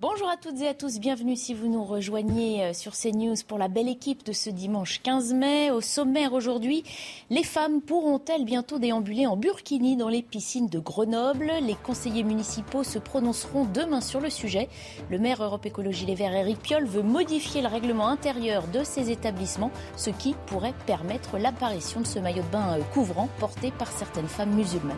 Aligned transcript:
Bonjour 0.00 0.30
à 0.30 0.38
toutes 0.38 0.58
et 0.62 0.68
à 0.68 0.72
tous, 0.72 0.98
bienvenue 0.98 1.36
si 1.36 1.52
vous 1.52 1.68
nous 1.68 1.84
rejoignez 1.84 2.64
euh, 2.64 2.72
sur 2.72 2.92
CNews 2.92 3.34
pour 3.46 3.58
la 3.58 3.68
belle 3.68 3.86
équipe 3.86 4.24
de 4.24 4.32
ce 4.32 4.48
dimanche 4.48 5.02
15 5.02 5.34
mai. 5.34 5.70
Au 5.70 5.82
sommaire 5.82 6.32
aujourd'hui, 6.32 6.84
les 7.28 7.42
femmes 7.42 7.82
pourront-elles 7.82 8.46
bientôt 8.46 8.78
déambuler 8.78 9.26
en 9.26 9.36
burkini 9.36 9.98
dans 9.98 10.08
les 10.08 10.22
piscines 10.22 10.70
de 10.70 10.78
Grenoble? 10.78 11.52
Les 11.60 11.74
conseillers 11.74 12.22
municipaux 12.22 12.82
se 12.82 12.98
prononceront 12.98 13.66
demain 13.66 14.00
sur 14.00 14.20
le 14.20 14.30
sujet. 14.30 14.70
Le 15.10 15.18
maire 15.18 15.44
Europe 15.44 15.66
Écologie 15.66 16.06
Les 16.06 16.14
Verts, 16.14 16.34
Éric 16.34 16.62
Piolle, 16.62 16.86
veut 16.86 17.02
modifier 17.02 17.60
le 17.60 17.68
règlement 17.68 18.08
intérieur 18.08 18.68
de 18.68 18.82
ces 18.84 19.10
établissements, 19.10 19.70
ce 19.98 20.08
qui 20.08 20.34
pourrait 20.46 20.72
permettre 20.86 21.36
l'apparition 21.36 22.00
de 22.00 22.06
ce 22.06 22.18
maillot 22.18 22.42
de 22.42 22.48
bain 22.48 22.78
euh, 22.78 22.82
couvrant 22.94 23.28
porté 23.38 23.70
par 23.70 23.92
certaines 23.92 24.28
femmes 24.28 24.54
musulmanes. 24.54 24.96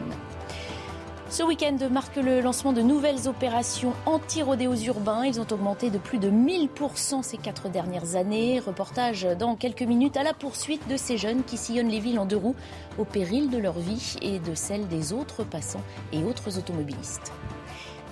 Ce 1.33 1.43
week-end 1.43 1.79
marque 1.91 2.17
le 2.17 2.43
lancement 2.43 2.75
de 2.75 2.83
nouvelles 2.83 3.27
opérations 3.27 3.95
anti-rodéos 4.05 4.75
urbains. 4.75 5.25
Ils 5.25 5.41
ont 5.41 5.47
augmenté 5.51 5.89
de 5.89 5.97
plus 5.97 6.19
de 6.19 6.31
1000% 6.31 7.23
ces 7.23 7.39
quatre 7.39 7.71
dernières 7.71 8.17
années. 8.17 8.61
Reportage 8.61 9.27
dans 9.39 9.57
quelques 9.57 9.81
minutes 9.81 10.19
à 10.19 10.25
la 10.25 10.35
poursuite 10.35 10.87
de 10.89 10.99
ces 10.99 11.17
jeunes 11.17 11.43
qui 11.43 11.57
sillonnent 11.57 11.89
les 11.89 12.01
villes 12.01 12.19
en 12.19 12.27
deux 12.27 12.37
roues 12.37 12.55
au 12.99 13.07
péril 13.07 13.49
de 13.49 13.57
leur 13.57 13.79
vie 13.79 14.17
et 14.21 14.41
de 14.41 14.55
celle 14.55 14.89
des 14.89 15.15
autres 15.15 15.43
passants 15.43 15.81
et 16.13 16.23
autres 16.23 16.59
automobilistes. 16.59 17.33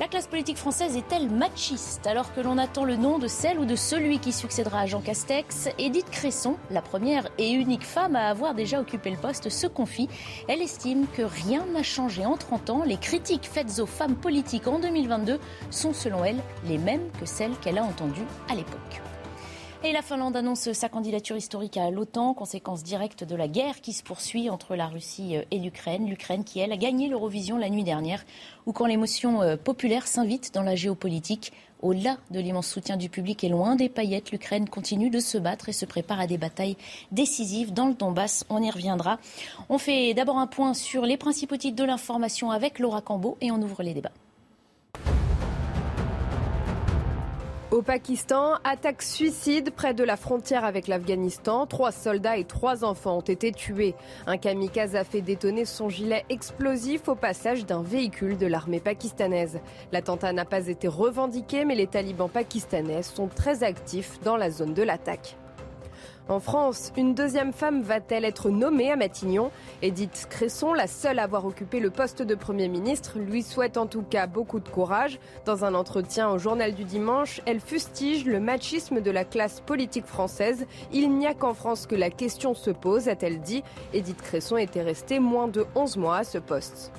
La 0.01 0.09
classe 0.09 0.29
politique 0.29 0.57
française 0.57 0.97
est-elle 0.97 1.29
machiste 1.29 2.07
alors 2.07 2.33
que 2.33 2.41
l'on 2.41 2.57
attend 2.57 2.87
le 2.87 2.97
nom 2.97 3.19
de 3.19 3.27
celle 3.27 3.59
ou 3.59 3.67
de 3.67 3.77
celui 3.77 4.19
qui 4.19 4.33
succédera 4.33 4.81
à 4.81 4.87
Jean 4.87 5.03
Castex? 5.03 5.69
Edith 5.77 6.09
Cresson, 6.11 6.57
la 6.71 6.81
première 6.81 7.29
et 7.37 7.51
unique 7.51 7.85
femme 7.85 8.17
à 8.17 8.31
avoir 8.31 8.55
déjà 8.55 8.81
occupé 8.81 9.11
le 9.11 9.19
poste, 9.19 9.51
se 9.51 9.67
confie. 9.67 10.09
Elle 10.49 10.63
estime 10.63 11.07
que 11.15 11.21
rien 11.21 11.67
n'a 11.75 11.83
changé 11.83 12.25
en 12.25 12.39
30 12.39 12.71
ans. 12.71 12.83
Les 12.83 12.97
critiques 12.97 13.47
faites 13.53 13.79
aux 13.79 13.85
femmes 13.85 14.17
politiques 14.17 14.69
en 14.69 14.79
2022 14.79 15.39
sont 15.71 15.93
selon 15.93 16.25
elle 16.25 16.41
les 16.65 16.79
mêmes 16.79 17.11
que 17.21 17.27
celles 17.27 17.59
qu'elle 17.59 17.77
a 17.77 17.85
entendues 17.85 18.27
à 18.51 18.55
l'époque. 18.55 19.03
Et 19.83 19.93
la 19.93 20.03
Finlande 20.03 20.37
annonce 20.37 20.73
sa 20.73 20.91
candidature 20.91 21.39
historique 21.39 21.79
à 21.79 21.91
l'OTAN, 21.91 22.35
conséquence 22.35 22.83
directe 22.83 23.25
de 23.25 23.35
la 23.35 23.49
guerre 23.49 23.81
qui 23.81 23.95
se 23.95 24.03
poursuit 24.03 24.51
entre 24.51 24.77
la 24.77 24.87
Russie 24.87 25.37
et 25.51 25.59
l'Ukraine. 25.59 26.07
L'Ukraine 26.07 26.45
qui, 26.45 26.61
elle, 26.61 26.73
a 26.73 26.77
gagné 26.77 27.09
l'Eurovision 27.09 27.57
la 27.57 27.71
nuit 27.71 27.83
dernière, 27.83 28.27
ou 28.67 28.73
quand 28.73 28.85
l'émotion 28.85 29.41
euh, 29.41 29.57
populaire 29.57 30.07
s'invite 30.07 30.53
dans 30.53 30.63
la 30.63 30.77
géopolitique. 30.77 31.55
Au-delà 31.81 32.19
de 32.31 32.41
l'immense 32.41 32.69
soutien 32.69 32.99
du 32.99 33.09
public 33.09 33.43
et 33.43 33.49
loin 33.49 33.75
des 33.75 33.89
paillettes, 33.89 34.33
l'Ukraine 34.33 34.69
continue 34.69 35.09
de 35.09 35.19
se 35.19 35.39
battre 35.39 35.71
et 35.71 35.73
se 35.73 35.87
prépare 35.87 36.21
à 36.21 36.27
des 36.27 36.37
batailles 36.37 36.77
décisives 37.11 37.73
dans 37.73 37.87
le 37.87 37.95
Donbass. 37.95 38.45
On 38.51 38.63
y 38.63 38.71
reviendra. 38.71 39.19
On 39.71 39.79
fait 39.79 40.13
d'abord 40.13 40.37
un 40.37 40.47
point 40.47 40.75
sur 40.75 41.07
les 41.07 41.17
principaux 41.17 41.57
titres 41.57 41.77
de 41.77 41.85
l'information 41.85 42.51
avec 42.51 42.81
Laura 42.81 43.01
Cambeau 43.01 43.39
et 43.41 43.51
on 43.51 43.63
ouvre 43.63 43.83
les 43.83 43.95
débats. 43.95 44.13
Au 47.71 47.83
Pakistan, 47.83 48.55
attaque 48.65 49.01
suicide 49.01 49.71
près 49.71 49.95
de 49.95 50.03
la 50.03 50.17
frontière 50.17 50.65
avec 50.65 50.89
l'Afghanistan. 50.89 51.69
Trois 51.69 51.93
soldats 51.93 52.37
et 52.37 52.45
trois 52.45 52.85
enfants 52.85 53.19
ont 53.19 53.21
été 53.21 53.53
tués. 53.53 53.95
Un 54.27 54.39
kamikaze 54.39 54.97
a 54.97 55.05
fait 55.05 55.21
détonner 55.21 55.65
son 55.65 55.89
gilet 55.89 56.25
explosif 56.31 57.09
au 57.09 57.15
passage 57.15 57.67
d'un 57.67 57.83
véhicule 57.83 58.37
de 58.39 58.47
l'armée 58.49 58.81
pakistanaise. 58.81 59.61
L'attentat 59.93 60.33
n'a 60.33 60.45
pas 60.45 60.67
été 60.67 60.89
revendiqué, 60.89 61.65
mais 61.65 61.77
les 61.77 61.87
talibans 61.87 62.29
pakistanais 62.29 63.05
sont 63.05 63.29
très 63.29 63.63
actifs 63.63 64.19
dans 64.25 64.37
la 64.37 64.51
zone 64.51 64.75
de 64.75 64.83
l'attaque. 64.83 65.37
En 66.31 66.39
France, 66.39 66.93
une 66.97 67.13
deuxième 67.13 67.53
femme 67.53 67.83
va-t-elle 67.83 68.25
être 68.25 68.51
nommée 68.51 68.93
à 68.93 68.95
Matignon 68.95 69.51
Edith 69.83 70.29
Cresson, 70.31 70.73
la 70.73 70.87
seule 70.87 71.19
à 71.19 71.25
avoir 71.25 71.45
occupé 71.45 71.81
le 71.81 71.91
poste 71.91 72.23
de 72.23 72.37
Premier 72.37 72.69
ministre, 72.69 73.19
lui 73.19 73.43
souhaite 73.43 73.77
en 73.77 73.87
tout 73.87 74.03
cas 74.03 74.29
beaucoup 74.29 74.61
de 74.61 74.69
courage. 74.69 75.19
Dans 75.45 75.65
un 75.65 75.75
entretien 75.75 76.31
au 76.31 76.39
journal 76.39 76.73
du 76.73 76.85
dimanche, 76.85 77.41
elle 77.47 77.59
fustige 77.59 78.27
le 78.27 78.39
machisme 78.39 79.01
de 79.01 79.11
la 79.11 79.25
classe 79.25 79.61
politique 79.61 80.07
française. 80.07 80.69
Il 80.93 81.11
n'y 81.19 81.27
a 81.27 81.35
qu'en 81.35 81.53
France 81.53 81.89
que 81.89 81.97
la 81.97 82.11
question 82.11 82.55
se 82.55 82.71
pose, 82.71 83.09
a-t-elle 83.09 83.41
dit. 83.41 83.65
Edith 83.93 84.23
Cresson 84.23 84.57
était 84.57 84.83
restée 84.83 85.19
moins 85.19 85.49
de 85.49 85.67
11 85.75 85.97
mois 85.97 86.19
à 86.19 86.25
ce 86.25 86.39
poste. 86.39 86.93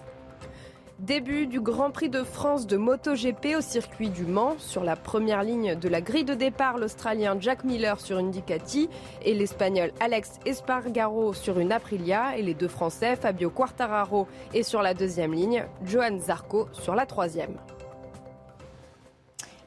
Début 1.02 1.48
du 1.48 1.60
Grand 1.60 1.90
Prix 1.90 2.10
de 2.10 2.22
France 2.22 2.68
de 2.68 2.78
MotoGP 2.78 3.56
au 3.58 3.62
circuit 3.62 4.12
du 4.12 4.24
Mans. 4.24 4.54
Sur 4.60 4.84
la 4.84 4.96
première 4.96 5.42
ligne 5.42 5.74
de 5.74 5.90
la 5.90 6.00
grille 6.00 6.26
de 6.26 6.36
départ, 6.36 6.78
l'Australien 6.78 7.38
Jack 7.40 7.64
Miller 7.64 8.00
sur 8.00 8.20
une 8.20 8.30
Ducati 8.30 8.88
et 9.24 9.34
l'Espagnol 9.34 9.94
Alex 10.00 10.34
Espargaro 10.46 11.34
sur 11.34 11.58
une 11.58 11.72
Aprilia 11.72 12.38
et 12.38 12.44
les 12.44 12.54
deux 12.54 12.68
Français 12.68 13.16
Fabio 13.16 13.50
Quartararo 13.50 14.28
est 14.54 14.62
sur 14.62 14.84
la 14.84 14.94
deuxième 14.94 15.34
ligne, 15.34 15.66
Johan 15.84 16.20
Zarco 16.20 16.68
sur 16.72 16.94
la 16.94 17.08
troisième. 17.08 17.58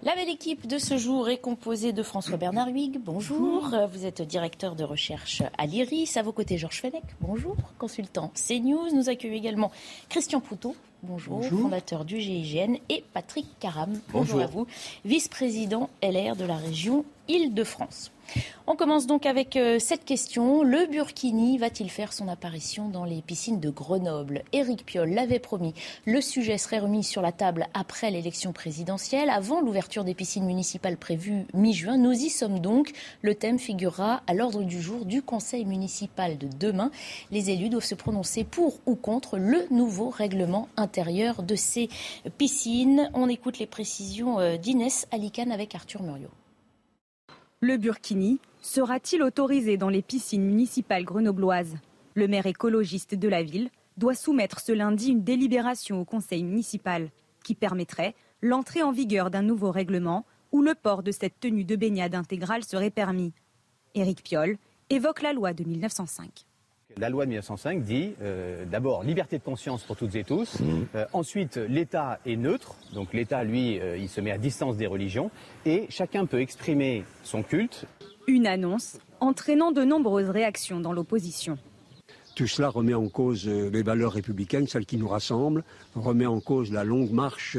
La 0.05 0.15
belle 0.15 0.29
équipe 0.29 0.67
de 0.67 0.77
ce 0.77 0.99
jour 0.99 1.31
est 1.31 1.39
composée 1.39 1.95
de 1.95 2.03
François 2.03 2.37
Bernard 2.37 2.69
Huyghe. 2.69 2.99
Bonjour. 3.03 3.75
Vous 3.91 4.05
êtes 4.05 4.21
directeur 4.21 4.77
de 4.77 4.85
recherche 4.85 5.43
à 5.57 5.65
l'IRIS. 5.65 6.19
À 6.19 6.23
vos 6.23 6.33
côtés, 6.33 6.59
Georges 6.59 6.83
Fenech. 6.83 7.05
Bonjour. 7.23 7.57
Consultant 7.79 8.31
CNews. 8.35 8.95
Nous 8.95 9.09
accueillons 9.09 9.35
également 9.35 9.73
Christian 10.11 10.41
Poutot. 10.41 10.77
Bonjour, 11.03 11.43
fondateur 11.45 12.05
du 12.05 12.21
GIGN, 12.21 12.77
et 12.91 13.03
Patrick 13.15 13.47
Caram. 13.61 13.99
Bonjour, 14.11 14.41
à 14.41 14.47
vous, 14.47 14.67
vice-président 15.05 15.89
LR 16.03 16.37
de 16.37 16.45
la 16.45 16.57
région 16.57 17.05
Île-de-France. 17.29 18.11
On 18.67 18.77
commence 18.77 19.07
donc 19.07 19.27
avec 19.27 19.57
euh, 19.57 19.79
cette 19.79 20.05
question. 20.05 20.63
Le 20.63 20.87
Burkini 20.87 21.59
va-t-il 21.59 21.91
faire 21.91 22.13
son 22.13 22.29
apparition 22.29 22.89
dans 22.89 23.05
les 23.05 23.21
piscines 23.21 23.61
de 23.61 23.71
Grenoble? 23.71 24.43
Éric 24.53 24.87
Piolle 24.87 25.11
l'avait 25.11 25.39
promis. 25.39 25.75
Le 26.07 26.21
sujet 26.21 26.57
serait 26.57 26.79
remis 26.79 27.05
sur 27.05 27.21
la 27.21 27.33
table 27.33 27.67
après 27.75 28.11
l'élection 28.11 28.53
présidentielle, 28.53 29.29
avant 29.29 29.61
l'ouverture 29.61 30.05
des 30.05 30.15
piscines 30.15 30.47
municipales 30.47 30.97
prévues 30.97 31.45
mi-juin. 31.53 31.99
Nous 31.99 32.13
y 32.13 32.31
sommes 32.31 32.59
donc. 32.59 32.93
Le 33.23 33.35
thème 33.35 33.59
figurera 33.59 34.23
à 34.27 34.35
l'ordre 34.35 34.63
du 34.63 34.81
jour 34.81 35.05
du 35.05 35.21
conseil 35.21 35.65
municipal 35.65 36.39
de 36.39 36.49
demain. 36.59 36.91
Les 37.31 37.51
élus 37.51 37.69
doivent 37.69 37.85
se 37.85 37.95
prononcer 37.95 38.45
pour 38.45 38.79
ou 38.87 38.95
contre 38.95 39.37
le 39.37 39.67
nouveau 39.71 40.09
règlement 40.09 40.69
intérieur 40.77 41.43
de 41.43 41.55
ces 41.55 41.89
piscines. 42.39 43.11
On 43.15 43.29
écoute 43.29 43.59
les 43.59 43.67
précisions 43.67 44.39
euh, 44.41 44.57
d'Inès 44.57 45.07
Alicane 45.11 45.53
avec 45.53 45.75
Arthur 45.75 46.03
Muriot. 46.03 46.31
Le 47.67 47.79
burkini 47.79 48.41
sera-t-il 48.61 49.23
autorisé 49.23 49.79
dans 49.79 49.89
les 49.89 50.03
piscines 50.03 50.45
municipales 50.45 51.03
grenobloises? 51.05 51.79
Le 52.15 52.29
maire 52.29 52.45
écologiste 52.45 53.15
de 53.15 53.27
la 53.27 53.43
ville 53.43 53.71
doit 53.97 54.15
soumettre 54.15 54.61
ce 54.61 54.73
lundi 54.73 55.13
une 55.13 55.25
délibération 55.25 55.99
au 55.99 56.05
conseil 56.05 56.45
municipal 56.45 57.09
qui 57.43 57.55
permettrait 57.55 58.15
l'entrée 58.43 58.83
en 58.83 58.93
vigueur 58.93 59.31
d'un 59.31 59.41
nouveau 59.41 59.71
règlement 59.71 60.27
où 60.53 60.61
le 60.61 60.75
port 60.75 61.03
de 61.03 61.11
cette 61.11 61.41
tenue 61.41 61.65
de 61.65 61.75
baignade 61.75 62.15
intégrale 62.15 62.65
serait 62.65 62.91
permis. 62.91 63.33
Éric 63.95 64.23
Piolle 64.23 64.59
évoque 64.91 65.23
la 65.23 65.33
loi 65.33 65.55
de 65.55 65.65
1905. 65.65 66.45
La 66.97 67.09
loi 67.09 67.25
de 67.25 67.31
1905 67.31 67.83
dit 67.83 68.15
euh, 68.23 68.65
d'abord 68.67 69.03
liberté 69.03 69.39
de 69.39 69.43
conscience 69.43 69.83
pour 69.83 69.97
toutes 69.97 70.15
et 70.15 70.23
tous. 70.23 70.61
Mmh. 70.61 70.65
Euh, 70.95 71.05
ensuite, 71.13 71.57
l'État 71.57 72.21
est 72.25 72.37
neutre. 72.37 72.77
Donc 72.93 73.13
l'État, 73.13 73.43
lui, 73.43 73.81
euh, 73.81 73.97
il 73.97 74.09
se 74.09 74.21
met 74.21 74.31
à 74.31 74.39
distance 74.39 74.77
des 74.77 74.87
religions. 74.87 75.31
Et 75.67 75.87
chacun 75.89 76.27
peut 76.27 76.41
exprimer 76.41 77.05
son 77.25 77.43
culte. 77.43 77.87
Une 78.29 78.47
annonce 78.47 78.99
entraînant 79.19 79.73
de 79.73 79.83
nombreuses 79.83 80.31
réactions 80.31 80.79
dans 80.79 80.93
l'opposition. 80.93 81.59
Tout 82.37 82.47
cela 82.47 82.69
remet 82.69 82.95
en 82.95 83.09
cause 83.09 83.47
les 83.47 83.83
valeurs 83.83 84.13
républicaines, 84.13 84.67
celles 84.67 84.87
qui 84.87 84.97
nous 84.97 85.07
rassemblent, 85.07 85.63
remet 85.95 86.27
en 86.27 86.41
cause 86.41 86.73
la 86.73 86.83
longue 86.83 87.13
marche 87.13 87.57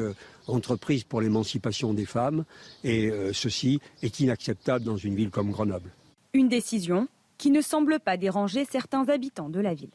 entreprise 0.48 1.06
pour 1.06 1.22
l'émancipation 1.22 1.94
des 1.94 2.04
femmes. 2.04 2.44
Et 2.84 3.10
ceci 3.32 3.80
est 4.04 4.20
inacceptable 4.20 4.84
dans 4.84 4.98
une 4.98 5.16
ville 5.16 5.30
comme 5.30 5.52
Grenoble. 5.52 5.92
Une 6.34 6.50
décision 6.50 7.08
qui 7.38 7.52
ne 7.52 7.62
semble 7.62 8.00
pas 8.00 8.18
déranger 8.18 8.66
certains 8.66 9.08
habitants 9.10 9.50
de 9.50 9.60
la 9.60 9.74
ville. 9.74 9.92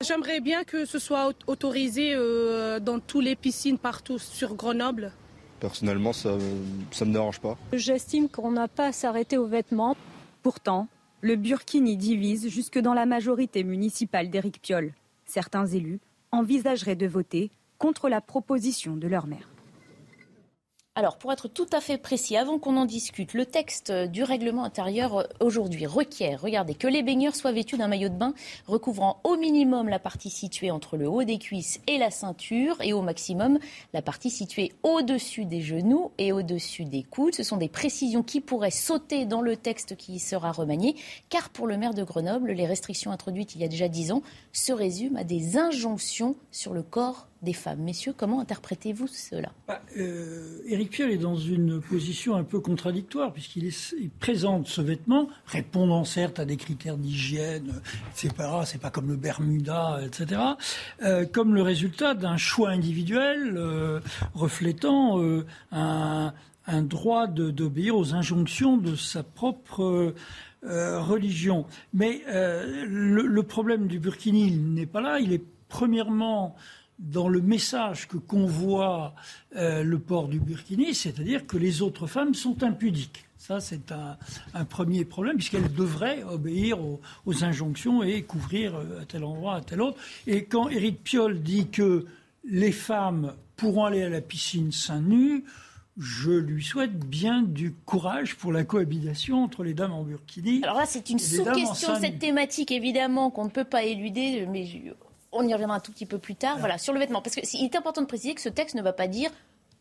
J'aimerais 0.00 0.40
bien 0.40 0.62
que 0.62 0.84
ce 0.84 0.98
soit 0.98 1.32
autorisé 1.48 2.12
euh, 2.14 2.78
dans 2.78 3.00
toutes 3.00 3.24
les 3.24 3.34
piscines 3.34 3.78
partout 3.78 4.18
sur 4.18 4.54
Grenoble. 4.54 5.12
Personnellement, 5.58 6.12
ça 6.12 6.36
ne 6.36 7.04
me 7.04 7.12
dérange 7.12 7.40
pas. 7.40 7.58
J'estime 7.72 8.28
qu'on 8.28 8.52
n'a 8.52 8.68
pas 8.68 8.86
à 8.86 8.92
s'arrêter 8.92 9.36
aux 9.36 9.48
vêtements. 9.48 9.96
Pourtant, 10.44 10.86
le 11.20 11.34
burkini 11.34 11.96
divise 11.96 12.48
jusque 12.48 12.78
dans 12.78 12.94
la 12.94 13.06
majorité 13.06 13.64
municipale 13.64 14.30
d'Éric 14.30 14.62
Piolle. 14.62 14.94
Certains 15.26 15.66
élus 15.66 15.98
envisageraient 16.30 16.94
de 16.94 17.08
voter 17.08 17.50
contre 17.78 18.08
la 18.08 18.20
proposition 18.20 18.96
de 18.96 19.08
leur 19.08 19.26
mère. 19.26 19.48
Alors, 20.98 21.16
pour 21.16 21.32
être 21.32 21.46
tout 21.46 21.68
à 21.72 21.80
fait 21.80 21.96
précis, 21.96 22.36
avant 22.36 22.58
qu'on 22.58 22.76
en 22.76 22.84
discute, 22.84 23.32
le 23.32 23.46
texte 23.46 23.92
du 23.92 24.24
règlement 24.24 24.64
intérieur 24.64 25.18
euh, 25.18 25.24
aujourd'hui 25.38 25.86
requiert, 25.86 26.40
regardez, 26.40 26.74
que 26.74 26.88
les 26.88 27.04
baigneurs 27.04 27.36
soient 27.36 27.52
vêtus 27.52 27.76
d'un 27.76 27.86
maillot 27.86 28.08
de 28.08 28.16
bain 28.16 28.34
recouvrant 28.66 29.20
au 29.22 29.36
minimum 29.36 29.88
la 29.88 30.00
partie 30.00 30.28
située 30.28 30.72
entre 30.72 30.96
le 30.96 31.08
haut 31.08 31.22
des 31.22 31.38
cuisses 31.38 31.78
et 31.86 31.98
la 31.98 32.10
ceinture, 32.10 32.78
et 32.80 32.92
au 32.92 33.00
maximum 33.00 33.60
la 33.92 34.02
partie 34.02 34.28
située 34.28 34.72
au-dessus 34.82 35.44
des 35.44 35.60
genoux 35.60 36.10
et 36.18 36.32
au-dessus 36.32 36.84
des 36.84 37.04
coudes. 37.04 37.36
Ce 37.36 37.44
sont 37.44 37.58
des 37.58 37.68
précisions 37.68 38.24
qui 38.24 38.40
pourraient 38.40 38.72
sauter 38.72 39.24
dans 39.24 39.40
le 39.40 39.56
texte 39.56 39.96
qui 39.96 40.18
sera 40.18 40.50
remanié, 40.50 40.96
car 41.28 41.50
pour 41.50 41.68
le 41.68 41.76
maire 41.76 41.94
de 41.94 42.02
Grenoble, 42.02 42.50
les 42.50 42.66
restrictions 42.66 43.12
introduites 43.12 43.54
il 43.54 43.60
y 43.60 43.64
a 43.64 43.68
déjà 43.68 43.86
dix 43.86 44.10
ans 44.10 44.22
se 44.52 44.72
résument 44.72 45.20
à 45.20 45.22
des 45.22 45.58
injonctions 45.58 46.34
sur 46.50 46.74
le 46.74 46.82
corps 46.82 47.27
des 47.42 47.52
femmes. 47.52 47.80
Messieurs, 47.80 48.12
comment 48.16 48.40
interprétez-vous 48.40 49.06
cela? 49.06 49.52
Bah, 49.66 49.80
euh, 49.96 50.60
Éric 50.66 51.00
est 51.00 51.18
dans 51.18 51.36
une 51.36 51.80
position 51.80 52.34
un 52.34 52.42
peu 52.42 52.60
contradictoire, 52.60 53.32
puisqu'il 53.32 53.70
présente 54.18 54.66
ce 54.66 54.80
vêtement, 54.80 55.28
répondant 55.46 56.04
certes 56.04 56.40
à 56.40 56.44
des 56.44 56.56
critères 56.56 56.96
d'hygiène, 56.96 57.80
etc., 58.10 58.32
c'est 58.64 58.80
pas 58.80 58.90
comme 58.90 59.08
le 59.08 59.16
Bermuda, 59.16 60.00
etc., 60.04 60.40
euh, 61.02 61.26
comme 61.26 61.54
le 61.54 61.62
résultat 61.62 62.14
d'un 62.14 62.36
choix 62.36 62.70
individuel 62.70 63.54
euh, 63.56 64.00
reflétant 64.34 65.20
un, 65.70 66.32
droit 66.82 67.26
d'obéir 67.26 67.96
aux 67.96 68.14
injonctions 68.14 68.76
de 68.76 68.96
sa 68.96 69.22
propre... 69.22 70.14
religion. 70.62 71.66
Mais 71.94 72.22
le, 72.26 73.22
le, 73.22 73.42
problème 73.44 73.86
du 73.86 74.00
burkini 74.00 74.50
n'est 74.50 74.86
pas 74.86 75.00
là. 75.00 75.20
Il 75.20 75.32
est 75.32 75.44
premièrement 75.68 76.56
dans 76.98 77.28
le 77.28 77.40
message 77.40 78.08
que 78.08 78.16
convoie 78.16 79.14
euh, 79.56 79.82
le 79.82 79.98
port 79.98 80.28
du 80.28 80.40
burkini, 80.40 80.94
c'est-à-dire 80.94 81.46
que 81.46 81.56
les 81.56 81.82
autres 81.82 82.06
femmes 82.06 82.34
sont 82.34 82.62
impudiques. 82.62 83.24
Ça, 83.38 83.60
c'est 83.60 83.92
un, 83.92 84.64
premier 84.64 85.04
problème, 85.04 85.36
puisqu'elles 85.36 85.72
devraient 85.72 86.24
obéir 86.24 86.78
aux, 86.80 87.44
injonctions 87.44 88.02
et 88.02 88.22
couvrir 88.22 88.74
euh, 88.74 89.02
à 89.02 89.04
tel 89.04 89.24
endroit, 89.24 89.56
à 89.56 89.60
tel 89.60 89.80
autre. 89.80 89.98
Et 90.26 90.44
quand 90.44 90.68
Éric 90.68 91.02
Piolle 91.04 91.40
dit 91.40 91.68
que 91.68 92.06
les 92.44 92.72
femmes 92.72 93.34
pourront 93.56 93.84
aller 93.84 94.02
à 94.02 94.08
la 94.08 94.20
piscine 94.20 94.72
seins 94.72 95.00
nus, 95.00 95.44
je 95.96 96.30
lui 96.30 96.62
souhaite 96.62 96.98
bien 96.98 97.42
du 97.42 97.72
courage 97.72 98.36
pour 98.36 98.52
la 98.52 98.64
cohabitation 98.64 99.42
entre 99.42 99.64
les 99.64 99.74
dames 99.74 99.92
en 99.92 100.02
burkini. 100.02 100.60
Alors 100.62 100.78
là, 100.78 100.86
c'est 100.86 101.10
une 101.10 101.18
sous-question, 101.18 101.96
cette 102.00 102.18
thématique, 102.18 102.70
évidemment, 102.70 103.30
qu'on 103.30 103.44
ne 103.44 103.50
peut 103.50 103.64
pas 103.64 103.84
éluder, 103.84 104.46
mais 104.46 104.64
on 105.32 105.46
y 105.46 105.52
reviendra 105.52 105.76
un 105.76 105.80
tout 105.80 105.92
petit 105.92 106.06
peu 106.06 106.18
plus 106.18 106.34
tard. 106.34 106.58
Voilà, 106.58 106.78
sur 106.78 106.92
le 106.92 106.98
vêtement. 106.98 107.22
Parce 107.22 107.36
qu'il 107.36 107.64
est 107.64 107.76
important 107.76 108.02
de 108.02 108.06
préciser 108.06 108.34
que 108.34 108.40
ce 108.40 108.48
texte 108.48 108.74
ne 108.74 108.82
va 108.82 108.92
pas 108.92 109.08
dire 109.08 109.30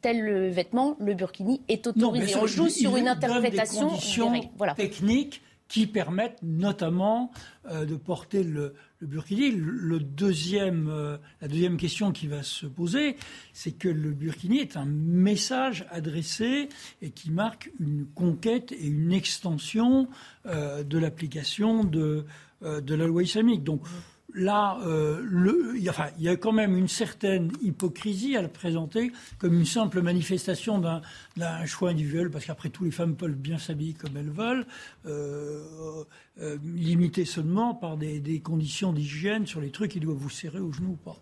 tel 0.01 0.49
vêtement, 0.49 0.95
le 0.99 1.15
burkini, 1.15 1.61
est 1.67 1.87
autorisé. 1.87 2.35
on 2.35 2.45
joue 2.45 2.69
sur 2.69 2.97
une 2.97 3.07
interprétation 3.07 3.89
des 4.31 4.49
voilà. 4.55 4.75
techniques 4.75 5.41
qui 5.67 5.85
permettent 5.85 6.39
notamment 6.43 7.31
euh, 7.69 7.85
de 7.85 7.95
porter 7.95 8.43
le, 8.43 8.75
burkini. 9.01 9.51
Le 9.51 9.99
deuxième, 9.99 10.87
euh, 10.89 11.17
la 11.41 11.47
deuxième 11.47 11.77
question 11.77 12.11
qui 12.11 12.27
va 12.27 12.43
se 12.43 12.65
poser, 12.65 13.17
c'est 13.53 13.71
que 13.71 13.89
le 13.89 14.11
burkini 14.11 14.59
est 14.59 14.77
un 14.77 14.85
message 14.85 15.85
adressé 15.91 16.69
et 17.01 17.09
qui 17.11 17.31
marque 17.31 17.71
une 17.79 18.05
conquête 18.05 18.71
et 18.71 18.87
une 18.87 19.11
extension 19.11 20.07
euh, 20.45 20.83
de 20.83 20.97
l'application 20.97 21.83
de, 21.83 22.25
de 22.61 22.95
la 22.95 23.05
loi 23.05 23.23
islamique. 23.23 23.63
Donc, 23.63 23.81
là, 24.33 24.79
euh, 24.85 25.73
il, 25.75 25.83
y 25.83 26.29
a, 26.29 26.35
quand 26.35 26.51
même 26.51 26.77
une 26.77 26.87
certaine 26.87 27.51
hypocrisie 27.61 28.35
à 28.35 28.41
le 28.41 28.47
présenter 28.47 29.11
comme 29.37 29.53
une 29.53 29.65
simple 29.65 30.01
manifestation 30.01 30.79
d'un 30.79 31.65
choix 31.65 31.91
individuel, 31.91 32.29
parce 32.29 32.45
qu'après 32.45 32.69
tout, 32.69 32.83
les 32.83 32.91
femmes 32.91 33.15
peuvent 33.15 33.31
bien 33.31 33.57
s'habiller 33.57 33.93
comme 33.93 34.17
elles 34.17 34.29
veulent, 34.29 34.65
euh, 35.05 36.03
euh, 36.39 36.57
limité 36.63 37.25
seulement 37.25 37.73
par 37.73 37.97
des, 37.97 38.19
des 38.19 38.39
conditions 38.39 38.93
d'hygiène 38.93 39.45
sur 39.45 39.61
les 39.61 39.71
trucs 39.71 39.91
qui 39.91 39.99
doivent 39.99 40.17
vous 40.17 40.29
serrer 40.29 40.59
au 40.59 40.71
genou 40.71 40.91
ou 40.91 40.97
pas. 40.97 41.17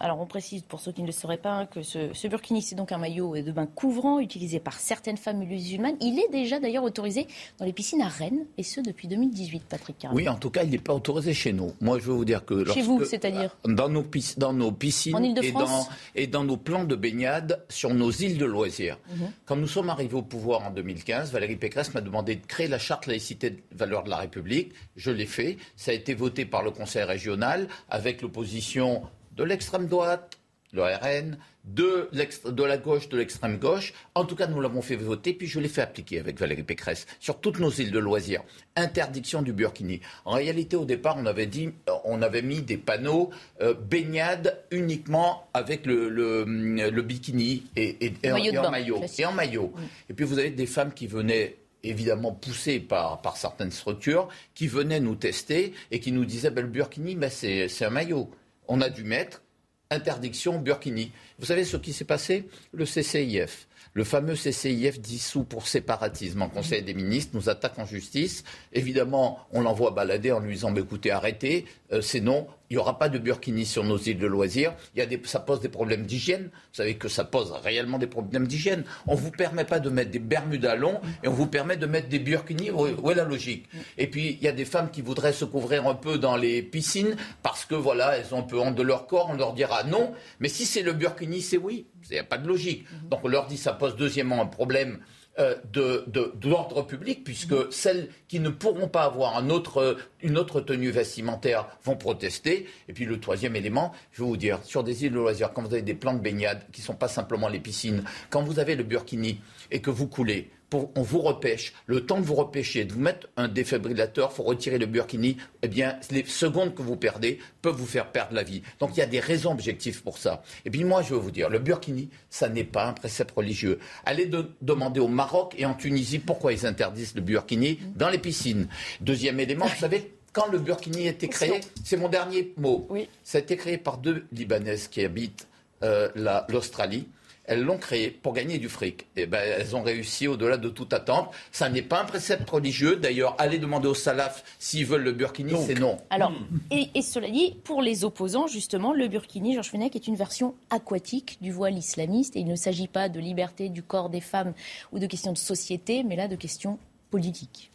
Alors 0.00 0.20
on 0.20 0.26
précise 0.26 0.62
pour 0.62 0.80
ceux 0.80 0.92
qui 0.92 1.02
ne 1.02 1.06
le 1.06 1.12
sauraient 1.12 1.36
pas 1.36 1.52
hein, 1.52 1.66
que 1.66 1.82
ce, 1.82 2.28
burkini 2.28 2.62
c'est 2.62 2.74
donc 2.74 2.92
un 2.92 2.98
maillot 2.98 3.36
de 3.36 3.52
bain 3.52 3.66
couvrant 3.66 4.18
utilisé 4.18 4.60
par 4.60 4.74
certaines 4.74 5.16
femmes 5.16 5.38
musulmanes. 5.38 5.96
Il 6.00 6.18
est 6.18 6.30
déjà 6.30 6.60
d'ailleurs 6.60 6.84
autorisé 6.84 7.26
dans 7.58 7.64
les 7.64 7.72
piscines 7.72 8.02
à 8.02 8.08
Rennes 8.08 8.46
et 8.58 8.62
ce 8.62 8.80
depuis 8.80 9.08
2018, 9.08 9.64
Patrick 9.68 9.98
Carré. 9.98 10.14
Oui, 10.14 10.28
en 10.28 10.36
tout 10.36 10.50
cas 10.50 10.64
il 10.64 10.70
n'est 10.70 10.78
pas 10.78 10.94
autorisé 10.94 11.34
chez 11.34 11.52
nous. 11.52 11.72
Moi 11.80 11.98
je 11.98 12.04
veux 12.04 12.14
vous 12.14 12.24
dire 12.24 12.44
que 12.44 12.64
chez 12.72 12.82
vous, 12.82 13.04
c'est-à-dire 13.04 13.56
dans 13.64 13.88
nos, 13.88 14.04
dans 14.36 14.52
nos 14.52 14.72
piscines 14.72 15.36
et 15.42 15.52
dans, 15.52 15.88
et 16.14 16.26
dans, 16.26 16.44
nos 16.44 16.56
plans 16.56 16.84
de 16.84 16.96
baignade 16.96 17.64
sur 17.68 17.92
nos 17.94 18.10
îles 18.10 18.38
de 18.38 18.44
loisirs. 18.44 18.98
Mhm. 19.10 19.30
Quand 19.46 19.56
nous 19.56 19.68
sommes 19.68 19.90
arrivés 19.90 20.16
au 20.16 20.22
pouvoir 20.22 20.66
en 20.66 20.70
2015, 20.70 21.32
Valérie 21.32 21.56
Pécresse 21.56 21.94
m'a 21.94 22.00
demandé 22.00 22.36
de 22.36 22.46
créer 22.46 22.68
la 22.68 22.78
charte 22.78 23.06
laïcité 23.06 23.50
de 23.50 23.62
valeur 23.72 24.04
de 24.04 24.10
la 24.10 24.16
République. 24.16 24.72
Je 24.96 25.10
l'ai 25.10 25.26
fait. 25.26 25.58
Ça 25.76 25.90
a 25.90 25.94
été 25.94 26.14
voté 26.14 26.44
par 26.44 26.62
le 26.62 26.70
Conseil 26.70 27.04
régional 27.04 27.68
avec 27.88 28.22
l'opposition 28.22 29.02
de 29.36 29.44
l'extrême 29.44 29.86
droite, 29.86 30.38
le 30.72 30.82
RN, 30.82 31.38
de, 31.64 32.10
de 32.50 32.64
la 32.64 32.76
gauche, 32.76 33.08
de 33.08 33.16
l'extrême 33.16 33.58
gauche. 33.58 33.94
En 34.14 34.24
tout 34.24 34.34
cas, 34.36 34.46
nous 34.46 34.60
l'avons 34.60 34.82
fait 34.82 34.96
voter, 34.96 35.32
puis 35.32 35.46
je 35.46 35.60
l'ai 35.60 35.68
fait 35.68 35.80
appliquer 35.80 36.18
avec 36.18 36.38
Valérie 36.38 36.62
Pécresse 36.62 37.06
sur 37.20 37.40
toutes 37.40 37.58
nos 37.60 37.70
îles 37.70 37.90
de 37.90 37.98
loisirs. 37.98 38.42
Interdiction 38.76 39.40
du 39.40 39.52
burkini. 39.52 40.00
En 40.24 40.32
réalité, 40.32 40.76
au 40.76 40.84
départ, 40.84 41.16
on 41.16 41.26
avait, 41.26 41.46
dit, 41.46 41.70
on 42.04 42.20
avait 42.22 42.42
mis 42.42 42.60
des 42.60 42.76
panneaux 42.76 43.30
euh, 43.62 43.72
baignade 43.72 44.62
uniquement 44.70 45.48
avec 45.54 45.86
le, 45.86 46.08
le, 46.08 47.02
bikini 47.02 47.64
et, 47.76 48.06
et, 48.06 48.32
en, 48.32 48.70
maillot. 48.70 49.00
Et 49.18 49.24
en 49.24 49.32
maillot. 49.32 49.72
Et 50.10 50.14
puis, 50.14 50.24
vous 50.24 50.38
avez 50.38 50.50
des 50.50 50.66
femmes 50.66 50.92
qui 50.92 51.06
venaient 51.06 51.56
évidemment 51.84 52.32
poussées 52.32 52.80
par, 52.80 53.20
par 53.20 53.36
certaines 53.36 53.70
structures, 53.70 54.28
qui 54.54 54.66
venaient 54.66 55.00
nous 55.00 55.14
tester 55.14 55.74
et 55.90 56.00
qui 56.00 56.12
nous 56.12 56.24
disaient 56.24 56.50
ben, 56.50 56.62
le 56.62 56.68
burkini, 56.68 57.14
ben, 57.14 57.30
c'est 57.30 57.84
un 57.84 57.90
maillot 57.90 58.30
on 58.68 58.80
a 58.80 58.88
dû 58.90 59.04
mettre 59.04 59.42
interdiction 59.90 60.58
Burkini. 60.58 61.12
Vous 61.38 61.46
savez 61.46 61.64
ce 61.64 61.76
qui 61.76 61.92
s'est 61.92 62.04
passé? 62.04 62.48
Le 62.72 62.84
CCIF, 62.84 63.68
le 63.92 64.04
fameux 64.04 64.34
CCIF 64.34 65.00
dissous 65.00 65.44
pour 65.44 65.68
séparatisme 65.68 66.42
en 66.42 66.48
Conseil 66.48 66.82
des 66.82 66.94
ministres, 66.94 67.32
nous 67.34 67.48
attaque 67.48 67.78
en 67.78 67.86
justice. 67.86 68.44
Évidemment, 68.72 69.38
on 69.52 69.60
l'envoie 69.60 69.92
balader 69.92 70.32
en 70.32 70.40
lui 70.40 70.54
disant 70.54 70.72
bah, 70.72 70.80
écoutez, 70.80 71.10
arrêtez, 71.10 71.66
euh, 71.92 72.00
c'est 72.00 72.20
non, 72.20 72.46
il 72.70 72.74
n'y 72.74 72.78
aura 72.78 72.98
pas 72.98 73.08
de 73.08 73.18
burkini 73.18 73.66
sur 73.66 73.84
nos 73.84 73.98
îles 73.98 74.18
de 74.18 74.26
loisirs. 74.26 74.74
Il 74.96 75.20
ça 75.24 75.40
pose 75.40 75.60
des 75.60 75.68
problèmes 75.68 76.06
d'hygiène. 76.06 76.44
Vous 76.44 76.74
savez 76.74 76.96
que 76.96 77.08
ça 77.08 77.24
pose 77.24 77.52
réellement 77.52 77.98
des 77.98 78.06
problèmes 78.06 78.46
d'hygiène. 78.46 78.84
On 79.06 79.14
ne 79.14 79.20
vous 79.20 79.30
permet 79.30 79.64
pas 79.64 79.80
de 79.80 79.90
mettre 79.90 80.10
des 80.10 80.18
bermudas 80.18 80.74
longs 80.74 81.00
et 81.22 81.28
on 81.28 81.32
vous 81.32 81.46
permet 81.46 81.76
de 81.76 81.86
mettre 81.86 82.08
des 82.08 82.18
burkinis. 82.18 82.70
Où 82.70 83.10
est 83.10 83.14
la 83.14 83.24
logique? 83.24 83.68
Et 83.98 84.06
puis, 84.06 84.38
il 84.40 84.44
y 84.44 84.48
a 84.48 84.52
des 84.52 84.64
femmes 84.64 84.90
qui 84.90 85.02
voudraient 85.02 85.32
se 85.32 85.44
couvrir 85.44 85.86
un 85.86 85.94
peu 85.94 86.18
dans 86.18 86.36
les 86.36 86.62
piscines 86.62 87.16
parce 87.42 87.64
que, 87.64 87.74
voilà, 87.74 88.16
elles 88.16 88.34
ont 88.34 88.40
un 88.40 88.42
peu 88.42 88.58
honte 88.58 88.74
de 88.74 88.82
leur 88.82 89.06
corps. 89.06 89.28
On 89.30 89.36
leur 89.36 89.52
dira 89.52 89.84
non. 89.84 90.12
Mais 90.40 90.48
si 90.48 90.64
c'est 90.64 90.82
le 90.82 90.92
burkini, 90.92 91.42
c'est 91.42 91.58
oui. 91.58 91.86
Il 92.10 92.14
n'y 92.14 92.18
a 92.18 92.24
pas 92.24 92.38
de 92.38 92.48
logique. 92.48 92.86
Donc, 93.10 93.20
on 93.24 93.28
leur 93.28 93.46
dit 93.46 93.56
ça 93.56 93.72
pose 93.72 93.96
deuxièmement 93.96 94.40
un 94.42 94.46
problème 94.46 95.00
euh, 95.38 95.56
de, 95.72 96.04
l'ordre 96.44 96.82
public, 96.82 97.24
puisque 97.24 97.72
celles 97.72 98.08
qui 98.28 98.38
ne 98.38 98.50
pourront 98.50 98.88
pas 98.88 99.02
avoir 99.02 99.36
un 99.36 99.50
autre, 99.50 99.96
une 100.22 100.38
autre 100.38 100.60
tenue 100.60 100.90
vestimentaire 100.90 101.66
vont 101.82 101.96
protester. 101.96 102.68
Et 102.88 102.92
puis 102.92 103.04
le 103.04 103.18
troisième 103.18 103.56
élément, 103.56 103.92
je 104.12 104.22
vais 104.22 104.28
vous 104.28 104.36
dire, 104.36 104.60
sur 104.62 104.84
des 104.84 105.04
îles 105.04 105.12
de 105.12 105.16
loisirs, 105.16 105.52
quand 105.52 105.62
vous 105.62 105.72
avez 105.72 105.82
des 105.82 105.94
plans 105.94 106.14
de 106.14 106.20
baignade 106.20 106.62
qui 106.72 106.82
ne 106.82 106.86
sont 106.86 106.94
pas 106.94 107.08
simplement 107.08 107.48
les 107.48 107.58
piscines, 107.58 108.04
quand 108.30 108.42
vous 108.42 108.60
avez 108.60 108.76
le 108.76 108.84
burkini 108.84 109.40
et 109.70 109.80
que 109.80 109.90
vous 109.90 110.06
coulez, 110.06 110.50
on 110.94 111.02
vous 111.02 111.20
repêche, 111.20 111.72
le 111.86 112.04
temps 112.06 112.20
de 112.20 112.24
vous 112.24 112.34
repêcher, 112.34 112.84
de 112.84 112.92
vous 112.92 113.00
mettre 113.00 113.28
un 113.36 113.48
défibrillateur, 113.48 114.30
il 114.32 114.36
faut 114.36 114.42
retirer 114.42 114.78
le 114.78 114.86
burkini, 114.86 115.36
eh 115.62 115.68
bien, 115.68 115.98
les 116.10 116.24
secondes 116.24 116.74
que 116.74 116.82
vous 116.82 116.96
perdez 116.96 117.38
peuvent 117.62 117.76
vous 117.76 117.86
faire 117.86 118.10
perdre 118.10 118.34
la 118.34 118.42
vie. 118.42 118.62
Donc 118.80 118.90
il 118.94 118.98
y 118.98 119.02
a 119.02 119.06
des 119.06 119.20
raisons 119.20 119.52
objectives 119.52 120.02
pour 120.02 120.18
ça. 120.18 120.42
Et 120.64 120.70
puis 120.70 120.84
moi, 120.84 121.02
je 121.02 121.14
veux 121.14 121.20
vous 121.20 121.30
dire, 121.30 121.48
le 121.48 121.58
burkini, 121.58 122.10
ça 122.30 122.48
n'est 122.48 122.64
pas 122.64 122.86
un 122.86 122.92
précepte 122.92 123.32
religieux. 123.36 123.78
Allez 124.04 124.30
demander 124.62 125.00
au 125.00 125.08
Maroc 125.08 125.54
et 125.58 125.66
en 125.66 125.74
Tunisie 125.74 126.18
pourquoi 126.18 126.52
ils 126.52 126.66
interdisent 126.66 127.14
le 127.14 127.20
burkini 127.20 127.78
dans 127.94 128.08
les 128.08 128.18
piscines. 128.18 128.68
Deuxième 129.00 129.40
élément, 129.40 129.66
vous 129.66 129.80
savez, 129.80 130.14
quand 130.32 130.50
le 130.50 130.58
burkini 130.58 131.06
a 131.06 131.10
été 131.10 131.28
créé, 131.28 131.60
c'est 131.84 131.96
mon 131.96 132.08
dernier 132.08 132.52
mot, 132.56 132.88
ça 133.22 133.38
a 133.38 133.40
été 133.40 133.56
créé 133.56 133.78
par 133.78 133.98
deux 133.98 134.26
Libanaises 134.32 134.88
qui 134.88 135.04
habitent 135.04 135.46
euh, 135.82 136.08
l'Australie 136.48 137.06
elles 137.46 137.62
l'ont 137.62 137.78
créé 137.78 138.10
pour 138.10 138.32
gagner 138.32 138.58
du 138.58 138.68
fric. 138.68 139.02
Et 139.16 139.22
eh 139.22 139.26
ben, 139.26 139.40
elles 139.42 139.76
ont 139.76 139.82
réussi 139.82 140.26
au-delà 140.26 140.56
de 140.56 140.68
toute 140.68 140.92
attente. 140.92 141.30
Ça 141.52 141.68
n'est 141.68 141.82
pas 141.82 142.00
un 142.00 142.04
précepte 142.04 142.48
religieux. 142.48 142.96
D'ailleurs, 142.96 143.36
allez 143.38 143.58
demander 143.58 143.88
aux 143.88 143.94
salafs 143.94 144.44
s'ils 144.58 144.86
veulent 144.86 145.02
le 145.02 145.12
burkini, 145.12 145.52
c'est 145.66 145.78
non. 145.78 145.98
Alors, 146.10 146.32
et, 146.70 147.02
cela 147.02 147.30
dit, 147.30 147.56
pour 147.64 147.82
les 147.82 148.04
opposants, 148.04 148.46
justement, 148.46 148.92
le 148.92 149.08
burkini, 149.08 149.54
Georges 149.54 149.70
Fenech, 149.70 149.94
est 149.94 150.06
une 150.06 150.16
version 150.16 150.54
aquatique 150.70 151.38
du 151.40 151.52
voile 151.52 151.76
islamiste. 151.76 152.36
Et 152.36 152.40
il 152.40 152.46
ne 152.46 152.56
s'agit 152.56 152.88
pas 152.88 153.08
de 153.08 153.20
liberté 153.20 153.68
du 153.68 153.82
corps 153.82 154.08
des 154.08 154.20
femmes 154.20 154.54
ou 154.92 154.98
de 154.98 155.06
questions 155.06 155.32
de 155.32 155.38
société, 155.38 156.02
mais 156.02 156.16
là 156.16 156.28
de 156.28 156.36
questions 156.36 156.78
politiques. 157.10 157.70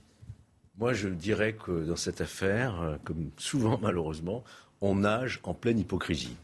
Moi, 0.79 0.93
je 0.93 1.09
dirais 1.09 1.53
que 1.53 1.85
dans 1.85 1.95
cette 1.95 2.21
affaire, 2.21 2.81
euh, 2.81 2.95
comme 3.03 3.29
souvent 3.37 3.77
malheureusement, 3.81 4.43
on 4.81 4.95
nage 4.95 5.41
en 5.43 5.53
pleine 5.53 5.77
hypocrisie. 5.77 6.37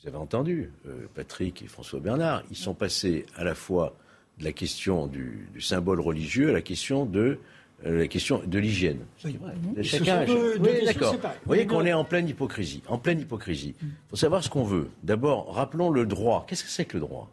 Vous 0.00 0.08
avez 0.08 0.16
entendu, 0.16 0.70
euh, 0.86 1.06
Patrick 1.14 1.62
et 1.62 1.66
François 1.66 2.00
Bernard, 2.00 2.42
ils 2.50 2.56
sont 2.56 2.74
passés 2.74 3.26
à 3.36 3.44
la 3.44 3.54
fois 3.54 3.96
de 4.38 4.44
la 4.44 4.52
question 4.52 5.08
du, 5.08 5.48
symbole 5.58 6.00
religieux 6.00 6.50
à 6.50 6.52
la 6.52 6.62
question 6.62 7.04
de 7.04 7.38
euh, 7.84 7.98
la 7.98 8.08
question 8.08 8.40
de 8.44 8.58
l'hygiène. 8.58 9.00
Oui. 9.24 9.38
Chacun, 9.82 10.24
oui, 10.60 10.84
d'accord. 10.84 11.14
Vous 11.14 11.28
voyez 11.46 11.66
qu'on 11.66 11.84
est 11.84 11.92
en 11.92 12.04
pleine 12.04 12.28
hypocrisie. 12.28 12.82
En 12.88 12.98
pleine 12.98 13.20
hypocrisie. 13.20 13.74
Il 13.82 13.88
faut 14.10 14.16
savoir 14.16 14.42
ce 14.42 14.48
qu'on 14.48 14.64
veut. 14.64 14.88
D'abord, 15.02 15.52
rappelons 15.54 15.90
le 15.90 16.06
droit. 16.06 16.44
Qu'est-ce 16.48 16.64
que 16.64 16.70
c'est 16.70 16.84
que 16.84 16.96
le 16.96 17.00
droit? 17.00 17.30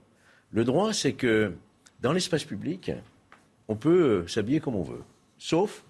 Le 0.52 0.64
droit, 0.64 0.94
c'est 0.94 1.14
que 1.14 1.54
dans 2.02 2.14
l'espace 2.14 2.44
public, 2.44 2.92
on 3.68 3.76
peut 3.76 4.24
euh, 4.24 4.28
s'habiller 4.28 4.60
comme 4.60 4.76
on 4.76 4.84
veut, 4.84 5.04
sauf 5.38 5.84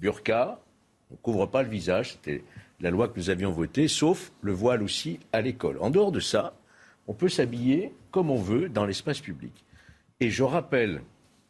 burqa, 0.00 0.60
on 1.10 1.14
ne 1.14 1.18
couvre 1.18 1.46
pas 1.46 1.62
le 1.62 1.68
visage, 1.68 2.12
c'était 2.12 2.42
la 2.82 2.90
loi 2.90 3.08
que 3.08 3.16
nous 3.16 3.30
avions 3.30 3.50
votée, 3.50 3.88
sauf 3.88 4.32
le 4.42 4.52
voile 4.52 4.82
aussi 4.82 5.20
à 5.32 5.40
l'école. 5.40 5.78
En 5.80 5.88
dehors 5.88 6.12
de 6.12 6.20
ça, 6.20 6.54
on 7.06 7.14
peut 7.14 7.28
s'habiller 7.28 7.92
comme 8.10 8.30
on 8.30 8.36
veut 8.36 8.68
dans 8.68 8.84
l'espace 8.84 9.20
public. 9.20 9.64
Et 10.20 10.30
je 10.30 10.42
rappelle 10.42 11.02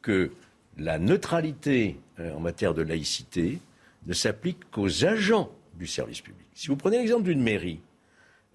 que 0.03 0.31
la 0.79 0.99
neutralité 0.99 1.99
euh, 2.21 2.35
en 2.35 2.41
matière 2.41 2.75
de 2.75 2.83
laïcité 2.83 3.59
ne 4.07 4.13
s'applique 4.13 4.71
qu'aux 4.71 5.05
agents 5.05 5.51
du 5.79 5.87
service 5.87 6.21
public. 6.21 6.47
Si 6.55 6.69
vous 6.69 6.77
prenez 6.77 6.99
l'exemple 6.99 7.25
d'une 7.25 7.43
mairie, 7.43 7.81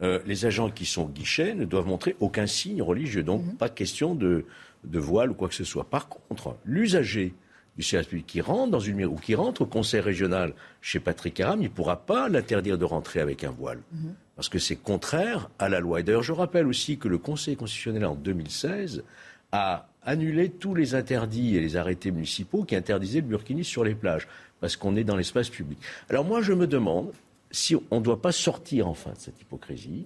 euh, 0.01 0.19
les 0.25 0.46
agents 0.46 0.69
qui 0.69 0.86
sont 0.86 1.05
guichets 1.05 1.55
ne 1.55 1.65
doivent 1.65 1.88
montrer 1.88 2.15
aucun 2.19 2.46
signe 2.46 2.81
religieux, 2.81 3.24
donc 3.24 3.43
mhm. 3.43 3.55
pas 3.55 3.69
question 3.69 4.13
de, 4.13 4.46
de 4.84 5.00
voile 5.00 5.31
ou 5.31 5.34
quoi 5.34 5.48
que 5.48 5.55
ce 5.55 5.63
soit. 5.63 5.84
Par 5.84 6.07
contre, 6.07 6.55
l'usager 6.65 7.34
du 7.77 7.84
service 7.84 8.07
public 8.07 8.25
qui 8.25 8.41
rentre 8.41 8.72
dans 8.72 8.79
une 8.79 9.05
ou 9.05 9.15
qui 9.15 9.36
rentre 9.36 9.62
au 9.62 9.65
conseil 9.65 10.00
régional 10.00 10.53
chez 10.81 11.00
Patrick 11.00 11.39
Aram, 11.39 11.62
il 11.62 11.65
ne 11.65 11.69
pourra 11.69 12.05
pas 12.05 12.27
l'interdire 12.27 12.77
de 12.77 12.86
rentrer 12.86 13.19
avec 13.19 13.43
un 13.43 13.51
voile. 13.51 13.79
Mhm. 13.91 14.15
Parce 14.36 14.50
que 14.50 14.60
c'est 14.60 14.75
contraire 14.75 15.50
à 15.60 15.69
la 15.69 15.79
loi. 15.79 16.00
Et 16.00 16.03
d'ailleurs, 16.03 16.24
je 16.24 16.34
rappelle 16.34 16.67
aussi 16.67 16.98
que 16.98 17.07
le 17.07 17.17
Conseil 17.17 17.55
constitutionnel 17.55 18.05
en 18.05 18.15
2016 18.15 19.03
a 19.51 19.88
annulé 20.03 20.50
tous 20.50 20.75
les 20.75 20.96
interdits 20.96 21.55
et 21.55 21.60
les 21.60 21.75
arrêtés 21.75 22.12
municipaux 22.12 22.63
qui 22.63 22.75
interdisaient 22.75 23.22
le 23.22 23.27
burkini 23.27 23.63
sur 23.63 23.84
les 23.84 23.96
plages, 23.96 24.27
parce 24.60 24.75
qu'on 24.75 24.96
est 24.96 25.03
dans 25.03 25.15
l'espace 25.15 25.50
public. 25.50 25.79
Alors 26.10 26.24
moi, 26.24 26.41
je 26.41 26.53
me 26.53 26.67
demande 26.67 27.12
si 27.51 27.75
on 27.91 28.00
ne 28.00 28.03
doit 28.03 28.22
pas 28.22 28.31
sortir 28.31 28.88
enfin 28.88 29.12
de 29.12 29.17
cette 29.17 29.41
hypocrisie 29.41 30.05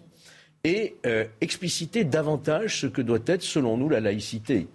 et 0.64 0.96
euh, 1.06 1.26
expliciter 1.42 2.04
davantage 2.04 2.82
ce 2.82 2.88
que 2.88 3.02
doit 3.02 3.20
être, 3.26 3.42
selon 3.42 3.78
nous, 3.78 3.90
la 3.90 4.00
laïcité. 4.00 4.68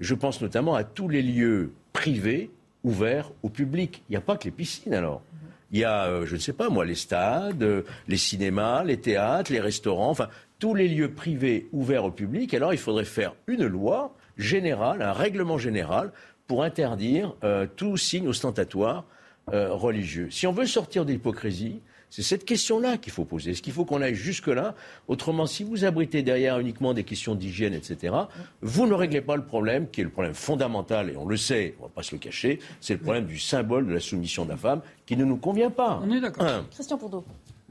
Je 0.00 0.14
pense 0.14 0.40
notamment 0.40 0.74
à 0.74 0.84
tous 0.84 1.08
les 1.08 1.22
lieux 1.22 1.72
privés 1.94 2.50
ouverts 2.82 3.30
au 3.42 3.48
public. 3.48 4.02
Il 4.10 4.12
n'y 4.12 4.16
a 4.18 4.20
pas 4.20 4.36
que 4.36 4.44
les 4.44 4.50
piscines 4.50 4.92
alors. 4.92 5.22
Il 5.70 5.78
y 5.78 5.84
a, 5.84 6.04
euh, 6.04 6.26
je 6.26 6.34
ne 6.34 6.40
sais 6.40 6.52
pas 6.52 6.68
moi, 6.68 6.84
les 6.84 6.94
stades, 6.94 7.62
euh, 7.62 7.82
les 8.06 8.18
cinémas, 8.18 8.84
les 8.84 9.00
théâtres, 9.00 9.50
les 9.50 9.60
restaurants, 9.60 10.10
enfin 10.10 10.28
tous 10.58 10.74
les 10.74 10.88
lieux 10.88 11.10
privés 11.10 11.68
ouverts 11.72 12.04
au 12.04 12.10
public. 12.10 12.52
Alors 12.52 12.74
il 12.74 12.78
faudrait 12.78 13.06
faire 13.06 13.34
une 13.46 13.66
loi 13.66 14.14
générale, 14.36 15.00
un 15.00 15.12
règlement 15.12 15.56
général 15.56 16.12
pour 16.46 16.62
interdire 16.62 17.34
tout 17.76 17.96
signe 17.96 18.28
ostentatoire 18.28 19.04
religieux. 19.46 20.28
Si 20.30 20.46
on 20.46 20.52
veut 20.52 20.66
sortir 20.66 21.06
de 21.06 21.12
l'hypocrisie, 21.12 21.80
c'est 22.14 22.22
cette 22.22 22.44
question-là 22.44 22.96
qu'il 22.96 23.12
faut 23.12 23.24
poser. 23.24 23.50
Est-ce 23.50 23.60
qu'il 23.60 23.72
faut 23.72 23.84
qu'on 23.84 24.00
aille 24.00 24.14
jusque-là? 24.14 24.76
Autrement, 25.08 25.46
si 25.46 25.64
vous 25.64 25.84
abritez 25.84 26.22
derrière 26.22 26.60
uniquement 26.60 26.94
des 26.94 27.02
questions 27.02 27.34
d'hygiène, 27.34 27.74
etc., 27.74 28.14
vous 28.62 28.86
ne 28.86 28.94
réglez 28.94 29.20
pas 29.20 29.34
le 29.34 29.44
problème 29.44 29.88
qui 29.90 30.00
est 30.00 30.04
le 30.04 30.10
problème 30.10 30.32
fondamental, 30.34 31.10
et 31.10 31.16
on 31.16 31.26
le 31.26 31.36
sait, 31.36 31.74
on 31.80 31.82
ne 31.82 31.88
va 31.88 31.92
pas 31.92 32.04
se 32.04 32.14
le 32.14 32.20
cacher, 32.20 32.60
c'est 32.80 32.92
le 32.92 33.00
problème 33.00 33.24
du 33.24 33.40
symbole 33.40 33.88
de 33.88 33.92
la 33.92 33.98
soumission 33.98 34.44
de 34.44 34.50
la 34.50 34.56
femme 34.56 34.80
qui 35.06 35.16
ne 35.16 35.24
nous 35.24 35.38
convient 35.38 35.72
pas. 35.72 36.00
On 36.04 36.10
est 36.12 36.20
d'accord. 36.20 36.46
Christian 36.70 36.98
Pourdeau. 36.98 37.24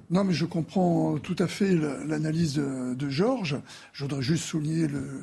Non, 0.09 0.25
mais 0.25 0.33
je 0.33 0.43
comprends 0.43 1.17
tout 1.19 1.38
à 1.39 1.47
fait 1.47 1.73
l'analyse 2.05 2.55
de, 2.55 2.95
de 2.95 3.09
Georges. 3.09 3.55
Je 3.93 4.03
voudrais 4.03 4.21
juste 4.21 4.43
souligner 4.43 4.88
le, 4.88 5.21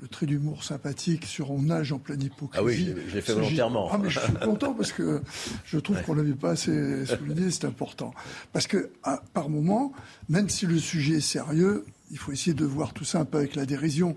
le 0.00 0.08
trait 0.08 0.26
d'humour 0.26 0.64
sympathique 0.64 1.26
sur 1.26 1.50
On 1.50 1.62
nage 1.62 1.92
en 1.92 1.98
pleine 1.98 2.22
hypocrisie. 2.22 2.58
Ah 2.58 2.64
oui, 2.64 2.94
je, 3.08 3.14
l'ai 3.14 3.20
fait 3.20 3.34
volontairement. 3.34 3.90
Ah, 3.92 3.98
mais 3.98 4.08
je 4.08 4.18
suis 4.18 4.32
content 4.34 4.72
parce 4.72 4.92
que 4.92 5.20
je 5.64 5.78
trouve 5.78 6.00
qu'on 6.02 6.14
ne 6.14 6.22
l'avait 6.22 6.34
pas 6.34 6.50
assez 6.50 7.04
souligné, 7.06 7.50
c'est 7.50 7.66
important. 7.66 8.14
Parce 8.52 8.66
que, 8.66 8.90
par 9.34 9.50
moment, 9.50 9.92
même 10.28 10.48
si 10.48 10.66
le 10.66 10.78
sujet 10.78 11.16
est 11.16 11.20
sérieux, 11.20 11.84
il 12.10 12.18
faut 12.18 12.32
essayer 12.32 12.54
de 12.54 12.64
voir 12.64 12.92
tout 12.92 13.04
ça 13.04 13.20
un 13.20 13.24
peu 13.24 13.38
avec 13.38 13.54
la 13.54 13.66
dérision. 13.66 14.16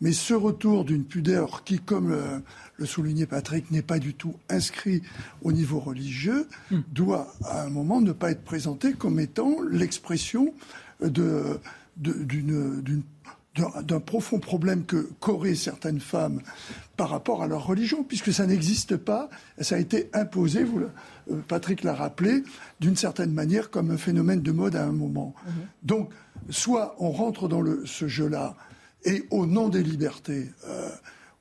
Mais 0.00 0.12
ce 0.12 0.34
retour 0.34 0.84
d'une 0.84 1.04
pudeur 1.04 1.64
qui, 1.64 1.78
comme 1.78 2.16
le, 2.76 2.86
soulignait 2.86 3.26
Patrick, 3.26 3.70
n'est 3.70 3.82
pas 3.82 3.98
du 3.98 4.14
tout 4.14 4.34
inscrit 4.50 5.02
au 5.42 5.52
niveau 5.52 5.80
religieux, 5.80 6.48
hmm. 6.70 6.80
doit 6.92 7.32
à 7.44 7.62
un 7.62 7.70
moment 7.70 8.00
ne 8.00 8.12
pas 8.12 8.32
être 8.32 8.44
présenté 8.44 8.92
comme 8.92 9.18
étant 9.18 9.56
l'expression 9.70 10.52
de, 11.00 11.58
d'une 11.96 13.02
d'un 13.54 14.00
profond 14.00 14.38
problème 14.38 14.84
que 14.84 15.10
qu'auraient 15.20 15.54
certaines 15.54 16.00
femmes 16.00 16.40
par 16.96 17.10
rapport 17.10 17.42
à 17.42 17.46
leur 17.46 17.66
religion, 17.66 18.02
puisque 18.02 18.32
ça 18.32 18.46
n'existe 18.46 18.96
pas, 18.96 19.28
ça 19.60 19.74
a 19.74 19.78
été 19.78 20.08
imposé, 20.14 20.64
vous, 20.64 20.80
euh, 20.80 21.40
Patrick 21.48 21.82
l'a 21.82 21.94
rappelé, 21.94 22.44
d'une 22.80 22.96
certaine 22.96 23.32
manière 23.32 23.70
comme 23.70 23.90
un 23.90 23.98
phénomène 23.98 24.40
de 24.40 24.52
mode 24.52 24.74
à 24.74 24.84
un 24.84 24.92
moment. 24.92 25.34
Mhm. 25.44 25.52
Donc, 25.82 26.10
soit 26.48 26.96
on 26.98 27.10
rentre 27.10 27.46
dans 27.46 27.60
le, 27.60 27.84
ce 27.84 28.08
jeu-là, 28.08 28.56
et 29.04 29.24
au 29.30 29.46
nom 29.46 29.68
des 29.68 29.82
libertés, 29.82 30.50
euh, 30.66 30.88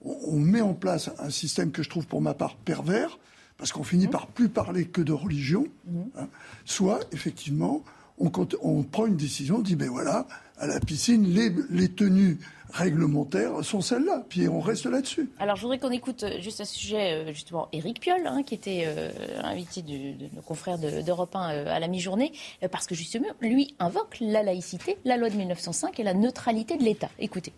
on, 0.01 0.37
met 0.37 0.61
en 0.61 0.73
place 0.73 1.11
un 1.19 1.29
système 1.29 1.71
que 1.71 1.83
je 1.83 1.89
trouve 1.89 2.07
pour 2.07 2.21
ma 2.21 2.33
part 2.33 2.55
pervers, 2.55 3.19
parce 3.57 3.71
qu'on 3.71 3.83
finit 3.83 4.05
mhm. 4.05 4.11
par 4.11 4.27
plus 4.27 4.49
parler 4.49 4.85
que 4.85 5.01
de 5.01 5.13
religion, 5.13 5.67
mhm. 5.85 6.09
hein. 6.17 6.27
soit 6.65 6.99
effectivement 7.13 7.83
on, 8.21 8.31
on, 8.61 8.83
prend 8.83 9.05
une 9.07 9.15
décision, 9.15 9.57
on 9.57 9.61
dit 9.61 9.75
ben 9.75 9.89
voilà, 9.89 10.27
à 10.61 10.67
la 10.67 10.79
piscine, 10.79 11.25
les, 11.71 11.89
tenues 11.89 12.37
réglementaires 12.71 13.63
sont 13.63 13.81
celles-là. 13.81 14.23
Puis 14.29 14.47
on 14.47 14.59
reste 14.59 14.85
là-dessus. 14.85 15.29
Alors 15.39 15.55
je 15.55 15.63
voudrais 15.63 15.79
qu'on 15.79 15.91
écoute 15.91 16.23
euh, 16.23 16.39
juste 16.39 16.61
un 16.61 16.65
sujet, 16.65 17.13
euh, 17.13 17.33
justement, 17.33 17.67
Éric 17.73 17.99
Piolle, 17.99 18.25
hein, 18.27 18.43
qui 18.43 18.53
était 18.53 18.83
euh, 18.85 19.09
invité 19.43 19.81
de 19.81 20.35
nos 20.35 20.41
confrères 20.41 20.77
d'Europe 20.77 21.35
1 21.35 21.65
à 21.65 21.79
la 21.79 21.87
mi-journée, 21.87 22.31
parce 22.71 22.85
que 22.85 22.93
justement, 22.93 23.27
lui 23.41 23.75
invoque 23.79 24.17
la 24.21 24.43
laïcité, 24.43 24.97
la 25.03 25.17
loi 25.17 25.29
de 25.29 25.35
1905 25.35 25.99
et 25.99 26.03
la 26.03 26.13
neutralité 26.13 26.77
de 26.77 26.83
l'État. 26.83 27.09
Écoutez. 27.19 27.53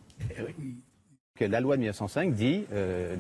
La 1.41 1.60
loi 1.60 1.75
de 1.75 1.81
1905 1.81 2.33
dit 2.36 2.63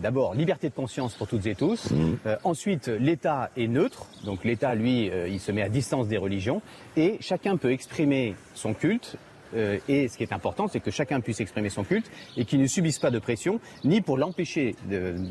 d'abord 0.01 0.33
liberté 0.33 0.69
de 0.69 0.73
conscience 0.73 1.13
pour 1.15 1.27
toutes 1.27 1.45
et 1.45 1.55
tous. 1.55 1.91
Mmh. 1.91 2.15
ensuite, 2.45 2.87
l'État 2.87 3.49
est 3.57 3.67
neutre, 3.67 4.07
donc 4.23 4.45
l'État, 4.45 4.75
lui, 4.75 5.09
il 5.27 5.39
se 5.41 5.51
met 5.51 5.63
à 5.63 5.67
distance 5.67 6.07
des 6.07 6.17
religions, 6.17 6.61
et 6.95 7.17
chacun 7.19 7.57
peut 7.57 7.71
exprimer 7.71 8.35
son 8.53 8.73
culte 8.73 9.17
euh, 9.55 9.77
et 9.87 10.07
ce 10.07 10.17
qui 10.17 10.23
est 10.23 10.33
important, 10.33 10.67
c'est 10.67 10.79
que 10.79 10.91
chacun 10.91 11.19
puisse 11.21 11.39
exprimer 11.39 11.69
son 11.69 11.83
culte 11.83 12.09
et 12.37 12.45
qu'il 12.45 12.61
ne 12.61 12.67
subisse 12.67 12.99
pas 12.99 13.11
de 13.11 13.19
pression, 13.19 13.59
ni 13.83 14.01
pour 14.01 14.17
l'empêcher 14.17 14.75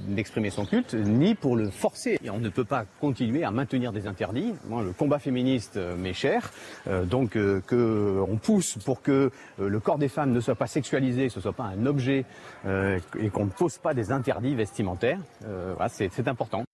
d'exprimer 0.09 0.51
son 0.51 0.65
culte, 0.65 0.95
ni 0.95 1.35
pour 1.35 1.57
le 1.57 1.71
forcer. 1.71 2.19
On 2.31 2.39
ne 2.39 2.49
peut 2.49 2.65
pas 2.65 2.85
continuer 3.01 3.45
à 3.45 3.51
maintenir 3.51 3.93
des 3.93 4.07
interdits. 4.07 4.55
Moi, 4.69 4.83
le 4.83 4.93
combat 4.93 5.19
féministe 5.19 5.77
euh, 5.77 5.97
m'est 5.97 6.13
cher, 6.13 6.51
euh, 6.87 7.05
donc 7.05 7.37
qu'on 7.67 8.39
pousse 8.43 8.79
pour 8.85 9.03
que 9.03 9.31
le 9.59 9.81
corps 9.81 9.99
des 9.99 10.09
femmes 10.09 10.33
ne 10.33 10.41
soit 10.41 10.55
pas 10.55 10.67
sexualisé, 10.67 11.29
ce 11.29 11.41
soit 11.41 11.53
pas 11.53 11.65
un 11.65 11.87
objet, 11.87 12.25
et 12.65 13.29
qu'on 13.31 13.47
ne 13.47 13.51
pose 13.51 13.79
pas 13.79 13.95
des 13.95 14.13
interdits 14.13 14.55
vestimentaires. 14.55 15.19
voilà, 15.43 15.89
c'est 15.89 16.29
important. 16.29 16.65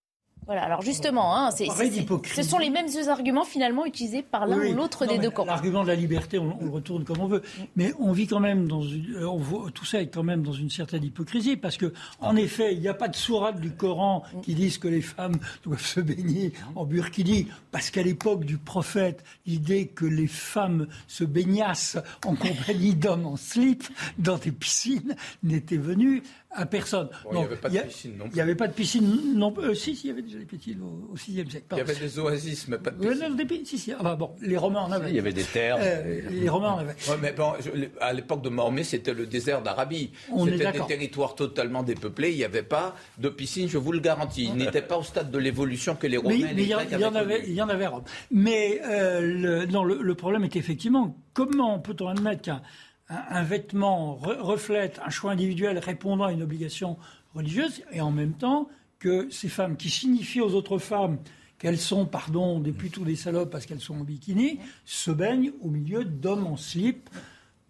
Voilà, 0.48 0.64
alors 0.64 0.80
justement, 0.80 1.36
hein, 1.36 1.50
ce 1.50 2.42
sont 2.42 2.56
les 2.56 2.70
mêmes 2.70 2.88
arguments 3.08 3.44
finalement 3.44 3.84
utilisés 3.84 4.22
par 4.22 4.46
l'un 4.46 4.56
ou 4.56 4.74
l'autre 4.74 5.04
des 5.04 5.18
deux 5.18 5.28
camps. 5.28 5.44
L'argument 5.44 5.82
de 5.82 5.88
la 5.88 5.94
liberté, 5.94 6.38
on, 6.38 6.56
le 6.58 6.70
retourne 6.70 7.04
comme 7.04 7.20
on 7.20 7.26
veut. 7.26 7.42
Mais 7.76 7.92
on 7.98 8.12
vit 8.12 8.26
quand 8.26 8.40
même 8.40 8.66
dans 8.66 8.80
une, 8.80 9.16
euh, 9.16 9.28
on 9.28 9.36
voit, 9.36 9.70
tout 9.74 9.84
ça 9.84 10.00
est 10.00 10.06
quand 10.06 10.22
même 10.22 10.42
dans 10.42 10.54
une 10.54 10.70
certaine 10.70 11.04
hypocrisie 11.04 11.58
parce 11.58 11.76
que, 11.76 11.92
en 12.20 12.34
effet, 12.34 12.72
il 12.72 12.80
n'y 12.80 12.88
a 12.88 12.94
pas 12.94 13.08
de 13.08 13.14
sourate 13.14 13.60
du 13.60 13.72
Coran 13.72 14.22
qui 14.40 14.54
disent 14.54 14.78
que 14.78 14.88
les 14.88 15.02
femmes 15.02 15.36
doivent 15.64 15.84
se 15.84 16.00
baigner 16.00 16.54
en 16.76 16.86
burkini 16.86 17.48
parce 17.70 17.90
qu'à 17.90 18.02
l'époque 18.02 18.46
du 18.46 18.56
prophète, 18.56 19.24
l'idée 19.44 19.88
que 19.88 20.06
les 20.06 20.28
femmes 20.28 20.86
se 21.08 21.24
baignassent 21.24 21.98
en 22.24 22.34
compagnie 22.36 22.94
d'hommes 22.94 23.26
en 23.26 23.36
slip 23.36 23.84
dans 24.16 24.38
des 24.38 24.52
piscines 24.52 25.14
n'était 25.42 25.76
venue 25.76 26.22
à 26.52 26.66
personne. 26.66 27.10
il 27.30 27.38
n'y 27.38 27.44
avait 27.44 27.56
pas 27.56 27.68
de 27.68 27.82
piscine 27.82 28.16
non 28.16 28.24
plus. 28.24 28.32
Il 28.32 28.34
n'y 28.34 28.40
avait 28.40 28.54
pas 28.54 28.68
de 28.68 28.72
piscine 28.72 29.34
non 29.34 29.52
plus. 29.52 29.64
Euh, 29.64 29.74
si, 29.74 29.94
si, 29.94 30.06
il 30.06 30.08
y 30.08 30.12
avait 30.12 30.22
déjà 30.22 30.37
des 30.38 30.44
piscines 30.44 30.80
au, 30.82 31.16
6e 31.16 31.50
siècle. 31.50 31.66
Il 31.72 31.78
y 31.78 31.80
avait 31.80 31.94
des 31.94 32.18
oasis, 32.18 32.68
mais 32.68 32.78
pas 32.78 32.90
de 32.90 32.96
piscine. 32.96 33.36
des, 33.36 33.64
si, 33.64 33.78
si. 33.78 33.92
Ah, 33.92 34.02
bah, 34.02 34.16
bon, 34.16 34.30
les 34.40 34.56
Romains 34.56 34.80
en 34.80 34.92
avaient. 34.92 35.10
il 35.10 35.16
y 35.16 35.18
avait 35.18 35.32
des 35.32 35.44
terres. 35.44 35.76
Euh, 35.80 36.22
les 36.30 36.48
Romains 36.48 36.72
en 36.72 36.78
avaient. 36.78 36.94
Ouais, 37.08 37.16
mais 37.20 37.32
bon, 37.32 37.52
à 38.00 38.12
l'époque 38.12 38.42
de 38.42 38.48
Mahomet, 38.48 38.84
c'était 38.84 39.14
le 39.14 39.26
désert 39.26 39.62
d'Arabie. 39.62 40.12
C'était 40.44 40.72
des 40.72 40.86
territoires 40.86 41.34
totalement 41.34 41.82
dépeuplés. 41.82 42.30
Il 42.30 42.38
n'y 42.38 42.44
avait 42.44 42.62
pas 42.62 42.94
de 43.18 43.28
piscine, 43.28 43.68
je 43.68 43.78
vous 43.78 43.92
le 43.92 44.00
garantis. 44.00 44.44
Il 44.44 44.54
n'était 44.54 44.82
pas 44.82 44.98
au 44.98 45.02
stade 45.02 45.30
de 45.30 45.38
l'évolution 45.38 45.94
que 45.96 46.06
les 46.06 46.16
Romains 46.16 46.36
mais, 46.38 46.54
mais 46.54 46.62
il, 46.62 46.68
y, 46.68 46.74
il 46.92 47.00
y 47.00 47.04
en 47.04 47.14
avait, 47.14 47.42
il 47.46 47.54
y 47.54 47.62
en 47.62 47.68
avait 47.68 47.84
à 47.84 47.90
Rome. 47.90 48.04
Mais 48.30 48.80
euh, 48.84 49.20
le, 49.20 49.66
non, 49.66 49.84
le, 49.84 50.00
le 50.00 50.14
problème 50.14 50.44
est 50.44 50.56
effectivement 50.56 51.16
comment 51.32 51.78
peut-on 51.78 52.08
admettre 52.08 52.42
qu'un 52.42 52.62
un, 53.08 53.42
vêtement 53.42 54.16
reflète 54.16 55.00
un 55.04 55.10
choix 55.10 55.32
individuel 55.32 55.78
répondant 55.78 56.24
à 56.24 56.32
une 56.32 56.42
obligation 56.42 56.98
religieuse, 57.34 57.82
et 57.92 58.00
en 58.00 58.10
même 58.10 58.34
temps 58.34 58.68
que 58.98 59.28
ces 59.30 59.48
femmes 59.48 59.76
qui 59.76 59.90
signifient 59.90 60.40
aux 60.40 60.54
autres 60.54 60.78
femmes 60.78 61.18
qu'elles 61.58 61.78
sont, 61.78 62.06
pardon, 62.06 62.60
des 62.60 62.74
ou 62.98 63.04
des 63.04 63.16
salopes 63.16 63.50
parce 63.50 63.66
qu'elles 63.66 63.80
sont 63.80 63.96
en 63.96 64.04
bikini, 64.04 64.60
se 64.84 65.10
baignent 65.10 65.52
au 65.60 65.68
milieu 65.68 66.04
d'hommes 66.04 66.46
en 66.46 66.56
slip. 66.56 67.10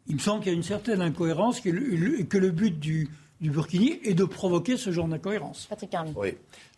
il 0.07 0.17
me 0.17 0.21
semble 0.21 0.43
qu'il 0.43 0.53
y 0.53 0.55
a 0.55 0.57
une 0.57 0.63
certaine 0.63 1.01
incohérence, 1.01 1.61
que 1.61 1.71
le, 1.71 2.23
que 2.25 2.39
le 2.39 2.51
but 2.51 2.79
du, 2.79 3.09
du 3.41 3.51
Burkini 3.51 3.99
est 4.05 4.15
de 4.15 4.25
provoquer 4.25 4.77
ce 4.77 4.91
genre 4.91 5.09
d'incohérence. 5.09 5.67
Patrick 5.69 5.95
Armin. 5.95 6.13
Oui. 6.17 6.35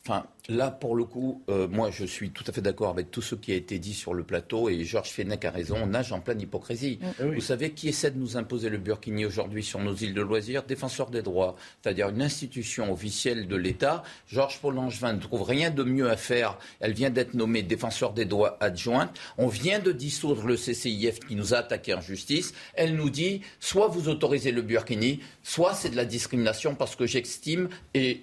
Enfin, 0.07 0.25
là, 0.49 0.71
pour 0.71 0.97
le 0.97 1.05
coup, 1.05 1.43
euh, 1.49 1.69
moi, 1.69 1.91
je 1.91 2.05
suis 2.05 2.31
tout 2.31 2.45
à 2.47 2.53
fait 2.53 2.61
d'accord 2.61 2.91
avec 2.91 3.11
tout 3.11 3.23
ce 3.23 3.35
qui 3.35 3.53
a 3.53 3.55
été 3.55 3.79
dit 3.79 3.95
sur 3.95 4.15
le 4.15 4.23
plateau 4.23 4.69
et 4.69 4.85
Georges 4.85 5.11
Fenech 5.11 5.45
a 5.45 5.51
raison. 5.51 5.77
On 5.83 5.87
nage 5.87 6.13
en 6.13 6.21
pleine 6.21 6.41
hypocrisie. 6.41 6.99
Mm. 7.01 7.07
Eh 7.21 7.35
Vous 7.35 7.41
savez 7.41 7.73
qui 7.73 7.89
essaie 7.89 8.11
de 8.11 8.19
nous 8.19 8.37
imposer 8.37 8.69
le 8.69 8.79
burkini 8.79 9.25
aujourd'hui 9.25 9.63
sur 9.63 9.81
nos 9.81 9.95
îles 9.95 10.15
de 10.15 10.23
loisirs? 10.23 10.63
Défenseur 10.63 11.11
des 11.11 11.23
droits, 11.23 11.57
c'est-à-dire 11.83 12.09
une 12.09 12.23
institution 12.23 12.93
officielle 12.93 13.49
de 13.49 13.57
l'État. 13.57 14.03
Georges 14.27 14.59
Paul 14.61 14.75
Langevin 14.75 15.15
ne 15.15 15.21
trouve 15.21 15.43
rien 15.43 15.71
de 15.71 15.83
mieux 15.83 16.11
à 16.11 16.17
faire. 16.17 16.59
Elle 16.81 16.93
vient 16.93 17.11
d'être 17.11 17.35
nommée 17.35 17.63
défenseur 17.63 18.13
des 18.13 18.25
droits 18.25 18.57
adjointe. 18.61 19.19
On 19.39 19.49
vient 19.49 19.79
de 19.79 19.93
dissoudre 19.93 20.47
le 20.47 20.57
CCIF 20.57 21.21
qui 21.21 21.37
nous 21.37 21.55
a 21.55 21.59
attaqué 21.59 21.95
en 21.95 22.01
justice. 22.01 22.55
Elle 22.75 22.97
nous 22.97 23.11
dit 23.11 23.43
soit 23.59 23.89
vous 23.89 24.09
autorisez 24.09 24.53
le 24.53 24.63
burkini, 24.63 25.21
soit 25.43 25.75
c'est 25.75 25.91
de 25.91 25.97
la 25.97 26.05
discrimination 26.05 26.75
parce 26.75 26.97
que 26.97 27.07
j'estime 27.07 27.69
et, 27.95 28.23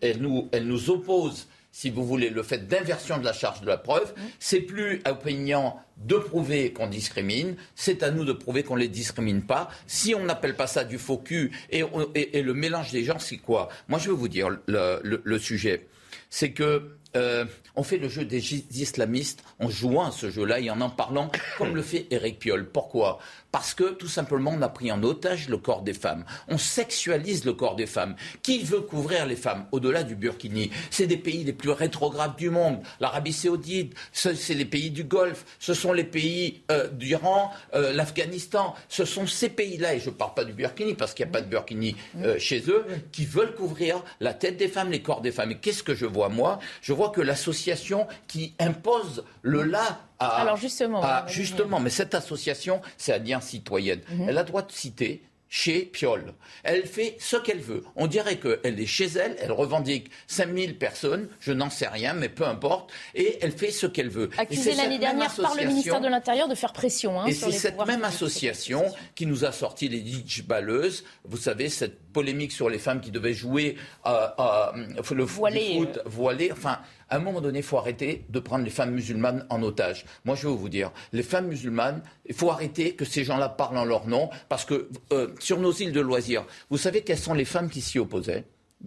elle, 0.00 0.20
nous, 0.20 0.48
elle 0.52 0.66
nous 0.66 0.90
oppose 0.90 1.46
si 1.72 1.90
vous 1.90 2.04
voulez, 2.04 2.30
le 2.30 2.42
fait 2.42 2.66
d'inversion 2.66 3.18
de 3.18 3.24
la 3.24 3.32
charge 3.32 3.60
de 3.60 3.66
la 3.66 3.78
preuve. 3.78 4.12
C'est 4.38 4.60
plus 4.60 5.00
à 5.04 5.12
opinion 5.12 5.74
de 5.98 6.16
prouver 6.16 6.72
qu'on 6.72 6.86
discrimine, 6.86 7.56
c'est 7.74 8.02
à 8.02 8.10
nous 8.10 8.24
de 8.24 8.32
prouver 8.32 8.62
qu'on 8.62 8.76
ne 8.76 8.80
les 8.80 8.88
discrimine 8.88 9.42
pas. 9.42 9.68
Si 9.86 10.14
on 10.14 10.24
n'appelle 10.24 10.56
pas 10.56 10.66
ça 10.66 10.84
du 10.84 10.98
faux 10.98 11.18
cul 11.18 11.52
et, 11.70 11.82
le 11.82 12.54
mélange 12.54 12.90
des 12.90 13.04
gens, 13.04 13.18
c'est 13.18 13.36
quoi? 13.36 13.68
Moi, 13.88 13.98
je 13.98 14.10
vais 14.10 14.16
vous 14.16 14.28
dire 14.28 14.48
le 14.66 15.38
sujet. 15.38 15.86
C'est 16.30 16.52
que 16.52 16.96
euh, 17.16 17.44
on 17.74 17.82
fait 17.82 17.98
le 17.98 18.08
jeu 18.08 18.24
des 18.24 18.54
islamistes 18.80 19.42
en 19.58 19.68
jouant 19.68 20.06
à 20.06 20.10
ce 20.12 20.30
jeu-là 20.30 20.60
et 20.60 20.70
en 20.70 20.80
en 20.80 20.90
parlant 20.90 21.30
comme 21.58 21.74
le 21.74 21.82
fait 21.82 22.06
Eric 22.10 22.38
Piolle. 22.38 22.68
Pourquoi? 22.68 23.18
Parce 23.52 23.74
que 23.74 23.90
tout 23.92 24.08
simplement 24.08 24.52
on 24.56 24.62
a 24.62 24.68
pris 24.68 24.92
en 24.92 25.02
otage 25.02 25.48
le 25.48 25.56
corps 25.56 25.82
des 25.82 25.92
femmes. 25.92 26.24
On 26.48 26.58
sexualise 26.58 27.44
le 27.44 27.52
corps 27.52 27.76
des 27.76 27.86
femmes. 27.86 28.14
Qui 28.42 28.62
veut 28.62 28.80
couvrir 28.80 29.26
les 29.26 29.36
femmes 29.36 29.66
au-delà 29.72 30.02
du 30.02 30.14
Burkini? 30.14 30.70
C'est 30.90 31.06
des 31.06 31.16
pays 31.16 31.44
les 31.44 31.52
plus 31.52 31.70
rétrogrades 31.70 32.36
du 32.36 32.50
monde. 32.50 32.80
L'Arabie 33.00 33.32
saoudite, 33.32 33.94
c'est 34.12 34.54
les 34.54 34.64
pays 34.64 34.90
du 34.90 35.04
Golfe, 35.04 35.44
ce 35.58 35.74
sont 35.74 35.92
les 35.92 36.04
pays 36.04 36.62
euh, 36.70 36.88
d'Iran, 36.88 37.50
euh, 37.74 37.92
l'Afghanistan. 37.92 38.74
Ce 38.88 39.04
sont 39.04 39.26
ces 39.26 39.48
pays-là, 39.48 39.94
et 39.94 40.00
je 40.00 40.10
ne 40.10 40.14
parle 40.14 40.34
pas 40.34 40.44
du 40.44 40.52
Burkini 40.52 40.94
parce 40.94 41.14
qu'il 41.14 41.26
n'y 41.26 41.30
a 41.30 41.32
pas 41.32 41.40
de 41.40 41.48
Burkini 41.48 41.96
chez 42.38 42.62
eux, 42.68 42.84
qui 43.12 43.24
veulent 43.24 43.54
couvrir 43.54 44.02
la 44.20 44.34
tête 44.34 44.56
des 44.56 44.68
femmes, 44.68 44.90
les 44.90 45.02
corps 45.02 45.20
des 45.20 45.32
femmes. 45.32 45.52
Et 45.52 45.58
qu'est-ce 45.58 45.82
que 45.82 45.94
je 45.94 46.06
vois 46.06 46.28
moi? 46.28 46.58
Je 46.82 46.92
vois 46.92 47.10
que 47.10 47.20
l'association 47.20 48.06
qui 48.28 48.54
impose 48.58 49.24
le 49.42 49.62
là 49.62 50.00
à, 50.20 50.40
Alors 50.40 50.56
justement, 50.56 51.02
justement, 51.26 51.80
mais 51.80 51.90
cette 51.90 52.14
association, 52.14 52.80
c'est 52.96 53.12
Alliance 53.12 53.46
citoyenne. 53.46 54.00
Mhm. 54.10 54.28
Elle 54.28 54.38
a 54.38 54.44
droit 54.44 54.62
de 54.62 54.70
citer 54.70 55.22
chez 55.50 55.80
Piolle. 55.80 56.32
Elle 56.62 56.86
fait 56.86 57.16
ce 57.18 57.36
qu'elle 57.36 57.58
veut. 57.58 57.82
On 57.96 58.06
dirait 58.06 58.38
qu'elle 58.38 58.78
est 58.80 58.86
chez 58.86 59.06
elle, 59.06 59.36
elle 59.40 59.50
revendique 59.50 60.08
5000 60.28 60.78
personnes, 60.78 61.28
je 61.40 61.52
n'en 61.52 61.70
sais 61.70 61.88
rien, 61.88 62.14
mais 62.14 62.28
peu 62.28 62.46
importe, 62.46 62.92
et 63.16 63.38
elle 63.42 63.50
fait 63.50 63.72
ce 63.72 63.86
qu'elle 63.86 64.08
veut. 64.08 64.30
Accusée 64.38 64.74
l'année 64.74 65.00
dernière 65.00 65.34
par 65.34 65.56
le 65.56 65.66
ministère 65.66 66.00
de 66.00 66.06
l'Intérieur 66.06 66.46
de 66.46 66.54
faire 66.54 66.72
pression. 66.72 67.20
Hein, 67.20 67.26
et 67.26 67.32
c'est 67.32 67.50
cette 67.50 67.84
même 67.84 68.04
association 68.04 68.84
qui 69.16 69.26
nous 69.26 69.44
a 69.44 69.50
sorti 69.50 69.88
les 69.88 70.00
ditch 70.00 70.44
balleuses, 70.44 71.04
vous 71.24 71.36
savez, 71.36 71.68
cette 71.68 72.00
polémique 72.12 72.52
sur 72.52 72.70
les 72.70 72.78
femmes 72.78 73.00
qui 73.00 73.10
devaient 73.10 73.34
jouer 73.34 73.76
à, 74.04 74.72
le 75.10 75.24
voilé, 75.24 75.74
foot 75.78 75.96
euh. 75.96 76.02
voilé, 76.06 76.52
enfin 76.52 76.78
à 77.10 77.16
un 77.16 77.18
moment 77.18 77.40
donné, 77.40 77.58
il 77.58 77.64
faut 77.64 77.76
arrêter 77.76 78.24
de 78.28 78.40
prendre 78.40 78.64
les 78.64 78.70
femmes 78.70 78.92
musulmanes 78.92 79.44
en 79.50 79.62
otage. 79.62 80.04
Moi, 80.24 80.36
je 80.36 80.46
veux 80.46 80.54
vous 80.54 80.68
dire, 80.68 80.92
les 81.12 81.22
femmes 81.22 81.48
musulmanes, 81.48 82.02
il 82.26 82.34
faut 82.34 82.50
arrêter 82.50 82.94
que 82.94 83.04
ces 83.04 83.24
gens-là 83.24 83.48
parlent 83.48 83.78
en 83.78 83.84
leur 83.84 84.06
nom, 84.06 84.30
parce 84.48 84.64
que 84.64 84.88
euh, 85.12 85.34
sur 85.40 85.58
nos 85.58 85.72
îles 85.72 85.92
de 85.92 86.00
loisirs, 86.00 86.46
vous 86.70 86.78
savez 86.78 87.02
quelles 87.02 87.18
sont 87.18 87.34
les 87.34 87.44
femmes 87.44 87.68
qui 87.68 87.80
s'y 87.80 87.98
opposaient? 87.98 88.44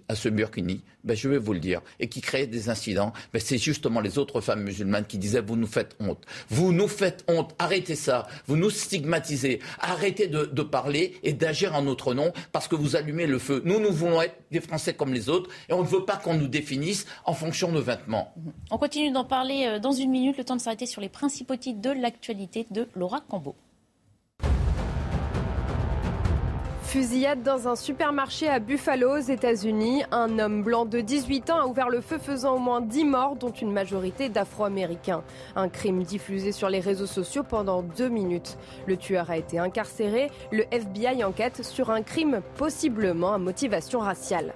À 0.07 0.15
ce 0.15 0.29
Burkini, 0.29 0.81
ben, 1.03 1.15
je 1.15 1.29
vais 1.29 1.37
vous 1.37 1.53
le 1.53 1.59
dire, 1.59 1.81
et 1.99 2.07
qui 2.07 2.21
créait 2.21 2.47
des 2.47 2.69
incidents, 2.69 3.13
ben, 3.31 3.39
c'est 3.39 3.57
justement 3.57 3.99
les 3.99 4.17
autres 4.17 4.41
femmes 4.41 4.63
musulmanes 4.63 5.05
qui 5.05 5.17
disaient 5.17 5.41
vous 5.41 5.55
nous 5.55 5.67
faites 5.67 5.95
honte. 5.99 6.23
Vous 6.49 6.71
nous 6.71 6.87
faites 6.87 7.23
honte, 7.27 7.53
arrêtez 7.59 7.95
ça, 7.95 8.27
vous 8.47 8.55
nous 8.55 8.69
stigmatisez, 8.69 9.59
arrêtez 9.79 10.27
de, 10.27 10.45
de 10.45 10.61
parler 10.61 11.17
et 11.23 11.33
d'agir 11.33 11.75
en 11.75 11.81
notre 11.83 12.13
nom 12.13 12.33
parce 12.51 12.67
que 12.67 12.75
vous 12.75 12.95
allumez 12.95 13.27
le 13.27 13.39
feu. 13.39 13.61
Nous, 13.65 13.79
nous 13.79 13.91
voulons 13.91 14.21
être 14.21 14.35
des 14.51 14.61
Français 14.61 14.93
comme 14.93 15.13
les 15.13 15.29
autres 15.29 15.49
et 15.69 15.73
on 15.73 15.83
ne 15.83 15.87
veut 15.87 16.05
pas 16.05 16.17
qu'on 16.17 16.35
nous 16.35 16.47
définisse 16.47 17.05
en 17.25 17.33
fonction 17.33 17.71
de 17.71 17.79
vêtements. 17.79 18.33
On 18.71 18.77
continue 18.77 19.11
d'en 19.11 19.25
parler 19.25 19.65
euh, 19.67 19.79
dans 19.79 19.91
une 19.91 20.11
minute, 20.11 20.37
le 20.37 20.43
temps 20.43 20.55
de 20.55 20.61
s'arrêter 20.61 20.85
sur 20.85 21.01
les 21.01 21.09
principaux 21.09 21.55
titres 21.55 21.81
de 21.81 21.89
l'actualité 21.89 22.65
de 22.71 22.87
Laura 22.95 23.21
Cambo. 23.21 23.55
Fusillade 26.93 27.41
dans 27.41 27.67
un 27.67 27.75
supermarché 27.75 28.47
à 28.47 28.59
Buffalo, 28.59 29.17
aux 29.17 29.19
États-Unis. 29.19 30.03
Un 30.11 30.37
homme 30.37 30.61
blanc 30.61 30.85
de 30.85 31.01
18 31.01 31.49
ans 31.49 31.57
a 31.57 31.65
ouvert 31.65 31.89
le 31.89 32.01
feu 32.01 32.19
faisant 32.19 32.57
au 32.57 32.59
moins 32.59 32.81
10 32.81 33.05
morts, 33.05 33.35
dont 33.35 33.49
une 33.49 33.71
majorité 33.71 34.29
d'Afro-Américains. 34.29 35.23
Un 35.55 35.69
crime 35.69 36.03
diffusé 36.03 36.51
sur 36.51 36.69
les 36.69 36.79
réseaux 36.79 37.07
sociaux 37.07 37.41
pendant 37.41 37.81
deux 37.81 38.09
minutes. 38.09 38.59
Le 38.85 38.95
tueur 38.95 39.31
a 39.31 39.37
été 39.37 39.57
incarcéré. 39.57 40.29
Le 40.51 40.65
FBI 40.69 41.23
enquête 41.23 41.65
sur 41.65 41.89
un 41.89 42.03
crime 42.03 42.41
possiblement 42.57 43.33
à 43.33 43.39
motivation 43.39 43.97
raciale. 43.97 44.53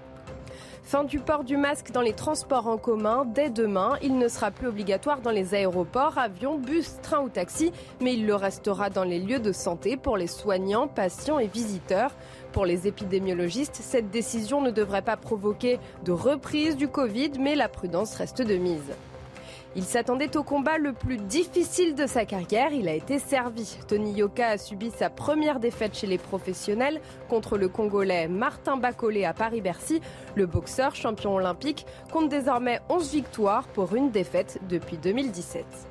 Fin 0.87 1.03
du 1.03 1.19
port 1.19 1.43
du 1.43 1.57
masque 1.57 1.91
dans 1.91 1.99
les 1.99 2.13
transports 2.13 2.67
en 2.67 2.77
commun. 2.77 3.25
Dès 3.25 3.49
demain, 3.49 3.97
il 4.01 4.17
ne 4.17 4.29
sera 4.29 4.51
plus 4.51 4.67
obligatoire 4.67 5.19
dans 5.19 5.31
les 5.31 5.53
aéroports, 5.53 6.17
avions, 6.17 6.57
bus, 6.57 6.95
trains 7.01 7.19
ou 7.19 7.27
taxis, 7.27 7.73
mais 7.99 8.13
il 8.13 8.25
le 8.25 8.35
restera 8.35 8.89
dans 8.89 9.03
les 9.03 9.19
lieux 9.19 9.39
de 9.39 9.51
santé 9.51 9.97
pour 9.97 10.15
les 10.15 10.27
soignants, 10.27 10.87
patients 10.87 11.39
et 11.39 11.47
visiteurs. 11.47 12.11
Pour 12.53 12.65
les 12.65 12.87
épidémiologistes, 12.87 13.79
cette 13.81 14.11
décision 14.11 14.61
ne 14.61 14.71
devrait 14.71 15.01
pas 15.01 15.17
provoquer 15.17 15.77
de 16.05 16.13
reprise 16.13 16.77
du 16.77 16.87
Covid, 16.87 17.31
mais 17.37 17.55
la 17.55 17.67
prudence 17.67 18.15
reste 18.15 18.41
de 18.41 18.55
mise. 18.55 18.93
Il 19.75 19.83
s'attendait 19.83 20.35
au 20.37 20.43
combat 20.43 20.77
le 20.77 20.93
plus 20.93 21.17
difficile 21.17 21.93
de 21.93 22.07
sa 22.07 22.25
carrière. 22.25 22.71
Il 22.73 22.87
a 22.87 22.93
été 22.93 23.19
servi. 23.19 23.77
Tony 23.87 24.13
Yoka 24.13 24.47
a 24.49 24.57
subi 24.57 24.91
sa 24.91 25.09
première 25.09 25.59
défaite 25.59 25.95
chez 25.95 26.07
les 26.07 26.17
professionnels 26.17 26.99
contre 27.29 27.57
le 27.57 27.67
Congolais 27.67 28.27
Martin 28.27 28.77
Bacolé 28.77 29.25
à 29.25 29.33
Paris-Bercy. 29.33 30.01
Le 30.35 30.45
boxeur 30.45 30.95
champion 30.95 31.35
olympique 31.35 31.85
compte 32.11 32.29
désormais 32.29 32.79
11 32.89 33.11
victoires 33.11 33.67
pour 33.67 33.95
une 33.95 34.09
défaite 34.09 34.59
depuis 34.67 34.97
2017. 34.97 35.86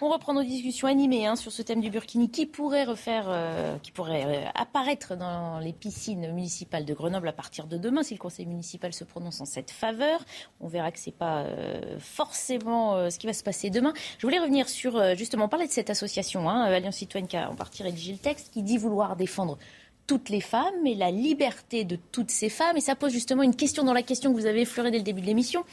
On 0.00 0.10
reprend 0.10 0.32
nos 0.32 0.44
discussions 0.44 0.86
animées 0.86 1.26
hein, 1.26 1.34
sur 1.34 1.50
ce 1.50 1.60
thème 1.60 1.80
du 1.80 1.90
Burkini 1.90 2.30
qui 2.30 2.46
pourrait 2.46 2.84
refaire, 2.84 3.24
euh, 3.28 3.76
qui 3.82 3.90
pourrait 3.90 4.24
euh, 4.24 4.48
apparaître 4.54 5.16
dans 5.16 5.58
les 5.58 5.72
piscines 5.72 6.32
municipales 6.32 6.84
de 6.84 6.94
Grenoble 6.94 7.26
à 7.26 7.32
partir 7.32 7.66
de 7.66 7.76
demain 7.76 8.04
si 8.04 8.14
le 8.14 8.20
conseil 8.20 8.46
municipal 8.46 8.92
se 8.92 9.02
prononce 9.02 9.40
en 9.40 9.44
cette 9.44 9.72
faveur. 9.72 10.24
On 10.60 10.68
verra 10.68 10.92
que 10.92 11.00
c'est 11.00 11.10
pas 11.10 11.40
euh, 11.40 11.98
forcément 11.98 13.10
ce 13.10 13.18
qui 13.18 13.26
va 13.26 13.32
se 13.32 13.42
passer 13.42 13.70
demain. 13.70 13.92
Je 14.18 14.26
voulais 14.26 14.38
revenir 14.38 14.68
sur 14.68 15.16
justement 15.16 15.48
parler 15.48 15.66
de 15.66 15.72
cette 15.72 15.90
association 15.90 16.48
hein, 16.48 16.62
Alliance 16.62 16.96
citoyenne 16.96 17.26
qui 17.26 17.36
a 17.36 17.50
en 17.50 17.56
partie 17.56 17.82
rédigé 17.82 18.12
le 18.12 18.18
texte 18.18 18.52
qui 18.52 18.62
dit 18.62 18.78
vouloir 18.78 19.16
défendre 19.16 19.58
toutes 20.06 20.28
les 20.28 20.40
femmes 20.40 20.86
et 20.86 20.94
la 20.94 21.10
liberté 21.10 21.84
de 21.84 21.96
toutes 21.96 22.30
ces 22.30 22.48
femmes 22.48 22.76
et 22.76 22.80
ça 22.80 22.94
pose 22.94 23.12
justement 23.12 23.42
une 23.42 23.56
question 23.56 23.82
dans 23.82 23.92
la 23.92 24.02
question 24.02 24.32
que 24.32 24.38
vous 24.38 24.46
avez 24.46 24.60
effleurée 24.60 24.92
dès 24.92 24.98
le 24.98 25.04
début 25.04 25.20
de 25.20 25.26
l'émission. 25.26 25.64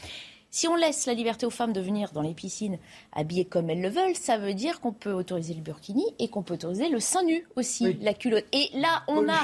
Si 0.56 0.68
on 0.68 0.76
laisse 0.76 1.08
la 1.08 1.16
liberté 1.16 1.48
aux 1.48 1.50
femmes 1.50 1.74
de 1.74 1.82
venir 1.82 2.12
dans 2.12 2.22
les 2.22 2.36
piscines 2.36 2.78
habillées 3.12 3.44
comme 3.44 3.72
elles 3.72 3.82
le 3.82 3.90
veulent, 3.90 4.16
ça 4.16 4.38
veut 4.38 4.54
dire 4.54 4.82
qu'on 4.82 4.92
peut 4.94 5.12
autoriser 5.12 5.56
le 5.56 5.62
burkini 5.62 6.06
et 6.20 6.28
qu'on 6.28 6.44
peut 6.44 6.54
autoriser 6.54 6.90
le 6.90 7.00
sein 7.00 7.24
nu 7.24 7.44
aussi, 7.56 7.98
la 8.02 8.14
culotte. 8.14 8.46
Et 8.52 8.70
là, 8.76 9.02
on 9.08 9.28
a, 9.28 9.44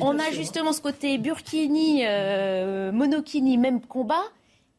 on 0.00 0.18
a 0.18 0.30
justement 0.32 0.72
ce 0.72 0.80
côté 0.80 1.16
burkini, 1.18 2.04
euh, 2.04 2.90
monokini, 2.90 3.56
même 3.56 3.80
combat, 3.80 4.24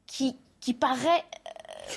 qui, 0.05 0.35
qui 0.59 0.73
paraît 0.73 1.23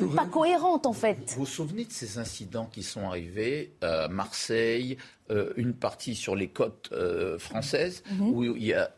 euh, 0.00 0.14
pas 0.14 0.26
cohérente 0.26 0.86
en 0.86 0.92
fait. 0.92 1.18
Vous 1.30 1.40
vous 1.40 1.46
souvenez 1.46 1.86
de 1.86 1.92
ces 1.92 2.18
incidents 2.18 2.66
qui 2.66 2.84
sont 2.84 3.08
arrivés 3.08 3.72
à 3.82 4.06
Marseille, 4.06 4.96
euh, 5.30 5.52
une 5.56 5.74
partie 5.74 6.14
sur 6.14 6.36
les 6.36 6.48
côtes 6.48 6.90
euh, 6.92 7.36
françaises, 7.38 8.04
mhm. 8.12 8.30
où 8.30 8.44
il 8.44 8.62
y 8.62 8.72
a, 8.74 8.90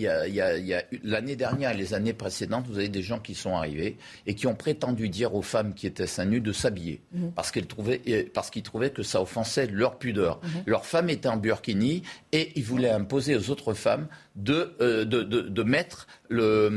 l'année 1.02 1.36
dernière 1.36 1.70
et 1.70 1.76
les 1.76 1.94
années 1.94 2.12
précédentes, 2.12 2.66
vous 2.68 2.78
avez 2.78 2.90
des 2.90 3.02
gens 3.02 3.18
qui 3.18 3.34
sont 3.34 3.56
arrivés 3.56 3.96
et 4.26 4.34
qui 4.34 4.46
ont 4.46 4.54
prétendu 4.54 5.08
dire 5.08 5.34
aux 5.34 5.42
femmes 5.42 5.72
qui 5.72 5.86
étaient 5.86 6.06
seins 6.06 6.26
nus 6.26 6.42
de 6.42 6.52
s'habiller, 6.52 7.00
mhm. 7.12 7.32
parce 7.32 7.50
qu'ils 7.50 7.66
trouvaient, 7.66 8.30
parce 8.34 8.50
qu'ils 8.50 8.62
trouvaient 8.62 8.90
que 8.90 9.02
ça 9.02 9.22
offensait 9.22 9.68
leur 9.68 9.98
pudeur. 9.98 10.40
Mhm. 10.42 10.50
Leur 10.66 10.84
femme 10.84 11.08
était 11.08 11.28
en 11.28 11.38
burkini 11.38 12.02
et 12.32 12.52
ils 12.56 12.64
voulaient 12.64 12.90
imposer 12.90 13.34
aux 13.34 13.48
autres 13.48 13.72
femmes 13.72 14.06
de, 14.36 14.74
euh, 14.80 15.04
de, 15.04 15.22
de, 15.22 15.62
mettre 15.62 16.06
le, 16.28 16.68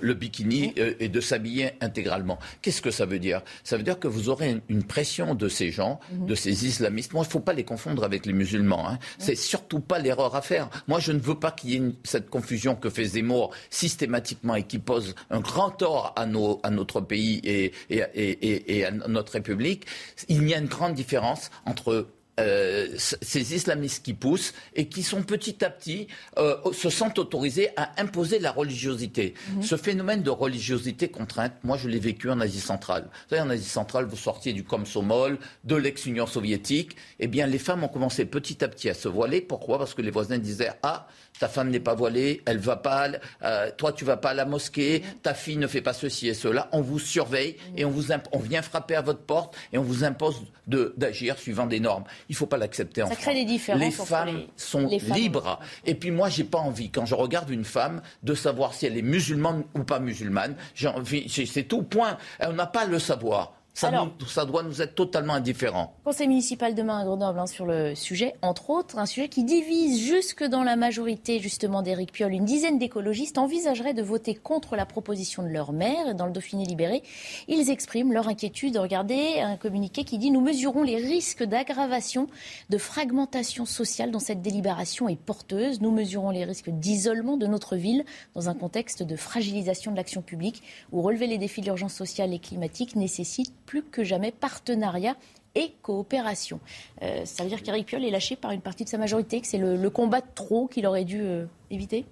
le, 0.00 0.14
bikini 0.14 0.72
et 0.76 1.08
de 1.08 1.20
s'habiller 1.20 1.72
intégralement. 1.80 2.38
Qu'est-ce 2.62 2.82
que 2.82 2.90
ça 2.90 3.06
veut 3.06 3.18
dire? 3.18 3.42
Ça 3.64 3.76
veut 3.76 3.82
dire 3.82 3.98
que 3.98 4.08
vous 4.08 4.28
aurez 4.28 4.60
une, 4.68 4.84
pression 4.84 5.34
de 5.34 5.48
ces 5.48 5.70
gens, 5.70 6.00
de 6.12 6.34
ces 6.34 6.66
islamistes. 6.66 7.12
Moi, 7.12 7.24
il 7.24 7.28
ne 7.28 7.32
faut 7.32 7.40
pas 7.40 7.52
les 7.52 7.64
confondre 7.64 8.04
avec 8.04 8.26
les 8.26 8.32
musulmans. 8.32 8.89
Hein. 8.90 8.98
C'est 9.18 9.34
surtout 9.34 9.80
pas 9.80 9.98
l'erreur 9.98 10.34
à 10.34 10.42
faire. 10.42 10.68
Moi, 10.88 11.00
je 11.00 11.12
ne 11.12 11.18
veux 11.18 11.34
pas 11.34 11.50
qu'il 11.50 11.70
y 11.70 11.76
ait 11.76 11.92
cette 12.04 12.30
confusion 12.30 12.74
que 12.76 12.90
fait 12.90 13.04
Zemmour 13.04 13.52
systématiquement 13.70 14.54
et 14.54 14.64
qui 14.64 14.78
pose 14.78 15.14
un 15.30 15.40
grand 15.40 15.70
tort 15.70 16.14
à, 16.16 16.26
notre 16.26 17.00
pays 17.00 17.40
et 17.44 18.84
à 18.84 18.90
notre 18.90 19.32
République. 19.32 19.86
Il 20.28 20.48
y 20.48 20.54
a 20.54 20.58
une 20.58 20.66
grande 20.66 20.94
différence 20.94 21.50
entre 21.66 22.06
euh, 22.40 22.88
ces 22.96 23.54
islamistes 23.54 24.04
qui 24.04 24.14
poussent 24.14 24.54
et 24.74 24.88
qui 24.88 25.02
sont 25.02 25.22
petit 25.22 25.64
à 25.64 25.70
petit 25.70 26.08
euh, 26.38 26.56
se 26.72 26.90
sentent 26.90 27.18
autorisés 27.18 27.70
à 27.76 27.92
imposer 28.00 28.38
la 28.38 28.52
religiosité. 28.52 29.34
Mhm. 29.54 29.62
Ce 29.62 29.76
phénomène 29.76 30.22
de 30.22 30.30
religiosité 30.30 31.08
contrainte, 31.08 31.52
moi 31.62 31.76
je 31.76 31.88
l'ai 31.88 31.98
vécu 31.98 32.30
en 32.30 32.40
Asie 32.40 32.60
centrale. 32.60 33.04
Vous 33.04 33.36
savez, 33.36 33.42
en 33.42 33.50
Asie 33.50 33.68
centrale, 33.68 34.06
vous 34.06 34.16
sortiez 34.16 34.52
du 34.52 34.64
Komsomol, 34.64 35.38
de 35.64 35.76
l'ex-Union 35.76 36.26
soviétique. 36.26 36.96
Eh 37.18 37.26
bien, 37.26 37.46
les 37.46 37.58
femmes 37.58 37.84
ont 37.84 37.88
commencé 37.88 38.24
petit 38.24 38.64
à 38.64 38.68
petit 38.68 38.88
à 38.88 38.94
se 38.94 39.08
voiler. 39.08 39.40
Pourquoi? 39.40 39.78
Parce 39.78 39.94
que 39.94 40.02
les 40.02 40.10
voisins 40.10 40.38
disaient 40.38 40.72
ah 40.82 41.06
ta 41.40 41.48
femme 41.48 41.70
n'est 41.70 41.80
pas 41.80 41.94
voilée, 41.94 42.42
elle 42.44 42.58
va 42.58 42.76
pas, 42.76 43.08
euh, 43.42 43.70
toi 43.76 43.92
tu 43.92 44.04
vas 44.04 44.18
pas 44.18 44.30
à 44.30 44.34
la 44.34 44.44
mosquée, 44.44 45.02
ta 45.22 45.34
fille 45.34 45.56
ne 45.56 45.66
fait 45.66 45.80
pas 45.80 45.94
ceci 45.94 46.28
et 46.28 46.34
cela. 46.34 46.68
On 46.72 46.82
vous 46.82 46.98
surveille 46.98 47.56
et 47.76 47.84
on 47.84 47.90
vous 47.90 48.12
on 48.32 48.38
vient 48.38 48.62
frapper 48.62 48.94
à 48.94 49.00
votre 49.00 49.20
porte 49.20 49.56
et 49.72 49.78
on 49.78 49.82
vous 49.82 50.04
impose 50.04 50.42
d'agir 50.66 51.38
suivant 51.38 51.66
des 51.66 51.80
normes. 51.80 52.04
Il 52.28 52.36
faut 52.36 52.46
pas 52.46 52.58
l'accepter 52.58 53.02
en 53.02 53.08
Ça 53.08 53.16
crée 53.16 53.34
des 53.34 53.44
différences. 53.44 53.80
Les 53.80 53.90
femmes 53.90 54.42
sont 54.56 54.86
libres. 54.86 55.58
Et 55.86 55.94
puis 55.94 56.10
moi, 56.10 56.28
j'ai 56.28 56.44
pas 56.44 56.58
envie 56.58 56.90
quand 56.90 57.06
je 57.06 57.14
regarde 57.14 57.50
une 57.50 57.64
femme 57.64 58.02
de 58.22 58.34
savoir 58.34 58.74
si 58.74 58.86
elle 58.86 58.96
est 58.96 59.02
musulmane 59.02 59.64
ou 59.74 59.82
pas 59.82 59.98
musulmane. 59.98 60.54
J'ai 60.74 60.88
envie, 60.88 61.28
c'est 61.28 61.64
tout. 61.64 61.82
Point. 61.82 62.18
On 62.40 62.52
n'a 62.52 62.66
pas 62.66 62.82
à 62.82 62.86
le 62.86 62.98
savoir. 62.98 63.54
Ça, 63.72 63.90
ça, 64.26 64.44
doit 64.44 64.62
nous 64.62 64.82
être 64.82 64.94
totalement 64.94 65.34
indifférent. 65.34 65.94
Conseil 66.04 66.28
municipal 66.28 66.74
demain 66.74 66.98
à 66.98 67.04
Grenoble 67.04 67.38
hein, 67.38 67.46
sur 67.46 67.64
le 67.64 67.94
sujet, 67.94 68.34
entre 68.42 68.70
autres, 68.70 68.98
un 68.98 69.06
sujet 69.06 69.28
qui 69.28 69.44
divise 69.44 69.98
jusque 70.00 70.44
dans 70.44 70.64
la 70.64 70.76
majorité 70.76 71.38
justement 71.38 71.80
d'Éric 71.80 72.12
Piolle. 72.12 72.32
Une 72.32 72.44
dizaine 72.44 72.78
d'écologistes 72.78 73.38
envisageraient 73.38 73.94
de 73.94 74.02
voter 74.02 74.34
contre 74.34 74.76
la 74.76 74.86
proposition 74.86 75.42
de 75.42 75.48
leur 75.48 75.72
maire. 75.72 76.08
Et 76.08 76.14
dans 76.14 76.26
le 76.26 76.32
Dauphiné 76.32 76.64
libéré, 76.64 77.02
ils 77.48 77.70
expriment 77.70 78.12
leur 78.12 78.28
inquiétude. 78.28 78.76
Regardez 78.76 79.40
un 79.40 79.56
communiqué 79.56 80.04
qui 80.04 80.18
dit 80.18 80.30
Nous 80.30 80.40
mesurons 80.40 80.82
les 80.82 80.96
risques 80.96 81.44
d'aggravation, 81.44 82.26
de 82.70 82.78
fragmentation 82.78 83.66
sociale 83.66 84.10
dont 84.10 84.18
cette 84.18 84.42
délibération 84.42 85.08
est 85.08 85.20
porteuse. 85.20 85.80
Nous 85.80 85.92
mesurons 85.92 86.30
les 86.30 86.44
risques 86.44 86.70
d'isolement 86.70 87.36
de 87.36 87.46
notre 87.46 87.76
ville 87.76 88.04
dans 88.34 88.48
un 88.48 88.54
contexte 88.54 89.02
de 89.02 89.16
fragilisation 89.16 89.92
de 89.92 89.96
l'action 89.96 90.22
publique 90.22 90.62
où 90.92 91.02
relever 91.02 91.26
les 91.26 91.38
défis 91.38 91.60
de 91.60 91.66
l'urgence 91.66 91.94
sociale 91.94 92.34
et 92.34 92.38
climatique 92.38 92.96
nécessite 92.96 93.52
plus 93.70 93.84
que 93.84 94.02
jamais 94.02 94.32
partenariat 94.32 95.16
et 95.54 95.74
coopération. 95.80 96.58
Euh, 97.02 97.24
ça 97.24 97.44
veut 97.44 97.48
dire 97.48 97.62
qu'Éric 97.62 97.86
Piolle 97.86 98.04
est 98.04 98.10
lâché 98.10 98.34
par 98.34 98.50
une 98.50 98.60
partie 98.60 98.82
de 98.82 98.88
sa 98.88 98.98
majorité, 98.98 99.40
que 99.40 99.46
c'est 99.46 99.58
le, 99.58 99.90
combat 99.90 100.20
de 100.20 100.26
trop 100.34 100.66
qu'il 100.66 100.86
aurait 100.88 101.04
dû 101.04 101.20
euh, 101.20 101.46
éviter? 101.70 102.04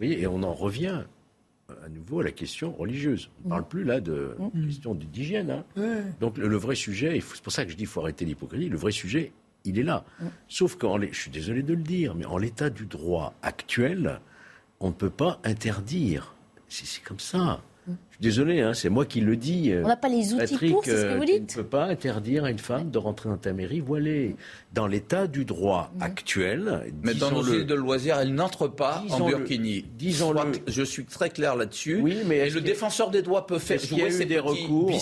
Oui, 0.00 0.12
et 0.12 0.26
on 0.26 0.42
en 0.42 0.54
revient 0.54 1.04
à 1.84 1.88
nouveau 1.90 2.20
à 2.20 2.24
la 2.24 2.30
question 2.30 2.72
religieuse. 2.72 3.28
On 3.44 3.48
ne 3.48 3.50
parle 3.50 3.68
plus 3.68 3.84
là 3.84 4.00
de 4.00 4.34
mmh. 4.38 4.66
question 4.66 4.94
d'hygiène. 4.94 5.50
Hein. 5.76 6.04
Donc 6.20 6.38
le, 6.38 6.56
vrai 6.56 6.74
sujet, 6.76 7.20
c'est 7.20 7.42
pour 7.42 7.52
ça 7.52 7.66
que 7.66 7.70
je 7.70 7.76
dis 7.76 7.82
qu'il 7.82 7.88
faut 7.88 8.00
arrêter 8.00 8.24
l'hypocrisie, 8.24 8.70
le 8.70 8.78
vrai 8.78 8.92
sujet, 8.92 9.32
il 9.64 9.78
est 9.78 9.82
là. 9.82 10.06
Mmh. 10.18 10.26
Sauf 10.48 10.76
qu'en 10.76 10.98
je 10.98 11.12
suis 11.12 11.30
désolé 11.30 11.62
de 11.62 11.74
le 11.74 11.82
dire, 11.82 12.14
mais 12.14 12.24
en 12.24 12.38
l'état 12.38 12.70
du 12.70 12.86
droit 12.86 13.34
actuel, 13.42 14.20
on 14.80 14.88
ne 14.88 14.94
peut 14.94 15.10
pas 15.10 15.40
interdire. 15.44 16.34
C'est 16.68 17.04
comme 17.04 17.20
ça. 17.20 17.60
Désolé, 18.22 18.60
hein, 18.60 18.72
c'est 18.72 18.88
moi 18.88 19.04
qui 19.04 19.20
le 19.20 19.36
dis. 19.36 19.72
On 19.82 19.88
n'a 19.88 19.96
pas 19.96 20.08
les 20.08 20.32
outils 20.32 20.70
pour, 20.70 20.84
c'est 20.84 20.96
ce 20.96 21.06
que 21.06 21.18
vous 21.18 21.24
dites. 21.24 21.48
Tu 21.48 21.58
ne 21.58 21.62
peux 21.64 21.68
pas 21.68 21.86
interdire 21.86 22.44
à 22.44 22.52
une 22.52 22.60
femme 22.60 22.88
de 22.88 22.98
rentrer 22.98 23.28
dans 23.28 23.36
ta 23.36 23.52
mairie 23.52 23.80
voilée. 23.80 24.36
Dans 24.72 24.86
l'état 24.86 25.26
du 25.26 25.44
droit 25.44 25.90
mm. 25.96 26.02
actuel. 26.02 26.92
Mais 27.02 27.14
dans 27.14 27.32
nos 27.32 27.42
villes 27.42 27.66
de 27.66 27.74
loisirs, 27.74 28.20
elle 28.20 28.32
n'entre 28.32 28.68
pas 28.68 29.02
en 29.10 29.26
burkini. 29.26 29.84
Disons-le. 29.98 30.40
Je 30.68 30.82
suis 30.84 31.04
très 31.04 31.30
clair 31.30 31.56
là-dessus. 31.56 32.00
Oui, 32.00 32.18
mais 32.24 32.46
et 32.46 32.50
le 32.50 32.60
défenseur 32.60 33.10
des 33.10 33.22
droits 33.22 33.44
peut 33.46 33.58
faire 33.58 33.80
jouer 33.80 34.12
ses 34.12 34.24
des 34.24 34.38
recours. 34.38 34.92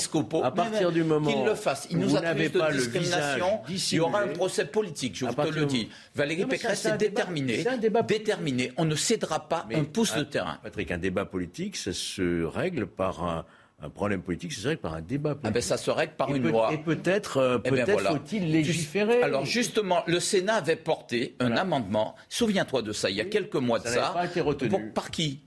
À 0.43 0.51
partir 0.51 0.91
du 0.91 1.05
moment 1.05 1.31
qu'il 1.31 1.45
le 1.45 1.55
fasse, 1.55 1.89
il 1.91 1.99
nous 1.99 2.17
accuse 2.17 2.53
de 2.53 2.73
discrimination. 2.73 3.61
Il 3.69 3.97
y 3.97 4.01
aura 4.01 4.23
un 4.23 4.29
procès 4.29 4.65
politique, 4.65 5.19
je 5.19 5.27
vous 5.27 5.51
le 5.51 5.67
dis. 5.67 5.91
Valérie 6.15 6.47
Pécresse 6.47 6.87
est 6.87 6.97
déterminée. 6.97 7.65
Déterminée. 8.09 8.73
On 8.79 8.87
ne 8.87 8.95
cédera 8.95 9.47
pas 9.47 9.67
un 9.75 9.85
pouce 9.85 10.15
de 10.17 10.23
terrain. 10.23 10.59
Patrick, 10.63 10.91
un 10.91 10.99
débat 10.99 11.27
politique, 11.27 11.77
ça 11.77 11.93
se 11.93 12.45
règle 12.45 12.87
par 12.87 13.10
un 13.19 13.45
un 13.83 13.89
problème 13.89 14.23
politique, 14.23 14.53
c'est 14.53 14.63
vrai 14.63 14.77
par 14.77 14.95
un 14.95 15.01
débat 15.01 15.31
politique. 15.31 15.47
Ah 15.49 15.51
ben 15.53 15.63
ça 15.63 15.77
se 15.77 15.91
règle 15.91 16.13
par 16.15 16.35
une 16.35 16.49
loi. 16.49 16.73
Et 16.73 16.79
peut-être 16.79 17.39
euh, 17.39 17.59
eh 17.65 17.71
ben 17.71 17.85
peut 17.85 17.97
faut-il 17.97 18.51
légiférer. 18.51 19.23
Alors 19.23 19.47
justement, 19.47 20.03
le 20.07 20.21
Sénat 20.21 20.57
avait 20.57 20.77
porté 20.77 21.37
un 21.41 21.53
amendement, 21.57 22.15
souviens-toi 22.29 22.83
de 22.83 22.93
ça, 22.93 23.11
il 23.11 23.17
y 23.17 23.21
a 23.21 23.25
quelques 23.25 23.57
mois 23.57 23.79
de 23.79 23.89
ça. 23.89 24.11
Pas 24.15 24.27
été 24.27 24.41
retenu. 24.41 24.91
par 24.91 25.11
qui? 25.11 25.41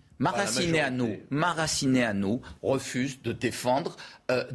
Maraciné 1.30 2.04
à 2.04 2.14
nous 2.14 2.42
refuse 2.62 3.22
de 3.22 3.34
défendre, 3.34 3.98
euh, 4.32 4.46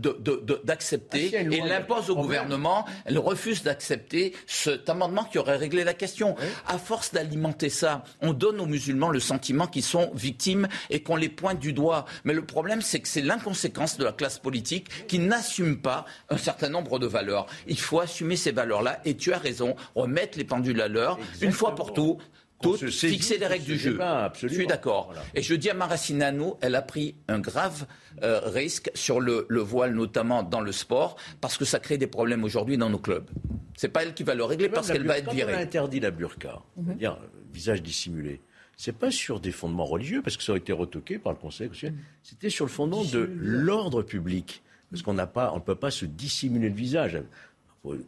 d'accepter 0.65 1.31
ah, 1.35 1.41
et 1.43 1.61
l'impose 1.61 2.09
au 2.09 2.17
gouvernement. 2.17 2.87
Elle 3.05 3.19
refuse 3.19 3.63
d'accepter 3.63 4.35
cet 4.47 4.89
amendement 4.89 5.25
qui 5.25 5.39
aurait 5.39 5.57
réglé 5.57 5.85
la 5.85 5.93
question. 5.93 6.37
À 6.67 6.79
force 6.79 7.13
d'alimenter 7.13 7.69
ça, 7.69 8.03
on 8.23 8.33
donne 8.33 8.61
aux 8.61 8.67
musulmans 8.67 9.11
le 9.11 9.21
sentiment 9.21 9.67
qu'ils 9.67 9.83
sont 9.83 10.11
victimes 10.15 10.69
et 10.89 11.03
qu'on 11.03 11.17
les 11.17 11.29
pointe 11.29 11.59
du 11.59 11.75
doigt. 11.75 12.07
Mais 12.25 12.33
le 12.33 12.47
problème, 12.47 12.81
c'est 12.81 13.01
que 13.01 13.09
c'est 13.09 13.21
l'inconséquence 13.21 13.99
de 13.99 14.05
la 14.05 14.13
classe 14.13 14.39
politique 14.39 15.07
qui 15.07 15.19
n'assume 15.19 15.83
pas 15.83 16.07
un 16.31 16.39
certain 16.39 16.71
nombre 16.71 16.99
de 16.99 17.07
valeurs. 17.07 17.47
Il 17.67 17.79
faut 17.79 18.01
assumer 18.01 18.37
ces 18.37 18.53
valeurs-là 18.53 19.01
et 19.05 19.17
tu 19.17 19.35
as 19.35 19.39
raison, 19.39 19.77
remettre 19.95 20.39
les 20.39 20.45
pendules 20.45 20.81
à 20.81 20.89
l'heure, 20.89 21.19
une 21.43 21.53
fois 21.53 21.75
pour 21.75 21.93
tout 21.93 22.19
toutes, 22.61 22.89
fixer 22.91 23.39
les 23.39 23.47
règles 23.47 23.65
du 23.65 23.79
jeu. 23.79 23.99
je 24.35 24.49
suis 24.49 24.67
d'accord. 24.67 25.15
Et 25.35 25.43
je 25.43 25.55
dis 25.55 25.71
à 25.71 25.75
Maracinano, 25.75 26.59
elle 26.61 26.75
a 26.75 26.83
pris 26.83 27.15
un 27.29 27.39
grave 27.39 27.87
euh, 28.23 28.41
risque 28.45 28.91
sur 28.95 29.21
le, 29.21 29.47
voile, 29.61 29.95
notamment 29.95 30.43
dans 30.43 30.61
le 30.61 30.73
sport, 30.73 31.17
parce 31.41 31.57
que 31.57 31.65
ça 31.65 31.79
crée 31.79 31.99
des 31.99 32.07
problèmes 32.07 32.45
aujourd'hui 32.45 32.77
dans 32.77 32.91
nos 32.91 32.99
clubs. 32.99 33.29
C'est 33.77 33.89
pas 33.89 34.03
elle 34.03 34.15
qui 34.15 34.25
va 34.25 34.35
le 34.35 34.45
régler 34.45 34.69
parce 34.69 34.91
qu'elle 34.91 35.07
va 35.07 35.19
être 35.19 35.31
virée. 35.33 35.53
Quand 35.53 35.59
on 35.59 35.61
a 35.61 35.63
interdit 35.63 36.01
la 36.01 36.11
burqa, 36.11 36.63
mhm. 36.77 36.95
dire 36.97 37.13
euh, 37.13 37.27
visage 37.53 37.83
dissimulé, 37.83 38.41
c'est 38.77 38.97
pas 38.97 39.11
sur 39.11 39.41
des 39.41 39.53
fondements 39.53 39.85
religieux, 39.85 40.23
parce 40.23 40.37
que 40.37 40.43
ça 40.43 40.53
a 40.53 40.57
été 40.57 40.73
retoqué 40.73 41.19
par 41.19 41.33
le 41.33 41.39
Conseil 41.39 41.69
mhm. 41.69 41.97
C'était 42.23 42.51
sur 42.51 42.65
le 42.65 42.71
fondement 42.71 43.05
de 43.05 43.31
l'ordre 43.37 44.03
public. 44.03 44.63
Parce 44.91 45.03
qu'on 45.03 45.13
n'a 45.13 45.27
pas, 45.27 45.53
on 45.53 45.57
ne 45.57 45.61
peut 45.61 45.75
pas 45.75 45.91
se 45.91 46.07
dissimuler 46.07 46.71
le 46.71 46.75
visage 46.75 47.23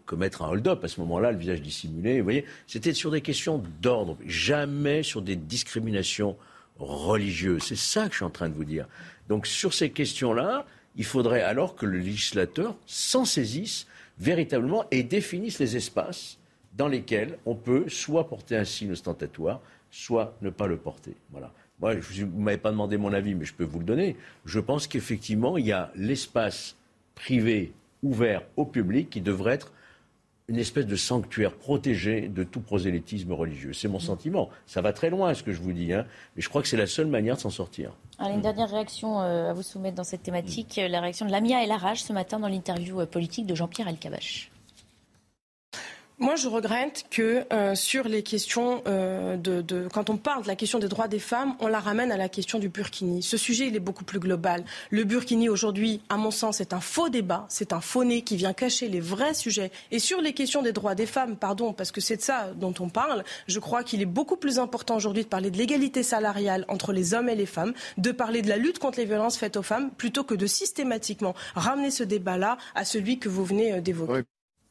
commettre 0.06 0.42
un 0.42 0.48
hold-up 0.50 0.84
à 0.84 0.88
ce 0.88 1.00
moment-là, 1.00 1.32
le 1.32 1.38
visage 1.38 1.62
dissimulé. 1.62 2.18
Vous 2.18 2.24
voyez, 2.24 2.44
c'était 2.66 2.92
sur 2.92 3.10
des 3.10 3.20
questions 3.20 3.62
d'ordre, 3.80 4.16
jamais 4.26 5.02
sur 5.02 5.22
des 5.22 5.36
discriminations 5.36 6.36
religieuses. 6.78 7.62
C'est 7.62 7.76
ça 7.76 8.06
que 8.06 8.12
je 8.12 8.16
suis 8.16 8.24
en 8.24 8.30
train 8.30 8.48
de 8.48 8.54
vous 8.54 8.64
dire. 8.64 8.86
Donc 9.28 9.46
sur 9.46 9.74
ces 9.74 9.90
questions-là, 9.90 10.66
il 10.96 11.04
faudrait 11.04 11.42
alors 11.42 11.76
que 11.76 11.86
le 11.86 11.98
législateur 11.98 12.76
s'en 12.86 13.24
saisisse 13.24 13.86
véritablement 14.18 14.84
et 14.90 15.02
définisse 15.02 15.58
les 15.58 15.76
espaces 15.76 16.38
dans 16.76 16.88
lesquels 16.88 17.38
on 17.46 17.54
peut 17.54 17.88
soit 17.88 18.28
porter 18.28 18.56
un 18.56 18.64
signe 18.64 18.92
ostentatoire, 18.92 19.60
soit 19.90 20.36
ne 20.42 20.50
pas 20.50 20.66
le 20.66 20.76
porter. 20.76 21.14
Voilà. 21.30 21.52
Moi, 21.80 21.94
vous 21.94 22.26
ne 22.26 22.42
m'avez 22.42 22.58
pas 22.58 22.70
demandé 22.70 22.98
mon 22.98 23.12
avis, 23.12 23.34
mais 23.34 23.44
je 23.44 23.54
peux 23.54 23.64
vous 23.64 23.78
le 23.78 23.84
donner. 23.84 24.16
Je 24.44 24.60
pense 24.60 24.86
qu'effectivement, 24.86 25.56
il 25.56 25.66
y 25.66 25.72
a 25.72 25.90
l'espace 25.94 26.76
privé 27.14 27.72
ouvert 28.02 28.42
au 28.56 28.64
public 28.64 29.10
qui 29.10 29.20
devrait 29.20 29.54
être 29.54 29.72
une 30.50 30.58
espèce 30.58 30.86
de 30.86 30.96
sanctuaire 30.96 31.54
protégé 31.54 32.28
de 32.28 32.42
tout 32.42 32.60
prosélytisme 32.60 33.32
religieux. 33.32 33.72
C'est 33.72 33.86
mon 33.86 33.98
mm. 33.98 34.02
sentiment. 34.02 34.50
Ça 34.66 34.80
va 34.80 34.92
très 34.92 35.08
loin, 35.08 35.32
ce 35.32 35.44
que 35.44 35.52
je 35.52 35.60
vous 35.60 35.72
dis, 35.72 35.92
hein. 35.92 36.04
mais 36.34 36.42
je 36.42 36.48
crois 36.48 36.60
que 36.60 36.68
c'est 36.68 36.76
la 36.76 36.88
seule 36.88 37.06
manière 37.06 37.36
de 37.36 37.40
s'en 37.40 37.50
sortir. 37.50 37.92
une 38.18 38.40
dernière 38.40 38.68
réaction 38.68 39.20
euh, 39.20 39.50
à 39.50 39.52
vous 39.52 39.62
soumettre 39.62 39.94
dans 39.94 40.04
cette 40.04 40.24
thématique, 40.24 40.78
euh, 40.78 40.88
la 40.88 41.00
réaction 41.00 41.24
de 41.24 41.30
Lamia 41.30 41.62
El 41.62 41.70
Arage 41.70 42.02
ce 42.02 42.12
matin 42.12 42.40
dans 42.40 42.48
l'interview 42.48 43.00
euh, 43.00 43.06
politique 43.06 43.46
de 43.46 43.54
Jean-Pierre 43.54 43.86
Elkabach. 43.86 44.49
Moi, 46.22 46.36
je 46.36 46.48
regrette 46.48 47.06
que 47.08 47.46
euh, 47.50 47.74
sur 47.74 48.06
les 48.06 48.22
questions 48.22 48.82
euh, 48.86 49.38
de, 49.38 49.88
quand 49.90 50.10
on 50.10 50.18
parle 50.18 50.42
de 50.42 50.48
la 50.48 50.54
question 50.54 50.78
des 50.78 50.86
droits 50.86 51.08
des 51.08 51.18
femmes, 51.18 51.54
on 51.60 51.66
la 51.66 51.80
ramène 51.80 52.12
à 52.12 52.18
la 52.18 52.28
question 52.28 52.58
du 52.58 52.68
burkini. 52.68 53.22
Ce 53.22 53.38
sujet, 53.38 53.68
il 53.68 53.74
est 53.74 53.80
beaucoup 53.80 54.04
plus 54.04 54.18
global. 54.18 54.62
Le 54.90 55.04
burkini 55.04 55.48
aujourd'hui, 55.48 56.02
à 56.10 56.18
mon 56.18 56.30
sens, 56.30 56.58
c'est 56.58 56.74
un 56.74 56.80
faux 56.80 57.08
débat, 57.08 57.46
c'est 57.48 57.72
un 57.72 57.80
faux 57.80 58.04
nez 58.04 58.20
qui 58.20 58.36
vient 58.36 58.52
cacher 58.52 58.88
les 58.88 59.00
vrais 59.00 59.32
sujets. 59.32 59.72
Et 59.92 59.98
sur 59.98 60.20
les 60.20 60.34
questions 60.34 60.60
des 60.60 60.72
droits 60.72 60.94
des 60.94 61.06
femmes, 61.06 61.36
pardon, 61.36 61.72
parce 61.72 61.90
que 61.90 62.02
c'est 62.02 62.18
de 62.18 62.22
ça 62.22 62.50
dont 62.54 62.74
on 62.80 62.90
parle, 62.90 63.24
je 63.46 63.58
crois 63.58 63.82
qu'il 63.82 64.02
est 64.02 64.06
beaucoup 64.06 64.36
plus 64.36 64.58
important 64.58 64.96
aujourd'hui 64.96 65.22
de 65.22 65.28
parler 65.28 65.50
de 65.50 65.56
l'égalité 65.56 66.02
salariale 66.02 66.66
entre 66.68 66.92
les 66.92 67.14
hommes 67.14 67.30
et 67.30 67.34
les 67.34 67.46
femmes, 67.46 67.72
de 67.96 68.12
parler 68.12 68.42
de 68.42 68.50
la 68.50 68.58
lutte 68.58 68.78
contre 68.78 68.98
les 68.98 69.06
violences 69.06 69.38
faites 69.38 69.56
aux 69.56 69.62
femmes, 69.62 69.90
plutôt 69.90 70.24
que 70.24 70.34
de 70.34 70.46
systématiquement 70.46 71.34
ramener 71.54 71.90
ce 71.90 72.04
débat-là 72.04 72.58
à 72.74 72.84
celui 72.84 73.18
que 73.18 73.30
vous 73.30 73.46
venez 73.46 73.72
euh, 73.72 73.80
d'évoquer. 73.80 74.24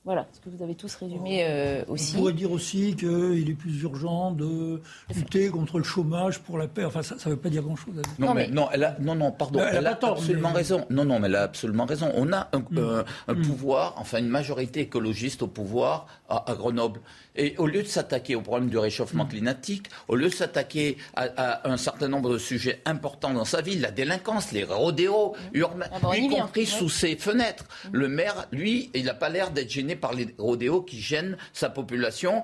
Voilà, 0.10 0.26
ce 0.34 0.40
que 0.40 0.50
vous 0.50 0.64
avez 0.64 0.74
tous 0.74 0.96
résumé 0.96 1.46
euh, 1.48 1.84
aussi. 1.88 2.16
On 2.16 2.22
pourrait 2.22 2.34
dire 2.34 2.52
aussi 2.52 2.96
qu'il 2.96 3.48
est 3.48 3.54
plus 3.54 3.84
urgent 3.84 4.32
de 4.32 4.82
lutter 5.16 5.50
contre 5.50 5.78
le 5.78 5.84
chômage 5.84 6.40
pour 6.40 6.58
la 6.58 6.68
paix. 6.68 6.84
Enfin, 6.84 7.04
ça 7.04 7.14
ne 7.14 7.30
veut 7.30 7.40
pas 7.40 7.50
dire 7.50 7.62
grand-chose. 7.62 7.94
Non, 8.18 8.34
mais, 8.34 8.48
non, 8.48 8.70
elle 8.74 8.86
a, 8.86 8.96
non, 9.00 9.14
non, 9.14 9.32
pardon, 9.32 9.60
elle, 9.60 9.86
a, 9.86 9.92
absolument 9.92 10.52
raison. 10.52 10.84
Non, 10.90 11.06
non, 11.06 11.20
mais 11.20 11.28
elle 11.28 11.36
a 11.36 11.44
absolument 11.44 11.86
raison. 11.86 12.12
On 12.16 12.34
a 12.34 12.50
un, 12.54 12.58
mm. 12.58 13.04
Mm. 13.28 13.42
pouvoir, 13.44 13.94
enfin 13.98 14.18
une 14.18 14.30
majorité 14.30 14.80
écologiste 14.80 15.44
au 15.44 15.48
pouvoir 15.48 16.08
à, 16.28 16.44
Grenoble. 16.56 17.02
Et 17.36 17.54
au 17.60 17.68
lieu 17.68 17.84
de 17.84 17.88
s'attaquer 17.88 18.36
au 18.36 18.42
problème 18.42 18.72
du 18.72 18.80
réchauffement 18.80 19.26
mm. 19.26 19.30
climatique, 19.30 19.90
au 20.08 20.16
lieu 20.16 20.30
de 20.30 20.34
s'attaquer 20.34 20.98
à, 21.16 21.70
un 21.70 21.78
certain 21.78 22.08
nombre 22.08 22.32
de 22.32 22.40
sujets 22.40 22.82
importants 22.86 23.36
dans 23.36 23.46
sa 23.46 23.62
ville, 23.62 23.82
la 23.82 23.92
délinquance, 23.92 24.54
les 24.54 24.64
rodéos 24.64 25.36
urbains, 25.54 25.86
ah 25.92 26.18
y, 26.18 26.30
compris 26.30 26.66
sous 26.66 26.90
ses 26.90 27.16
fenêtres, 27.16 27.66
le 27.92 28.08
maire, 28.08 28.48
lui, 28.52 28.90
il 28.96 29.06
n'a 29.06 29.14
pas 29.14 29.30
l'air 29.30 29.52
d'être 29.52 29.70
gêné 29.70 29.99
par 30.00 30.14
les 30.14 30.34
rodéos 30.38 30.82
qui 30.82 31.00
gênent 31.00 31.38
sa 31.54 31.70
population. 31.70 32.44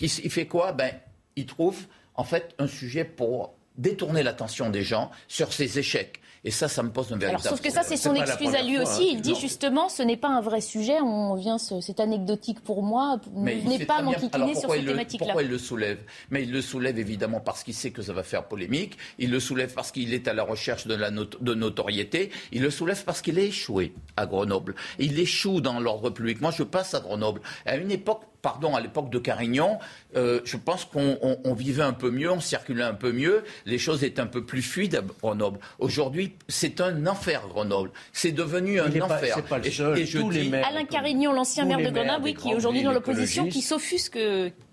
il 0.00 0.08
fait 0.08 0.46
quoi? 0.46 0.72
Ben, 0.72 0.92
il 1.36 1.46
trouve 1.46 1.86
en 2.14 2.24
fait 2.24 2.54
un 2.58 2.66
sujet 2.66 3.04
pour 3.04 3.54
détourner 3.76 4.22
l'attention 4.22 4.70
des 4.70 4.82
gens 4.82 5.10
sur 5.28 5.52
ses 5.52 5.78
échecs. 5.78 6.20
Et 6.44 6.50
ça, 6.50 6.68
ça 6.68 6.82
me 6.82 6.90
pose 6.90 7.06
un 7.06 7.16
véritable 7.16 7.40
Alors, 7.40 7.56
sauf 7.56 7.60
que 7.62 7.72
ça, 7.72 7.82
c'est 7.82 7.96
son 7.96 8.14
excuse 8.14 8.54
à 8.54 8.62
lui 8.62 8.78
aussi. 8.78 9.12
il 9.12 9.20
dit 9.22 9.34
justement, 9.34 9.88
ce 9.88 10.02
n'est 10.02 10.18
pas 10.18 10.28
un 10.28 10.42
vrai 10.42 10.60
sujet. 10.60 11.00
On 11.00 11.34
vient, 11.34 11.56
c'est 11.58 12.00
anecdotique 12.00 12.60
pour 12.60 12.82
moi. 12.82 13.18
N'est 13.34 13.86
pas 13.86 14.02
m'enquiquiner 14.02 14.54
sur 14.54 14.70
cette 14.70 14.84
thématique-là. 14.84 15.26
Pourquoi 15.26 15.42
il 15.42 15.48
le 15.48 15.58
soulève? 15.58 15.98
Mais 16.30 16.42
il 16.42 16.52
le 16.52 16.60
soulève 16.60 16.98
évidemment 16.98 17.40
parce 17.40 17.62
qu'il 17.64 17.74
sait 17.74 17.90
que 17.90 18.02
ça 18.02 18.12
va 18.12 18.22
faire 18.22 18.44
polémique. 18.44 18.98
Il 19.18 19.30
le 19.30 19.40
soulève 19.40 19.72
parce 19.72 19.90
qu'il 19.90 20.12
est 20.12 20.28
à 20.28 20.34
la 20.34 20.42
recherche 20.42 20.86
de, 20.86 20.94
la 20.94 21.10
de 21.10 21.54
notoriété. 21.54 22.30
Il 22.52 22.62
le 22.62 22.70
soulève 22.70 23.02
parce 23.04 23.22
qu'il 23.22 23.38
a 23.38 23.42
échoué 23.42 23.94
à 24.16 24.26
Grenoble. 24.26 24.74
Il 24.98 25.18
échoue 25.18 25.60
dans 25.62 25.80
l'ordre 25.80 26.10
public. 26.10 26.40
Moi, 26.40 26.50
je 26.50 26.62
passe 26.62 26.94
à 26.94 27.00
Grenoble. 27.00 27.40
À 27.64 27.76
une 27.76 27.90
époque, 27.90 28.22
pardon, 28.44 28.76
à 28.76 28.80
l'époque 28.82 29.08
de 29.08 29.18
Carignan, 29.18 29.78
euh, 30.16 30.42
je 30.44 30.58
pense 30.58 30.84
qu'on 30.84 31.54
vivait 31.54 31.82
un 31.82 31.94
peu 31.94 32.10
mieux, 32.10 32.30
on 32.30 32.40
circulait 32.40 32.84
un 32.84 32.92
peu 32.92 33.10
mieux, 33.10 33.42
les 33.64 33.78
choses 33.78 34.04
étaient 34.04 34.20
un 34.20 34.26
peu 34.26 34.44
plus 34.44 34.60
fluides 34.60 34.96
à 34.96 35.00
Grenoble. 35.00 35.58
Aujourd'hui, 35.78 36.36
c'est 36.46 36.82
un 36.82 37.06
enfer, 37.06 37.48
Grenoble. 37.48 37.90
C'est 38.12 38.32
devenu 38.32 38.80
un 38.80 39.00
enfer. 39.00 39.36
Pas, 39.36 39.42
pas 39.42 39.58
le 39.58 39.70
seul. 39.70 39.98
Et, 39.98 40.04
je 40.04 40.18
dis, 40.18 40.54
Alain 40.54 40.84
Carignan, 40.84 41.32
l'ancien 41.32 41.64
maire 41.64 41.78
de 41.78 41.88
Grenoble, 41.88 42.24
oui, 42.24 42.34
qui 42.34 42.50
est 42.50 42.54
aujourd'hui 42.54 42.82
dans 42.82 42.92
l'opposition, 42.92 43.48
qui 43.48 43.62
s'offusque. 43.62 44.18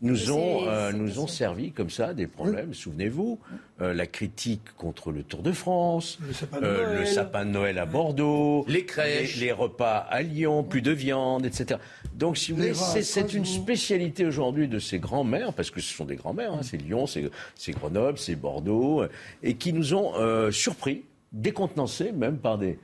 Nous 0.01 0.31
ont, 0.31 0.67
euh, 0.67 0.91
nous 0.91 1.19
ont 1.19 1.27
servi 1.27 1.71
comme 1.71 1.89
ça 1.89 2.13
des 2.13 2.27
problèmes, 2.27 2.73
souvenez-vous. 2.73 3.39
Euh, 3.81 3.95
la 3.95 4.05
critique 4.05 4.61
contre 4.77 5.11
le 5.11 5.23
Tour 5.23 5.41
de 5.41 5.51
France, 5.51 6.19
le 6.27 6.33
sapin 6.33 6.61
de, 6.61 6.67
Noël. 6.67 6.99
Le 6.99 7.05
sapin 7.05 7.45
de 7.45 7.49
Noël 7.49 7.79
à 7.79 7.87
Bordeaux, 7.87 8.63
les 8.67 8.85
crèches, 8.85 9.37
les, 9.37 9.51
repas 9.51 9.97
à 9.97 10.21
Lyon, 10.21 10.63
plus 10.63 10.83
de 10.83 10.91
viande, 10.91 11.47
etc. 11.47 11.79
Donc, 12.13 12.37
si 12.37 12.51
vous 12.51 12.59
voulez, 12.59 12.75
c'est 12.75 13.33
une 13.33 13.45
spécialité 13.45 14.23
aujourd'hui 14.23 14.67
de 14.67 14.77
ces 14.77 14.99
grands-mères, 14.99 15.53
parce 15.53 15.71
que 15.71 15.81
ce 15.81 15.95
sont 15.95 16.05
des 16.05 16.15
grands-mères, 16.15 16.53
hein, 16.53 16.59
c'est 16.61 16.77
Lyon, 16.77 17.07
c'est 17.07 17.71
Grenoble, 17.71 18.19
c'est 18.19 18.35
Bordeaux, 18.35 19.03
et 19.41 19.55
qui 19.55 19.73
nous 19.73 19.95
ont 19.95 20.13
euh, 20.19 20.51
surpris, 20.51 21.05
décontenancés 21.31 22.11
même 22.11 22.37
par 22.37 22.59
des... 22.59 22.77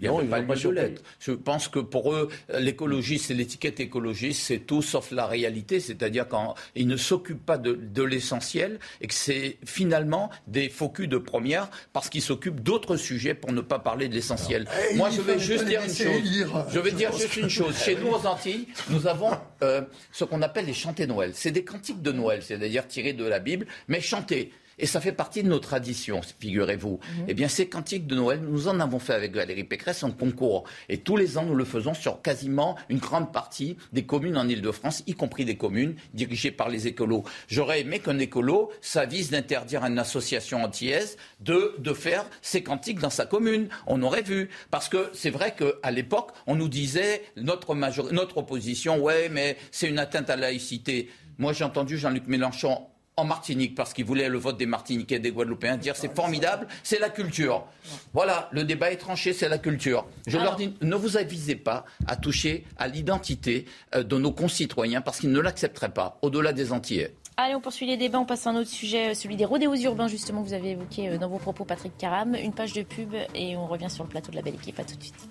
Il 0.00 0.10
n'y 0.10 0.16
a 0.16 0.42
pas, 0.42 0.54
de 0.56 0.94
Je 1.20 1.32
pense 1.32 1.68
que 1.68 1.78
pour 1.78 2.12
eux, 2.12 2.28
l'écologie, 2.58 3.18
c'est 3.18 3.34
l'étiquette 3.34 3.78
écologiste, 3.78 4.42
c'est 4.42 4.58
tout 4.58 4.82
sauf 4.82 5.12
la 5.12 5.26
réalité, 5.26 5.78
c'est-à-dire 5.78 6.26
qu'ils 6.74 6.88
ne 6.88 6.96
s'occupent 6.96 7.44
pas 7.44 7.58
de, 7.58 8.02
l'essentiel 8.02 8.80
et 9.00 9.06
que 9.06 9.14
c'est 9.14 9.56
finalement 9.64 10.30
des 10.46 10.68
focus 10.68 11.08
de 11.08 11.16
première 11.16 11.70
parce 11.92 12.08
qu'ils 12.08 12.22
s'occupent 12.22 12.60
d'autres 12.60 12.96
sujets 12.96 13.34
pour 13.34 13.52
ne 13.52 13.60
pas 13.60 13.78
parler 13.78 14.08
de 14.08 14.14
l'essentiel. 14.14 14.66
Eh, 14.90 14.96
Moi, 14.96 15.10
je 15.10 15.20
vais 15.20 15.38
juste 15.38 15.64
dire 15.64 15.82
une 15.82 15.94
chose. 15.94 16.68
Je 16.70 16.78
vais 16.80 16.92
dire 16.92 17.12
juste 17.12 17.36
une 17.36 17.48
chose. 17.48 17.76
Chez 17.78 17.96
nous, 17.96 18.08
aux 18.08 18.26
Antilles, 18.26 18.66
nous 18.90 19.06
avons 19.06 19.30
euh, 19.62 19.82
ce 20.12 20.24
qu'on 20.24 20.42
appelle 20.42 20.66
les 20.66 20.74
chantés 20.74 21.06
Noël. 21.06 21.30
C'est 21.34 21.52
des 21.52 21.64
cantiques 21.64 22.02
de 22.02 22.12
Noël, 22.12 22.42
c'est-à-dire 22.42 22.86
tirés 22.86 23.12
de 23.12 23.24
la 23.24 23.38
Bible, 23.38 23.66
mais 23.88 24.00
chantés. 24.00 24.52
Et 24.78 24.86
ça 24.86 25.00
fait 25.00 25.12
partie 25.12 25.42
de 25.42 25.48
nos 25.48 25.58
traditions, 25.58 26.20
figurez-vous. 26.38 26.98
Mhm. 27.00 27.24
Eh 27.28 27.34
bien, 27.34 27.48
ces 27.48 27.68
cantiques 27.68 28.06
de 28.06 28.14
Noël, 28.14 28.40
nous 28.40 28.68
en 28.68 28.80
avons 28.80 28.98
fait 28.98 29.14
avec 29.14 29.34
Valérie 29.34 29.64
Pécresse 29.64 30.02
en 30.02 30.10
concours. 30.10 30.64
Et 30.88 30.98
tous 30.98 31.16
les 31.16 31.38
ans, 31.38 31.44
nous 31.44 31.54
le 31.54 31.64
faisons 31.64 31.94
sur 31.94 32.22
quasiment 32.22 32.76
une 32.88 32.98
grande 32.98 33.32
partie 33.32 33.76
des 33.92 34.04
communes 34.04 34.36
en 34.36 34.48
Ile-de-France, 34.48 35.02
y 35.06 35.14
compris 35.14 35.44
des 35.44 35.56
communes 35.56 35.94
dirigées 36.12 36.50
par 36.50 36.68
les 36.68 36.86
écolos. 36.86 37.24
J'aurais 37.48 37.80
aimé 37.80 37.98
qu'un 38.00 38.18
écolo 38.18 38.70
s'avise 38.80 39.30
d'interdire 39.30 39.84
à 39.84 39.88
une 39.88 39.98
association 39.98 40.62
antillaise 40.62 41.16
de, 41.40 41.74
de 41.78 41.92
faire 41.92 42.24
ces 42.42 42.62
cantiques 42.62 43.00
dans 43.00 43.10
sa 43.10 43.26
commune. 43.26 43.68
On 43.86 44.02
aurait 44.02 44.22
vu. 44.22 44.48
Parce 44.70 44.88
que 44.88 45.10
c'est 45.12 45.30
vrai 45.30 45.54
qu'à 45.54 45.90
l'époque, 45.90 46.30
on 46.46 46.56
nous 46.56 46.68
disait, 46.68 47.22
notre, 47.36 47.74
notre 48.12 48.38
opposition, 48.38 49.00
ouais, 49.00 49.28
mais 49.28 49.56
c'est 49.70 49.88
une 49.88 49.98
atteinte 49.98 50.30
à 50.30 50.36
la 50.36 50.48
laïcité. 50.48 51.10
Moi, 51.38 51.52
j'ai 51.52 51.64
entendu 51.64 51.98
Jean-Luc 51.98 52.26
Mélenchon 52.26 52.86
en 53.16 53.24
Martinique 53.24 53.74
parce 53.74 53.92
qu'ils 53.92 54.04
voulaient 54.04 54.28
le 54.28 54.38
vote 54.38 54.56
des 54.56 54.66
Martiniquais 54.66 55.16
et 55.16 55.20
des 55.20 55.30
Guadeloupéens 55.30 55.76
dire 55.76 55.96
c'est 55.96 56.14
formidable, 56.14 56.66
c'est 56.82 56.98
la 56.98 57.10
culture. 57.10 57.64
Voilà, 58.12 58.48
le 58.52 58.64
débat 58.64 58.90
est 58.90 58.96
tranché, 58.96 59.32
c'est 59.32 59.48
la 59.48 59.58
culture. 59.58 60.06
Je 60.26 60.38
leur 60.38 60.56
dis 60.56 60.74
ne 60.80 60.96
vous 60.96 61.16
avisez 61.16 61.56
pas 61.56 61.84
à 62.06 62.16
toucher 62.16 62.64
à 62.76 62.88
l'identité 62.88 63.66
euh, 63.94 64.02
de 64.02 64.18
nos 64.18 64.32
concitoyens 64.32 65.00
parce 65.00 65.20
qu'ils 65.20 65.32
ne 65.32 65.40
l'accepteraient 65.40 65.92
pas 65.92 66.18
au-delà 66.22 66.52
des 66.52 66.72
Antillais. 66.72 67.14
Allez, 67.36 67.56
on 67.56 67.60
poursuit 67.60 67.86
les 67.86 67.96
débats, 67.96 68.20
on 68.20 68.26
passe 68.26 68.46
à 68.46 68.50
un 68.50 68.56
autre 68.56 68.70
sujet, 68.70 69.10
euh, 69.10 69.14
celui 69.14 69.34
des 69.34 69.44
rodéos 69.44 69.74
urbains, 69.74 70.06
justement, 70.06 70.42
vous 70.42 70.52
avez 70.52 70.70
évoqué 70.70 71.08
euh, 71.08 71.18
dans 71.18 71.28
vos 71.28 71.38
propos, 71.38 71.64
Patrick 71.64 71.96
Caram. 71.98 72.36
Une 72.36 72.52
page 72.52 72.72
de 72.72 72.82
pub 72.82 73.12
et 73.34 73.56
on 73.56 73.66
revient 73.66 73.90
sur 73.90 74.04
le 74.04 74.08
plateau 74.08 74.30
de 74.30 74.36
la 74.36 74.42
belle 74.42 74.54
équipe. 74.54 74.78
À 74.78 74.84
tout 74.84 74.96
de 74.96 75.02
suite. 75.02 75.28